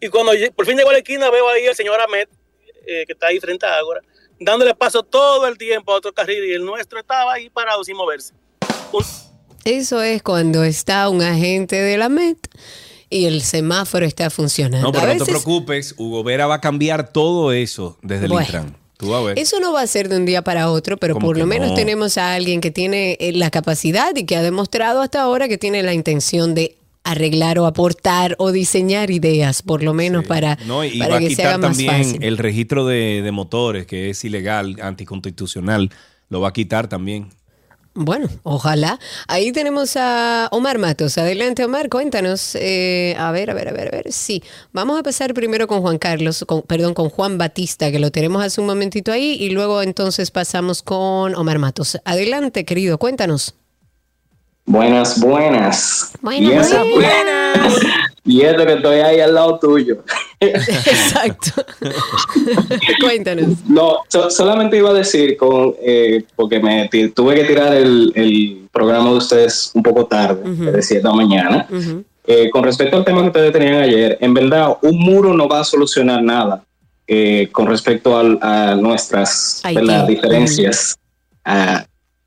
Y 0.00 0.08
cuando 0.08 0.32
por 0.54 0.66
fin 0.66 0.76
llegó 0.76 0.90
a 0.90 0.92
la 0.92 0.98
esquina, 0.98 1.30
veo 1.30 1.48
ahí 1.48 1.66
al 1.66 1.74
señor 1.74 2.00
Ahmed, 2.00 2.28
eh, 2.86 3.04
que 3.06 3.12
está 3.14 3.28
ahí 3.28 3.40
frente 3.40 3.64
a 3.66 3.76
Ágora, 3.78 4.00
dándole 4.38 4.74
paso 4.74 5.02
todo 5.02 5.46
el 5.46 5.56
tiempo 5.56 5.92
a 5.92 5.96
otro 5.96 6.12
carril 6.12 6.44
y 6.44 6.52
el 6.52 6.64
nuestro 6.64 6.98
estaba 6.98 7.32
ahí 7.34 7.48
parado 7.50 7.82
sin 7.84 7.96
moverse. 7.96 8.34
Eso 9.64 10.02
es 10.02 10.22
cuando 10.22 10.62
está 10.62 11.08
un 11.08 11.22
agente 11.22 11.76
de 11.76 11.96
la 11.96 12.08
MET 12.08 12.36
y 13.08 13.24
el 13.26 13.40
semáforo 13.42 14.04
está 14.04 14.28
funcionando. 14.28 14.88
No, 14.88 14.92
pero 14.92 15.04
A 15.04 15.06
no 15.06 15.12
te 15.12 15.18
veces- 15.20 15.28
preocupes, 15.42 15.94
Hugo 15.96 16.22
Vera 16.22 16.46
va 16.46 16.56
a 16.56 16.60
cambiar 16.60 17.10
todo 17.12 17.52
eso 17.52 17.98
desde 18.02 18.26
el 18.26 18.32
Bueno. 18.32 18.44
Intran. 18.46 18.76
Tú 18.96 19.10
vas 19.10 19.20
a 19.20 19.24
ver. 19.24 19.38
Eso 19.38 19.58
no 19.60 19.72
va 19.72 19.80
a 19.82 19.86
ser 19.86 20.08
de 20.08 20.16
un 20.16 20.24
día 20.24 20.42
para 20.42 20.70
otro, 20.70 20.96
pero 20.96 21.14
¿Cómo 21.14 21.26
por 21.26 21.36
lo 21.38 21.46
menos 21.46 21.70
no? 21.70 21.74
tenemos 21.74 22.16
a 22.18 22.34
alguien 22.34 22.60
que 22.60 22.70
tiene 22.70 23.16
eh, 23.20 23.32
la 23.32 23.50
capacidad 23.50 24.14
y 24.14 24.24
que 24.24 24.36
ha 24.36 24.42
demostrado 24.42 25.00
hasta 25.02 25.20
ahora 25.22 25.48
que 25.48 25.58
tiene 25.58 25.82
la 25.82 25.94
intención 25.94 26.54
de 26.54 26.76
arreglar 27.02 27.58
o 27.58 27.66
aportar 27.66 28.34
o 28.38 28.50
diseñar 28.52 29.10
ideas, 29.10 29.60
por 29.62 29.82
lo 29.82 29.92
menos 29.92 30.24
para, 30.24 30.56
No, 30.66 30.84
y 30.84 30.98
para 30.98 31.10
va 31.10 31.16
a 31.16 31.20
que 31.20 31.24
se 31.26 31.30
quitar 31.36 31.46
haga 31.48 31.58
más 31.58 31.76
también 31.76 31.90
fácil. 32.04 32.22
el 32.24 32.38
registro 32.38 32.86
de, 32.86 33.20
de 33.22 33.30
motores, 33.30 33.84
que 33.86 34.08
es 34.10 34.24
ilegal, 34.24 34.76
anticonstitucional. 34.80 35.90
Lo 36.30 36.40
va 36.40 36.48
a 36.48 36.52
quitar 36.52 36.88
también. 36.88 37.28
Bueno, 37.96 38.28
ojalá. 38.42 38.98
Ahí 39.28 39.52
tenemos 39.52 39.96
a 39.96 40.48
Omar 40.50 40.78
Matos. 40.78 41.16
Adelante, 41.16 41.64
Omar, 41.64 41.88
cuéntanos. 41.88 42.56
Eh, 42.56 43.14
a 43.16 43.30
ver, 43.30 43.50
a 43.50 43.54
ver, 43.54 43.68
a 43.68 43.72
ver, 43.72 43.88
a 43.88 43.90
ver. 43.92 44.12
Sí, 44.12 44.42
vamos 44.72 44.98
a 44.98 45.04
pasar 45.04 45.32
primero 45.32 45.68
con 45.68 45.80
Juan 45.80 45.98
Carlos, 45.98 46.44
con, 46.46 46.62
perdón, 46.62 46.94
con 46.94 47.08
Juan 47.08 47.38
Batista, 47.38 47.92
que 47.92 48.00
lo 48.00 48.10
tenemos 48.10 48.42
hace 48.42 48.60
un 48.60 48.66
momentito 48.66 49.12
ahí, 49.12 49.36
y 49.38 49.50
luego 49.50 49.80
entonces 49.80 50.32
pasamos 50.32 50.82
con 50.82 51.36
Omar 51.36 51.60
Matos. 51.60 52.00
Adelante, 52.04 52.64
querido, 52.64 52.98
cuéntanos. 52.98 53.54
Buenas, 54.66 55.20
buenas. 55.20 56.12
Buenas, 56.22 56.72
y 56.72 56.92
buenas. 56.92 57.74
Y 58.26 58.40
esto 58.40 58.64
que 58.64 58.72
estoy 58.72 59.00
ahí 59.00 59.20
al 59.20 59.34
lado 59.34 59.58
tuyo. 59.58 59.98
Exacto. 60.40 61.50
Cuéntanos. 63.02 63.48
No, 63.68 63.98
so- 64.08 64.30
solamente 64.30 64.78
iba 64.78 64.88
a 64.88 64.94
decir, 64.94 65.36
con, 65.36 65.74
eh, 65.82 66.24
porque 66.34 66.58
me 66.58 66.88
tuve 67.14 67.34
que 67.34 67.44
tirar 67.44 67.74
el, 67.74 68.12
el 68.14 68.66
programa 68.72 69.10
de 69.10 69.16
ustedes 69.16 69.70
un 69.74 69.82
poco 69.82 70.06
tarde, 70.06 70.40
de 70.72 70.82
7 70.82 71.02
de 71.02 71.08
la 71.08 71.14
mañana. 71.14 71.68
Eh, 72.26 72.48
con 72.48 72.64
respecto 72.64 72.96
al 72.96 73.04
tema 73.04 73.20
que 73.20 73.26
ustedes 73.26 73.52
tenían 73.52 73.74
ayer, 73.74 74.16
en 74.18 74.32
verdad, 74.32 74.78
un 74.80 74.98
muro 74.98 75.34
no 75.34 75.46
va 75.46 75.60
a 75.60 75.64
solucionar 75.64 76.22
nada 76.22 76.64
eh, 77.06 77.50
con 77.52 77.66
respecto 77.66 78.16
a 78.40 78.74
nuestras 78.74 79.60
diferencias. 80.06 80.96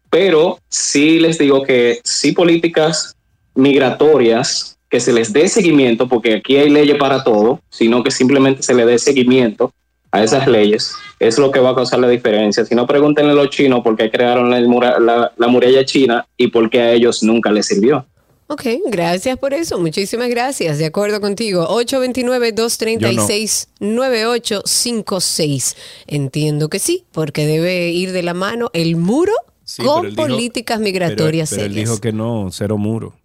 Pero 0.09 0.59
sí 0.69 1.19
les 1.19 1.37
digo 1.37 1.63
que 1.63 1.99
sí 2.03 2.31
políticas 2.31 3.15
migratorias 3.55 4.77
que 4.89 4.99
se 4.99 5.11
les 5.11 5.33
dé 5.33 5.47
seguimiento, 5.49 6.07
porque 6.07 6.35
aquí 6.35 6.55
hay 6.57 6.69
leyes 6.69 6.97
para 6.97 7.23
todo, 7.23 7.59
sino 7.69 8.03
que 8.03 8.11
simplemente 8.11 8.63
se 8.63 8.73
le 8.73 8.85
dé 8.85 8.97
seguimiento 8.97 9.73
a 10.11 10.23
esas 10.23 10.47
leyes, 10.47 10.93
es 11.19 11.37
lo 11.37 11.51
que 11.51 11.59
va 11.59 11.71
a 11.71 11.75
causar 11.75 11.99
la 11.99 12.07
diferencia. 12.07 12.63
Si 12.63 12.73
no, 12.73 12.87
pregúntenle 12.87 13.31
a 13.31 13.35
los 13.35 13.49
chinos 13.49 13.81
por 13.83 13.97
qué 13.97 14.09
crearon 14.09 14.49
mura- 14.67 14.97
la, 14.99 15.33
la 15.35 15.47
muralla 15.49 15.83
china 15.83 16.25
y 16.37 16.47
por 16.47 16.69
qué 16.69 16.79
a 16.81 16.91
ellos 16.93 17.21
nunca 17.23 17.51
les 17.51 17.65
sirvió. 17.67 18.05
Ok, 18.49 18.63
gracias 18.85 19.37
por 19.37 19.53
eso. 19.53 19.77
Muchísimas 19.77 20.29
gracias. 20.29 20.77
De 20.77 20.85
acuerdo 20.85 21.19
contigo. 21.19 21.67
829-236-9856. 24.57 25.75
Entiendo 26.07 26.69
que 26.69 26.79
sí, 26.79 27.03
porque 27.11 27.45
debe 27.45 27.89
ir 27.89 28.13
de 28.13 28.23
la 28.23 28.33
mano 28.33 28.69
el 28.73 28.95
muro 28.95 29.33
Sí, 29.69 29.83
con 29.83 29.95
pero 30.01 30.07
él 30.07 30.15
dijo- 30.15 30.27
políticas 30.29 30.77
Pero, 30.77 30.85
migratorias 30.85 31.49
pero 31.49 31.61
él 31.63 31.69
serias. 31.71 31.89
dijo 31.89 31.99
que 32.01 32.13
no, 32.13 32.47
cero 32.51 32.77
muro. 32.77 33.15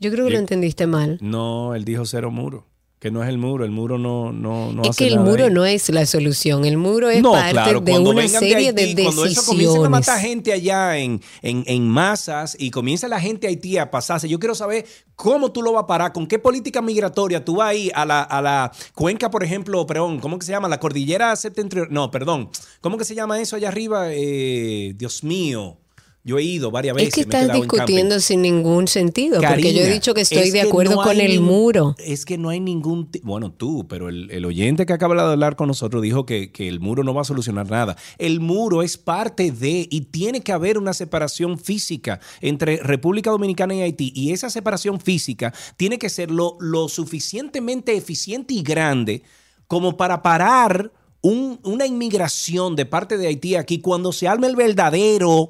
Yo 0.00 0.10
creo 0.10 0.24
que 0.24 0.30
lo 0.32 0.38
Di- 0.38 0.42
entendiste 0.42 0.86
mal. 0.86 1.18
No, 1.20 1.74
él 1.74 1.84
dijo 1.84 2.06
cero 2.06 2.30
muro. 2.30 2.66
Que 3.02 3.10
no 3.10 3.20
es 3.24 3.28
el 3.28 3.36
muro. 3.36 3.64
El 3.64 3.72
muro 3.72 3.98
no, 3.98 4.30
no, 4.32 4.72
no 4.72 4.82
es 4.84 4.90
hace 4.90 4.98
que 5.04 5.08
el 5.10 5.16
nada 5.16 5.28
muro 5.28 5.44
ahí. 5.46 5.50
no 5.50 5.64
es 5.66 5.88
la 5.90 6.06
solución. 6.06 6.64
El 6.64 6.76
muro 6.76 7.10
es 7.10 7.20
No, 7.20 7.32
parte 7.32 7.50
claro, 7.50 7.80
de 7.80 7.90
cuando 7.90 8.10
una 8.10 8.28
serie 8.28 8.72
de, 8.72 8.82
Haití, 8.82 9.02
Cuando 9.02 9.24
eso 9.26 9.42
comiencen 9.44 9.80
a 9.82 9.88
decisiones. 9.88 9.90
matar 9.90 10.20
gente 10.20 10.52
allá 10.52 10.96
en, 10.98 11.20
en, 11.42 11.64
en 11.66 11.88
masas 11.88 12.56
y 12.56 12.70
comienza 12.70 13.08
la 13.08 13.18
gente 13.18 13.48
de 13.48 13.54
Haití 13.54 13.76
a 13.76 13.90
pasarse, 13.90 14.28
yo 14.28 14.38
quiero 14.38 14.54
saber 14.54 14.86
cómo 15.16 15.50
tú 15.50 15.62
lo 15.62 15.72
vas 15.72 15.82
a 15.82 15.86
parar, 15.88 16.12
con 16.12 16.28
qué 16.28 16.38
política 16.38 16.80
migratoria 16.80 17.44
tú 17.44 17.56
vas 17.56 17.70
a 17.70 17.74
ir 17.74 17.90
a 17.96 18.04
la, 18.06 18.22
a 18.22 18.40
la 18.40 18.70
cuenca, 18.94 19.32
por 19.32 19.42
ejemplo, 19.42 19.84
perdón, 19.84 20.20
¿cómo 20.20 20.38
que 20.38 20.46
se 20.46 20.52
llama? 20.52 20.68
La 20.68 20.78
cordillera 20.78 21.34
septentrional. 21.34 21.92
No, 21.92 22.08
perdón. 22.12 22.50
¿Cómo 22.80 22.98
que 22.98 23.04
se 23.04 23.16
llama 23.16 23.40
eso 23.40 23.56
allá 23.56 23.66
arriba? 23.66 24.06
Eh, 24.12 24.94
Dios 24.96 25.24
mío. 25.24 25.76
Yo 26.24 26.38
he 26.38 26.42
ido 26.44 26.70
varias 26.70 26.94
veces. 26.94 27.08
Es 27.08 27.14
que 27.14 27.26
me 27.26 27.36
he 27.36 27.40
estás 27.42 27.56
en 27.56 27.62
discutiendo 27.62 28.20
sin 28.20 28.42
ningún 28.42 28.86
sentido, 28.86 29.40
porque 29.40 29.74
yo 29.74 29.80
he 29.82 29.92
dicho 29.92 30.14
que 30.14 30.20
estoy 30.20 30.38
es 30.38 30.52
de 30.52 30.60
acuerdo 30.60 30.94
no 30.94 31.02
con 31.02 31.20
el 31.20 31.40
muro. 31.40 31.96
Es 31.98 32.24
que 32.24 32.38
no 32.38 32.48
hay 32.48 32.60
ningún... 32.60 33.10
Bueno, 33.24 33.50
tú, 33.50 33.88
pero 33.88 34.08
el, 34.08 34.30
el 34.30 34.44
oyente 34.44 34.86
que 34.86 34.92
acaba 34.92 35.16
de 35.16 35.20
hablar 35.32 35.56
con 35.56 35.66
nosotros 35.66 36.00
dijo 36.00 36.24
que, 36.24 36.52
que 36.52 36.68
el 36.68 36.78
muro 36.78 37.02
no 37.02 37.12
va 37.12 37.22
a 37.22 37.24
solucionar 37.24 37.68
nada. 37.68 37.96
El 38.18 38.38
muro 38.38 38.82
es 38.84 38.98
parte 38.98 39.50
de 39.50 39.88
y 39.90 40.02
tiene 40.02 40.42
que 40.42 40.52
haber 40.52 40.78
una 40.78 40.94
separación 40.94 41.58
física 41.58 42.20
entre 42.40 42.76
República 42.76 43.30
Dominicana 43.32 43.74
y 43.74 43.80
Haití. 43.82 44.12
Y 44.14 44.30
esa 44.30 44.48
separación 44.48 45.00
física 45.00 45.52
tiene 45.76 45.98
que 45.98 46.08
ser 46.08 46.30
lo, 46.30 46.56
lo 46.60 46.88
suficientemente 46.88 47.96
eficiente 47.96 48.54
y 48.54 48.62
grande 48.62 49.22
como 49.66 49.96
para 49.96 50.22
parar 50.22 50.92
un- 51.20 51.58
una 51.64 51.86
inmigración 51.86 52.76
de 52.76 52.86
parte 52.86 53.16
de 53.18 53.26
Haití 53.26 53.56
aquí 53.56 53.80
cuando 53.80 54.12
se 54.12 54.28
arme 54.28 54.46
el 54.46 54.54
verdadero 54.56 55.48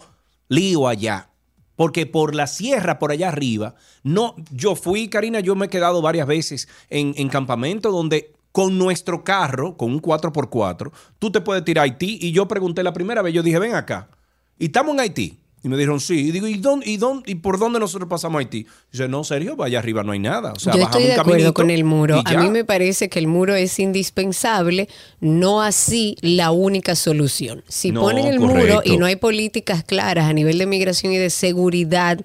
lío 0.52 0.88
allá. 0.88 1.30
Porque 1.74 2.06
por 2.06 2.34
la 2.34 2.46
sierra, 2.46 2.98
por 2.98 3.10
allá 3.10 3.28
arriba, 3.28 3.74
no, 4.02 4.36
yo 4.50 4.76
fui, 4.76 5.08
Karina, 5.08 5.40
yo 5.40 5.54
me 5.56 5.66
he 5.66 5.70
quedado 5.70 6.02
varias 6.02 6.26
veces 6.26 6.68
en, 6.90 7.14
en 7.16 7.28
campamento 7.28 7.90
donde 7.90 8.34
con 8.52 8.76
nuestro 8.76 9.24
carro, 9.24 9.76
con 9.76 9.90
un 9.90 10.02
4x4, 10.02 10.92
tú 11.18 11.32
te 11.32 11.40
puedes 11.40 11.64
tirar 11.64 11.82
a 11.82 11.84
Haití. 11.84 12.18
Y 12.20 12.32
yo 12.32 12.46
pregunté 12.46 12.82
la 12.82 12.92
primera 12.92 13.22
vez, 13.22 13.32
yo 13.32 13.42
dije, 13.42 13.58
ven 13.58 13.74
acá. 13.74 14.08
¿Y 14.58 14.66
estamos 14.66 14.94
en 14.94 15.00
Haití? 15.00 15.41
Y 15.64 15.68
me 15.68 15.76
dijeron, 15.76 16.00
sí. 16.00 16.28
Y 16.28 16.32
digo, 16.32 16.48
¿y, 16.48 16.56
dónde, 16.56 16.90
y, 16.90 16.96
dónde, 16.96 17.30
¿y 17.30 17.36
por 17.36 17.58
dónde 17.58 17.78
nosotros 17.78 18.08
pasamos 18.08 18.36
a 18.36 18.40
Haití? 18.40 18.66
Dice, 18.90 19.06
no, 19.08 19.22
serio, 19.22 19.56
allá 19.62 19.78
arriba 19.78 20.02
no 20.02 20.10
hay 20.12 20.18
nada. 20.18 20.52
O 20.52 20.58
sea, 20.58 20.74
Yo 20.74 20.82
estoy 20.82 21.04
de 21.04 21.14
un 21.14 21.20
acuerdo 21.20 21.54
con 21.54 21.70
el 21.70 21.84
muro. 21.84 22.20
y 22.28 22.34
A 22.34 22.40
mí 22.40 22.50
me 22.50 22.64
parece 22.64 23.08
que 23.08 23.20
el 23.20 23.28
muro 23.28 23.54
es 23.54 23.78
indispensable, 23.78 24.88
no 25.20 25.62
así 25.62 26.16
la 26.20 26.50
única 26.50 26.96
solución. 26.96 27.62
Si 27.68 27.92
No, 27.92 28.00
ponen 28.00 28.26
el 28.26 28.40
muro 28.40 28.82
y 28.84 28.96
no 28.96 29.06
hay 29.06 29.16
políticas 29.16 29.84
claras 29.84 30.28
a 30.28 30.32
nivel 30.32 30.58
de 30.58 30.66
migración 30.66 31.12
y 31.12 31.18
de 31.18 31.30
seguridad 31.30 32.18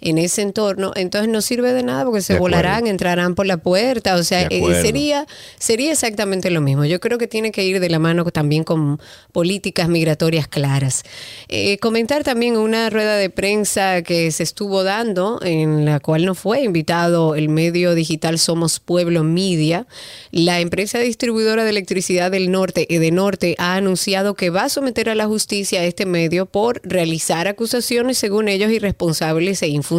en 0.00 0.18
ese 0.18 0.42
entorno, 0.42 0.92
entonces 0.96 1.28
no 1.28 1.40
sirve 1.40 1.72
de 1.72 1.82
nada 1.82 2.04
porque 2.04 2.22
se 2.22 2.38
volarán, 2.38 2.86
entrarán 2.86 3.34
por 3.34 3.46
la 3.46 3.58
puerta. 3.58 4.16
O 4.16 4.22
sea, 4.22 4.42
eh, 4.42 4.58
acuerdo. 4.58 4.82
sería, 4.82 5.26
sería 5.58 5.92
exactamente 5.92 6.50
lo 6.50 6.60
mismo. 6.60 6.84
Yo 6.84 7.00
creo 7.00 7.18
que 7.18 7.26
tiene 7.26 7.52
que 7.52 7.64
ir 7.64 7.80
de 7.80 7.90
la 7.90 7.98
mano 7.98 8.24
también 8.26 8.64
con 8.64 9.00
políticas 9.32 9.88
migratorias 9.88 10.48
claras. 10.48 11.02
Eh, 11.48 11.78
comentar 11.78 12.24
también 12.24 12.56
una 12.56 12.90
rueda 12.90 13.16
de 13.16 13.30
prensa 13.30 14.02
que 14.02 14.30
se 14.30 14.42
estuvo 14.42 14.82
dando, 14.82 15.40
en 15.42 15.84
la 15.84 16.00
cual 16.00 16.24
no 16.24 16.34
fue 16.34 16.62
invitado 16.62 17.34
el 17.34 17.48
medio 17.48 17.94
digital 17.94 18.38
Somos 18.38 18.80
Pueblo 18.80 19.24
Media. 19.24 19.86
La 20.30 20.60
empresa 20.60 20.98
distribuidora 20.98 21.64
de 21.64 21.70
electricidad 21.70 22.30
del 22.30 22.50
norte, 22.50 22.86
de 22.88 23.10
Norte, 23.10 23.54
ha 23.58 23.74
anunciado 23.74 24.34
que 24.34 24.50
va 24.50 24.64
a 24.64 24.68
someter 24.68 25.08
a 25.08 25.14
la 25.14 25.26
justicia 25.26 25.80
a 25.80 25.84
este 25.84 26.06
medio 26.06 26.46
por 26.46 26.80
realizar 26.84 27.48
acusaciones, 27.48 28.18
según 28.18 28.48
ellos, 28.48 28.70
irresponsables 28.70 29.62
e 29.62 29.68
infundadas. 29.68 29.89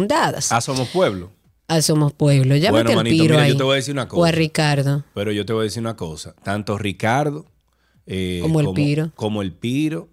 Ah, 0.50 0.60
somos 0.60 0.88
pueblo. 0.88 1.30
A 1.68 1.80
Somos 1.80 2.12
Pueblo. 2.12 2.54
Llámate 2.56 2.84
Bueno, 2.84 2.96
manito, 2.96 3.22
mira, 3.22 3.42
ahí. 3.42 3.52
yo 3.52 3.56
te 3.56 3.62
voy 3.62 3.72
a 3.72 3.76
decir 3.76 3.94
una 3.94 4.02
O 4.02 4.06
a 4.06 4.08
cosa. 4.08 4.32
Ricardo. 4.32 5.04
Pero 5.14 5.32
yo 5.32 5.46
te 5.46 5.54
voy 5.54 5.62
a 5.62 5.64
decir 5.64 5.80
una 5.80 5.96
cosa. 5.96 6.34
Tanto 6.42 6.76
Ricardo 6.76 7.46
eh, 8.06 8.40
Como 8.42 8.60
el 8.60 8.72
Piro. 8.72 9.10
Como 9.14 9.40
el 9.40 9.52
Piro. 9.52 10.08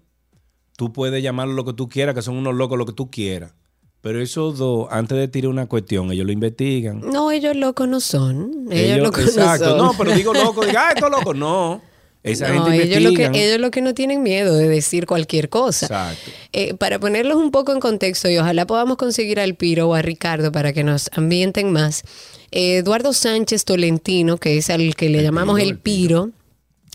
Tú 0.76 0.92
puedes 0.92 1.22
llamarlo 1.22 1.52
lo 1.52 1.66
que 1.66 1.74
tú 1.74 1.88
quieras, 1.88 2.14
que 2.14 2.22
son 2.22 2.36
unos 2.36 2.54
locos 2.54 2.78
lo 2.78 2.86
que 2.86 2.94
tú 2.94 3.10
quieras. 3.10 3.52
Pero 4.00 4.22
esos 4.22 4.56
dos, 4.56 4.88
antes 4.90 5.18
de 5.18 5.28
tirar 5.28 5.50
una 5.50 5.66
cuestión, 5.66 6.10
ellos 6.10 6.24
lo 6.24 6.32
investigan. 6.32 7.00
No, 7.00 7.30
ellos 7.30 7.54
locos 7.54 7.86
no 7.86 8.00
son. 8.00 8.68
Ellos, 8.70 8.98
locos 8.98 9.24
exacto. 9.24 9.64
no 9.64 9.70
son. 9.70 9.78
No, 9.78 9.92
pero 9.98 10.12
digo 10.12 10.32
loco, 10.32 10.64
diga, 10.64 10.88
ah, 10.88 10.92
estos 10.94 11.10
locos. 11.10 11.36
No. 11.36 11.82
Esa 12.22 12.48
No, 12.48 12.66
gente 12.66 12.82
ellos, 12.82 13.02
lo 13.02 13.12
que, 13.14 13.30
ellos 13.32 13.60
lo 13.60 13.70
que 13.70 13.80
no 13.80 13.94
tienen 13.94 14.22
miedo 14.22 14.54
de 14.54 14.68
decir 14.68 15.06
cualquier 15.06 15.48
cosa. 15.48 15.86
Exacto. 15.86 16.30
Eh, 16.52 16.74
para 16.74 16.98
ponerlos 16.98 17.36
un 17.36 17.50
poco 17.50 17.72
en 17.72 17.80
contexto 17.80 18.28
y 18.28 18.36
ojalá 18.36 18.66
podamos 18.66 18.98
conseguir 18.98 19.40
al 19.40 19.54
Piro 19.54 19.88
o 19.88 19.94
a 19.94 20.02
Ricardo 20.02 20.52
para 20.52 20.72
que 20.72 20.84
nos 20.84 21.08
ambienten 21.12 21.72
más. 21.72 22.02
Eduardo 22.50 23.12
Sánchez 23.12 23.64
Tolentino, 23.64 24.36
que 24.36 24.58
es 24.58 24.68
al 24.70 24.94
que 24.96 25.08
le 25.08 25.22
llamamos 25.22 25.60
el 25.60 25.78
Piro, 25.78 26.30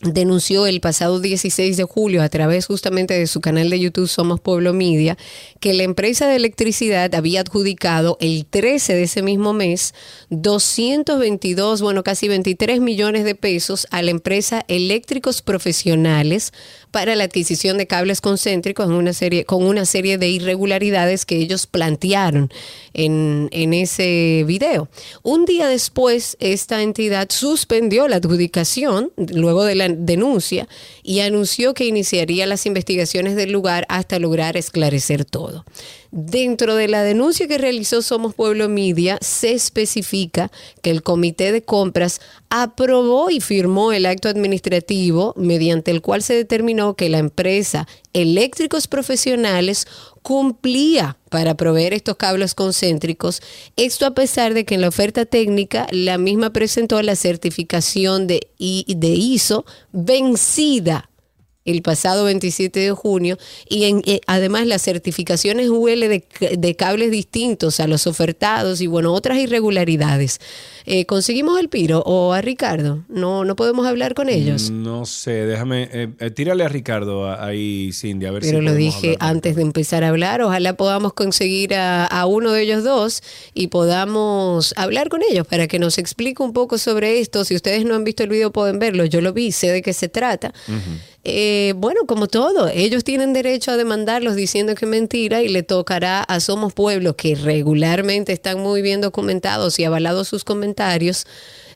denunció 0.01 0.67
el 0.67 0.81
pasado 0.81 1.19
16 1.19 1.77
de 1.77 1.83
julio 1.83 2.21
a 2.21 2.29
través 2.29 2.65
justamente 2.65 3.13
de 3.13 3.27
su 3.27 3.39
canal 3.39 3.69
de 3.69 3.79
YouTube 3.79 4.09
Somos 4.09 4.41
Pueblo 4.41 4.73
Media 4.73 5.17
que 5.61 5.73
la 5.73 5.83
empresa 5.83 6.27
de 6.27 6.35
electricidad 6.35 7.15
había 7.15 7.41
adjudicado 7.41 8.17
el 8.19 8.45
13 8.45 8.93
de 8.93 9.03
ese 9.03 9.21
mismo 9.21 9.53
mes 9.53 9.93
222, 10.29 11.81
bueno, 11.81 12.03
casi 12.03 12.27
23 12.27 12.81
millones 12.81 13.23
de 13.23 13.35
pesos 13.35 13.87
a 13.89 14.01
la 14.01 14.11
empresa 14.11 14.65
Eléctricos 14.67 15.41
Profesionales 15.41 16.51
para 16.91 17.15
la 17.15 17.25
adquisición 17.25 17.77
de 17.77 17.87
cables 17.87 18.21
concéntricos 18.21 18.85
en 18.87 18.93
una 18.93 19.13
serie, 19.13 19.45
con 19.45 19.63
una 19.63 19.85
serie 19.85 20.17
de 20.17 20.29
irregularidades 20.29 21.25
que 21.25 21.37
ellos 21.37 21.67
plantearon 21.67 22.51
en, 22.93 23.49
en 23.51 23.73
ese 23.73 24.43
video. 24.45 24.89
Un 25.23 25.45
día 25.45 25.67
después, 25.67 26.37
esta 26.39 26.81
entidad 26.81 27.27
suspendió 27.29 28.07
la 28.07 28.17
adjudicación 28.17 29.11
luego 29.17 29.63
de 29.63 29.75
la 29.75 29.84
denuncia 29.89 30.67
y 31.03 31.19
anunció 31.21 31.73
que 31.73 31.85
iniciaría 31.85 32.45
las 32.45 32.65
investigaciones 32.65 33.35
del 33.35 33.51
lugar 33.51 33.85
hasta 33.89 34.19
lograr 34.19 34.57
esclarecer 34.57 35.25
todo. 35.25 35.65
Dentro 36.17 36.77
de 36.77 36.87
la 36.87 37.03
denuncia 37.03 37.45
que 37.45 37.57
realizó 37.57 38.01
Somos 38.01 38.33
Pueblo 38.33 38.69
Media, 38.69 39.17
se 39.19 39.51
especifica 39.51 40.49
que 40.81 40.89
el 40.89 41.03
comité 41.03 41.51
de 41.51 41.61
compras 41.61 42.21
aprobó 42.49 43.29
y 43.29 43.41
firmó 43.41 43.91
el 43.91 44.05
acto 44.05 44.29
administrativo 44.29 45.33
mediante 45.35 45.91
el 45.91 46.01
cual 46.01 46.23
se 46.23 46.33
determinó 46.33 46.95
que 46.95 47.09
la 47.09 47.17
empresa 47.17 47.85
Eléctricos 48.13 48.87
Profesionales 48.87 49.87
cumplía 50.21 51.17
para 51.29 51.57
proveer 51.57 51.93
estos 51.93 52.15
cables 52.15 52.53
concéntricos. 52.53 53.41
Esto 53.75 54.05
a 54.05 54.13
pesar 54.13 54.53
de 54.53 54.63
que 54.63 54.75
en 54.75 54.81
la 54.81 54.87
oferta 54.87 55.25
técnica 55.25 55.85
la 55.91 56.17
misma 56.17 56.53
presentó 56.53 57.01
la 57.01 57.17
certificación 57.17 58.25
de, 58.25 58.47
de 58.57 59.09
ISO 59.09 59.65
vencida 59.91 61.09
el 61.65 61.81
pasado 61.81 62.25
27 62.25 62.79
de 62.79 62.91
junio 62.91 63.37
y 63.67 63.85
en- 63.85 64.03
eh, 64.05 64.21
además 64.27 64.67
las 64.67 64.83
certificaciones 64.83 65.69
UL 65.69 65.99
de, 66.07 66.75
cables 66.77 67.09
distintos 67.11 67.79
a 67.79 67.87
los 67.87 68.05
ofertados 68.05 68.81
y 68.81 68.87
bueno, 68.87 69.11
otras 69.13 69.39
irregularidades. 69.39 70.39
Eh, 70.87 71.05
¿Conseguimos 71.07 71.59
el 71.59 71.67
Piro 71.69 72.03
o 72.05 72.33
a 72.33 72.41
Ricardo? 72.41 73.03
No, 73.09 73.43
no 73.43 73.55
podemos 73.55 73.87
hablar 73.87 74.13
con 74.13 74.29
ellos. 74.29 74.69
No 74.69 75.07
sé, 75.07 75.31
déjame. 75.47 75.89
eh, 75.91 76.09
eh, 76.19 76.29
tírale 76.29 76.63
a 76.63 76.67
Ricardo 76.67 77.27
ahí, 77.31 77.89
Cindy, 77.91 78.27
a 78.27 78.31
ver 78.31 78.43
si. 78.43 78.49
Pero 78.51 78.61
lo 78.61 78.75
dije 78.75 79.17
antes 79.19 79.55
de 79.55 79.63
empezar 79.63 80.03
a 80.03 80.09
hablar. 80.09 80.43
Ojalá 80.43 80.77
podamos 80.77 81.13
conseguir 81.13 81.73
a, 81.73 82.05
a 82.05 82.27
uno 82.27 82.51
de 82.51 82.61
ellos 82.61 82.83
dos 82.83 83.23
y 83.55 83.67
podamos 83.67 84.75
hablar 84.77 85.09
con 85.09 85.21
ellos 85.27 85.47
para 85.47 85.65
que 85.67 85.79
nos 85.79 85.97
explique 85.97 86.43
un 86.43 86.53
poco 86.53 86.77
sobre 86.77 87.19
esto. 87.19 87.43
Si 87.45 87.55
ustedes 87.55 87.83
no 87.85 87.95
han 87.95 88.03
visto 88.03 88.21
el 88.21 88.29
video, 88.29 88.51
pueden 88.51 88.77
verlo. 88.77 89.05
Yo 89.05 89.21
lo 89.21 89.33
vi, 89.33 89.51
sé 89.51 89.71
de 89.71 89.81
qué 89.81 89.93
se 89.93 90.07
trata. 90.09 90.53
Eh, 91.27 91.73
bueno, 91.77 92.01
como 92.05 92.27
todo, 92.27 92.67
ellos 92.71 93.03
tienen 93.03 93.33
derecho 93.33 93.71
a 93.71 93.77
demandarlos 93.77 94.35
diciendo 94.35 94.75
que 94.75 94.85
es 94.85 94.91
mentira 94.91 95.41
y 95.41 95.47
le 95.49 95.63
tocará 95.63 96.21
a 96.21 96.39
Somos 96.39 96.73
Pueblo, 96.73 97.15
que 97.15 97.33
regularmente 97.33 98.31
están 98.31 98.59
muy 98.59 98.83
bien 98.83 99.01
documentados 99.01 99.79
y 99.79 99.85
avalados 99.85 100.27
sus 100.27 100.43
comentarios, 100.43 101.25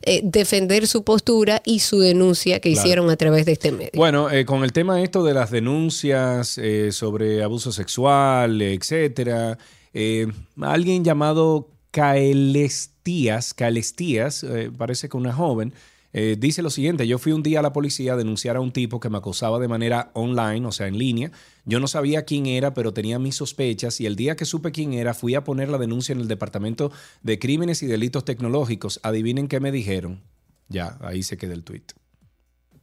eh, 0.02 0.20
defender 0.22 0.86
su 0.86 1.02
postura 1.02 1.62
y 1.64 1.80
su 1.80 1.98
denuncia 1.98 2.60
que 2.60 2.70
Claro. 2.72 2.86
hicieron 2.86 3.10
a 3.10 3.16
través 3.16 3.44
de 3.44 3.52
este 3.52 3.72
medio. 3.72 3.90
Bueno, 3.94 4.30
eh, 4.30 4.44
con 4.44 4.62
el 4.62 4.72
tema 4.72 5.02
esto 5.02 5.24
de 5.24 5.34
las 5.34 5.50
denuncias 5.50 6.56
eh, 6.56 6.92
sobre 6.92 7.42
abuso 7.42 7.72
sexual, 7.72 8.62
etcétera, 8.62 9.58
eh, 9.92 10.28
alguien 10.60 11.04
llamado 11.04 11.68
Caelestías, 11.90 13.52
Caelestías, 13.52 14.46
parece 14.78 15.08
que 15.08 15.16
una 15.16 15.32
joven, 15.32 15.74
eh, 16.12 16.36
dice 16.38 16.62
lo 16.62 16.70
siguiente, 16.70 17.06
yo 17.06 17.18
fui 17.18 17.32
un 17.32 17.42
día 17.42 17.60
a 17.60 17.62
la 17.62 17.72
policía 17.72 18.14
a 18.14 18.16
denunciar 18.16 18.56
a 18.56 18.60
un 18.60 18.72
tipo 18.72 18.98
que 18.98 19.08
me 19.08 19.18
acosaba 19.18 19.58
de 19.58 19.68
manera 19.68 20.10
online, 20.14 20.66
o 20.66 20.72
sea, 20.72 20.88
en 20.88 20.98
línea. 20.98 21.30
Yo 21.64 21.78
no 21.78 21.86
sabía 21.86 22.24
quién 22.24 22.46
era, 22.46 22.74
pero 22.74 22.92
tenía 22.92 23.18
mis 23.18 23.36
sospechas 23.36 24.00
y 24.00 24.06
el 24.06 24.16
día 24.16 24.34
que 24.34 24.44
supe 24.44 24.72
quién 24.72 24.92
era, 24.92 25.14
fui 25.14 25.34
a 25.34 25.44
poner 25.44 25.68
la 25.68 25.78
denuncia 25.78 26.12
en 26.12 26.20
el 26.20 26.28
Departamento 26.28 26.90
de 27.22 27.38
Crímenes 27.38 27.82
y 27.82 27.86
Delitos 27.86 28.24
Tecnológicos. 28.24 28.98
Adivinen 29.02 29.46
qué 29.46 29.60
me 29.60 29.70
dijeron. 29.70 30.22
Ya, 30.68 30.98
ahí 31.00 31.22
se 31.22 31.36
queda 31.36 31.54
el 31.54 31.62
tweet. 31.64 31.84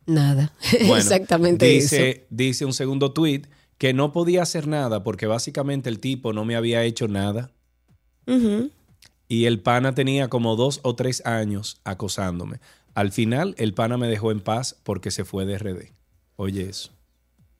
Nada, 0.06 0.54
Bueno, 0.80 0.98
exactamente 0.98 1.66
dice, 1.66 2.10
eso. 2.10 2.22
Dice 2.30 2.66
un 2.66 2.74
segundo 2.74 3.12
tweet 3.12 3.44
que 3.78 3.94
no 3.94 4.14
podía 4.14 4.42
hacer 4.42 4.68
nada 4.68 5.04
porque 5.04 5.28
básicamente 5.28 5.90
el 5.90 6.00
tipo 6.00 6.32
no 6.32 6.46
me 6.46 6.56
había 6.56 6.84
hecho 6.84 7.08
nada 7.08 7.52
y 9.30 9.46
el 9.46 9.60
pana 9.62 9.94
tenía 9.94 10.30
como 10.30 10.56
dos 10.56 10.80
o 10.84 10.96
tres 10.96 11.26
años 11.26 11.80
acosándome. 11.84 12.60
Al 12.98 13.12
final 13.12 13.54
el 13.60 13.76
pana 13.76 13.96
me 13.96 14.08
dejó 14.08 14.32
en 14.32 14.40
paz 14.40 14.76
porque 14.82 15.12
se 15.12 15.24
fue 15.24 15.46
de 15.46 15.60
RD. 15.60 15.92
Oye 16.36 16.68
eso. 16.68 16.90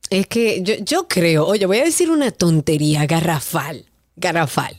Es 0.10 0.26
que 0.26 0.64
yo, 0.64 0.74
yo 0.84 1.08
creo, 1.08 1.46
oye, 1.46 1.68
voy 1.68 1.78
a 1.78 1.84
decir 1.84 2.10
una 2.10 2.32
tontería 2.32 3.06
garrafal, 3.06 3.86
garrafal. 4.16 4.76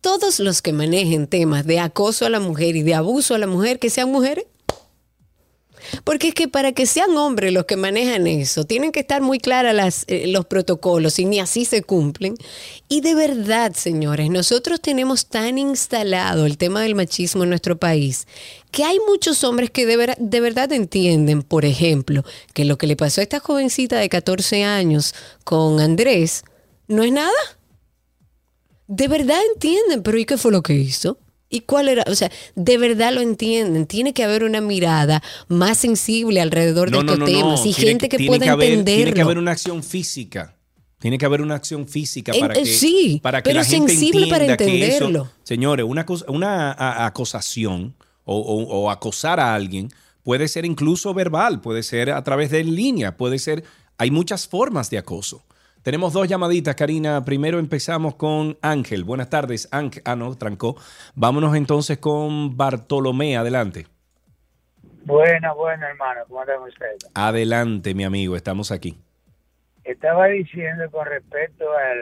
Todos 0.00 0.40
los 0.40 0.62
que 0.62 0.72
manejen 0.72 1.28
temas 1.28 1.64
de 1.64 1.78
acoso 1.78 2.26
a 2.26 2.28
la 2.28 2.40
mujer 2.40 2.74
y 2.74 2.82
de 2.82 2.96
abuso 2.96 3.36
a 3.36 3.38
la 3.38 3.46
mujer, 3.46 3.78
que 3.78 3.88
sean 3.88 4.10
mujeres. 4.10 4.46
Porque 6.04 6.28
es 6.28 6.34
que 6.34 6.48
para 6.48 6.72
que 6.72 6.86
sean 6.86 7.16
hombres 7.16 7.52
los 7.52 7.64
que 7.66 7.76
manejan 7.76 8.26
eso, 8.26 8.64
tienen 8.64 8.92
que 8.92 9.00
estar 9.00 9.22
muy 9.22 9.38
claras 9.38 9.74
las, 9.74 10.04
eh, 10.08 10.26
los 10.28 10.46
protocolos 10.46 11.18
y 11.18 11.24
ni 11.24 11.40
así 11.40 11.64
se 11.64 11.82
cumplen. 11.82 12.34
Y 12.88 13.00
de 13.00 13.14
verdad, 13.14 13.72
señores, 13.74 14.30
nosotros 14.30 14.80
tenemos 14.80 15.26
tan 15.26 15.58
instalado 15.58 16.46
el 16.46 16.58
tema 16.58 16.82
del 16.82 16.94
machismo 16.94 17.44
en 17.44 17.50
nuestro 17.50 17.78
país 17.78 18.26
que 18.70 18.84
hay 18.84 18.98
muchos 19.08 19.44
hombres 19.44 19.70
que 19.70 19.86
de, 19.86 19.96
ver- 19.96 20.16
de 20.18 20.40
verdad 20.40 20.70
entienden, 20.72 21.42
por 21.42 21.64
ejemplo, 21.64 22.22
que 22.52 22.64
lo 22.66 22.76
que 22.76 22.86
le 22.86 22.96
pasó 22.96 23.20
a 23.20 23.24
esta 23.24 23.40
jovencita 23.40 23.96
de 23.98 24.08
14 24.08 24.64
años 24.64 25.14
con 25.44 25.80
Andrés 25.80 26.42
no 26.86 27.02
es 27.02 27.12
nada. 27.12 27.32
De 28.86 29.08
verdad 29.08 29.38
entienden, 29.54 30.02
pero 30.02 30.18
¿y 30.18 30.24
qué 30.24 30.36
fue 30.38 30.50
lo 30.52 30.62
que 30.62 30.74
hizo? 30.74 31.18
¿Y 31.50 31.60
cuál 31.60 31.88
era? 31.88 32.04
O 32.08 32.14
sea, 32.14 32.30
de 32.56 32.76
verdad 32.78 33.12
lo 33.12 33.20
entienden. 33.22 33.86
Tiene 33.86 34.12
que 34.12 34.22
haber 34.22 34.44
una 34.44 34.60
mirada 34.60 35.22
más 35.48 35.78
sensible 35.78 36.40
alrededor 36.40 36.90
de 36.90 36.98
estos 36.98 37.24
temas 37.24 37.60
y 37.64 37.72
Tiene 37.72 37.90
gente 37.92 38.08
que, 38.08 38.26
pueda 38.26 38.52
haber- 38.52 38.70
entenderlo. 38.72 38.96
Tiene 39.04 39.12
que 39.14 39.20
haber 39.22 39.38
una 39.38 39.52
acción 39.52 39.82
física. 39.82 40.54
Tiene 40.98 41.16
que 41.16 41.24
haber 41.26 41.40
una 41.42 41.54
acción 41.54 41.86
física 41.88 42.32
para 42.38 42.54
que, 42.54 42.66
sí, 42.66 43.20
para 43.22 43.40
que 43.40 43.50
pero 43.50 43.60
la 43.60 43.64
gente 43.64 43.92
sensible 43.92 44.26
para 44.26 44.44
entienda 44.46 44.56
que 44.56 44.86
eso- 44.88 45.04
entenderlo. 45.04 45.30
señores, 45.44 45.86
una, 45.88 46.04
una 46.26 46.72
a- 46.72 47.06
acosación 47.06 47.94
o, 48.24 48.36
o- 48.36 48.64
o 48.82 48.90
acosar 48.90 49.38
a 49.40 49.54
alguien 49.54 49.90
puede 50.24 50.48
ser 50.48 50.66
incluso 50.66 51.14
verbal, 51.14 51.60
puede 51.62 51.82
ser 51.82 52.10
a 52.10 52.22
través 52.24 52.50
de 52.50 52.62
línea, 52.64 53.16
puede 53.16 53.38
ser... 53.38 53.64
Hay 53.96 54.10
muchas 54.10 54.46
formas 54.46 54.90
de 54.90 54.98
acoso. 54.98 55.42
Tenemos 55.88 56.12
dos 56.12 56.28
llamaditas, 56.28 56.74
Karina. 56.74 57.24
Primero 57.24 57.58
empezamos 57.58 58.14
con 58.16 58.58
Ángel. 58.60 59.04
Buenas 59.04 59.30
tardes, 59.30 59.70
Ángel. 59.72 60.02
Ah, 60.04 60.16
no, 60.16 60.36
trancó. 60.36 60.76
Vámonos 61.14 61.56
entonces 61.56 61.96
con 61.96 62.58
Bartolomé. 62.58 63.38
Adelante. 63.38 63.86
Buena, 65.06 65.54
buena, 65.54 65.88
hermano. 65.88 66.20
¿Cómo 66.28 66.42
están 66.42 66.60
ustedes? 66.60 67.10
Adelante, 67.14 67.94
mi 67.94 68.04
amigo. 68.04 68.36
Estamos 68.36 68.70
aquí. 68.70 68.98
Estaba 69.82 70.26
diciendo 70.26 70.90
con 70.90 71.06
respecto 71.06 71.64
al, 71.74 71.98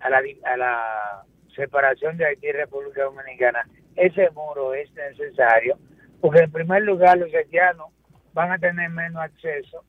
a, 0.00 0.08
la, 0.08 0.22
a 0.50 0.56
la 0.56 1.24
separación 1.54 2.16
de 2.16 2.24
Haití 2.24 2.46
y 2.46 2.52
República 2.52 3.04
Dominicana, 3.04 3.68
ese 3.96 4.30
muro 4.30 4.72
es 4.72 4.90
necesario, 4.94 5.78
porque 6.22 6.40
en 6.44 6.50
primer 6.50 6.84
lugar 6.84 7.18
los 7.18 7.28
haitianos 7.34 7.88
van 8.32 8.50
a 8.50 8.58
tener 8.58 8.88
menos 8.88 9.22
acceso 9.22 9.84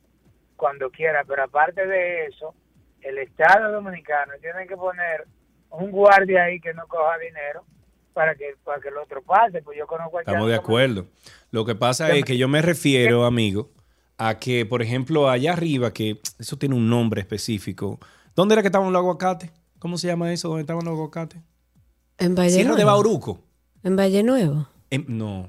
cuando 0.56 0.90
quiera, 0.90 1.24
pero 1.24 1.44
aparte 1.44 1.86
de 1.86 2.26
eso, 2.26 2.54
el 3.02 3.18
Estado 3.18 3.70
dominicano 3.72 4.32
tiene 4.40 4.66
que 4.66 4.76
poner 4.76 5.26
un 5.70 5.90
guardia 5.90 6.44
ahí 6.44 6.60
que 6.60 6.72
no 6.74 6.86
coja 6.88 7.18
dinero 7.18 7.64
para 8.14 8.34
que 8.34 8.54
para 8.64 8.80
que 8.80 8.88
el 8.88 8.96
otro 8.96 9.22
pase, 9.22 9.62
pues 9.62 9.76
yo 9.78 9.86
conozco 9.86 10.20
Estamos 10.20 10.48
de 10.48 10.56
como- 10.56 10.64
acuerdo. 10.66 11.06
Lo 11.50 11.64
que 11.64 11.74
pasa 11.74 12.10
es 12.14 12.24
que 12.24 12.36
yo 12.38 12.48
me 12.48 12.62
refiero, 12.62 13.24
amigo, 13.26 13.70
a 14.18 14.38
que, 14.38 14.64
por 14.64 14.80
ejemplo, 14.82 15.28
allá 15.28 15.52
arriba, 15.52 15.92
que 15.92 16.20
eso 16.38 16.56
tiene 16.56 16.74
un 16.74 16.88
nombre 16.88 17.20
específico. 17.20 17.98
¿Dónde 18.34 18.54
era 18.54 18.62
que 18.62 18.68
estaban 18.68 18.90
los 18.92 19.00
aguacates? 19.00 19.50
¿Cómo 19.78 19.98
se 19.98 20.06
llama 20.06 20.32
eso? 20.32 20.48
¿Dónde 20.48 20.62
estaban 20.62 20.84
los 20.84 20.92
aguacates? 20.94 21.40
En 22.18 22.34
Valle 22.34 22.50
Sierra 22.50 22.70
de 22.70 22.76
Nuevo. 22.84 22.90
Bauruco. 22.90 23.40
En 23.82 23.96
Valle 23.96 24.22
Nuevo. 24.22 24.66
Em, 24.90 25.04
no. 25.08 25.48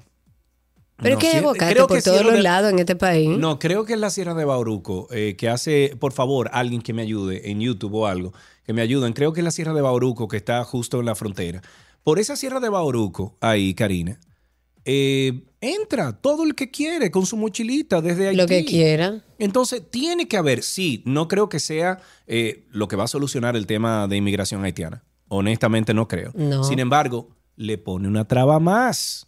Pero 0.98 1.16
No, 1.16 1.20
es 1.20 1.24
que 1.24 1.32
hay 1.32 1.38
aguacate 1.38 1.74
creo 1.74 1.88
por 1.88 2.02
todos 2.02 2.26
los 2.26 2.40
lados 2.40 2.72
en 2.72 2.80
este 2.80 2.96
país. 2.96 3.38
No, 3.38 3.60
creo 3.60 3.86
que 3.86 3.94
es 3.94 4.00
la 4.00 4.10
Sierra 4.10 4.34
de 4.34 4.46
Bauruco, 4.46 5.08
eh, 5.12 5.36
que 5.38 5.48
hace, 5.48 5.96
por 6.00 6.12
favor, 6.12 6.50
alguien 6.54 6.82
que 6.82 6.94
me 6.94 7.04
ayude 7.04 7.52
en 7.52 7.60
YouTube 7.60 7.94
o 7.94 8.08
algo, 8.08 8.34
que 8.66 8.74
me 8.74 8.82
ayuden. 8.82 9.14
Creo 9.14 9.32
que 9.32 9.42
es 9.42 9.44
la 9.44 9.52
Sierra 9.52 9.74
de 9.74 9.82
Bauruco, 9.82 10.28
que 10.28 10.38
está 10.38 10.64
justo 10.64 11.00
en 11.00 11.06
la 11.06 11.16
frontera. 11.16 11.62
Por 12.04 12.20
esa 12.20 12.36
Sierra 12.36 12.60
de 12.60 12.70
Bauruco, 12.70 13.38
ahí, 13.42 13.74
Karina, 13.76 14.20
eh, 14.86 15.44
entra 15.62 16.14
todo 16.14 16.44
el 16.44 16.56
que 16.56 16.72
quiere 16.72 17.12
con 17.12 17.26
su 17.26 17.38
mochilita 17.38 18.02
desde 18.02 18.30
Haití. 18.30 18.38
Lo 18.38 18.48
que 18.48 18.66
quiera. 18.66 19.22
Entonces, 19.38 19.84
tiene 19.92 20.28
que 20.28 20.38
haber, 20.38 20.64
sí, 20.64 21.04
no 21.06 21.28
creo 21.28 21.50
que 21.50 21.60
sea 21.60 22.00
eh, 22.26 22.66
lo 22.72 22.88
que 22.88 22.96
va 22.96 23.04
a 23.04 23.08
solucionar 23.08 23.56
el 23.56 23.68
tema 23.68 24.08
de 24.08 24.16
inmigración 24.16 24.64
haitiana. 24.64 25.04
Honestamente, 25.28 25.94
no 25.94 26.08
creo. 26.08 26.32
No. 26.34 26.64
Sin 26.64 26.80
embargo, 26.80 27.30
le 27.58 27.78
pone 27.78 28.08
una 28.08 28.26
traba 28.26 28.60
más. 28.60 29.28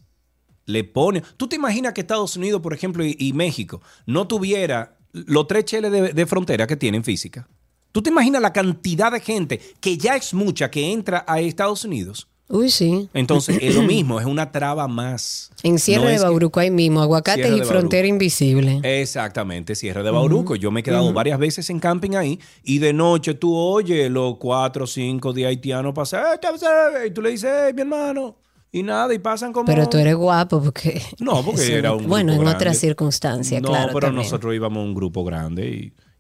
Le 0.70 0.84
pone. 0.84 1.22
¿Tú 1.36 1.48
te 1.48 1.56
imaginas 1.56 1.94
que 1.94 2.02
Estados 2.02 2.36
Unidos, 2.36 2.62
por 2.62 2.74
ejemplo, 2.74 3.04
y, 3.04 3.16
y 3.20 3.34
México 3.34 3.82
no 4.06 4.28
tuviera 4.28 4.96
los 5.12 5.48
tres 5.48 5.66
cheles 5.66 5.92
de, 5.92 6.14
de 6.14 6.26
frontera 6.26 6.68
que 6.68 6.76
tienen 6.78 7.04
física? 7.04 7.48
¿Tú 7.92 8.04
te 8.04 8.12
imaginas 8.12 8.42
la 8.42 8.54
cantidad 8.54 9.12
de 9.12 9.20
gente 9.20 9.60
que 9.82 9.98
ya 9.98 10.16
es 10.16 10.34
mucha 10.34 10.70
que 10.70 10.92
entra 10.92 11.26
a 11.28 11.40
Estados 11.40 11.84
Unidos? 11.86 12.28
Uy, 12.52 12.70
sí. 12.72 13.10
Entonces, 13.16 13.58
es 13.62 13.74
lo 13.76 13.82
mismo, 13.82 14.20
es 14.20 14.26
una 14.28 14.52
traba 14.52 14.88
más. 14.88 15.52
En 15.64 15.80
Sierra 15.80 16.04
No 16.04 16.10
de 16.10 16.16
es 16.16 16.22
que- 16.22 16.28
Bauruco 16.28 16.60
hay 16.60 16.70
mismo, 16.72 17.02
aguacates 17.02 17.52
y 17.52 17.62
frontera 17.62 18.08
invisible. 18.08 18.80
Exactamente, 18.84 19.74
Sierra 19.76 20.04
de 20.04 20.12
Bauruco. 20.12 20.56
Yo 20.56 20.70
me 20.72 20.82
he 20.82 20.84
quedado 20.84 21.12
varias 21.14 21.40
veces 21.40 21.68
en 21.72 21.80
camping 21.80 22.12
ahí 22.16 22.40
y 22.64 22.78
de 22.78 22.94
noche 22.94 23.34
tú 23.34 23.56
oyes 23.56 24.10
los 24.12 24.38
cuatro 24.38 24.84
o 24.84 24.88
cinco 24.88 25.34
de 25.34 25.48
haitianos 25.48 25.94
pasar 25.96 26.40
y 27.08 27.12
tú 27.12 27.22
le 27.24 27.32
dices, 27.32 27.50
"Eh, 27.70 27.74
mi 27.74 27.82
hermano, 27.82 28.36
y 28.72 28.84
nada, 28.84 29.14
y 29.14 29.20
pasan 29.20 29.52
como... 29.54 29.66
Pero 29.66 29.90
tú 29.90 29.98
eres 29.98 30.16
guapo 30.16 30.62
porque... 30.62 31.02
No, 31.20 31.44
porque 31.44 31.74
era 31.76 31.94
un 31.94 32.08
Bueno, 32.08 32.32
en 32.34 32.40
grupo 32.40 32.50
otras 32.52 32.62
grande. 32.62 32.80
circunstancias, 32.80 33.62
No, 33.62 33.70
claro. 33.70 33.88
pero 33.94 34.08
también. 34.08 34.24
nosotros 34.24 34.54
íbamos 34.56 34.84
un 34.86 34.94
grupo 34.94 35.24
grande 35.24 35.70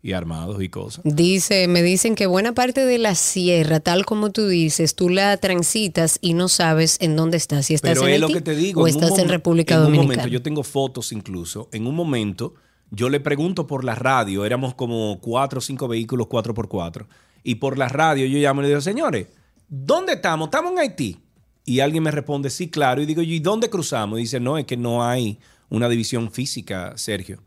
y, 0.01 0.07
y 0.07 0.13
armados 0.13 0.61
y 0.63 0.69
cosas. 0.69 1.01
Dice, 1.03 1.67
me 1.67 1.83
dicen 1.83 2.15
que 2.15 2.25
buena 2.25 2.53
parte 2.53 2.85
de 2.85 2.97
la 2.97 3.13
sierra, 3.15 3.79
tal 3.81 4.05
como 4.05 4.31
tú 4.31 4.47
dices, 4.47 4.95
tú 4.95 5.09
la 5.09 5.37
transitas 5.37 6.17
y 6.21 6.33
no 6.33 6.47
sabes 6.47 6.97
en 7.01 7.15
dónde 7.15 7.37
estás. 7.37 7.67
Si 7.67 7.73
estás 7.75 7.91
Pero 7.91 8.07
en 8.07 8.13
es 8.15 8.19
lo 8.19 8.27
Haití 8.27 8.39
que 8.39 8.41
te 8.41 8.55
digo. 8.55 8.81
o 8.81 8.87
en 8.87 8.95
un 8.95 9.03
estás 9.03 9.19
en 9.19 9.29
República 9.29 9.75
en 9.75 9.81
un 9.85 9.93
momento, 9.93 10.27
yo 10.27 10.41
tengo 10.41 10.63
fotos 10.63 11.11
incluso. 11.11 11.69
En 11.71 11.85
un 11.85 11.93
momento, 11.95 12.55
yo 12.89 13.09
le 13.09 13.19
pregunto 13.19 13.67
por 13.67 13.83
la 13.83 13.93
radio, 13.93 14.43
éramos 14.45 14.73
como 14.73 15.19
cuatro 15.21 15.59
o 15.59 15.61
cinco 15.61 15.87
vehículos, 15.87 16.25
cuatro 16.27 16.53
por 16.55 16.67
cuatro. 16.67 17.07
Y 17.43 17.55
por 17.55 17.77
la 17.77 17.87
radio 17.89 18.25
yo 18.25 18.39
llamo 18.39 18.61
y 18.61 18.63
le 18.63 18.69
digo, 18.69 18.81
señores, 18.81 19.27
¿dónde 19.67 20.13
estamos? 20.13 20.47
¿Estamos 20.47 20.71
en 20.71 20.79
Haití? 20.79 21.19
Y 21.69 21.81
alguien 21.81 22.01
me 22.03 22.11
responde, 22.11 22.49
sí, 22.49 22.67
claro. 22.69 23.01
Y 23.01 23.05
digo, 23.05 23.21
¿y 23.21 23.39
dónde 23.39 23.69
cruzamos? 23.69 24.17
Y 24.17 24.23
dice, 24.23 24.39
no, 24.39 24.57
es 24.57 24.65
que 24.65 24.75
no 24.75 25.05
hay 25.05 25.37
una 25.69 25.87
división 25.87 26.31
física, 26.31 26.93
Sergio. 26.97 27.43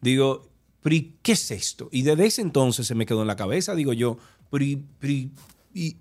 Digo, 0.00 0.48
pero 0.82 0.94
¿y 0.96 1.14
¿qué 1.22 1.32
es 1.32 1.50
esto? 1.50 1.88
Y 1.90 2.02
desde 2.02 2.26
ese 2.26 2.42
entonces 2.42 2.86
se 2.86 2.94
me 2.94 3.06
quedó 3.06 3.22
en 3.22 3.28
la 3.28 3.36
cabeza, 3.36 3.74
digo 3.74 3.92
yo, 3.94 4.18
pero 4.50 4.62
¿y- 4.64 4.82
pero 4.98 5.12
¿y- 5.14 5.30
y- 5.72 5.96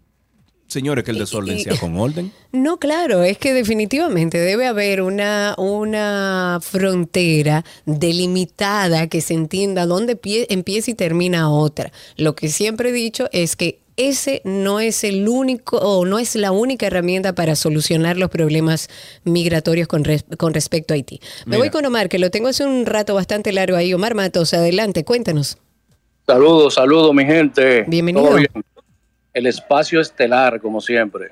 señores, 0.68 1.06
que 1.06 1.12
el 1.12 1.20
desorden 1.20 1.60
sea 1.60 1.78
con 1.80 1.98
orden? 1.98 2.34
No, 2.52 2.78
claro, 2.78 3.24
es 3.24 3.38
que 3.38 3.54
definitivamente 3.54 4.38
debe 4.38 4.68
haber 4.68 5.02
una, 5.02 5.56
una 5.58 6.60
frontera 6.62 7.64
delimitada 7.86 9.08
que 9.08 9.22
se 9.22 9.34
entienda 9.34 9.86
dónde 9.86 10.16
pie- 10.20 10.48
empieza 10.50 10.92
y 10.92 10.94
termina 10.96 11.50
otra. 11.50 11.92
Lo 12.18 12.36
que 12.36 12.50
siempre 12.50 12.90
he 12.90 12.94
dicho 12.94 13.30
es 13.32 13.56
que 13.56 13.80
ese 14.10 14.42
no 14.46 14.80
es 14.80 15.04
el 15.04 15.28
único 15.28 15.78
o 15.78 16.06
no 16.06 16.20
es 16.20 16.36
la 16.36 16.52
única 16.52 16.88
herramienta 16.88 17.34
para 17.34 17.56
solucionar 17.56 18.18
los 18.18 18.30
problemas 18.30 18.90
migratorios 19.24 19.88
con, 19.88 20.04
res- 20.04 20.26
con 20.38 20.54
respecto 20.54 20.94
a 20.94 20.96
Haití. 20.96 21.20
Me 21.46 21.52
Mira. 21.52 21.58
voy 21.60 21.70
con 21.70 21.86
Omar, 21.86 22.10
que 22.10 22.20
lo 22.20 22.30
tengo 22.32 22.48
hace 22.50 22.66
un 22.66 22.86
rato 22.86 23.14
bastante 23.16 23.52
largo 23.52 23.78
ahí. 23.78 23.94
Omar 23.94 24.16
Matos, 24.16 24.54
adelante, 24.54 25.04
cuéntanos. 25.06 25.58
Saludos, 26.28 26.76
saludos, 26.76 27.14
mi 27.14 27.26
gente. 27.26 27.84
Bienvenido. 27.88 28.26
¿Todo 28.26 28.36
bien? 28.38 28.50
El 29.34 29.48
espacio 29.48 30.02
estelar, 30.02 30.60
como 30.62 30.82
siempre. 30.82 31.30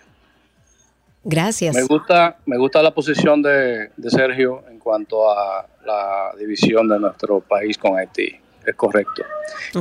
Gracias. 1.24 1.76
Me 1.76 1.84
gusta, 1.84 2.38
me 2.46 2.58
gusta 2.58 2.82
la 2.82 2.92
posición 2.94 3.42
de, 3.42 3.90
de 3.96 4.10
Sergio 4.10 4.64
en 4.72 4.80
cuanto 4.80 5.30
a 5.30 5.68
la 5.86 6.32
división 6.40 6.88
de 6.88 6.98
nuestro 7.00 7.42
país 7.42 7.78
con 7.78 7.98
Haití. 7.98 8.36
Es 8.66 8.76
correcto. 8.76 9.24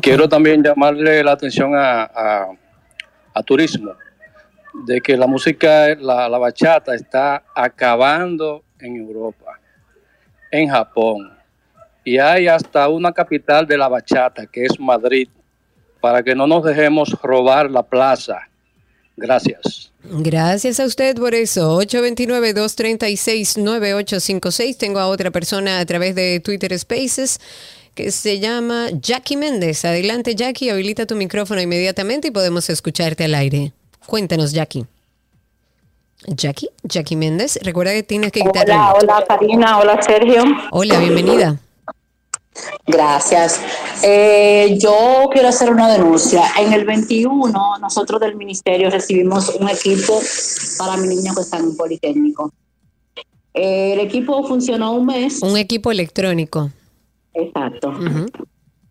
Quiero 0.02 0.28
también 0.28 0.62
llamarle 0.62 1.22
la 1.22 1.32
atención 1.32 1.74
a, 1.74 2.02
a- 2.04 2.48
a 3.38 3.42
turismo, 3.42 3.92
de 4.86 5.00
que 5.00 5.16
la 5.16 5.26
música, 5.26 5.94
la, 5.94 6.28
la 6.28 6.38
bachata 6.38 6.94
está 6.94 7.44
acabando 7.54 8.62
en 8.80 8.96
Europa, 8.96 9.58
en 10.50 10.68
Japón. 10.68 11.32
Y 12.04 12.18
hay 12.18 12.48
hasta 12.48 12.88
una 12.88 13.12
capital 13.12 13.66
de 13.66 13.76
la 13.76 13.88
bachata, 13.88 14.46
que 14.46 14.64
es 14.64 14.80
Madrid, 14.80 15.28
para 16.00 16.22
que 16.22 16.34
no 16.34 16.46
nos 16.46 16.64
dejemos 16.64 17.10
robar 17.22 17.70
la 17.70 17.82
plaza. 17.82 18.48
Gracias. 19.16 19.92
Gracias 20.04 20.80
a 20.80 20.86
usted 20.86 21.16
por 21.16 21.34
eso. 21.34 21.80
829-236-9856. 21.82 24.76
Tengo 24.76 25.00
a 25.00 25.08
otra 25.08 25.30
persona 25.30 25.80
a 25.80 25.86
través 25.86 26.14
de 26.14 26.40
Twitter 26.40 26.78
Spaces 26.78 27.40
que 27.98 28.12
se 28.12 28.38
llama 28.38 28.90
Jackie 28.92 29.36
Méndez. 29.36 29.84
Adelante, 29.84 30.36
Jackie, 30.36 30.70
habilita 30.70 31.04
tu 31.04 31.16
micrófono 31.16 31.60
inmediatamente 31.60 32.28
y 32.28 32.30
podemos 32.30 32.70
escucharte 32.70 33.24
al 33.24 33.34
aire. 33.34 33.72
Cuéntanos, 34.06 34.52
Jackie. 34.52 34.86
Jackie, 36.28 36.68
Jackie 36.84 37.16
Méndez, 37.16 37.58
recuerda 37.60 37.92
que 37.92 38.04
tienes 38.04 38.30
que 38.30 38.42
quitar 38.42 38.70
Hola, 38.70 38.94
hola 38.94 39.24
Karina, 39.26 39.78
hola 39.78 40.00
Sergio. 40.00 40.44
Hola, 40.70 41.00
bienvenida. 41.00 41.58
Gracias. 42.86 43.60
Eh, 44.04 44.78
yo 44.80 45.28
quiero 45.32 45.48
hacer 45.48 45.70
una 45.70 45.92
denuncia. 45.92 46.42
En 46.56 46.72
el 46.72 46.84
21, 46.84 47.78
nosotros 47.80 48.20
del 48.20 48.36
ministerio 48.36 48.90
recibimos 48.90 49.48
un 49.56 49.68
equipo 49.68 50.20
para 50.78 50.96
mi 50.98 51.08
niño 51.08 51.34
que 51.34 51.40
está 51.40 51.56
en 51.56 51.64
un 51.64 51.76
politécnico. 51.76 52.52
Eh, 53.54 53.94
el 53.94 54.00
equipo 54.00 54.46
funcionó 54.46 54.92
un 54.92 55.06
mes. 55.06 55.42
Un 55.42 55.56
equipo 55.56 55.90
electrónico. 55.90 56.70
Exacto. 57.38 57.92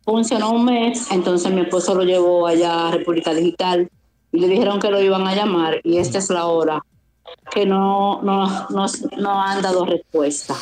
Funcionó 0.04 0.52
un 0.52 0.64
mes, 0.64 1.12
entonces 1.12 1.52
mi 1.52 1.62
esposo 1.62 1.94
lo 1.94 2.04
llevó 2.04 2.48
allá 2.48 2.88
a 2.88 2.92
República 2.92 3.34
Digital 3.34 3.90
y 4.32 4.40
le 4.40 4.48
dijeron 4.48 4.80
que 4.80 4.90
lo 4.90 5.02
iban 5.02 5.28
a 5.28 5.36
llamar 5.36 5.82
y 5.84 5.98
esta 5.98 6.18
es 6.18 6.30
la 6.30 6.46
hora 6.46 6.82
que 7.52 7.66
no, 7.66 8.22
no, 8.22 8.68
no, 8.70 8.86
no 9.18 9.42
han 9.42 9.62
dado 9.62 9.86
respuesta. 9.86 10.56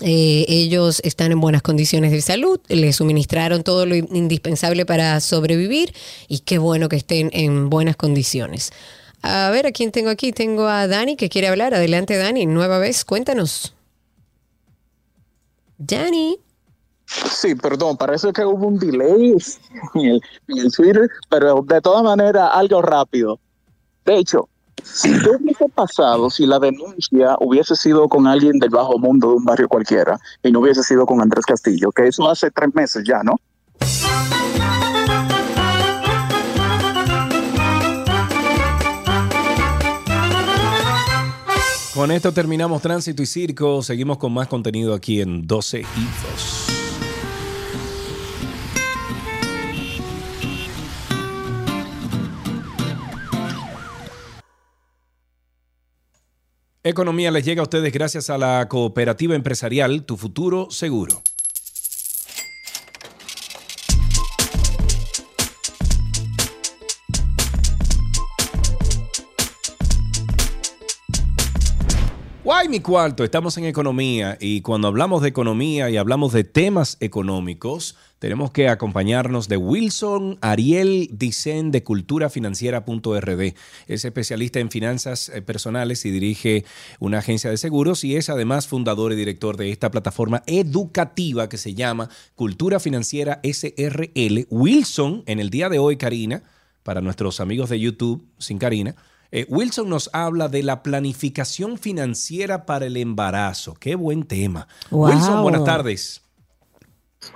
Eh, 0.00 0.44
ellos 0.48 1.00
están 1.04 1.30
en 1.30 1.40
buenas 1.40 1.62
condiciones 1.62 2.10
de 2.10 2.20
salud, 2.20 2.60
le 2.68 2.92
suministraron 2.92 3.62
todo 3.62 3.86
lo 3.86 3.94
indispensable 3.94 4.84
para 4.84 5.20
sobrevivir 5.20 5.94
y 6.26 6.40
qué 6.40 6.58
bueno 6.58 6.88
que 6.88 6.96
estén 6.96 7.30
en 7.32 7.70
buenas 7.70 7.94
condiciones. 7.94 8.72
A 9.22 9.50
ver, 9.50 9.66
¿a 9.66 9.72
quién 9.72 9.92
tengo 9.92 10.10
aquí? 10.10 10.32
Tengo 10.32 10.66
a 10.66 10.86
Dani 10.86 11.16
que 11.16 11.28
quiere 11.28 11.48
hablar. 11.48 11.74
Adelante, 11.74 12.16
Dani, 12.16 12.44
nueva 12.44 12.78
vez, 12.78 13.04
cuéntanos. 13.04 13.74
Dani. 15.78 16.38
Sí, 17.06 17.54
perdón, 17.54 17.96
parece 17.96 18.32
que 18.32 18.44
hubo 18.44 18.66
un 18.66 18.78
delay 18.78 19.34
en 19.94 20.00
el, 20.00 20.20
en 20.48 20.58
el 20.58 20.72
Twitter, 20.72 21.08
pero 21.30 21.62
de 21.66 21.80
todas 21.80 22.02
maneras, 22.02 22.50
algo 22.52 22.82
rápido. 22.82 23.38
De 24.04 24.18
hecho, 24.18 24.48
si 24.82 25.10
qué 25.20 25.30
hubiese 25.30 25.66
pasado 25.74 26.30
si 26.30 26.46
la 26.46 26.58
denuncia 26.58 27.36
hubiese 27.40 27.76
sido 27.76 28.08
con 28.08 28.26
alguien 28.26 28.58
del 28.58 28.70
bajo 28.70 28.98
mundo 28.98 29.28
de 29.28 29.34
un 29.34 29.44
barrio 29.44 29.68
cualquiera 29.68 30.18
y 30.42 30.50
no 30.50 30.60
hubiese 30.60 30.82
sido 30.82 31.06
con 31.06 31.20
Andrés 31.20 31.44
Castillo, 31.46 31.90
que 31.92 32.08
eso 32.08 32.28
hace 32.28 32.50
tres 32.50 32.74
meses 32.74 33.04
ya, 33.06 33.22
¿no? 33.22 33.36
Con 41.94 42.10
esto 42.10 42.32
terminamos 42.32 42.82
Tránsito 42.82 43.22
y 43.22 43.26
Circo. 43.26 43.80
Seguimos 43.80 44.18
con 44.18 44.32
más 44.32 44.48
contenido 44.48 44.94
aquí 44.94 45.20
en 45.20 45.46
12 45.46 45.80
y 45.80 45.84
2. 45.84 46.63
Economía 56.86 57.30
les 57.30 57.46
llega 57.46 57.60
a 57.60 57.62
ustedes 57.62 57.94
gracias 57.94 58.28
a 58.28 58.36
la 58.36 58.68
cooperativa 58.68 59.34
empresarial 59.34 60.04
Tu 60.04 60.18
Futuro 60.18 60.70
Seguro. 60.70 61.22
Ay, 72.64 72.68
mi 72.68 72.80
cuarto, 72.80 73.24
estamos 73.24 73.56
en 73.56 73.64
economía 73.64 74.36
y 74.38 74.60
cuando 74.60 74.88
hablamos 74.88 75.22
de 75.22 75.28
economía 75.28 75.88
y 75.88 75.96
hablamos 75.96 76.32
de 76.32 76.44
temas 76.44 76.98
económicos, 77.00 77.96
tenemos 78.24 78.52
que 78.52 78.70
acompañarnos 78.70 79.48
de 79.48 79.58
Wilson 79.58 80.38
Ariel 80.40 81.10
Dicen 81.12 81.70
de 81.70 81.84
culturafinanciera.rd. 81.84 83.54
Es 83.86 84.04
especialista 84.06 84.60
en 84.60 84.70
finanzas 84.70 85.28
eh, 85.28 85.42
personales 85.42 86.06
y 86.06 86.10
dirige 86.10 86.64
una 87.00 87.18
agencia 87.18 87.50
de 87.50 87.58
seguros 87.58 88.02
y 88.02 88.16
es 88.16 88.30
además 88.30 88.66
fundador 88.66 89.12
y 89.12 89.16
director 89.16 89.58
de 89.58 89.70
esta 89.70 89.90
plataforma 89.90 90.42
educativa 90.46 91.50
que 91.50 91.58
se 91.58 91.74
llama 91.74 92.08
Cultura 92.34 92.80
Financiera 92.80 93.42
SRL. 93.42 94.46
Wilson, 94.48 95.22
en 95.26 95.38
el 95.38 95.50
día 95.50 95.68
de 95.68 95.78
hoy, 95.78 95.98
Karina, 95.98 96.44
para 96.82 97.02
nuestros 97.02 97.40
amigos 97.40 97.68
de 97.68 97.78
YouTube, 97.78 98.26
sin 98.38 98.56
Karina, 98.56 98.96
eh, 99.32 99.44
Wilson 99.50 99.90
nos 99.90 100.08
habla 100.14 100.48
de 100.48 100.62
la 100.62 100.82
planificación 100.82 101.76
financiera 101.76 102.64
para 102.64 102.86
el 102.86 102.96
embarazo. 102.96 103.74
Qué 103.74 103.96
buen 103.96 104.24
tema. 104.24 104.66
Wow. 104.90 105.10
Wilson, 105.10 105.42
buenas 105.42 105.64
tardes. 105.64 106.23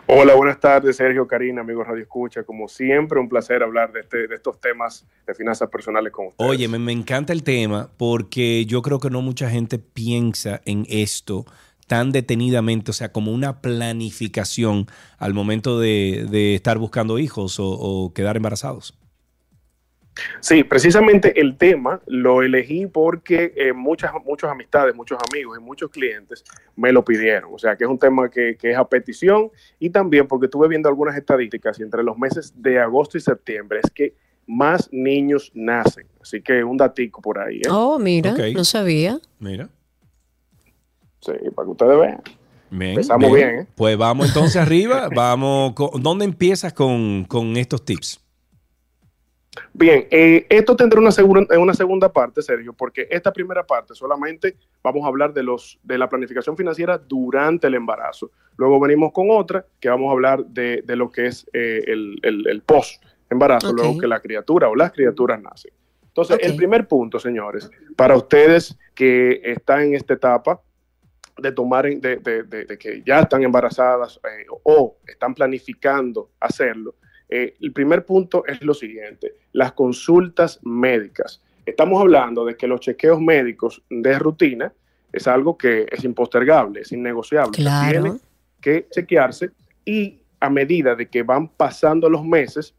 Hola, 0.06 0.34
buenas 0.34 0.60
tardes, 0.60 0.96
Sergio, 0.96 1.26
Karina, 1.26 1.60
amigos 1.60 1.86
Radio 1.86 2.02
Escucha. 2.02 2.42
Como 2.42 2.68
siempre, 2.68 3.20
un 3.20 3.28
placer 3.28 3.62
hablar 3.62 3.92
de, 3.92 4.00
este, 4.00 4.26
de 4.26 4.34
estos 4.34 4.60
temas 4.60 5.06
de 5.26 5.34
finanzas 5.34 5.68
personales 5.68 6.12
con 6.12 6.28
ustedes. 6.28 6.50
Oye, 6.50 6.68
me, 6.68 6.92
encanta 6.92 7.32
el 7.32 7.42
tema 7.42 7.90
porque 7.96 8.64
yo 8.66 8.82
creo 8.82 8.98
que 8.98 9.10
no 9.10 9.22
mucha 9.22 9.50
gente 9.50 9.78
piensa 9.78 10.60
en 10.64 10.86
esto 10.88 11.44
tan 11.86 12.12
detenidamente, 12.12 12.90
o 12.90 12.94
sea, 12.94 13.12
como 13.12 13.32
una 13.32 13.60
planificación 13.60 14.86
al 15.18 15.32
momento 15.32 15.80
de, 15.80 16.54
estar 16.54 16.78
buscando 16.78 17.18
hijos 17.18 17.56
o 17.58 18.12
quedar 18.14 18.36
embarazados. 18.36 18.94
Sí, 20.40 20.64
precisamente 20.64 21.40
el 21.40 21.56
tema 21.56 22.00
lo 22.06 22.42
elegí 22.42 22.86
porque 22.86 23.52
eh, 23.56 23.72
muchas, 23.72 24.12
muchas 24.24 24.50
amistades, 24.50 24.94
muchos 24.94 25.18
amigos 25.30 25.58
y 25.58 25.62
muchos 25.62 25.90
clientes 25.90 26.44
me 26.76 26.92
lo 26.92 27.04
pidieron. 27.04 27.52
O 27.52 27.58
sea, 27.58 27.76
que 27.76 27.84
es 27.84 27.90
un 27.90 27.98
tema 27.98 28.30
que, 28.30 28.56
que, 28.56 28.70
es 28.70 28.76
a 28.76 28.88
petición 28.88 29.50
y 29.78 29.90
también 29.90 30.26
porque 30.26 30.46
estuve 30.46 30.68
viendo 30.68 30.88
algunas 30.88 31.16
estadísticas 31.16 31.78
y 31.80 31.82
entre 31.82 32.02
los 32.02 32.18
meses 32.18 32.52
de 32.56 32.78
agosto 32.78 33.18
y 33.18 33.20
septiembre 33.20 33.80
es 33.82 33.90
que 33.90 34.14
más 34.48 34.88
niños 34.90 35.52
nacen. 35.54 36.06
Así 36.20 36.40
que 36.40 36.64
un 36.64 36.76
datico 36.76 37.20
por 37.20 37.38
ahí. 37.38 37.58
¿eh? 37.58 37.68
Oh, 37.70 37.98
mira, 37.98 38.32
okay. 38.32 38.54
no 38.54 38.64
sabía. 38.64 39.20
Mira. 39.38 39.68
Sí, 41.20 41.32
para 41.54 41.66
que 41.66 41.70
ustedes 41.70 41.98
vean. 41.98 42.22
Bien, 42.70 42.90
Empezamos 42.90 43.32
bien. 43.32 43.48
bien 43.48 43.60
¿eh? 43.60 43.66
Pues 43.76 43.96
vamos 43.96 44.28
entonces 44.28 44.56
arriba. 44.56 45.08
Vamos. 45.14 45.74
Con, 45.74 46.02
¿Dónde 46.02 46.24
empiezas 46.24 46.72
con, 46.72 47.24
con 47.24 47.56
estos 47.56 47.84
tips? 47.84 48.20
Bien, 49.72 50.06
eh, 50.10 50.46
esto 50.48 50.76
tendrá 50.76 51.00
una, 51.00 51.10
segura, 51.10 51.46
una 51.58 51.74
segunda 51.74 52.12
parte, 52.12 52.42
Sergio, 52.42 52.72
porque 52.72 53.06
esta 53.10 53.32
primera 53.32 53.64
parte 53.64 53.94
solamente 53.94 54.56
vamos 54.82 55.04
a 55.04 55.08
hablar 55.08 55.32
de, 55.32 55.42
los, 55.42 55.78
de 55.82 55.98
la 55.98 56.08
planificación 56.08 56.56
financiera 56.56 56.98
durante 56.98 57.66
el 57.66 57.74
embarazo. 57.74 58.30
Luego 58.56 58.80
venimos 58.80 59.12
con 59.12 59.30
otra 59.30 59.64
que 59.80 59.88
vamos 59.88 60.08
a 60.08 60.12
hablar 60.12 60.44
de, 60.44 60.82
de 60.84 60.96
lo 60.96 61.10
que 61.10 61.26
es 61.26 61.46
eh, 61.52 61.84
el, 61.86 62.18
el, 62.22 62.48
el 62.48 62.62
post-embarazo, 62.62 63.70
okay. 63.70 63.84
luego 63.84 64.00
que 64.00 64.06
la 64.06 64.20
criatura 64.20 64.68
o 64.68 64.74
las 64.74 64.92
criaturas 64.92 65.40
nacen. 65.40 65.72
Entonces, 66.06 66.36
okay. 66.36 66.50
el 66.50 66.56
primer 66.56 66.88
punto, 66.88 67.18
señores, 67.20 67.70
para 67.96 68.16
ustedes 68.16 68.76
que 68.94 69.40
están 69.44 69.82
en 69.82 69.94
esta 69.94 70.14
etapa 70.14 70.60
de 71.36 71.52
tomar, 71.52 71.84
de, 71.84 72.16
de, 72.16 72.42
de 72.42 72.78
que 72.78 73.02
ya 73.06 73.20
están 73.20 73.44
embarazadas 73.44 74.18
eh, 74.24 74.46
o 74.64 74.96
están 75.06 75.34
planificando 75.34 76.30
hacerlo, 76.40 76.96
eh, 77.28 77.56
el 77.60 77.72
primer 77.72 78.04
punto 78.04 78.44
es 78.46 78.62
lo 78.62 78.74
siguiente, 78.74 79.34
las 79.52 79.72
consultas 79.72 80.60
médicas. 80.62 81.42
Estamos 81.66 82.00
hablando 82.00 82.44
de 82.44 82.56
que 82.56 82.66
los 82.66 82.80
chequeos 82.80 83.20
médicos 83.20 83.82
de 83.90 84.18
rutina 84.18 84.72
es 85.12 85.26
algo 85.26 85.58
que 85.58 85.86
es 85.90 86.04
impostergable, 86.04 86.80
es 86.80 86.92
innegociable. 86.92 87.52
Claro. 87.52 88.02
Tiene 88.02 88.18
que 88.60 88.86
chequearse 88.90 89.50
y 89.84 90.22
a 90.40 90.50
medida 90.50 90.94
de 90.94 91.08
que 91.08 91.22
van 91.22 91.48
pasando 91.48 92.08
los 92.08 92.24
meses, 92.24 92.74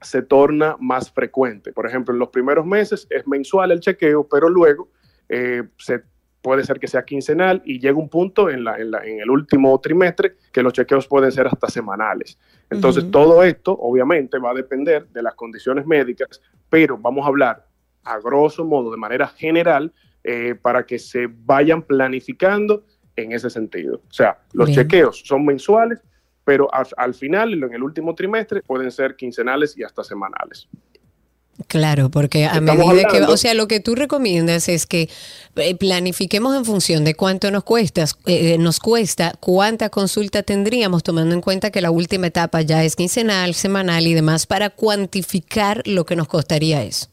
se 0.00 0.22
torna 0.22 0.76
más 0.80 1.10
frecuente. 1.10 1.72
Por 1.72 1.86
ejemplo, 1.86 2.12
en 2.12 2.18
los 2.18 2.28
primeros 2.30 2.66
meses 2.66 3.06
es 3.08 3.26
mensual 3.26 3.70
el 3.70 3.80
chequeo, 3.80 4.26
pero 4.28 4.48
luego 4.48 4.88
eh, 5.28 5.62
se 5.78 6.02
puede 6.42 6.64
ser 6.64 6.78
que 6.80 6.88
sea 6.88 7.04
quincenal 7.04 7.62
y 7.64 7.78
llega 7.78 7.96
un 7.96 8.08
punto 8.08 8.50
en, 8.50 8.64
la, 8.64 8.76
en, 8.76 8.90
la, 8.90 9.04
en, 9.04 9.20
el 9.20 9.30
último 9.30 9.78
trimestre 9.80 10.34
que 10.52 10.62
los 10.62 10.72
chequeos 10.72 11.06
pueden 11.06 11.30
ser 11.30 11.46
hasta 11.46 11.68
semanales. 11.68 12.38
Entonces, 12.68 13.04
uh 13.04 13.06
-huh. 13.06 13.12
todo 13.12 13.42
esto 13.44 13.72
obviamente 13.80 14.38
va 14.38 14.50
a 14.50 14.54
depender 14.54 15.06
de 15.08 15.22
las 15.22 15.34
condiciones 15.34 15.86
médicas, 15.86 16.42
pero 16.68 16.98
vamos 16.98 17.24
a 17.24 17.28
hablar 17.28 17.66
a 18.04 18.18
grosso 18.18 18.64
modo, 18.64 18.90
de 18.90 18.96
manera 18.96 19.28
general, 19.28 19.92
eh, 20.24 20.56
para 20.60 20.84
que 20.84 20.98
se 20.98 21.28
vayan 21.28 21.82
planificando 21.82 22.84
en 23.14 23.32
ese 23.32 23.48
sentido. 23.48 24.02
O 24.08 24.12
sea, 24.12 24.38
los 24.52 24.68
Bien. 24.68 24.80
chequeos 24.80 25.22
son 25.24 25.44
mensuales, 25.44 26.00
pero 26.44 26.72
al, 26.74 26.86
al 26.96 27.14
final, 27.14 27.52
en 27.54 27.72
el 27.72 27.82
último 27.82 28.14
trimestre, 28.14 28.62
pueden 28.62 28.90
ser 28.90 29.14
quincenales 29.14 29.76
y 29.78 29.84
hasta 29.84 30.02
semanales. 30.02 30.68
Claro, 31.68 32.10
porque 32.10 32.44
a 32.44 32.54
Estamos 32.54 32.76
medida 32.76 32.90
hablando. 33.08 33.26
que, 33.26 33.32
o 33.32 33.36
sea, 33.36 33.54
lo 33.54 33.68
que 33.68 33.80
tú 33.80 33.94
recomiendas 33.94 34.68
es 34.68 34.86
que 34.86 35.08
eh, 35.56 35.74
planifiquemos 35.76 36.56
en 36.56 36.64
función 36.64 37.04
de 37.04 37.14
cuánto 37.14 37.50
nos 37.50 37.62
cuesta, 37.64 38.04
eh, 38.26 38.56
nos 38.58 38.80
cuesta, 38.80 39.34
cuánta 39.38 39.90
consulta 39.90 40.42
tendríamos, 40.42 41.02
tomando 41.02 41.34
en 41.34 41.40
cuenta 41.40 41.70
que 41.70 41.80
la 41.80 41.90
última 41.90 42.26
etapa 42.26 42.62
ya 42.62 42.84
es 42.84 42.96
quincenal, 42.96 43.54
semanal 43.54 44.06
y 44.06 44.14
demás, 44.14 44.46
para 44.46 44.70
cuantificar 44.70 45.82
lo 45.86 46.04
que 46.04 46.16
nos 46.16 46.26
costaría 46.26 46.82
eso. 46.82 47.08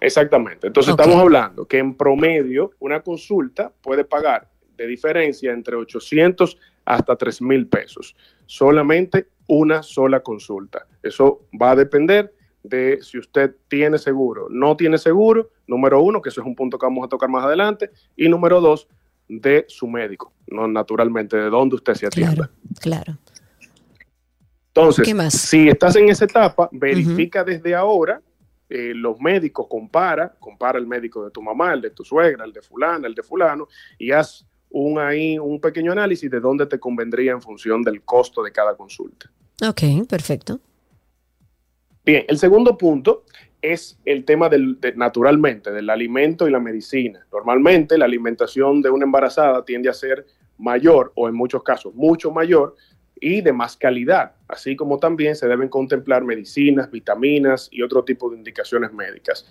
Exactamente. 0.00 0.66
Entonces 0.66 0.92
okay. 0.92 1.04
estamos 1.04 1.22
hablando 1.22 1.66
que 1.66 1.78
en 1.78 1.94
promedio 1.94 2.72
una 2.78 3.00
consulta 3.00 3.72
puede 3.82 4.04
pagar 4.04 4.48
de 4.76 4.86
diferencia 4.86 5.52
entre 5.52 5.76
800 5.76 6.56
hasta 6.84 7.16
3 7.16 7.42
mil 7.42 7.66
pesos. 7.66 8.16
Solamente 8.46 9.26
una 9.46 9.82
sola 9.82 10.20
consulta. 10.20 10.86
Eso 11.02 11.46
va 11.60 11.72
a 11.72 11.76
depender 11.76 12.32
de 12.62 12.98
si 13.02 13.18
usted 13.18 13.56
tiene 13.68 13.98
seguro, 13.98 14.48
no 14.50 14.76
tiene 14.76 14.98
seguro, 14.98 15.50
número 15.66 16.02
uno, 16.02 16.20
que 16.20 16.28
eso 16.28 16.40
es 16.40 16.46
un 16.46 16.54
punto 16.54 16.78
que 16.78 16.86
vamos 16.86 17.04
a 17.04 17.08
tocar 17.08 17.28
más 17.28 17.44
adelante, 17.44 17.90
y 18.16 18.28
número 18.28 18.60
dos, 18.60 18.88
de 19.28 19.66
su 19.68 19.86
médico, 19.86 20.32
no 20.46 20.66
naturalmente 20.66 21.36
de 21.36 21.50
dónde 21.50 21.76
usted 21.76 21.94
se 21.94 22.06
atienda. 22.06 22.50
Claro, 22.80 23.14
claro. 23.14 23.18
Entonces, 24.68 25.06
si 25.32 25.68
estás 25.68 25.96
en 25.96 26.08
esa 26.08 26.24
etapa, 26.24 26.68
verifica 26.72 27.42
uh 27.42 27.44
-huh. 27.44 27.46
desde 27.46 27.74
ahora, 27.74 28.22
eh, 28.70 28.92
los 28.94 29.20
médicos, 29.20 29.66
compara, 29.68 30.34
compara 30.38 30.78
el 30.78 30.86
médico 30.86 31.24
de 31.24 31.30
tu 31.30 31.42
mamá, 31.42 31.72
el 31.72 31.80
de 31.80 31.90
tu 31.90 32.04
suegra, 32.04 32.44
el 32.44 32.52
de 32.52 32.62
fulana, 32.62 33.06
el 33.06 33.14
de 33.14 33.22
fulano, 33.22 33.66
y 33.98 34.12
haz 34.12 34.46
un 34.70 34.98
ahí 34.98 35.38
un 35.38 35.60
pequeño 35.60 35.92
análisis 35.92 36.30
de 36.30 36.40
dónde 36.40 36.66
te 36.66 36.78
convendría 36.78 37.32
en 37.32 37.42
función 37.42 37.82
del 37.82 38.02
costo 38.02 38.42
de 38.42 38.52
cada 38.52 38.76
consulta. 38.76 39.30
Ok, 39.66 40.06
perfecto. 40.08 40.60
Bien, 42.08 42.24
el 42.26 42.38
segundo 42.38 42.78
punto 42.78 43.24
es 43.60 43.98
el 44.06 44.24
tema 44.24 44.48
de, 44.48 44.94
naturalmente 44.96 45.70
del 45.70 45.90
alimento 45.90 46.48
y 46.48 46.50
la 46.50 46.58
medicina. 46.58 47.26
Normalmente 47.30 47.98
la 47.98 48.06
alimentación 48.06 48.80
de 48.80 48.88
una 48.88 49.04
embarazada 49.04 49.62
tiende 49.62 49.90
a 49.90 49.92
ser 49.92 50.24
mayor 50.56 51.12
o 51.16 51.28
en 51.28 51.34
muchos 51.34 51.62
casos 51.62 51.94
mucho 51.94 52.30
mayor 52.30 52.76
y 53.20 53.42
de 53.42 53.52
más 53.52 53.76
calidad, 53.76 54.32
así 54.48 54.74
como 54.74 54.98
también 54.98 55.36
se 55.36 55.48
deben 55.48 55.68
contemplar 55.68 56.24
medicinas, 56.24 56.90
vitaminas 56.90 57.68
y 57.70 57.82
otro 57.82 58.02
tipo 58.04 58.30
de 58.30 58.38
indicaciones 58.38 58.90
médicas. 58.90 59.44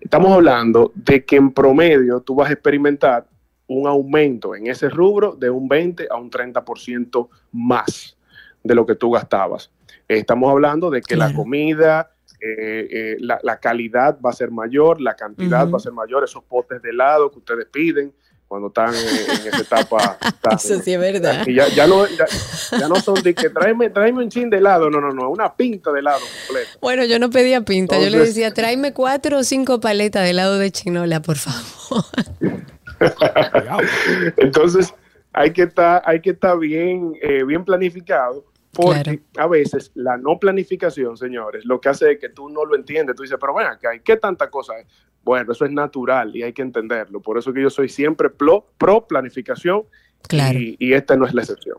Estamos 0.00 0.32
hablando 0.32 0.92
de 0.94 1.26
que 1.26 1.36
en 1.36 1.52
promedio 1.52 2.20
tú 2.20 2.36
vas 2.36 2.48
a 2.48 2.54
experimentar 2.54 3.26
un 3.66 3.86
aumento 3.86 4.54
en 4.54 4.66
ese 4.66 4.88
rubro 4.88 5.36
de 5.36 5.50
un 5.50 5.68
20 5.68 6.08
a 6.10 6.16
un 6.16 6.30
30% 6.30 7.28
más 7.52 8.16
de 8.64 8.74
lo 8.74 8.86
que 8.86 8.94
tú 8.94 9.10
gastabas. 9.10 9.70
Estamos 10.18 10.50
hablando 10.50 10.90
de 10.90 11.00
que 11.00 11.14
claro. 11.14 11.30
la 11.30 11.36
comida, 11.36 12.10
eh, 12.40 12.88
eh, 12.90 13.16
la, 13.20 13.38
la, 13.42 13.58
calidad 13.58 14.18
va 14.20 14.30
a 14.30 14.32
ser 14.32 14.50
mayor, 14.50 15.00
la 15.00 15.14
cantidad 15.14 15.64
uh 15.64 15.68
-huh. 15.68 15.74
va 15.74 15.76
a 15.76 15.80
ser 15.80 15.92
mayor, 15.92 16.24
esos 16.24 16.42
potes 16.44 16.82
de 16.82 16.90
helado 16.90 17.30
que 17.30 17.38
ustedes 17.38 17.66
piden 17.66 18.12
cuando 18.52 18.68
están 18.68 18.94
en, 18.94 19.30
en 19.30 19.46
esa 19.46 19.62
etapa. 19.62 20.18
Están, 20.26 20.56
Eso 20.56 20.78
sí 20.80 20.92
es 20.92 21.00
verdad. 21.00 21.46
Ya, 21.46 21.68
ya, 21.68 21.86
no, 21.86 22.06
ya, 22.06 22.26
ya, 22.78 22.86
no 22.86 22.96
son 22.96 23.14
de 23.22 23.32
que 23.32 23.48
tráeme, 23.48 23.88
tráeme 23.88 24.22
un 24.24 24.28
chin 24.28 24.50
de 24.50 24.58
helado, 24.58 24.90
no, 24.90 25.00
no, 25.00 25.10
no, 25.10 25.30
una 25.30 25.56
pinta 25.56 25.90
de 25.90 26.00
helado 26.00 26.20
completa. 26.20 26.70
Bueno, 26.82 27.04
yo 27.06 27.18
no 27.18 27.30
pedía 27.30 27.62
pinta, 27.62 27.94
Entonces, 27.94 28.12
yo 28.12 28.18
le 28.18 28.26
decía, 28.26 28.52
tráeme 28.52 28.92
cuatro 28.92 29.38
o 29.38 29.42
cinco 29.42 29.80
paletas 29.80 30.24
de 30.24 30.30
helado 30.30 30.58
de 30.58 30.70
chinola, 30.70 31.22
por 31.22 31.36
favor. 31.36 32.04
Entonces, 34.36 34.92
hay 35.32 35.52
que 35.52 35.62
estar, 35.62 36.02
hay 36.04 36.20
que 36.20 36.30
estar 36.30 36.58
bien, 36.58 37.14
eh, 37.22 37.44
bien 37.44 37.64
planificado 37.64 38.44
porque 38.72 39.02
claro. 39.02 39.20
a 39.36 39.46
veces 39.46 39.90
la 39.94 40.16
no 40.16 40.38
planificación, 40.38 41.16
señores, 41.16 41.64
lo 41.66 41.80
que 41.80 41.90
hace 41.90 42.12
es 42.12 42.18
que 42.18 42.30
tú 42.30 42.48
no 42.48 42.64
lo 42.64 42.74
entiendes. 42.74 43.14
Tú 43.14 43.22
dices, 43.22 43.36
pero 43.40 43.52
bueno, 43.52 43.70
¿qué 44.02 44.16
tanta 44.16 44.50
cosa 44.50 44.78
es? 44.78 44.86
Bueno, 45.22 45.52
eso 45.52 45.64
es 45.66 45.70
natural 45.70 46.34
y 46.34 46.42
hay 46.42 46.52
que 46.52 46.62
entenderlo. 46.62 47.20
Por 47.20 47.38
eso 47.38 47.52
que 47.52 47.62
yo 47.62 47.70
soy 47.70 47.88
siempre 47.88 48.30
pro, 48.30 48.66
pro 48.78 49.06
planificación 49.06 49.84
claro. 50.26 50.58
y, 50.58 50.76
y, 50.78 50.94
esta 50.94 51.16
no 51.16 51.26
es 51.26 51.34
la 51.34 51.42
excepción. 51.42 51.78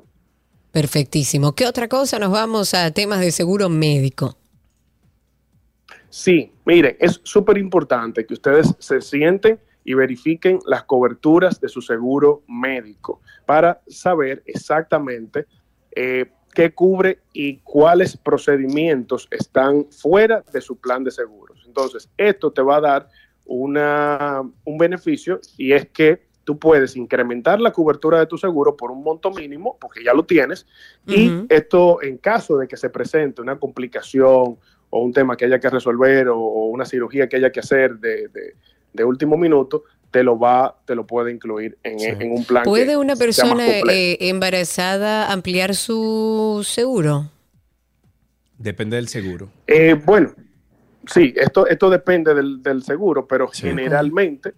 Perfectísimo. 0.72 1.54
¿Qué 1.54 1.66
otra 1.66 1.88
cosa? 1.88 2.20
Nos 2.20 2.32
vamos 2.32 2.74
a 2.74 2.92
temas 2.92 3.20
de 3.20 3.32
seguro 3.32 3.70
médico. 3.70 4.38
Sí, 6.10 6.52
miren, 6.64 6.96
es 7.00 7.20
súper 7.24 7.58
importante 7.58 8.24
que 8.26 8.36
ustedes 8.36 8.76
se 8.78 9.02
sienten 9.02 9.60
y 9.84 9.96
verifiquen 9.96 10.60
las 10.68 10.84
coberturas 10.84 11.60
de 11.60 11.68
su 11.70 11.82
seguro 11.82 12.44
médico 12.48 13.22
para 13.48 13.82
saber 13.88 14.44
exactamente 14.46 15.48
eh, 15.96 16.32
qué 16.54 16.74
cubre 16.74 17.20
y 17.34 17.58
cuáles 17.58 18.16
procedimientos 18.18 19.28
están 19.32 19.86
fuera 19.92 20.44
de 20.54 20.62
su 20.62 20.76
plan 20.78 21.04
de 21.04 21.12
seguros. 21.12 21.64
Entonces, 21.66 22.10
esto 22.18 22.52
te 22.52 22.62
va 22.62 22.78
a 22.78 22.82
dar 22.82 23.10
una, 23.46 24.42
un 24.64 24.78
beneficio 24.78 25.40
y 25.58 25.74
es 25.74 25.88
que 25.90 26.22
tú 26.44 26.60
puedes 26.60 26.96
incrementar 26.98 27.62
la 27.62 27.72
cobertura 27.72 28.20
de 28.20 28.26
tu 28.26 28.38
seguro 28.38 28.76
por 28.76 28.92
un 28.92 29.02
monto 29.04 29.32
mínimo, 29.32 29.78
porque 29.80 30.04
ya 30.04 30.14
lo 30.14 30.26
tienes, 30.26 30.66
y 31.08 31.30
esto 31.50 32.02
en 32.02 32.18
caso 32.18 32.58
de 32.58 32.68
que 32.68 32.76
se 32.78 32.90
presente 32.90 33.42
una 33.42 33.58
complicación 33.58 34.58
o 34.90 35.00
un 35.02 35.14
tema 35.14 35.38
que 35.38 35.46
haya 35.46 35.60
que 35.60 35.70
resolver 35.70 36.28
o, 36.28 36.38
o 36.38 36.66
una 36.68 36.86
cirugía 36.86 37.28
que 37.30 37.38
haya 37.38 37.52
que 37.52 37.62
hacer 37.62 37.98
de, 37.98 38.28
de- 38.28 38.56
de 38.94 39.04
último 39.04 39.36
minuto, 39.38 39.86
te 40.14 40.24
lo 40.24 40.38
va, 40.38 40.78
te 40.86 40.94
lo 40.94 41.08
puede 41.08 41.32
incluir 41.32 41.76
en, 41.84 42.00
en 42.00 42.32
un 42.32 42.46
plan. 42.46 42.64
¿Puede 42.64 42.90
que 42.90 42.98
una 42.98 43.16
persona 43.16 43.68
eh, 43.68 44.18
embarazada 44.22 45.32
ampliar 45.32 45.74
su 45.74 46.62
seguro? 46.64 47.32
Depende 48.60 48.96
del 48.98 49.08
seguro. 49.08 49.50
Eh, 49.66 49.96
bueno, 50.06 50.36
sí, 51.08 51.34
esto, 51.36 51.66
esto 51.66 51.90
depende 51.90 52.36
del, 52.36 52.62
del 52.62 52.84
seguro, 52.84 53.28
pero 53.28 53.48
generalmente 53.48 54.54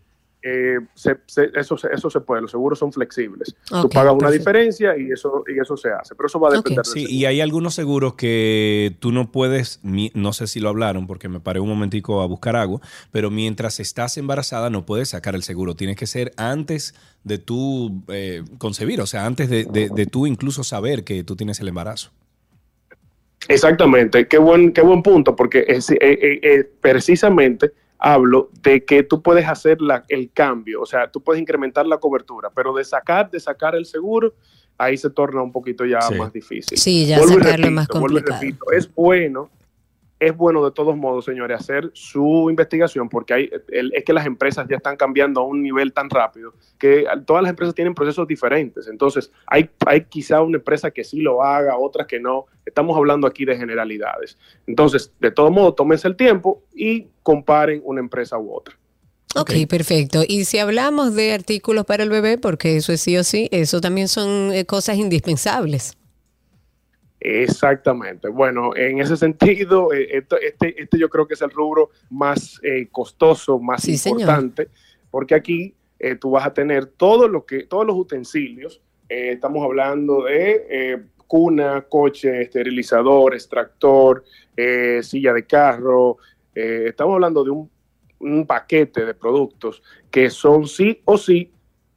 eh, 0.48 0.78
se- 0.94 1.18
se- 1.26 1.50
eso, 1.56 1.76
se- 1.76 1.88
eso 1.92 2.08
se 2.08 2.22
puede. 2.22 2.44
Los 2.44 2.52
seguros 2.52 2.78
son 2.78 2.94
flexibles. 2.94 3.56
Tú 3.68 3.90
pagas 3.90 4.14
una 4.14 4.28
perfecto. 4.28 4.32
diferencia 4.52 4.96
y 4.96 5.12
eso, 5.12 5.44
y 5.48 5.60
eso 5.60 5.76
se 5.76 5.90
hace, 5.90 6.14
pero 6.14 6.28
eso 6.28 6.40
va 6.40 6.50
a 6.50 6.52
depender 6.52 6.86
del 6.86 6.94
Sí, 6.94 7.08
y 7.10 7.26
hay 7.26 7.42
algunos 7.42 7.74
seguros 7.74 8.14
que 8.14 8.96
tú 9.00 9.12
no 9.12 9.32
puedes, 9.32 9.80
no 9.84 10.34
sé 10.34 10.46
si 10.46 10.60
lo 10.60 10.70
hablaron 10.70 11.08
porque 11.08 11.30
me 11.30 11.40
paré 11.40 11.60
un 11.60 11.70
momentico 11.70 12.22
a 12.22 12.28
buscar 12.28 12.56
agua, 12.56 12.80
pero 13.12 13.32
mientras 13.32 13.80
estás 13.80 14.18
embarazada 14.18 14.70
no 14.70 14.86
puedes 14.86 15.10
sacar 15.10 15.34
el 15.34 15.42
seguro. 15.42 15.76
Tiene 15.76 15.96
que 15.96 16.06
ser 16.06 16.32
antes 16.38 16.94
de 17.24 17.40
tú 17.40 18.04
eh, 18.10 18.44
concebir, 18.60 19.02
o 19.02 19.08
sea, 19.08 19.26
antes 19.26 19.50
de, 19.50 19.64
de- 19.66 19.90
de 19.90 20.06
tú 20.06 20.28
incluso 20.28 20.64
saber 20.64 21.04
que 21.04 21.24
tú 21.24 21.36
tienes 21.36 21.60
el 21.60 21.70
embarazo. 21.70 22.12
Exactamente, 23.48 24.28
qué 24.28 24.38
buen, 24.38 24.74
qué 24.74 24.82
buen 24.82 25.04
punto, 25.04 25.36
porque 25.36 25.66
es, 25.68 25.90
eh, 25.92 26.70
precisamente 26.82 27.72
hablo 28.10 28.50
de 28.62 28.86
que 28.86 29.02
tú 29.02 29.24
puedes 29.24 29.48
hacer 29.48 29.82
la- 29.82 30.06
el 30.10 30.30
cambio, 30.32 30.80
o 30.82 30.86
sea, 30.86 31.10
tú 31.10 31.22
puedes 31.22 31.42
incrementar 31.42 31.88
la 31.88 31.98
cobertura, 31.98 32.52
pero 32.54 32.72
de 32.72 32.84
sacar, 32.84 33.32
de 33.32 33.40
sacar 33.40 33.76
el 33.76 33.88
seguro, 33.88 34.36
ahí 34.78 34.96
se 34.96 35.10
torna 35.10 35.42
un 35.42 35.52
poquito 35.52 35.84
ya 35.86 35.98
más 36.16 36.32
difícil. 36.32 36.78
Sí, 36.78 37.08
ya 37.08 37.18
Vuelvo 37.18 37.40
sacarlo 37.40 37.72
más 37.72 37.88
repito, 37.88 38.00
vuelvo 38.00 38.18
y 38.18 38.22
complicado. 38.22 38.42
repito, 38.44 38.66
es 38.74 38.94
bueno, 38.94 39.50
es 40.20 40.36
bueno 40.36 40.64
de 40.64 40.72
todos 40.72 40.96
modos, 40.96 41.26
señores, 41.26 41.60
hacer 41.60 41.92
su 41.94 42.48
investigación, 42.50 43.10
porque 43.10 43.34
hay, 43.34 43.50
el- 43.70 43.94
es 43.94 44.04
que 44.06 44.14
las 44.14 44.26
empresas 44.26 44.66
ya 44.70 44.78
están 44.78 44.96
cambiando 44.96 45.42
a 45.42 45.46
un 45.46 45.62
nivel 45.62 45.92
tan 45.94 46.10
rápido 46.10 46.54
que 46.80 47.06
todas 47.26 47.44
las 47.44 47.50
empresas 47.50 47.76
tienen 47.76 47.94
procesos 47.94 48.28
diferentes. 48.28 48.88
Entonces, 48.88 49.32
hay, 49.46 49.70
hay 49.86 50.06
quizá 50.06 50.42
una 50.42 50.58
empresa 50.58 50.90
que 50.92 51.04
sí 51.04 51.22
lo 51.22 51.44
haga, 51.44 51.78
otras 51.78 52.08
que 52.08 52.20
no. 52.20 52.46
Estamos 52.66 52.96
hablando 52.98 53.28
aquí 53.28 53.46
de 53.46 53.58
generalidades. 53.58 54.38
Entonces, 54.68 55.12
de 55.20 55.32
todo 55.32 55.52
modo, 55.52 55.74
tómense 55.74 56.08
el 56.08 56.16
tiempo 56.16 56.64
y 56.74 57.08
comparen 57.22 57.82
una 57.84 58.00
empresa 58.00 58.38
u 58.38 58.54
otra. 58.54 58.78
Ok, 59.38 59.52
perfecto. 59.68 60.22
Y 60.26 60.46
si 60.46 60.60
hablamos 60.60 61.14
de 61.14 61.34
artículos 61.34 61.84
para 61.86 62.04
el 62.04 62.10
bebé, 62.10 62.38
porque 62.38 62.78
eso 62.78 62.94
es 62.94 63.02
sí 63.02 63.18
o 63.18 63.24
sí, 63.26 63.50
eso 63.52 63.82
también 63.82 64.08
son 64.08 64.54
eh, 64.54 64.66
cosas 64.66 64.96
indispensables. 64.98 65.98
Exactamente. 67.28 68.30
Bueno, 68.30 68.76
en 68.76 69.00
ese 69.00 69.18
sentido, 69.18 69.92
eh, 69.92 70.10
este, 70.18 70.54
este 70.82 71.00
yo 71.00 71.10
creo 71.10 71.28
que 71.28 71.34
es 71.34 71.42
el 71.42 71.50
rubro 71.50 71.90
más 72.12 72.60
eh, 72.62 72.88
costoso, 72.92 73.58
más 73.58 73.82
Sí, 73.82 73.98
señor. 73.98 74.22
importante, 74.22 74.70
porque 75.10 75.34
aquí 75.34 75.74
eh, 75.98 76.16
tú 76.16 76.30
vas 76.32 76.46
a 76.46 76.54
tener 76.54 76.86
todo 76.86 77.28
lo 77.28 77.44
que, 77.46 77.64
todos 77.64 77.86
los 77.86 77.96
utensilios. 77.96 78.80
eh, 79.10 79.32
estamos 79.34 79.64
hablando 79.64 80.24
de 80.26 81.02
cuna, 81.26 81.82
coche, 81.90 82.44
esterilizador, 82.44 83.34
extractor, 83.34 84.24
silla 85.02 85.34
de 85.34 85.46
carro. 85.48 86.18
estamos 86.54 87.16
hablando 87.16 87.44
de 87.44 87.50
un, 87.50 87.70
un 88.20 88.46
paquete 88.46 89.04
de 89.04 89.16
productos 89.16 89.82
que 90.12 90.30
son 90.30 90.68
sí 90.68 91.02
o 91.06 91.18
sí 91.18 91.52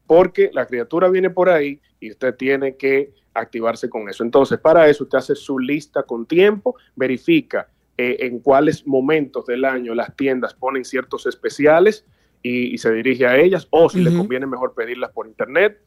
porque 0.07 0.51
la 0.55 0.65
criatura 0.67 1.11
viene 1.11 1.29
por 1.29 1.51
ahí 1.51 1.81
y 2.01 2.11
usted 2.11 2.35
tiene 2.35 2.77
que 2.77 3.13
activarse 3.41 3.89
con 3.89 4.09
eso. 4.09 4.23
Entonces, 4.23 4.59
para 4.59 4.89
eso 4.89 5.05
usted 5.05 5.19
hace 5.19 5.35
su 5.35 5.59
lista 5.59 6.03
con 6.03 6.27
tiempo, 6.27 6.77
verifica 6.97 7.69
eh, 7.97 8.17
en 8.21 8.41
cuáles 8.41 8.87
momentos 8.87 9.47
del 9.47 9.65
año 9.65 9.95
las 9.95 10.15
tiendas 10.15 10.55
ponen 10.55 10.85
ciertos 10.85 11.27
especiales 11.27 12.05
y, 12.43 12.75
y 12.75 12.79
se 12.79 12.93
dirige 12.93 13.27
a 13.27 13.37
ellas, 13.37 13.67
o 13.71 13.89
si 13.89 14.01
le 14.01 14.17
conviene 14.17 14.47
mejor 14.47 14.75
pedirlas 14.75 15.11
por 15.11 15.27
internet. 15.27 15.81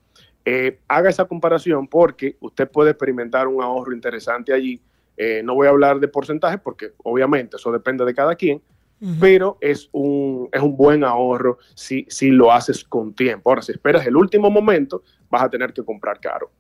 Eh, 0.44 0.80
haga 0.88 1.10
esa 1.10 1.26
comparación 1.26 1.88
porque 1.88 2.36
usted 2.40 2.70
puede 2.70 2.92
experimentar 2.92 3.48
un 3.48 3.62
ahorro 3.64 3.94
interesante 3.94 4.54
allí. 4.54 4.82
Eh, 5.16 5.42
no 5.44 5.54
voy 5.54 5.68
a 5.68 5.70
hablar 5.70 6.00
de 6.00 6.08
porcentajes 6.08 6.60
porque 6.60 6.94
obviamente 7.04 7.58
eso 7.58 7.72
depende 7.72 8.06
de 8.06 8.14
cada 8.16 8.36
quien, 8.36 8.62
pero 9.20 9.58
es 9.62 9.90
un, 9.92 10.48
es 10.52 10.62
un 10.62 10.76
buen 10.76 11.04
ahorro 11.04 11.58
si, 11.76 12.06
si 12.10 12.30
lo 12.30 12.52
haces 12.52 12.84
con 12.84 13.14
tiempo. 13.14 13.50
Ahora, 13.50 13.62
si 13.62 13.72
esperas 13.72 14.06
el 14.06 14.16
último 14.16 14.50
momento, 14.52 15.04
vas 15.30 15.44
a 15.44 15.50
tener 15.50 15.74
que 15.74 15.84
comprar 15.84 16.20
caro. 16.20 16.52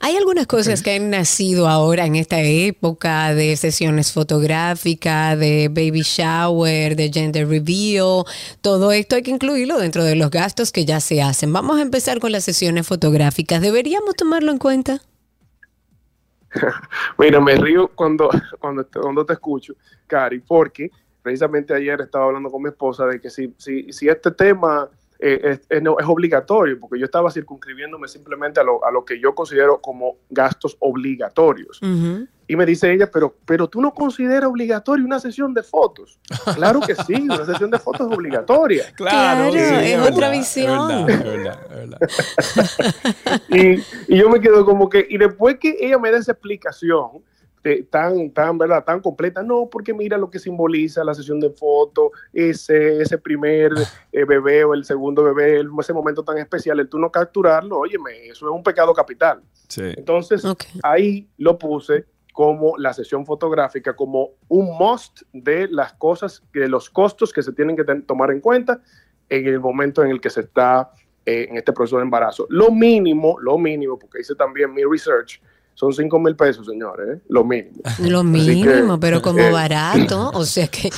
Hay 0.00 0.16
algunas 0.16 0.46
cosas 0.46 0.82
que 0.82 0.96
han 0.96 1.10
nacido 1.10 1.68
ahora 1.68 2.06
en 2.06 2.16
esta 2.16 2.40
época 2.40 3.34
de 3.34 3.56
sesiones 3.56 4.12
fotográficas, 4.12 5.38
de 5.38 5.68
baby 5.68 6.02
shower, 6.02 6.96
de 6.96 7.10
gender 7.12 7.48
reveal. 7.48 8.24
Todo 8.60 8.92
esto 8.92 9.16
hay 9.16 9.22
que 9.22 9.30
incluirlo 9.30 9.78
dentro 9.78 10.04
de 10.04 10.16
los 10.16 10.30
gastos 10.30 10.72
que 10.72 10.84
ya 10.84 11.00
se 11.00 11.22
hacen. 11.22 11.52
Vamos 11.52 11.78
a 11.78 11.82
empezar 11.82 12.20
con 12.20 12.32
las 12.32 12.44
sesiones 12.44 12.86
fotográficas. 12.86 13.60
¿Deberíamos 13.60 14.14
tomarlo 14.14 14.52
en 14.52 14.58
cuenta? 14.58 15.00
Mira, 17.18 17.40
me 17.40 17.56
río 17.56 17.88
cuando, 17.94 18.30
cuando, 18.60 18.84
te, 18.84 19.00
cuando 19.00 19.24
te 19.24 19.32
escucho, 19.34 19.74
Cari, 20.06 20.40
porque 20.40 20.90
precisamente 21.22 21.74
ayer 21.74 22.00
estaba 22.00 22.26
hablando 22.26 22.50
con 22.50 22.62
mi 22.62 22.68
esposa 22.68 23.06
de 23.06 23.20
que 23.20 23.30
si, 23.30 23.52
si, 23.58 23.92
si 23.92 24.08
este 24.08 24.30
tema 24.30 24.88
eh, 25.18 25.40
es, 25.42 25.60
es 25.68 25.82
no- 25.82 25.98
es 25.98 26.06
obligatorio, 26.06 26.78
porque 26.78 26.98
yo 26.98 27.04
estaba 27.06 27.30
circunscribiéndome 27.30 28.08
simplemente 28.08 28.60
a 28.60 28.62
lo, 28.64 28.84
a 28.84 28.90
lo 28.90 29.04
que 29.04 29.18
yo 29.20 29.34
considero 29.34 29.80
como 29.80 30.16
gastos 30.30 30.76
obligatorios. 30.80 31.80
Y 32.48 32.54
me 32.54 32.64
dice 32.64 32.92
ella, 32.92 33.10
pero, 33.10 33.34
pero 33.44 33.68
tú 33.68 33.80
no 33.80 33.92
consideras 33.92 34.48
obligatorio 34.48 35.04
una 35.04 35.18
sesión 35.18 35.52
de 35.52 35.64
fotos. 35.64 36.20
Claro 36.54 36.80
que 36.80 36.94
sí, 36.94 37.14
una 37.28 37.44
sesión 37.44 37.70
de 37.72 37.78
fotos 37.80 38.06
es 38.08 38.16
obligatoria. 38.16 38.84
Claro, 38.94 39.50
Sí, 39.50 39.58
es 39.58 39.98
otra 39.98 40.28
verdad, 40.28 40.30
visión. 40.30 40.90
Es 41.10 41.24
verdad, 41.24 41.60
es 41.64 41.76
verdad. 41.76 41.98
y, 43.48 44.14
y 44.14 44.18
yo 44.18 44.28
me 44.30 44.40
quedo 44.40 44.64
como 44.64 44.88
que, 44.88 45.06
y 45.08 45.18
después 45.18 45.58
que 45.58 45.76
ella 45.80 45.98
me 45.98 46.10
da 46.10 46.18
esa 46.18 46.32
explicación 46.32 47.22
de- 47.66 47.82
tan, 47.82 48.30
tan, 48.30 48.56
¿verdad? 48.56 48.84
Tan 48.84 49.00
completa, 49.00 49.42
no, 49.42 49.68
porque 49.68 49.92
mira 49.92 50.16
lo 50.16 50.30
que 50.30 50.38
simboliza 50.38 51.02
la 51.02 51.14
sesión 51.14 51.40
de 51.40 51.50
foto, 51.50 52.12
ese, 52.32 53.02
ese 53.02 53.18
primer 53.18 53.72
eh, 54.12 54.24
bebé 54.24 54.62
o 54.64 54.72
el 54.72 54.84
segundo 54.84 55.24
bebé, 55.24 55.58
el- 55.58 55.70
ese 55.80 55.92
momento 55.92 56.22
tan 56.22 56.38
especial, 56.38 56.78
el 56.78 56.88
tú 56.88 56.98
no 56.98 57.10
capturarlo, 57.10 57.78
óyeme, 57.78 58.28
eso 58.28 58.46
es 58.46 58.52
un 58.54 58.62
pecado 58.62 58.94
capital. 58.94 59.42
Entonces, 59.96 60.44
ahí 60.82 61.28
lo 61.38 61.58
puse 61.58 62.04
como 62.32 62.76
la 62.78 62.92
sesión 62.92 63.26
fotográfica, 63.26 63.96
como 63.96 64.30
un 64.48 64.76
must 64.78 65.22
de 65.32 65.66
las 65.68 65.94
cosas, 65.94 66.44
de 66.52 66.68
los 66.68 66.88
costos 66.90 67.32
que 67.32 67.42
se 67.42 67.52
tienen 67.52 67.76
que 67.76 67.84
tomar 68.06 68.30
en 68.30 68.40
cuenta 68.40 68.80
en 69.28 69.46
el 69.46 69.58
momento 69.58 70.04
en 70.04 70.10
el 70.12 70.20
que 70.20 70.30
se 70.30 70.42
está 70.42 70.92
eh, 71.24 71.48
en 71.50 71.56
este 71.56 71.72
proceso 71.72 71.96
de 71.96 72.02
embarazo. 72.04 72.46
Lo 72.48 72.70
mínimo, 72.70 73.36
lo 73.40 73.58
mínimo, 73.58 73.98
porque 73.98 74.20
hice 74.20 74.36
también 74.36 74.72
mi 74.72 74.84
research, 74.84 75.40
son 75.76 75.92
5 75.92 76.18
mil 76.18 76.34
pesos, 76.34 76.66
señores, 76.66 77.06
¿eh? 77.18 77.20
lo 77.28 77.44
mínimo. 77.44 77.76
Lo 78.00 78.24
mínimo, 78.24 78.94
que, 78.94 79.00
pero 79.00 79.20
como 79.20 79.40
eh, 79.40 79.50
barato. 79.52 80.30
O 80.32 80.44
sea 80.46 80.68
que 80.68 80.88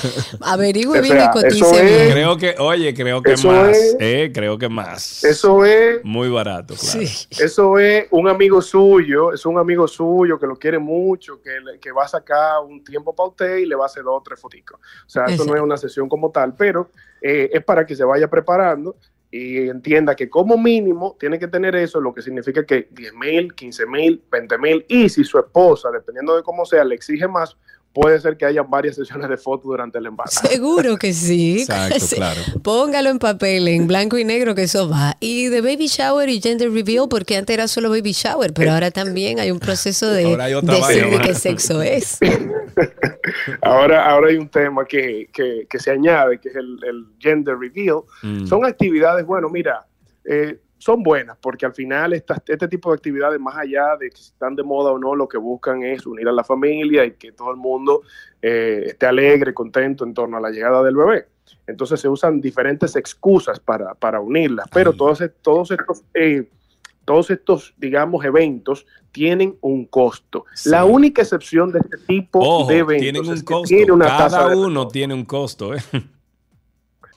averigüe 0.41 0.99
O 1.01 1.03
bien 1.03 1.19
y 1.21 1.31
cotice 1.33 1.57
eso 1.57 1.73
es- 1.75 1.83
bien. 1.85 2.13
Creo 2.13 2.37
que, 2.37 2.55
oye, 2.61 2.95
creo 2.95 3.21
que 3.21 3.37
más. 3.37 3.77
es- 3.77 3.97
eh, 3.99 4.31
creo 4.33 4.57
que 4.57 4.69
más. 4.69 5.25
Eso 5.25 5.65
es 5.65 6.05
Muy 6.05 6.29
barato, 6.29 6.75
claro. 6.77 7.01
Eso 7.01 7.79
es 7.81 8.07
un 8.13 8.29
amigo 8.29 8.63
suyo, 8.63 9.33
es 9.33 9.45
un 9.45 9.59
amigo 9.59 9.89
suyo 9.89 10.39
que 10.39 10.47
lo 10.47 10.57
quiere 10.57 10.79
mucho, 10.79 11.43
que, 11.43 11.59
le- 11.61 11.81
que 11.81 11.91
va 11.91 12.05
a 12.05 12.09
sacar 12.09 12.61
un 12.65 12.85
tiempo 12.85 13.15
para 13.17 13.31
usted 13.31 13.57
y 13.59 13.67
le 13.67 13.75
va 13.75 13.83
a 13.83 13.87
hacer 13.87 14.05
dos 14.05 14.15
o 14.19 14.23
tres 14.25 14.41
foticos. 14.41 14.79
O 15.05 15.11
sea, 15.11 15.25
eso 15.25 15.45
no 15.45 15.57
es 15.57 15.61
una 15.61 15.77
sesión 15.77 16.09
como 16.09 16.31
tal, 16.31 16.55
pero 16.55 16.89
eh, 17.21 17.51
es 17.53 17.65
para 17.65 17.85
que 17.85 17.97
se 17.97 18.05
vaya 18.05 18.29
preparando 18.31 18.95
y 19.31 19.69
entienda 19.69 20.17
que 20.17 20.31
como 20.31 20.57
mínimo 20.57 21.17
tiene 21.19 21.39
que 21.39 21.49
tener 21.49 21.77
eso, 21.77 22.01
lo 22.01 22.15
que 22.15 22.23
significa 22.23 22.65
que 22.65 22.89
10 22.91 23.15
mil, 23.15 23.55
15 23.55 23.87
mil, 23.87 24.23
20 24.31 24.59
mil, 24.59 24.87
y 24.89 25.09
si 25.09 25.25
su 25.25 25.39
esposa, 25.39 25.91
dependiendo 25.91 26.37
de 26.37 26.43
cómo 26.43 26.65
sea, 26.65 26.85
le 26.85 26.95
exige 26.95 27.29
más, 27.29 27.57
puede 27.93 28.21
ser 28.21 28.37
que 28.37 28.45
haya 28.45 28.63
varias 28.63 28.95
sesiones 28.97 29.29
de 29.29 29.37
fotos 29.37 29.65
durante 29.65 29.99
el 29.99 30.07
embarazo. 30.07 30.47
Seguro 30.47 30.97
que 30.99 31.13
sí. 31.13 31.61
Exacto, 31.61 31.99
Sí. 32.01 32.17
claro. 32.17 32.41
Póngalo 32.63 33.11
en 33.11 33.19
papel, 33.19 33.67
en 33.69 33.87
blanco 33.89 34.19
y 34.19 34.25
negro, 34.25 34.55
que 34.55 34.63
eso 34.65 34.89
va. 34.89 35.17
Y 35.21 35.47
de 35.49 35.61
baby 35.61 35.87
shower 35.89 36.29
y 36.29 36.41
gender 36.41 36.71
reveal, 36.71 37.07
porque 37.11 37.37
antes 37.37 37.55
era 37.55 37.67
solo 37.67 37.91
baby 37.91 38.13
shower, 38.13 38.53
pero 38.53 38.73
ahora 38.73 38.91
también 38.91 39.41
hay 39.41 39.51
un 39.51 39.59
proceso 39.59 40.09
de 40.11 40.25
Ahora 40.27 40.45
hay 40.45 40.55
otra 40.55 40.75
decir 40.75 41.03
vaina 41.03 41.07
de 41.11 41.17
más. 41.19 41.27
qué 41.27 41.35
sexo 41.35 41.83
es. 41.83 42.19
ahora, 43.63 44.09
ahora 44.11 44.29
hay 44.29 44.37
un 44.37 44.49
tema 44.49 44.85
que, 44.85 45.29
que- 45.33 45.67
que 45.69 45.79
se 45.79 45.91
añade, 45.91 46.39
que 46.39 46.49
es 46.51 46.57
el, 46.57 46.79
el 46.87 47.07
gender 47.19 47.57
reveal. 47.57 48.01
Mm. 48.23 48.47
Son 48.47 48.65
actividades, 48.65 49.25
bueno, 49.27 49.49
mira, 49.49 49.87
eh, 50.25 50.59
son 50.79 51.03
buenas 51.03 51.37
porque 51.41 51.67
al 51.67 51.75
final 51.75 52.13
estas- 52.13 52.41
este 52.47 52.69
tipo 52.69 52.91
de 52.91 52.95
actividades, 52.97 53.39
más 53.41 53.57
allá 53.57 53.97
de 53.99 54.11
que 54.11 54.17
si 54.17 54.31
están 54.31 54.55
de 54.57 54.63
moda 54.63 54.93
o 54.93 54.99
no, 54.99 55.15
lo 55.15 55.29
que 55.29 55.37
buscan 55.39 55.83
es 55.83 56.07
unir 56.07 56.29
a 56.29 56.33
la 56.33 56.45
familia 56.45 57.05
y 57.05 57.13
que 57.13 57.33
todo 57.33 57.51
el 57.51 57.57
mundo 57.57 58.03
eh, 58.41 58.85
esté 58.87 59.07
alegre, 59.07 59.53
contento 59.53 60.05
en 60.05 60.15
torno 60.15 60.37
a 60.37 60.41
la 60.41 60.51
llegada 60.51 60.83
del 60.83 60.95
bebé. 60.97 61.27
Entonces 61.67 62.01
se 62.01 62.09
usan 62.09 62.41
diferentes 62.41 62.95
excusas 62.97 63.59
para, 63.61 63.95
para 63.95 64.21
unirlas, 64.21 64.67
pero 64.73 64.93
todos, 64.93 65.21
e- 65.21 65.29
todos 65.29 65.71
estos... 65.73 66.03
eh, 66.15 66.49
todos 67.05 67.31
estos, 67.31 67.73
digamos, 67.79 68.23
eventos 68.23 68.85
tienen 69.13 69.57
un 69.63 69.87
costo. 69.87 70.45
La 70.67 70.85
única 70.85 71.23
excepción 71.23 71.73
de 71.73 71.79
este 71.79 71.97
tipo 72.07 72.39
Ojo, 72.41 72.69
de 72.69 72.77
eventos 72.81 73.01
tienen 73.03 73.27
un 73.27 73.33
es 73.33 73.41
que 73.41 73.47
costo. 73.47 73.67
tiene 73.75 73.93
una 73.93 74.05
tasa 74.09 74.37
Cada 74.41 74.51
de 74.51 74.57
uno 74.57 74.89
tiene 74.89 75.15
un 75.15 75.25
costo. 75.25 75.75
¿eh? 75.75 75.79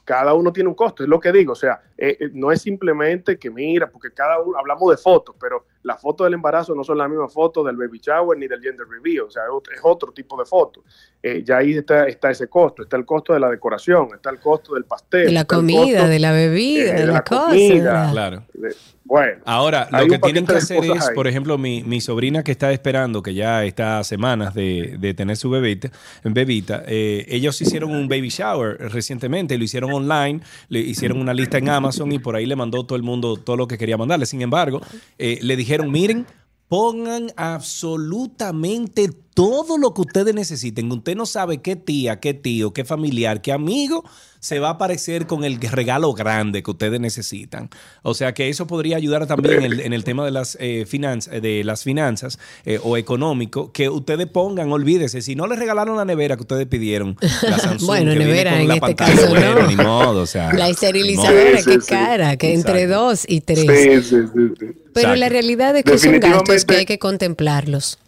cada 0.05 0.33
uno 0.33 0.51
tiene 0.51 0.69
un 0.69 0.75
costo, 0.75 1.03
es 1.03 1.09
lo 1.09 1.19
que 1.19 1.31
digo, 1.31 1.53
o 1.53 1.55
sea, 1.55 1.81
eh, 2.03 2.18
eh, 2.19 2.30
no 2.34 2.52
es 2.52 2.64
simplemente 2.64 3.38
que 3.38 3.52
mira, 3.52 3.88
porque 3.88 4.11
cada 4.11 4.41
uno, 4.41 4.57
hablamos 4.57 4.90
de 4.90 4.98
fotos, 4.98 5.36
pero 5.40 5.68
las 5.84 6.02
fotos 6.02 6.26
del 6.26 6.34
embarazo 6.34 6.73
no 6.73 6.84
son 6.84 6.98
la 6.98 7.07
misma 7.07 7.30
foto 7.30 7.64
del 7.64 7.76
baby 7.76 7.99
shower 7.99 8.36
ni 8.40 8.48
del 8.48 8.60
gender 8.60 8.88
reveal, 8.88 9.26
o 9.28 9.30
sea, 9.30 9.44
es 9.44 9.80
otro, 9.84 10.11
tipo 10.11 10.36
de 10.40 10.45
foto. 10.45 10.84
Eh, 11.22 11.44
ya 11.45 11.57
ahí 11.57 11.73
está, 11.73 12.07
está 12.07 12.32
ese 12.32 12.48
costo, 12.48 12.82
está 12.82 12.98
el 12.98 13.06
costo 13.06 13.34
de 13.34 13.40
la 13.40 13.52
decoración, 13.52 14.10
está 14.15 14.32
el 14.32 14.40
costo 14.40 14.73
del 14.73 14.86
pastel. 14.86 15.28
De 15.28 15.32
la 15.32 15.45
comida, 15.45 15.99
costo, 15.99 16.07
de 16.07 16.19
la 16.19 16.32
bebida, 16.32 16.95
eh, 16.95 17.02
de 17.02 17.06
la 17.06 17.22
cosa. 17.23 17.45
comida. 17.49 18.10
Claro. 18.11 18.44
de- 18.53 18.76
bueno, 19.03 19.41
Ahora, 19.45 19.90
lo 19.91 20.07
que 20.07 20.19
tienen 20.19 20.45
que 20.45 20.53
hacer 20.53 20.86
es, 20.86 21.10
ahí. 21.10 21.15
por 21.15 21.28
ejemplo, 21.28 21.57
mi, 21.57 21.84
mi 21.84 21.99
sobrina 21.99 22.44
que 22.44 22.52
está 22.52 22.72
esperando, 22.72 23.22
que 23.22 23.34
ya 23.34 23.65
está 23.65 23.99
a 23.99 24.03
semanas 24.06 24.53
de, 24.53 24.95
de 24.99 25.14
tener 25.14 25.36
su 25.36 25.49
bebita, 25.49 25.91
bebita 26.23 26.84
eh, 26.88 27.26
ellos 27.28 27.61
hicieron 27.61 27.91
un 27.91 28.07
baby 28.07 28.30
shower 28.30 28.78
recientemente, 28.91 29.57
lo 29.57 29.65
hicieron 29.65 29.91
online, 29.91 30.40
le 30.69 30.80
hicieron 30.80 31.19
una 31.19 31.34
lista 31.34 31.57
en 31.57 31.68
Amazon 31.68 31.90
y 32.11 32.19
por 32.19 32.35
ahí 32.35 32.45
le 32.45 32.55
mandó 32.55 32.84
todo 32.85 32.95
el 32.95 33.03
mundo 33.03 33.38
todo 33.38 33.57
lo 33.57 33.68
que 33.68 33.77
quería 33.77 33.97
mandarle. 33.97 34.26
Sin 34.26 34.41
embargo, 34.41 34.81
eh, 35.18 35.39
le 35.41 35.55
dijeron, 35.55 35.91
miren, 35.91 36.26
pongan 36.68 37.31
absolutamente 37.35 39.09
todo 39.33 39.77
lo 39.77 39.93
que 39.93 40.01
ustedes 40.01 40.33
necesiten. 40.35 40.91
Usted 40.91 41.15
no 41.15 41.25
sabe 41.25 41.61
qué 41.61 41.75
tía, 41.75 42.19
qué 42.19 42.33
tío, 42.33 42.73
qué 42.73 42.85
familiar, 42.85 43.41
qué 43.41 43.51
amigo 43.51 44.03
se 44.41 44.59
va 44.59 44.69
a 44.69 44.71
aparecer 44.71 45.27
con 45.27 45.43
el 45.43 45.61
regalo 45.61 46.13
grande 46.13 46.63
que 46.63 46.71
ustedes 46.71 46.99
necesitan. 46.99 47.69
O 48.01 48.15
sea 48.15 48.33
que 48.33 48.49
eso 48.49 48.65
podría 48.65 48.97
ayudar 48.97 49.27
también 49.27 49.61
en, 49.61 49.79
en 49.79 49.93
el 49.93 50.03
tema 50.03 50.25
de 50.25 50.31
las, 50.31 50.57
eh, 50.59 50.85
finanzas, 50.87 51.41
de 51.41 51.63
las 51.63 51.83
finanzas 51.83 52.39
eh, 52.65 52.79
o 52.83 52.97
económico, 52.97 53.71
que 53.71 53.87
ustedes 53.87 54.25
pongan, 54.25 54.71
olvídese, 54.71 55.21
si 55.21 55.35
no 55.35 55.45
les 55.45 55.59
regalaron 55.59 55.95
la 55.95 56.05
nevera 56.05 56.35
que 56.37 56.41
ustedes 56.41 56.65
pidieron, 56.65 57.15
la 57.43 57.59
Samsung, 57.59 57.87
Bueno, 57.87 58.11
que 58.13 58.17
viene 58.17 58.31
nevera 58.31 58.51
con 58.51 58.61
en 58.61 58.67
la 58.67 58.73
este 58.73 58.87
pantalla, 58.87 59.15
caso, 59.15 59.29
bueno, 59.29 59.59
no. 59.61 59.67
ni 59.67 59.75
modo, 59.75 60.21
o 60.23 60.27
sea, 60.27 60.51
La 60.61 60.69
esterilizadora, 60.69 61.61
qué 61.63 61.77
cara, 61.87 62.35
que 62.37 62.53
entre 62.53 62.87
dos 62.87 63.25
y 63.27 63.41
tres. 63.41 63.59
Sí, 63.59 64.01
sí, 64.01 64.25
sí, 64.33 64.53
sí. 64.59 64.65
Pero 64.93 65.15
la 65.15 65.29
realidad 65.29 65.77
es 65.77 65.83
que 65.83 65.97
son 65.99 66.19
gastos 66.19 66.65
que 66.65 66.77
hay 66.77 66.85
que 66.85 66.97
contemplarlos. 66.97 67.99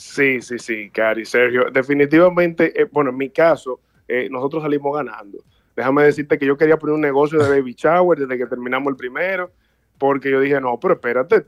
Sí, 0.00 0.40
sí, 0.40 0.58
sí, 0.58 0.88
Cari, 0.88 1.26
Sergio. 1.26 1.70
Definitivamente, 1.70 2.72
eh, 2.80 2.88
bueno, 2.90 3.10
en 3.10 3.18
mi 3.18 3.28
caso, 3.28 3.80
eh, 4.08 4.30
nosotros 4.30 4.62
salimos 4.62 4.96
ganando. 4.96 5.44
Déjame 5.76 6.04
decirte 6.04 6.38
que 6.38 6.46
yo 6.46 6.56
quería 6.56 6.78
poner 6.78 6.94
un 6.94 7.02
negocio 7.02 7.38
de 7.38 7.50
baby 7.50 7.74
shower 7.74 8.18
desde 8.18 8.38
que 8.38 8.46
terminamos 8.46 8.90
el 8.90 8.96
primero, 8.96 9.52
porque 9.98 10.30
yo 10.30 10.40
dije, 10.40 10.58
no, 10.58 10.80
pero 10.80 10.94
espérate, 10.94 11.42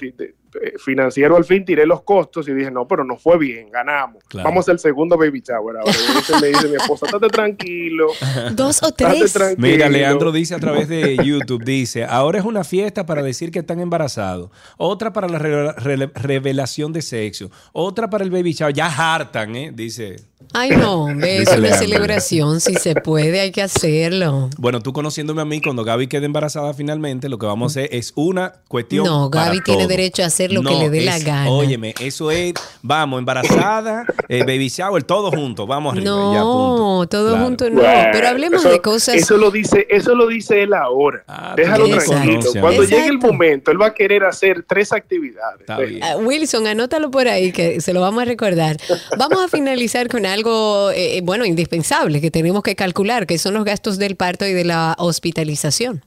financiero 0.79 1.37
al 1.37 1.45
fin 1.45 1.65
tiré 1.65 1.87
los 1.87 2.03
costos 2.03 2.49
y 2.49 2.53
dije, 2.55 2.71
no, 2.71 2.87
pero 2.87 3.05
no 3.05 3.17
fue 3.17 3.39
bien, 3.39 3.71
ganamos. 3.71 4.23
Claro. 4.29 4.49
Vamos 4.49 4.69
al 4.69 4.79
segundo 4.79 5.17
baby 5.17 5.41
shower 5.47 5.77
ahora. 5.79 5.93
Me 6.41 6.49
dice 6.49 6.69
mi 6.69 6.77
esposa, 6.77 7.07
estate 7.07 7.29
tranquilo. 7.29 8.09
Dos 8.53 8.83
o 8.83 8.93
tres. 8.93 9.33
tranquilo". 9.33 9.67
Mira, 9.69 9.89
Leandro 9.89 10.33
dice 10.33 10.55
a 10.55 10.59
través 10.59 10.89
de 10.89 11.17
YouTube, 11.25 11.65
dice, 11.65 12.05
ahora 12.05 12.39
es 12.39 12.45
una 12.45 12.65
fiesta 12.65 13.07
para 13.07 13.23
decir 13.23 13.51
que 13.51 13.61
están 13.61 13.81
embarazados, 13.81 14.51
otra 14.77 15.13
para 15.13 15.29
la 15.29 15.39
re- 15.39 15.73
re- 15.73 16.11
revelación 16.15 16.93
de 16.93 17.03
sexo, 17.03 17.51
otra 17.73 18.09
para 18.11 18.25
el 18.25 18.31
baby 18.31 18.53
shower, 18.53 18.75
ya 18.75 18.87
hartan, 19.15 19.55
¿eh? 19.57 19.73
Dice. 19.75 20.17
Ay, 20.55 20.71
no, 20.71 21.05
hombre, 21.05 21.39
es 21.39 21.49
una 21.49 21.57
Leandro. 21.59 21.79
celebración, 21.87 22.61
si 22.61 22.75
se 22.75 22.95
puede, 22.95 23.41
hay 23.41 23.51
que 23.53 23.63
hacerlo. 23.63 24.51
Bueno, 24.59 24.81
tú 24.81 24.93
conociéndome 24.93 25.43
a 25.43 25.45
mí, 25.45 25.61
cuando 25.61 25.85
Gaby 25.85 26.09
quede 26.09 26.27
embarazada 26.27 26.75
finalmente, 26.75 27.29
lo 27.29 27.39
que 27.39 27.47
vamos 27.47 27.77
a 27.77 27.81
hacer 27.81 27.89
es 27.95 28.13
una 28.17 28.53
cuestión. 28.69 29.05
No, 29.07 29.31
para 29.31 29.47
Gaby 29.47 29.61
tiene 29.63 29.83
todo. 29.85 29.89
derecho 29.89 30.23
a 30.23 30.27
hacer 30.27 30.53
lo 30.53 30.63
que 30.63 30.71
No, 30.71 30.81
le 30.81 30.91
dé 30.91 31.01
la 31.03 31.19
gana. 31.19 31.51
Óyeme, 31.51 31.95
eso 32.01 32.31
es, 32.31 32.55
vamos, 32.83 33.19
embarazada, 33.19 34.05
eh, 34.29 34.41
baby 34.41 34.69
shower, 34.69 35.03
todo 35.03 35.31
junto, 35.31 35.67
vamos 35.67 35.95
arriba. 35.95 36.11
y 36.11 36.35
ya, 36.35 36.43
punto. 36.43 36.77
No, 36.79 37.07
todo 37.09 37.31
Claro. 37.31 37.45
junto 37.45 37.71
no. 37.71 37.81
Bueno, 37.81 38.09
Pero 38.13 38.29
hablemos 38.29 38.61
eso- 38.61 38.71
de 38.71 38.81
cosas. 38.81 39.15
Eso 39.17 39.37
lo 39.37 39.51
dice, 39.51 39.87
eso 39.91 40.15
lo 40.15 40.27
dice 40.27 40.63
él 40.63 40.75
ahora. 40.75 41.25
Déjalo 41.57 41.85
tú 41.87 41.91
lo 41.93 41.99
tranquilo. 41.99 42.41
Cuando 42.61 42.83
Exacto. 42.83 42.97
llegue 42.97 43.09
el 43.09 43.19
momento, 43.19 43.71
él 43.71 43.81
va 43.81 43.87
a 43.87 43.95
querer 43.95 44.25
hacer 44.25 44.65
tres 44.69 44.93
actividades. 44.93 45.67
Ah, 45.69 46.17
Wilson, 46.19 46.67
anótalo 46.67 47.11
por 47.11 47.29
ahí 47.29 47.53
que 47.53 47.81
se 47.81 47.93
lo 47.93 48.01
vamos 48.01 48.23
a 48.23 48.25
recordar. 48.27 48.77
Vamos 49.19 49.43
a 49.43 49.49
finalizar 49.49 50.09
con 50.09 50.27
algo, 50.27 50.42
eh, 50.47 51.19
eh, 51.19 51.21
bueno, 51.23 51.45
indispensable 51.45 52.21
que 52.21 52.31
tenemos 52.31 52.63
que 52.63 52.75
calcular, 52.75 53.27
que 53.27 53.39
son 53.39 53.55
los 53.55 53.65
gastos 53.65 53.99
del 53.99 54.17
parto 54.17 54.47
y 54.47 54.53
de 54.53 54.65
la 54.65 54.95
hospitalización. 54.99 56.05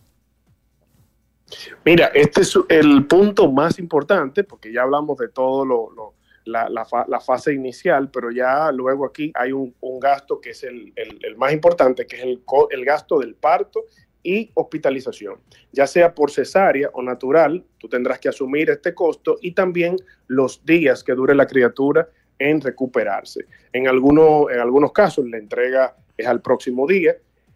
Mira, 1.85 2.07
este 2.13 2.41
es 2.41 2.57
el 2.69 3.05
punto 3.05 3.51
más 3.51 3.79
importante, 3.79 4.43
porque 4.43 4.73
ya 4.73 4.81
hablamos 4.81 5.17
de 5.17 5.29
todo 5.29 5.63
lo, 5.63 6.13
la, 6.45 6.85
fa- 6.85 7.05
la 7.07 7.19
fase 7.19 7.53
inicial, 7.53 8.09
pero 8.09 8.31
ya 8.31 8.71
luego 8.71 9.05
aquí 9.05 9.31
hay 9.35 9.51
un, 9.51 9.73
gasto 9.99 10.41
que 10.41 10.51
es 10.51 10.63
el, 10.63 10.93
más 11.37 11.53
importante, 11.53 12.05
que 12.07 12.17
es 12.17 12.23
el, 12.23 12.41
el 12.71 12.85
gasto 12.85 13.19
del 13.19 13.35
parto 13.35 13.85
y 14.23 14.49
hospitalización. 14.55 15.35
Ya 15.71 15.85
sea 15.85 16.13
por 16.15 16.31
cesárea 16.31 16.89
o 16.93 17.03
natural, 17.03 17.63
tú 17.77 17.87
tendrás 17.87 18.19
que 18.19 18.29
asumir 18.29 18.69
este 18.71 18.93
costo 18.95 19.37
y 19.41 19.51
también 19.51 19.97
los 20.27 20.65
días 20.65 21.03
que 21.03 21.13
dure 21.13 21.35
la 21.35 21.45
criatura 21.45 22.09
en 22.39 22.61
recuperarse. 22.61 23.45
En, 23.71 23.87
alguno- 23.87 24.49
en 24.49 24.59
algunos 24.59 24.91
casos 24.91 25.25
la 25.29 25.37
entrega 25.37 25.95
es 26.17 26.27
al 26.27 26.41
próximo 26.41 26.87
día 26.87 27.15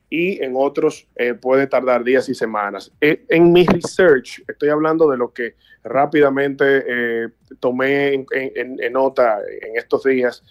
y 0.10 0.42
en 0.44 0.54
otros 0.56 1.08
eh, 1.16 1.34
puede 1.36 1.68
tardar 1.68 2.04
días 2.04 2.28
y 2.30 2.36
semanas. 2.36 2.92
Eh, 3.00 3.26
en 3.30 3.52
mi 3.52 3.66
research, 3.66 4.42
estoy 4.48 4.70
hablando 4.70 5.10
de 5.10 5.18
lo 5.18 5.32
que 5.32 5.56
rápidamente 5.84 6.84
eh, 6.88 7.28
tomé 7.60 8.14
en 8.14 8.94
nota 8.94 9.40
en 9.62 9.78
estos 9.78 10.04
días, 10.04 10.44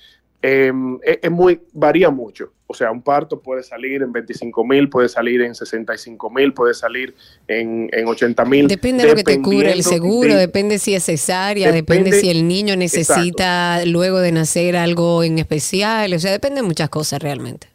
eh, 0.43 0.73
es, 1.03 1.19
es 1.23 1.31
muy, 1.31 1.61
varía 1.73 2.11
mucho. 2.11 2.53
O 2.71 2.75
sea, 2.75 2.91
un 2.93 3.01
parto 3.01 3.41
puede 3.41 3.63
salir 3.63 4.03
en 4.03 4.13
25 4.13 4.63
mil, 4.65 4.91
puede 4.91 5.09
salir 5.09 5.41
en 5.41 5.55
65 5.55 6.29
mil, 6.31 6.53
puede 6.53 6.75
salir 6.75 7.15
en, 7.49 7.89
en 7.93 8.07
80 8.07 8.45
mil. 8.45 8.69
Depende 8.69 9.05
de 9.05 9.09
lo 9.09 9.15
que 9.17 9.25
te 9.25 9.41
cubre 9.43 9.73
el 9.73 9.83
seguro, 9.83 10.35
de- 10.35 10.41
depende 10.41 10.79
si 10.79 10.95
es 10.95 11.05
cesárea, 11.07 11.73
Depende- 11.73 12.05
depende 12.11 12.21
si 12.21 12.29
el 12.31 12.47
niño 12.47 12.77
necesita 12.77 13.85
luego 13.87 14.19
de 14.21 14.33
nacer 14.33 14.77
algo 14.77 15.25
en 15.25 15.39
especial, 15.39 16.13
o 16.13 16.19
sea, 16.19 16.31
depende 16.31 16.61
de 16.61 16.67
muchas 16.67 16.91
cosas 16.91 17.23
realmente. 17.23 17.69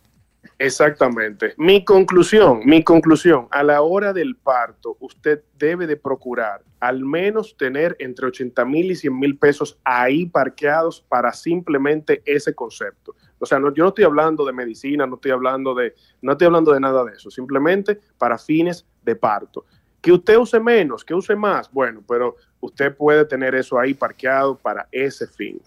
Exactamente. 0.64 1.54
Mi 1.58 1.84
conclusión, 1.84 2.62
mi 2.64 2.84
conclusión, 2.84 3.48
a 3.52 3.64
la 3.64 3.82
hora 3.82 4.14
del 4.14 4.38
parto, 4.38 4.96
usted 5.02 5.44
debe 5.58 5.88
de 5.88 5.98
procurar 5.98 6.62
al 6.80 7.04
menos 7.04 7.58
tener 7.58 7.98
entre 8.00 8.28
80 8.28 8.64
mil 8.64 8.92
y 8.92 8.96
100 8.96 9.20
mil 9.20 9.38
pesos 9.38 9.78
ahí 9.84 10.26
parqueados 10.26 11.02
para 11.10 11.34
simplemente 11.34 12.22
ese 12.26 12.56
concepto. 12.56 13.14
O 13.40 13.46
sea, 13.46 13.60
no, 13.60 13.74
yo 13.74 13.84
no 13.84 13.90
estoy 13.90 14.06
hablando 14.06 14.46
de 14.46 14.54
medicina, 14.54 15.06
no 15.06 15.16
estoy 15.16 15.32
hablando 15.32 15.76
de, 15.76 15.96
no 16.22 16.32
estoy 16.32 16.48
hablando 16.48 16.72
de 16.72 16.80
nada 16.80 17.04
de 17.04 17.12
eso, 17.12 17.30
simplemente 17.30 18.00
para 18.18 18.38
fines 18.38 18.86
de 19.04 19.18
parto. 19.18 19.66
Que 20.02 20.14
usted 20.14 20.38
use 20.38 20.62
menos, 20.62 21.04
que 21.04 21.14
use 21.14 21.36
más, 21.36 21.70
bueno, 21.72 22.02
pero 22.08 22.38
usted 22.62 22.96
puede 22.96 23.26
tener 23.26 23.54
eso 23.54 23.78
ahí 23.78 23.94
parqueado 23.94 24.58
para 24.58 24.88
ese 24.94 25.28
fin. 25.28 25.62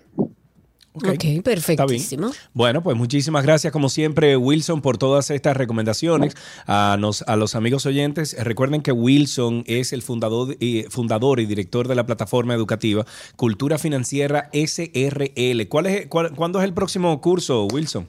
Ok, 0.96 1.42
perfectísimo. 1.44 2.30
Bueno, 2.54 2.82
pues 2.82 2.96
muchísimas 2.96 3.44
gracias 3.44 3.72
como 3.72 3.88
siempre 3.88 4.36
Wilson 4.36 4.80
por 4.80 4.96
todas 4.98 5.30
estas 5.30 5.56
recomendaciones. 5.56 6.34
A, 6.66 6.96
nos- 6.98 7.22
a 7.22 7.36
los 7.36 7.54
amigos 7.54 7.84
oyentes, 7.86 8.36
recuerden 8.42 8.80
que 8.82 8.92
Wilson 8.92 9.62
es 9.66 9.92
el 9.92 10.02
fundador 10.02 10.56
y, 10.58 10.84
fundador 10.84 11.40
y 11.40 11.46
director 11.46 11.86
de 11.88 11.94
la 11.94 12.06
plataforma 12.06 12.54
educativa 12.54 13.04
Cultura 13.36 13.78
Financiera 13.78 14.48
SRL. 14.52 15.68
¿Cuál 15.68 15.86
es, 15.86 16.06
cuál- 16.06 16.32
¿Cuándo 16.34 16.58
es 16.60 16.64
el 16.64 16.72
próximo 16.72 17.20
curso, 17.20 17.66
Wilson? 17.66 18.08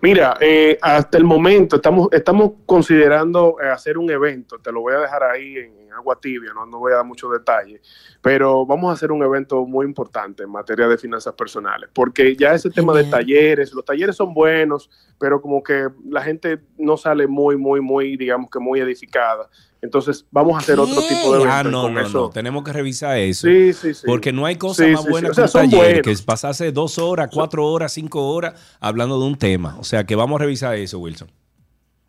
Mira, 0.00 0.36
eh, 0.40 0.78
hasta 0.80 1.18
el 1.18 1.24
momento 1.24 1.76
estamos, 1.76 2.08
estamos 2.12 2.52
considerando 2.66 3.56
eh, 3.62 3.68
hacer 3.68 3.98
un 3.98 4.08
evento, 4.10 4.58
te 4.60 4.70
lo 4.70 4.80
voy 4.82 4.94
a 4.94 4.98
dejar 4.98 5.24
ahí 5.24 5.56
en, 5.56 5.76
en 5.76 5.77
agua 5.98 6.18
tibia, 6.20 6.52
¿no? 6.54 6.64
no 6.66 6.78
voy 6.78 6.92
a 6.92 6.96
dar 6.96 7.04
muchos 7.04 7.30
detalles, 7.30 7.80
pero 8.22 8.64
vamos 8.64 8.90
a 8.90 8.94
hacer 8.94 9.12
un 9.12 9.22
evento 9.22 9.66
muy 9.66 9.84
importante 9.86 10.42
en 10.44 10.50
materia 10.50 10.88
de 10.88 10.96
finanzas 10.98 11.34
personales, 11.34 11.90
porque 11.92 12.34
ya 12.36 12.54
ese 12.54 12.70
tema 12.70 12.94
de 12.94 13.04
talleres, 13.04 13.72
los 13.72 13.84
talleres 13.84 14.16
son 14.16 14.32
buenos, 14.34 14.90
pero 15.18 15.40
como 15.42 15.62
que 15.62 15.88
la 16.08 16.22
gente 16.22 16.60
no 16.78 16.96
sale 16.96 17.26
muy, 17.26 17.56
muy, 17.56 17.80
muy, 17.80 18.16
digamos 18.16 18.50
que 18.50 18.58
muy 18.58 18.80
edificada. 18.80 19.48
Entonces 19.80 20.26
vamos 20.32 20.56
a 20.56 20.58
hacer 20.58 20.78
otro 20.80 21.00
tipo 21.02 21.36
de 21.38 21.44
Ah, 21.48 21.62
no, 21.62 21.82
con 21.82 21.94
no, 21.94 22.00
eso- 22.00 22.18
no. 22.22 22.30
Tenemos 22.30 22.64
que 22.64 22.72
revisar 22.72 23.16
eso. 23.18 23.46
Sí, 23.46 23.72
sí, 23.72 23.94
sí. 23.94 24.02
Porque 24.06 24.32
no 24.32 24.44
hay 24.44 24.56
cosa 24.56 24.84
Sí, 24.84 24.90
más 24.90 25.02
sí, 25.02 25.06
sí. 25.06 25.10
buena 25.12 25.28
O 25.30 25.34
sea, 25.34 25.44
que 25.44 25.58
un 25.58 25.70
taller, 25.70 26.02
buenos. 26.02 26.20
que 26.20 26.24
pasarse 26.26 26.72
dos 26.72 26.98
horas, 26.98 27.28
cuatro 27.32 27.64
horas, 27.64 27.92
cinco 27.92 28.28
horas 28.28 28.54
hablando 28.80 29.20
de 29.20 29.26
un 29.26 29.36
tema. 29.38 29.76
O 29.78 29.84
sea 29.84 30.02
que 30.04 30.16
vamos 30.16 30.40
a 30.40 30.44
revisar 30.44 30.74
eso, 30.74 30.98
Wilson. 30.98 31.30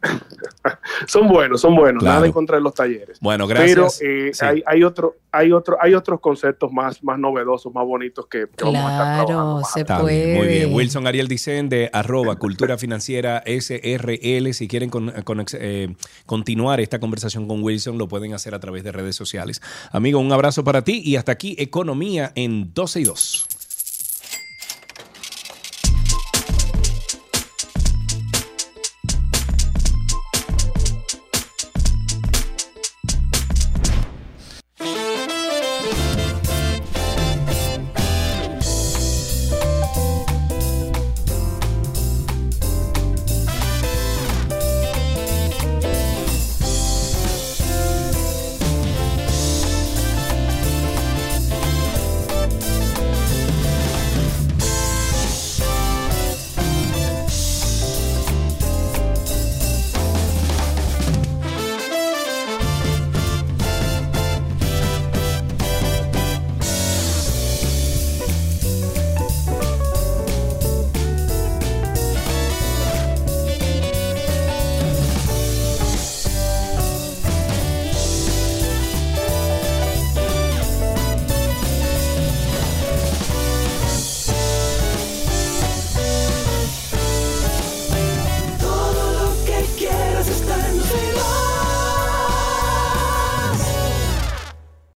Son 1.07 1.27
buenos, 1.27 1.61
son 1.61 1.75
buenos. 1.75 2.01
Claro. 2.01 2.15
Nada 2.15 2.25
en 2.27 2.31
contra 2.33 2.57
de 2.57 2.61
los 2.61 2.73
talleres. 2.73 3.17
Bueno, 3.21 3.47
gracias. 3.47 3.99
Pero 4.01 4.27
eh, 4.27 4.31
Sí. 4.33 4.45
hay, 4.45 4.63
hay, 4.65 4.83
otro, 4.83 5.15
hay, 5.31 5.51
otro, 5.51 5.77
hay 5.81 5.93
otros 5.93 6.19
conceptos 6.19 6.71
más, 6.71 7.03
más 7.03 7.17
novedosos, 7.19 7.73
más 7.73 7.85
bonitos 7.85 8.27
que, 8.27 8.47
que 8.55 8.63
vamos 8.63 8.81
a 8.81 8.91
estar 8.91 9.25
trabajando. 9.25 9.61
Claro, 9.61 9.69
se 9.73 9.85
puede. 9.85 10.35
muy 10.35 10.47
bien. 10.47 10.73
Wilson 10.73 11.07
Ariel 11.07 11.27
Dicen 11.27 11.69
de 11.69 11.89
arroba 11.93 12.35
cultura 12.37 12.77
financiera 12.77 13.43
SRL. 13.45 14.53
Si 14.53 14.67
quieren 14.67 14.89
con- 14.89 15.11
con- 15.23 15.45
eh, 15.53 15.95
continuar 16.25 16.79
esta 16.81 16.99
conversación 16.99 17.47
con 17.47 17.63
Wilson, 17.63 17.97
lo 17.97 18.07
pueden 18.07 18.33
hacer 18.33 18.53
a 18.55 18.59
través 18.59 18.83
de 18.83 18.91
redes 18.91 19.15
sociales. 19.15 19.61
Amigo, 19.91 20.19
un 20.19 20.31
abrazo 20.31 20.63
para 20.63 20.83
ti 20.83 21.01
y 21.03 21.15
hasta 21.15 21.31
aquí 21.31 21.55
Economía 21.59 22.31
en 22.35 22.73
12 22.73 23.01
y 23.01 23.03
2. 23.03 23.47